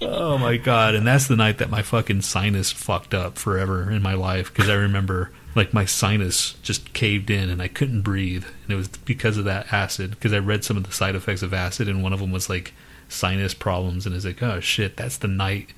oh 0.02 0.38
my 0.38 0.58
god! 0.58 0.96
And 0.96 1.08
that's 1.08 1.28
the 1.28 1.36
night 1.36 1.58
that 1.58 1.70
my 1.70 1.82
fucking 1.82 2.22
sinus 2.22 2.72
fucked 2.72 3.14
up 3.14 3.38
forever 3.38 3.92
in 3.92 4.02
my 4.02 4.14
life 4.14 4.54
because 4.54 4.70
I 4.70 4.76
remember 4.76 5.32
like 5.56 5.74
my 5.74 5.86
sinus 5.86 6.54
just 6.62 6.94
caved 6.94 7.30
in 7.30 7.50
and 7.50 7.62
I 7.62 7.68
couldn't 7.68 8.02
breathe, 8.02 8.46
and 8.64 8.74
it 8.74 8.76
was 8.76 8.88
because 8.88 9.38
of 9.38 9.46
that 9.46 9.72
acid. 9.74 10.12
Because 10.12 10.34
I 10.34 10.40
read 10.40 10.64
some 10.64 10.78
of 10.78 10.84
the 10.84 10.92
side 10.92 11.16
effects 11.16 11.42
of 11.42 11.54
acid, 11.54 11.88
and 11.88 12.04
one 12.04 12.14
of 12.14 12.20
them 12.20 12.32
was 12.32 12.50
like 12.50 12.74
sinus 13.08 13.54
problems, 13.54 14.06
and 14.06 14.16
it's 14.16 14.26
like, 14.26 14.44
oh 14.44 14.60
shit, 14.60 14.98
that's 14.98 15.18
the 15.18 15.28
night 15.28 15.70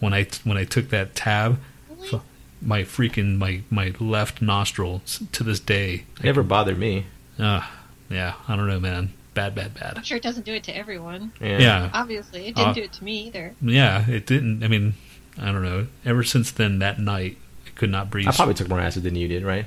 when 0.00 0.12
I 0.12 0.26
when 0.44 0.56
I 0.56 0.64
took 0.64 0.90
that 0.90 1.14
tab. 1.14 1.58
Really? 1.90 2.20
My 2.60 2.82
freaking 2.82 3.38
my 3.38 3.62
my 3.70 3.94
left 4.00 4.42
nostril 4.42 5.02
to 5.32 5.44
this 5.44 5.60
day. 5.60 6.04
It 6.18 6.24
never 6.24 6.42
bothered 6.42 6.78
me. 6.78 7.06
Uh, 7.38 7.64
yeah, 8.10 8.34
I 8.46 8.56
don't 8.56 8.68
know, 8.68 8.80
man. 8.80 9.12
Bad, 9.34 9.54
bad, 9.54 9.74
bad. 9.74 9.94
I'm 9.96 10.02
sure 10.02 10.16
it 10.16 10.22
doesn't 10.22 10.44
do 10.46 10.52
it 10.54 10.64
to 10.64 10.76
everyone. 10.76 11.32
Yeah. 11.40 11.58
Yeah, 11.58 11.90
Obviously, 11.94 12.46
it 12.48 12.54
didn't 12.56 12.68
Uh, 12.70 12.72
do 12.74 12.82
it 12.82 12.92
to 12.94 13.04
me 13.04 13.26
either. 13.28 13.54
yeah. 13.62 14.08
It 14.08 14.26
didn't. 14.26 14.64
I 14.64 14.68
mean, 14.68 14.94
I 15.40 15.52
don't 15.52 15.62
know. 15.62 15.86
Ever 16.04 16.24
since 16.24 16.50
then, 16.50 16.80
that 16.80 16.98
night, 16.98 17.36
I 17.66 17.70
could 17.76 17.90
not 17.90 18.10
breathe. 18.10 18.26
I 18.26 18.32
probably 18.32 18.54
took 18.54 18.68
more 18.68 18.80
acid 18.80 19.04
than 19.04 19.14
you 19.14 19.28
did, 19.28 19.44
right? 19.44 19.66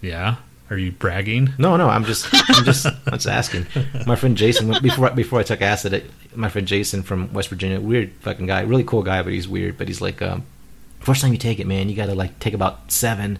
Yeah. 0.00 0.36
Are 0.70 0.76
you 0.78 0.90
bragging? 0.90 1.50
No, 1.58 1.76
no. 1.76 1.88
I'm 1.88 2.04
just, 2.04 2.26
I'm 2.32 2.64
just, 2.64 2.86
I'm 2.86 2.94
just 3.12 3.26
asking. 3.28 3.66
My 4.06 4.16
friend 4.16 4.36
Jason, 4.36 4.72
before 4.82 5.10
before 5.10 5.38
I 5.38 5.42
took 5.42 5.60
acid, 5.60 6.10
my 6.34 6.48
friend 6.48 6.66
Jason 6.66 7.02
from 7.02 7.32
West 7.32 7.48
Virginia, 7.50 7.78
weird 7.78 8.10
fucking 8.22 8.46
guy, 8.46 8.62
really 8.62 8.82
cool 8.84 9.02
guy, 9.02 9.22
but 9.22 9.32
he's 9.34 9.46
weird. 9.46 9.76
But 9.78 9.86
he's 9.88 10.00
like, 10.00 10.20
um, 10.22 10.44
first 11.00 11.20
time 11.20 11.30
you 11.32 11.38
take 11.38 11.60
it, 11.60 11.66
man, 11.66 11.88
you 11.90 11.94
got 11.94 12.06
to 12.06 12.14
like 12.14 12.38
take 12.40 12.54
about 12.54 12.90
seven, 12.90 13.38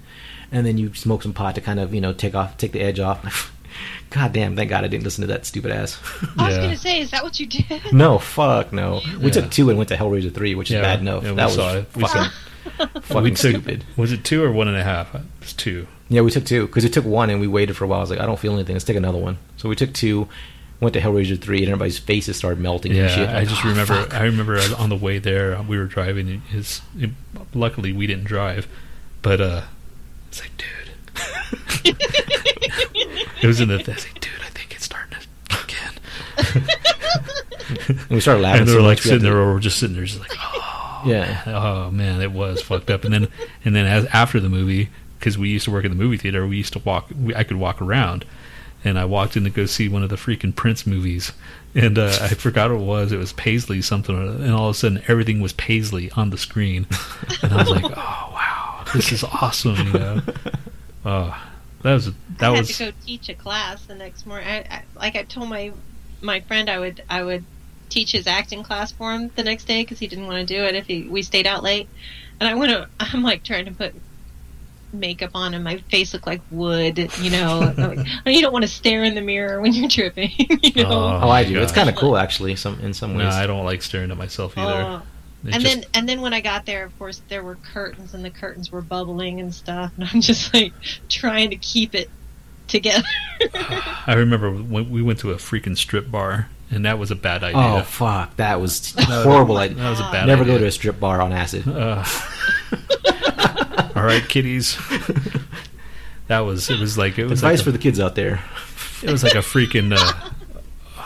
and 0.52 0.66
then 0.66 0.76
you 0.78 0.92
smoke 0.94 1.22
some 1.22 1.32
pot 1.32 1.54
to 1.54 1.60
kind 1.62 1.80
of 1.80 1.94
you 1.94 2.00
know 2.02 2.12
take 2.12 2.34
off, 2.34 2.56
take 2.58 2.72
the 2.72 2.80
edge 2.80 3.00
off. 3.00 3.50
God 4.10 4.32
damn! 4.32 4.56
Thank 4.56 4.70
God 4.70 4.84
I 4.84 4.88
didn't 4.88 5.04
listen 5.04 5.22
to 5.22 5.28
that 5.28 5.46
stupid 5.46 5.70
ass. 5.72 5.98
I 6.38 6.48
was 6.48 6.56
Yeah. 6.56 6.62
gonna 6.62 6.76
say, 6.76 7.00
is 7.00 7.10
that 7.12 7.22
what 7.22 7.38
you 7.40 7.46
did? 7.46 7.80
no, 7.92 8.18
fuck 8.18 8.72
no. 8.72 9.00
We 9.18 9.26
Yeah. 9.26 9.30
took 9.30 9.50
two 9.50 9.68
and 9.70 9.78
went 9.78 9.88
to 9.88 9.96
Hellraiser 9.96 10.32
three, 10.32 10.54
which 10.54 10.70
is 10.70 10.74
Yeah, 10.74 10.82
bad 10.82 11.00
enough. 11.00 11.24
yeah, 11.24 11.32
that 11.32 11.46
was 11.46 11.54
saw 11.54 11.74
it. 11.76 11.86
We 11.96 12.02
fucking, 12.02 12.30
fucking 13.02 13.34
took- 13.34 13.38
stupid. 13.52 13.84
Was 13.96 14.12
it 14.12 14.24
two 14.24 14.42
or 14.42 14.52
one 14.52 14.68
and 14.68 14.76
a 14.76 14.84
half? 14.84 15.14
It 15.14 15.22
was 15.40 15.52
two. 15.52 15.86
Yeah, 16.08 16.20
we 16.20 16.30
took 16.30 16.44
two 16.44 16.66
because 16.66 16.84
we 16.84 16.90
took 16.90 17.04
one 17.06 17.30
and 17.30 17.40
we 17.40 17.46
waited 17.46 17.76
for 17.76 17.84
a 17.84 17.88
while. 17.88 17.98
I 18.00 18.02
was 18.02 18.10
like, 18.10 18.20
I 18.20 18.26
don't 18.26 18.38
feel 18.38 18.52
anything. 18.54 18.74
Let's 18.74 18.84
take 18.84 18.96
another 18.96 19.18
one. 19.18 19.38
So 19.56 19.68
we 19.70 19.76
took 19.76 19.94
two, 19.94 20.28
went 20.78 20.92
to 20.92 21.00
Hellraiser 21.00 21.40
three, 21.40 21.58
and 21.60 21.68
everybody's 21.68 21.98
faces 21.98 22.36
started 22.36 22.60
melting 22.60 22.92
Yeah, 22.94 23.04
and 23.04 23.10
shit. 23.12 23.28
I 23.30 23.44
just 23.46 23.64
"Oh, 23.64 23.68
remember. 23.70 23.94
fuck." 23.94 24.14
I 24.14 24.24
remember 24.24 24.60
on 24.78 24.90
the 24.90 24.96
way 24.96 25.18
there, 25.18 25.60
we 25.62 25.78
were 25.78 25.86
driving. 25.86 26.28
and 26.28 26.42
His, 26.42 26.82
luckily, 27.54 27.92
we 27.92 28.06
didn't 28.06 28.24
drive, 28.24 28.68
but 29.22 29.40
uh, 29.40 29.62
it's 30.28 30.40
like, 30.42 30.50
dude, 30.58 31.96
it 33.42 33.46
was 33.46 33.60
in 33.60 33.68
the. 33.68 33.74
I 33.88 33.94
was 33.94 34.04
like, 34.06 34.20
dude, 34.20 34.30
I 34.40 34.48
think 34.50 34.74
it's 34.74 34.84
starting 34.84 35.18
to 35.18 35.26
kick 35.48 35.74
in. 36.54 36.62
And 37.88 38.10
we 38.10 38.20
started 38.20 38.40
laughing. 38.42 38.60
and 38.62 38.68
so 38.68 38.74
they're 38.74 38.82
like 38.82 38.98
much 38.98 39.04
we 39.04 39.10
had 39.10 39.20
sitting 39.20 39.22
there, 39.22 39.36
or 39.38 39.54
we're 39.54 39.60
just 39.60 39.78
sitting 39.78 39.96
there, 39.96 40.04
just 40.04 40.20
like, 40.20 40.32
oh, 40.38 41.02
Yeah. 41.06 41.42
oh 41.46 41.90
man, 41.90 42.20
it 42.20 42.32
was 42.32 42.60
fucked 42.62 42.90
up. 42.90 43.04
And 43.04 43.12
then, 43.14 43.28
and 43.64 43.74
then 43.74 43.86
as 43.86 44.04
after 44.06 44.40
the 44.40 44.48
movie, 44.48 44.90
because 45.18 45.38
we 45.38 45.48
used 45.48 45.64
to 45.66 45.70
work 45.70 45.84
in 45.84 45.90
the 45.90 45.96
movie 45.96 46.16
theater, 46.16 46.46
we 46.46 46.56
used 46.56 46.72
to 46.74 46.78
walk. 46.80 47.08
We, 47.18 47.34
I 47.34 47.44
could 47.44 47.56
walk 47.56 47.80
around, 47.80 48.24
and 48.84 48.98
I 48.98 49.04
walked 49.04 49.36
in 49.36 49.44
to 49.44 49.50
go 49.50 49.66
see 49.66 49.88
one 49.88 50.02
of 50.02 50.10
the 50.10 50.16
freaking 50.16 50.54
Prince 50.54 50.86
movies, 50.86 51.32
and 51.74 51.98
uh, 51.98 52.16
I 52.20 52.28
forgot 52.28 52.70
what 52.70 52.80
it 52.80 52.84
was. 52.84 53.12
It 53.12 53.18
was 53.18 53.32
Paisley 53.32 53.80
something, 53.82 54.16
and 54.16 54.52
all 54.52 54.68
of 54.70 54.74
a 54.76 54.78
sudden 54.78 55.02
everything 55.08 55.40
was 55.40 55.52
Paisley 55.54 56.10
on 56.12 56.30
the 56.30 56.38
screen, 56.38 56.86
and 57.42 57.52
I 57.52 57.56
was 57.58 57.70
like, 57.70 57.84
oh 57.96 58.30
wow, 58.32 58.84
this 58.92 59.12
is 59.12 59.22
awesome, 59.24 59.76
you 59.76 59.92
know. 59.92 60.20
Oh, 61.04 61.42
that 61.82 61.92
was 61.94 62.06
that 62.06 62.14
I 62.40 62.50
had 62.50 62.58
was 62.60 62.76
to 62.78 62.86
go 62.86 62.92
teach 63.04 63.28
a 63.28 63.34
class 63.34 63.82
the 63.86 63.94
next 63.94 64.26
morning. 64.26 64.48
I, 64.48 64.58
I, 64.58 64.82
like 64.96 65.16
I 65.16 65.22
told 65.24 65.48
my 65.48 65.72
my 66.20 66.40
friend, 66.40 66.68
I 66.70 66.78
would 66.78 67.02
I 67.10 67.22
would 67.22 67.44
teach 67.88 68.12
his 68.12 68.26
acting 68.26 68.62
class 68.62 68.90
for 68.92 69.12
him 69.12 69.30
the 69.36 69.44
next 69.44 69.64
day 69.64 69.82
because 69.82 69.98
he 69.98 70.06
didn't 70.06 70.26
want 70.26 70.46
to 70.46 70.54
do 70.54 70.62
it 70.64 70.74
if 70.74 70.86
he 70.86 71.02
we 71.08 71.22
stayed 71.22 71.46
out 71.46 71.62
late. 71.62 71.88
And 72.40 72.48
I 72.48 72.54
went. 72.54 72.70
to- 72.72 72.88
I'm 73.00 73.22
like 73.22 73.42
trying 73.44 73.66
to 73.66 73.72
put 73.72 73.94
makeup 74.92 75.30
on, 75.34 75.54
and 75.54 75.64
my 75.64 75.78
face 75.90 76.12
looked 76.12 76.26
like 76.26 76.40
wood. 76.50 76.98
You 77.20 77.30
know, 77.30 77.72
like, 77.76 77.98
oh, 78.26 78.30
you 78.30 78.40
don't 78.42 78.52
want 78.52 78.62
to 78.64 78.68
stare 78.70 79.04
in 79.04 79.14
the 79.14 79.20
mirror 79.22 79.60
when 79.60 79.72
you're 79.72 79.88
tripping. 79.88 80.30
You 80.62 80.84
know. 80.84 80.90
Oh, 80.90 81.20
Oh, 81.24 81.28
I 81.28 81.44
do. 81.44 81.60
It's 81.60 81.72
kind 81.72 81.88
of 81.88 81.96
cool 81.96 82.16
actually. 82.16 82.56
Some 82.56 82.78
in 82.80 82.92
some 82.94 83.10
ways. 83.12 83.18
no, 83.18 83.24
ways. 83.26 83.34
I 83.34 83.46
don't 83.46 83.64
like 83.64 83.82
staring 83.82 84.10
at 84.10 84.16
myself 84.16 84.56
either. 84.56 84.82
Oh. 84.82 85.02
It 85.44 85.54
and 85.54 85.62
just- 85.62 85.74
then 85.76 85.84
and 85.94 86.08
then 86.08 86.20
when 86.20 86.32
I 86.32 86.40
got 86.40 86.66
there, 86.66 86.84
of 86.84 86.96
course, 86.98 87.20
there 87.28 87.42
were 87.42 87.56
curtains 87.56 88.14
and 88.14 88.24
the 88.24 88.30
curtains 88.30 88.70
were 88.70 88.82
bubbling 88.82 89.40
and 89.40 89.52
stuff, 89.54 89.92
and 89.96 90.08
I'm 90.12 90.20
just 90.22 90.52
like 90.54 90.72
trying 91.08 91.50
to 91.50 91.56
keep 91.56 91.94
it 91.94 92.08
together. 92.68 93.02
I 94.06 94.14
remember 94.14 94.50
when 94.52 94.90
we 94.90 95.02
went 95.02 95.18
to 95.20 95.30
a 95.32 95.36
freaking 95.36 95.76
strip 95.76 96.10
bar, 96.10 96.48
and 96.70 96.84
that 96.84 96.98
was 96.98 97.10
a 97.10 97.16
bad 97.16 97.42
idea. 97.42 97.60
oh 97.60 97.82
fuck, 97.82 98.36
that 98.36 98.60
was 98.60 98.94
horrible. 98.98 99.56
I 99.56 99.68
that 99.68 99.90
was 99.90 100.00
a 100.00 100.04
bad 100.12 100.26
never 100.26 100.42
idea. 100.42 100.54
go 100.54 100.58
to 100.60 100.66
a 100.66 100.70
strip 100.72 101.00
bar 101.00 101.20
on 101.20 101.32
acid. 101.32 101.66
Uh, 101.66 102.04
all 103.96 104.02
right, 104.04 104.26
kiddies. 104.28 104.76
That 106.28 106.40
was 106.40 106.70
it. 106.70 106.78
Was 106.78 106.96
like 106.96 107.18
it 107.18 107.24
was 107.26 107.40
Advice 107.40 107.58
like 107.58 107.64
for 107.64 107.72
the 107.72 107.78
kids 107.78 108.00
out 108.00 108.14
there. 108.14 108.40
it 109.02 109.10
was 109.10 109.22
like 109.22 109.34
a 109.34 109.38
freaking. 109.38 109.92
Uh, 109.94 110.30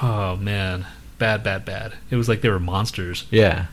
oh 0.03 0.37
man, 0.37 0.87
bad, 1.19 1.43
bad, 1.43 1.65
bad. 1.65 1.95
It 2.11 2.17
was 2.17 2.29
like 2.29 2.43
they 2.43 2.49
were 2.51 2.61
monsters. 2.61 3.25
Yeah, 3.31 3.67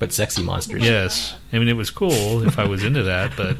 but 0.00 0.12
sexy 0.12 0.42
monsters. 0.42 0.82
Yes, 0.82 1.36
I 1.52 1.60
mean 1.60 1.68
it 1.68 1.76
was 1.76 1.90
cool 1.90 2.42
if 2.44 2.58
I 2.58 2.64
was 2.66 2.82
into 2.82 3.04
that, 3.04 3.36
but 3.36 3.56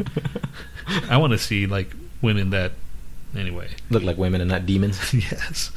I 1.09 1.17
want 1.19 1.33
to 1.33 1.39
see 1.39 1.67
like 1.69 1.93
women 2.21 2.51
that. 2.51 2.73
Anyway, 3.37 3.69
Look 3.91 4.03
like 4.03 4.19
women 4.19 4.41
and 4.41 4.51
not 4.51 4.67
demons. 4.67 5.15
yes. 5.15 5.71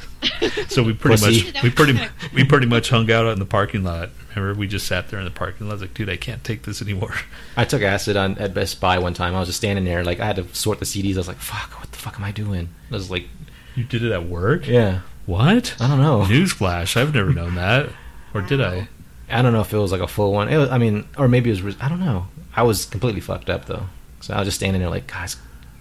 So 0.66 0.82
we 0.82 0.92
pretty 0.92 1.22
Pussy. 1.24 1.52
much 1.52 1.62
we 1.62 1.70
pretty 1.70 2.00
we 2.34 2.42
pretty 2.44 2.66
much 2.66 2.88
hung 2.90 3.08
out 3.12 3.26
in 3.28 3.38
the 3.38 3.44
parking 3.46 3.84
lot. 3.84 4.10
Remember, 4.34 4.58
we 4.58 4.66
just 4.66 4.88
sat 4.88 5.08
there 5.10 5.20
in 5.20 5.24
the 5.24 5.30
parking 5.30 5.68
lot. 5.68 5.70
I 5.70 5.74
was 5.74 5.82
like, 5.82 5.94
dude, 5.94 6.10
I 6.10 6.16
can't 6.16 6.42
take 6.42 6.64
this 6.64 6.82
anymore. 6.82 7.14
I 7.56 7.64
took 7.64 7.80
acid 7.82 8.16
on 8.16 8.36
at 8.38 8.54
Best 8.54 8.80
Buy 8.80 8.98
one 8.98 9.14
time. 9.14 9.36
I 9.36 9.38
was 9.38 9.46
just 9.48 9.58
standing 9.58 9.84
there, 9.84 10.02
like 10.02 10.18
I 10.18 10.26
had 10.26 10.34
to 10.34 10.52
sort 10.52 10.80
the 10.80 10.84
CDs. 10.84 11.14
I 11.14 11.18
was 11.18 11.28
like, 11.28 11.36
"Fuck, 11.36 11.78
what 11.78 11.92
the 11.92 11.98
fuck 11.98 12.16
am 12.16 12.24
I 12.24 12.32
doing?" 12.32 12.70
I 12.90 12.94
was 12.94 13.08
like, 13.08 13.28
You 13.76 13.84
did 13.84 14.02
it 14.02 14.10
at 14.10 14.24
work? 14.26 14.66
"Yeah, 14.66 15.02
What? 15.26 15.76
I 15.78 15.86
don't 15.86 16.00
know. 16.02 16.22
Newsflash! 16.22 16.96
I've 16.96 17.14
never 17.14 17.32
known 17.32 17.54
that, 17.54 17.88
or 18.34 18.40
did 18.40 18.60
I? 18.60 18.88
I 19.28 19.42
don't 19.42 19.52
know 19.52 19.60
if 19.60 19.72
it 19.72 19.78
was 19.78 19.92
like 19.92 20.00
a 20.00 20.06
full 20.06 20.32
one. 20.32 20.48
It 20.48 20.56
was, 20.56 20.68
I 20.70 20.78
mean, 20.78 21.06
or 21.16 21.28
maybe 21.28 21.50
it 21.50 21.62
was. 21.62 21.76
I 21.80 21.88
don't 21.88 22.00
know. 22.00 22.26
I 22.54 22.62
was 22.62 22.84
completely 22.84 23.20
fucked 23.20 23.50
up 23.50 23.66
though. 23.66 23.86
So 24.20 24.34
I 24.34 24.38
was 24.38 24.46
just 24.46 24.56
standing 24.56 24.80
there, 24.80 24.90
like, 24.90 25.06
guys, 25.06 25.36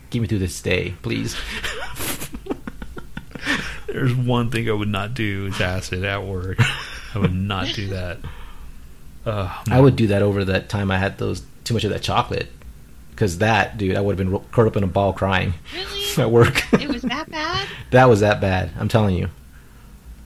get 0.10 0.22
me 0.22 0.28
through 0.28 0.40
this 0.40 0.62
day, 0.62 0.96
please. 1.02 1.36
There's 3.88 4.16
one 4.16 4.50
thing 4.50 4.68
I 4.70 4.74
would 4.74 4.90
not 4.90 5.14
do 5.14 5.46
is 5.46 5.62
acid 5.62 6.04
at 6.04 6.24
work. 6.24 6.58
I 7.14 7.20
would 7.20 7.34
not 7.34 7.74
do 7.74 7.88
that. 7.90 8.18
Uh, 9.26 9.56
I 9.70 9.80
would 9.80 9.96
do 9.96 10.08
that 10.08 10.22
over 10.22 10.44
that 10.46 10.68
time 10.68 10.92
I 10.92 10.98
had 10.98 11.18
those 11.20 11.44
too 11.64 11.74
much 11.74 11.84
of 11.84 11.92
that 11.92 12.02
chocolate. 12.02 12.50
Because 13.12 13.38
that, 13.38 13.78
dude, 13.78 13.96
I 13.96 14.02
would 14.02 14.18
have 14.18 14.28
been 14.28 14.40
curled 14.52 14.68
up 14.68 14.76
in 14.76 14.84
a 14.84 14.88
ball 14.88 15.14
crying 15.14 15.54
really? 15.74 16.04
at 16.18 16.32
work. 16.32 16.74
It 16.74 16.90
was 16.90 17.04
that 17.04 17.30
bad? 17.30 17.68
that 17.92 18.06
was 18.06 18.22
that 18.22 18.42
bad. 18.42 18.72
I'm 18.78 18.88
telling 18.90 19.16
you. 19.16 19.30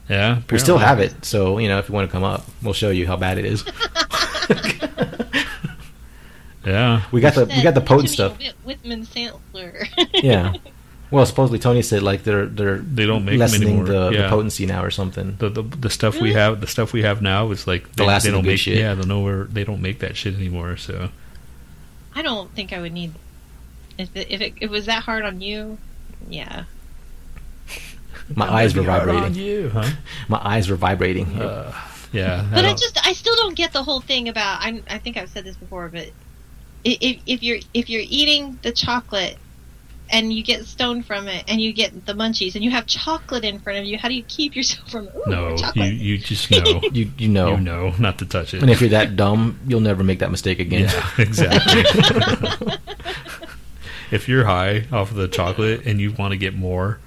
Yeah, 0.10 0.42
We 0.50 0.58
still 0.60 0.78
have 0.78 1.00
it, 1.00 1.26
so 1.26 1.58
you 1.58 1.68
know 1.68 1.80
if 1.80 1.90
you 1.90 1.94
want 1.96 2.08
to 2.10 2.12
come 2.12 2.24
up, 2.24 2.46
we'll 2.64 2.74
show 2.74 2.92
you 2.92 3.06
how 3.08 3.18
bad 3.18 3.38
it 3.38 3.46
is. 3.46 3.64
Yeah, 6.66 7.04
we 7.12 7.22
got 7.22 7.36
the 7.36 7.46
we 7.46 7.62
got 7.64 7.76
the 7.76 7.82
potent 7.82 8.10
stuff. 8.10 8.38
Whit- 8.38 8.56
Whitman 8.66 9.06
Sampler. 9.06 9.86
Yeah. 10.14 10.56
Well, 11.10 11.26
supposedly 11.26 11.60
Tony 11.60 11.82
said 11.82 12.04
like 12.04 12.24
they're 12.24 12.46
they're 12.46 12.80
They 12.80 13.06
don't 13.06 13.24
make 13.24 13.36
'em 13.36 13.40
lessening 13.40 13.70
anymore. 13.70 13.86
the, 13.86 14.10
the 14.24 14.28
potency 14.30 14.66
now 14.66 14.84
or 14.84 14.92
something. 14.92 15.38
the, 15.40 15.48
the 15.50 15.62
the 15.64 15.90
stuff 15.90 16.20
we 16.20 16.34
have 16.34 16.60
the 16.60 16.68
stuff 16.68 16.92
we 16.92 17.04
have 17.04 17.22
now 17.22 17.50
is 17.52 17.66
like 17.68 17.84
The 17.94 18.04
they, 18.04 18.06
last 18.08 18.24
they 18.24 18.30
of 18.30 18.34
the 18.34 18.38
don't 18.40 18.44
good 18.44 18.50
make 18.52 18.60
shit. 18.60 18.78
yeah 18.78 18.94
they 18.96 19.06
nowhere 19.08 19.46
they 19.46 19.64
don't 19.64 19.82
make 19.82 20.00
that 20.00 20.18
shit 20.18 20.36
anymore. 20.36 20.76
So 20.76 21.10
I 22.14 22.22
don't 22.22 22.54
think 22.54 22.74
I 22.74 22.82
would 22.82 22.92
need. 22.92 23.14
If 23.98 24.14
it, 24.16 24.28
if 24.30 24.42
it, 24.42 24.54
it 24.60 24.70
was 24.70 24.88
that 24.88 25.04
hard 25.04 25.24
on 25.24 25.40
you, 25.40 25.78
yeah. 26.30 26.66
My 28.36 28.52
eyes 28.52 28.76
were 28.76 28.84
Hard 28.84 29.08
on 29.10 29.16
vibrating. 29.16 29.44
you, 29.44 29.70
huh? 29.70 29.90
My 30.28 30.40
eyes 30.44 30.70
were 30.70 30.76
vibrating. 30.76 31.40
Uh, 31.42 31.74
yeah, 32.14 32.46
But 32.50 32.60
I, 32.60 32.62
don't- 32.70 32.80
just 32.80 33.06
I 33.06 33.14
still 33.14 33.36
don't 33.36 33.56
get 33.56 33.74
the 33.74 33.84
whole 33.84 34.02
thing 34.02 34.30
about. 34.30 34.62
I 34.62 34.82
I 34.90 34.98
think 34.98 35.18
I've 35.18 35.30
said 35.30 35.44
this 35.44 35.56
before, 35.58 35.90
but 35.90 36.10
if 36.84 37.20
if 37.26 37.44
you're 37.44 37.60
if 37.74 37.90
you're 37.90 38.04
eating 38.08 38.60
the 38.62 38.72
chocolate 38.72 39.38
and 40.10 40.32
you 40.32 40.42
get 40.42 40.64
stoned 40.64 41.06
from 41.06 41.28
it 41.28 41.44
and 41.50 41.60
you 41.60 41.74
get 41.74 42.06
the 42.06 42.14
munchies 42.14 42.56
and 42.56 42.64
you 42.64 42.72
have 42.72 42.86
chocolate 42.86 43.44
in 43.44 43.60
front 43.60 43.78
of 43.80 43.84
you, 43.84 43.98
how 43.98 44.08
do 44.08 44.14
you 44.14 44.24
keep 44.24 44.56
yourself 44.56 44.90
from 44.90 45.08
ooh, 45.08 45.24
no, 45.28 45.58
you 45.76 45.84
you 45.84 46.18
just 46.18 46.50
know 46.50 46.80
you 46.94 47.12
you 47.18 47.28
know. 47.28 47.56
you 47.56 47.62
know 47.62 47.94
not 48.00 48.18
to 48.20 48.26
touch 48.26 48.54
it. 48.54 48.62
And 48.62 48.72
if 48.72 48.80
you're 48.80 48.92
that 48.92 49.18
dumb, 49.18 49.60
you'll 49.68 49.82
never 49.82 50.06
make 50.06 50.20
that 50.20 50.32
mistake 50.32 50.60
again. 50.60 50.84
yeah, 50.84 51.10
exactly. 51.18 51.84
if 54.12 54.30
you're 54.30 54.46
high 54.46 54.86
off 54.92 55.12
of 55.12 55.18
the 55.18 55.28
chocolate 55.28 55.86
and 55.86 56.00
you 56.00 56.14
want 56.14 56.32
to 56.32 56.38
get 56.38 56.56
more, 56.56 57.00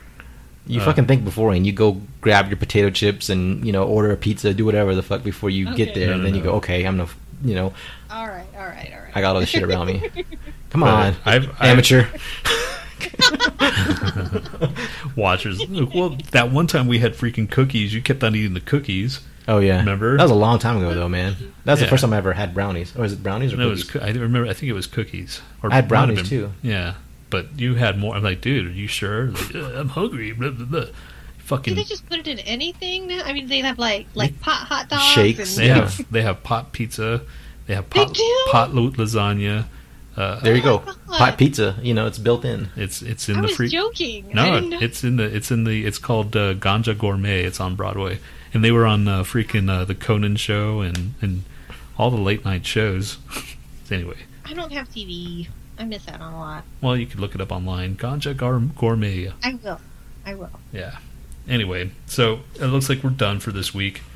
You 0.71 0.81
Uh, 0.81 0.85
fucking 0.85 1.07
think 1.07 1.25
before 1.25 1.53
and 1.53 1.67
you 1.67 1.73
go 1.73 2.01
grab 2.21 2.49
your 2.49 2.57
potato 2.57 2.91
chips 2.91 3.29
and 3.29 3.65
you 3.67 3.73
know 3.73 3.85
order 3.85 4.11
a 4.13 4.17
pizza, 4.17 4.55
do 4.55 4.65
whatever 4.65 4.95
the 4.95 5.03
fuck 5.03 5.23
before 5.25 5.51
you 5.51 5.75
get 5.75 5.95
there, 5.95 6.09
No, 6.09 6.13
and 6.15 6.23
no, 6.23 6.27
then 6.29 6.35
you 6.37 6.43
go, 6.43 6.53
okay, 6.57 6.85
I'm 6.87 6.97
gonna, 6.99 7.11
you 7.45 7.55
know, 7.55 7.73
all 8.11 8.27
right, 8.29 8.47
all 8.55 8.61
right, 8.67 8.91
all 8.95 9.01
right. 9.03 9.13
I 9.15 9.21
got 9.21 9.35
all 9.35 9.41
this 9.41 9.49
shit 9.51 9.63
around 9.63 9.87
me. 9.89 10.01
Come 10.71 10.83
But 10.83 10.91
on, 10.91 11.15
I've- 11.25 11.49
I've- 11.49 11.49
amateur. 11.61 12.07
watchers. 15.17 15.61
Well, 15.69 16.17
that 16.33 16.51
one 16.51 16.67
time 16.67 16.87
we 16.87 16.99
had 16.99 17.15
freaking 17.15 17.51
cookies. 17.51 17.95
You 17.95 18.03
kept 18.03 18.23
on 18.25 18.35
eating 18.35 18.55
the 18.55 18.61
cookies. 18.61 19.21
Oh 19.49 19.59
yeah, 19.59 19.79
Remember? 19.79 20.17
that 20.17 20.23
was 20.23 20.31
a 20.31 20.35
long 20.35 20.59
time 20.59 20.77
ago 20.77 20.95
though, 20.95 21.09
man. 21.09 21.35
That's 21.65 21.81
Yeah. 21.81 21.87
the 21.87 21.91
first 21.91 22.03
time 22.03 22.13
I 22.13 22.19
ever 22.19 22.33
had 22.35 22.55
brownies. 22.55 22.95
Or 22.97 23.05
is 23.05 23.13
it 23.15 23.23
brownies 23.23 23.53
or 23.53 23.57
No, 23.57 23.67
it 23.67 23.71
was. 23.71 23.85
cookies? 23.85 24.17
I 24.17 24.21
remember. 24.21 24.49
I 24.49 24.53
think 24.53 24.71
it 24.71 24.75
was 24.75 24.87
cookies. 24.87 25.41
Or 25.63 25.73
I 25.73 25.77
had 25.77 25.85
it 25.87 25.91
might 25.91 25.97
have 25.97 26.07
brownies, 26.09 26.29
too. 26.29 26.53
Yeah, 26.63 26.95
but 27.31 27.59
you 27.59 27.75
had 27.77 27.99
more. 27.99 28.15
I'm 28.17 28.23
like, 28.23 28.41
dude, 28.41 28.67
are 28.67 28.71
you 28.71 28.87
sure? 28.89 29.27
Like, 29.31 29.55
"Uh, 29.55 29.73
I'm 29.81 29.89
hungry. 29.91 30.33
Blah, 30.33 30.51
blah, 30.51 30.67
blah. 30.67 30.85
Do 31.65 31.75
they 31.75 31.83
just 31.83 32.09
put 32.09 32.19
it 32.21 32.29
in 32.29 32.39
anything 32.41 33.09
now? 33.09 33.23
I 33.25 33.33
mean, 33.33 33.49
they 33.49 33.59
have 33.59 33.77
like 33.79 34.07
like 34.15 34.39
pot 34.41 34.69
hot 34.69 34.89
dogs, 34.89 35.03
Shakes, 35.03 35.59
And, 35.59 35.65
They 35.67 35.69
have 35.69 36.13
they 36.13 36.23
have 36.23 36.43
pot 36.45 36.71
pizza. 36.73 37.23
They 37.67 37.75
have 37.75 37.91
pot 37.91 38.15
do? 38.15 38.45
pot 38.53 38.73
lo- 38.73 38.91
lasagna. 38.91 39.65
Uh, 40.17 40.39
there 40.41 40.55
you 40.55 40.61
Oh 40.63 40.79
go, 40.79 40.85
my 40.87 40.93
God. 41.09 41.19
hot 41.19 41.39
pizza. 41.39 41.77
You 41.83 41.93
know, 41.95 42.07
it's 42.07 42.19
built 42.19 42.45
in. 42.45 42.69
it's 42.77 43.03
it's 43.03 43.29
I 43.29 43.33
in 43.33 43.41
the 43.41 43.49
was 43.49 43.57
free. 43.57 43.69
joking. 43.69 44.29
No, 44.33 44.61
it's 44.81 45.03
in 45.03 45.17
the 45.17 45.25
it's 45.25 45.51
in 45.51 45.65
the 45.65 45.85
it's 45.87 45.99
called 45.99 46.37
uh, 46.37 46.55
Ganja 46.55 46.97
Gourmet. 46.97 47.43
It's 47.43 47.59
on 47.59 47.75
Broadway, 47.75 48.21
and 48.55 48.63
they 48.65 48.71
were 48.71 48.87
on 48.87 49.09
uh, 49.09 49.23
freaking 49.25 49.69
uh, 49.69 49.85
the 49.85 49.97
Conan 49.97 50.37
show 50.37 50.83
and 50.83 51.15
and 51.21 51.43
all 51.99 52.13
the 52.13 52.21
late 52.21 52.45
night 52.45 52.65
shows. 52.65 53.19
anyway, 53.91 54.19
I 54.45 54.53
don't 54.55 54.71
have 54.73 54.89
TV. 54.89 55.49
I 55.81 55.85
miss 55.85 56.07
out 56.09 56.21
on 56.21 56.33
a 56.35 56.39
lot. 56.39 56.65
well, 56.83 56.97
you 56.97 57.07
could 57.07 57.19
look 57.21 57.35
it 57.35 57.41
up 57.41 57.51
online. 57.51 57.97
Ganja 57.97 58.37
Gour- 58.37 58.61
Gourmet. 58.79 59.33
I 59.43 59.55
will. 59.65 59.81
I 60.27 60.35
will. 60.35 60.51
Yeah. 60.73 60.99
Anyway, 61.49 61.91
so 62.07 62.41
it 62.57 62.67
looks 62.67 62.89
like 62.89 63.03
we're 63.03 63.11
done 63.11 63.41
for 63.41 63.51
this 63.51 63.75
week. 63.75 64.03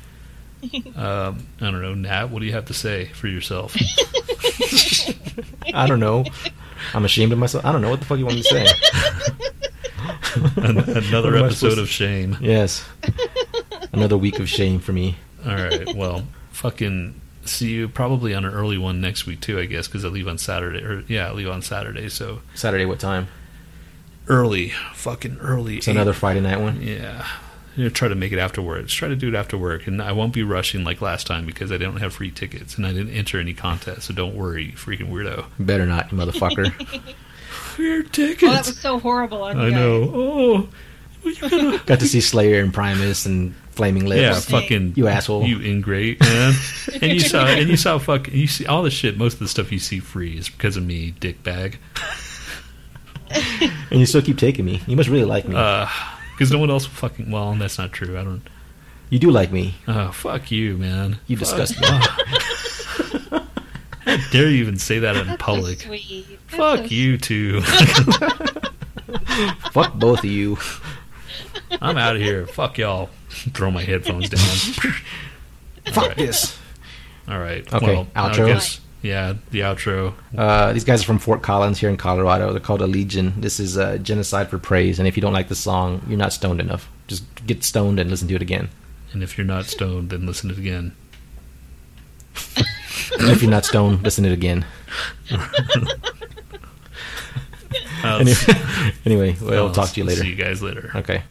Um, 0.95 1.45
I 1.61 1.69
don't 1.69 1.81
know, 1.81 1.93
Nhat. 2.09 2.29
What 2.31 2.39
do 2.39 2.45
you 2.47 2.53
have 2.53 2.65
to 2.65 2.73
say 2.73 3.05
for 3.13 3.27
yourself? 3.27 3.75
I 5.75 5.85
don't 5.85 5.99
know. 5.99 6.25
I'm 6.93 7.05
ashamed 7.05 7.31
of 7.33 7.37
myself. 7.37 7.63
I 7.65 7.71
don't 7.71 7.81
know 7.81 7.89
what 7.91 7.99
the 7.99 8.05
fuck 8.05 8.17
you 8.17 8.25
want 8.25 8.37
me 8.37 8.41
to 8.43 8.49
say. 8.49 8.65
An- 10.57 10.77
Another 11.05 11.35
episode 11.37 11.77
of 11.77 11.87
shame. 11.89 12.37
yes, 12.41 12.83
another 13.93 14.17
week 14.17 14.39
of 14.39 14.49
shame 14.49 14.79
for 14.79 14.91
me. 14.93 15.17
All 15.45 15.53
right. 15.55 15.95
Well, 15.95 16.23
fucking 16.51 17.19
see 17.45 17.69
you 17.69 17.87
probably 17.87 18.33
on 18.33 18.45
an 18.45 18.53
early 18.53 18.77
one 18.77 18.99
next 19.01 19.25
week 19.25 19.41
too. 19.41 19.59
I 19.59 19.65
guess 19.65 19.87
because 19.87 20.03
I 20.03 20.09
leave 20.09 20.27
on 20.27 20.37
Saturday. 20.37 20.83
Or 20.83 21.03
yeah, 21.07 21.29
I 21.29 21.31
leave 21.31 21.49
on 21.49 21.61
Saturday. 21.61 22.09
So 22.09 22.41
Saturday, 22.53 22.85
what 22.85 22.99
time? 22.99 23.27
early, 24.27 24.69
fucking 24.93 25.37
early. 25.39 25.77
It's 25.77 25.87
another 25.87 26.13
Friday 26.13 26.41
night 26.41 26.59
one. 26.59 26.81
Yeah. 26.81 27.27
You 27.75 27.83
know, 27.83 27.89
try 27.89 28.07
to 28.07 28.15
make 28.15 28.31
it 28.31 28.39
after 28.39 28.61
afterwards. 28.61 28.93
Try 28.93 29.09
to 29.09 29.17
do 29.17 29.27
it 29.27 29.35
after 29.35 29.57
work, 29.57 29.85
and 29.85 30.01
I 30.01 30.13
won't 30.13 30.33
be 30.33 30.43
rushing 30.43 30.83
like 30.83 31.01
last 31.01 31.27
time 31.27 31.45
because 31.45 31.71
I 31.71 31.77
didn't 31.77 31.97
have 31.97 32.13
free 32.13 32.31
tickets 32.31 32.77
and 32.77 32.87
I 32.87 32.93
didn't 32.93 33.13
enter 33.13 33.39
any 33.39 33.53
contests. 33.53 34.05
So 34.05 34.13
don't 34.13 34.35
worry, 34.35 34.67
you 34.67 34.71
freaking 34.73 35.09
weirdo. 35.09 35.45
Better 35.59 35.85
not, 35.85 36.11
you 36.11 36.17
motherfucker. 36.17 36.71
Free 37.49 38.03
tickets. 38.03 38.43
Oh, 38.43 38.53
that 38.53 38.65
was 38.67 38.77
so 38.79 38.99
horrible 38.99 39.43
on 39.43 39.57
you 39.57 39.63
I 39.63 39.69
guys. 39.69 39.79
know. 39.79 40.11
Oh, 40.13 40.69
you 41.23 41.35
gotta. 41.35 41.81
Got 41.85 41.99
to 41.99 42.07
see 42.07 42.21
Slayer 42.21 42.61
and 42.63 42.73
Primus 42.73 43.25
and 43.25 43.53
Flaming 43.75 44.05
Lips. 44.05 44.21
yeah, 44.21 44.39
fucking 44.59 44.93
You 44.95 45.07
asshole. 45.07 45.43
you 45.45 45.59
ingrate, 45.61 46.19
man. 46.21 46.53
and 47.01 47.11
you 47.11 47.19
saw, 47.19 47.45
and 47.45 47.67
you 47.69 47.77
saw, 47.77 47.97
fuck, 47.99 48.31
you 48.31 48.47
see 48.47 48.65
all 48.65 48.83
the 48.83 48.89
shit. 48.91 49.17
Most 49.17 49.33
of 49.33 49.39
the 49.39 49.47
stuff 49.47 49.71
you 49.71 49.79
see 49.79 49.99
free 49.99 50.37
is 50.37 50.47
because 50.49 50.77
of 50.77 50.83
me, 50.85 51.11
dick 51.19 51.43
bag. 51.43 51.77
and 53.29 53.99
you 53.99 54.05
still 54.05 54.21
keep 54.21 54.37
taking 54.37 54.63
me. 54.65 54.81
You 54.87 54.95
must 54.95 55.09
really 55.09 55.25
like 55.25 55.47
me. 55.47 55.55
Uh, 55.57 55.87
because 56.33 56.51
no 56.51 56.57
one 56.59 56.69
else 56.69 56.85
fucking. 56.85 57.31
Well, 57.31 57.53
that's 57.55 57.77
not 57.77 57.91
true. 57.93 58.17
I 58.17 58.23
don't. 58.23 58.41
you 59.09 59.19
do 59.19 59.29
like 59.31 59.51
me. 59.51 59.75
Oh, 59.87 60.11
fuck 60.11 60.51
you, 60.51 60.77
man. 60.77 61.17
You 61.27 61.37
Fuck- 61.37 61.57
disgust 61.57 61.81
me. 61.81 61.87
How 64.05 64.17
dare 64.31 64.49
you 64.49 64.57
even 64.61 64.77
say 64.77 64.99
that 64.99 65.15
in 65.17 65.27
That's 65.27 65.41
public? 65.41 65.79
So 65.81 65.87
sweet. 65.87 66.25
Fuck 66.47 66.77
so 66.79 66.85
you 66.85 67.17
too. 67.17 67.61
Fuck 69.71 69.95
both 69.95 70.19
of 70.19 70.25
you. 70.25 70.57
I'm 71.81 71.97
out 71.97 72.15
of 72.15 72.21
here. 72.21 72.45
Fuck 72.47 72.77
y'all. 72.77 73.09
Throw 73.53 73.71
my 73.71 73.83
headphones 73.83 74.29
down. 74.29 74.39
Fuck 75.93 76.07
right. 76.07 76.17
this. 76.17 76.57
All 77.27 77.39
right. 77.39 77.71
Okay, 77.73 77.85
Well, 77.85 78.07
outro? 78.15 78.47
guess- 78.47 78.81
yeah, 79.01 79.33
the 79.51 79.59
outro. 79.59 80.13
Uh, 80.35 80.73
these 80.73 80.83
guys 80.83 81.03
are 81.03 81.05
from 81.05 81.19
Fort 81.19 81.43
Collins 81.43 81.79
here 81.79 81.89
in 81.91 81.97
Colorado. 81.97 82.51
They're 82.51 82.59
called 82.59 82.81
a 82.81 82.87
Legion. 82.87 83.33
This 83.39 83.59
is 83.59 83.77
uh, 83.77 83.97
Genocide 83.97 84.49
for 84.49 84.57
Praise. 84.57 84.97
And 84.97 85.07
if 85.07 85.15
you 85.15 85.21
don't 85.21 85.33
like 85.33 85.47
the 85.47 85.55
song, 85.55 86.01
you're 86.07 86.17
not 86.17 86.33
stoned 86.33 86.59
enough. 86.59 86.89
Just 87.07 87.23
get 87.45 87.63
stoned 87.63 87.99
and 87.99 88.09
listen 88.09 88.27
to 88.29 88.35
it 88.35 88.41
again. 88.41 88.69
And 89.13 89.21
if 89.21 89.37
you're 89.37 89.45
not 89.45 89.65
stoned, 89.65 90.09
then 90.09 90.25
listen 90.25 90.49
to 90.49 90.55
it 90.55 90.59
again. 90.59 90.95
And 93.19 93.29
if 93.29 93.43
you're 93.43 93.51
not 93.51 93.65
stoned, 93.65 94.01
listen 94.01 94.23
to 94.23 94.31
it 94.31 94.33
again. 94.33 94.65
Uh, 98.03 98.19
Anyway, 98.23 98.35
anyway 99.05 99.35
we'll 99.41 99.67
I'll 99.67 99.73
talk 99.73 99.89
to 99.89 99.99
you 99.99 100.05
later. 100.05 100.21
See 100.21 100.29
you 100.29 100.35
guys 100.35 100.61
later. 100.61 100.91
Okay. 100.95 101.23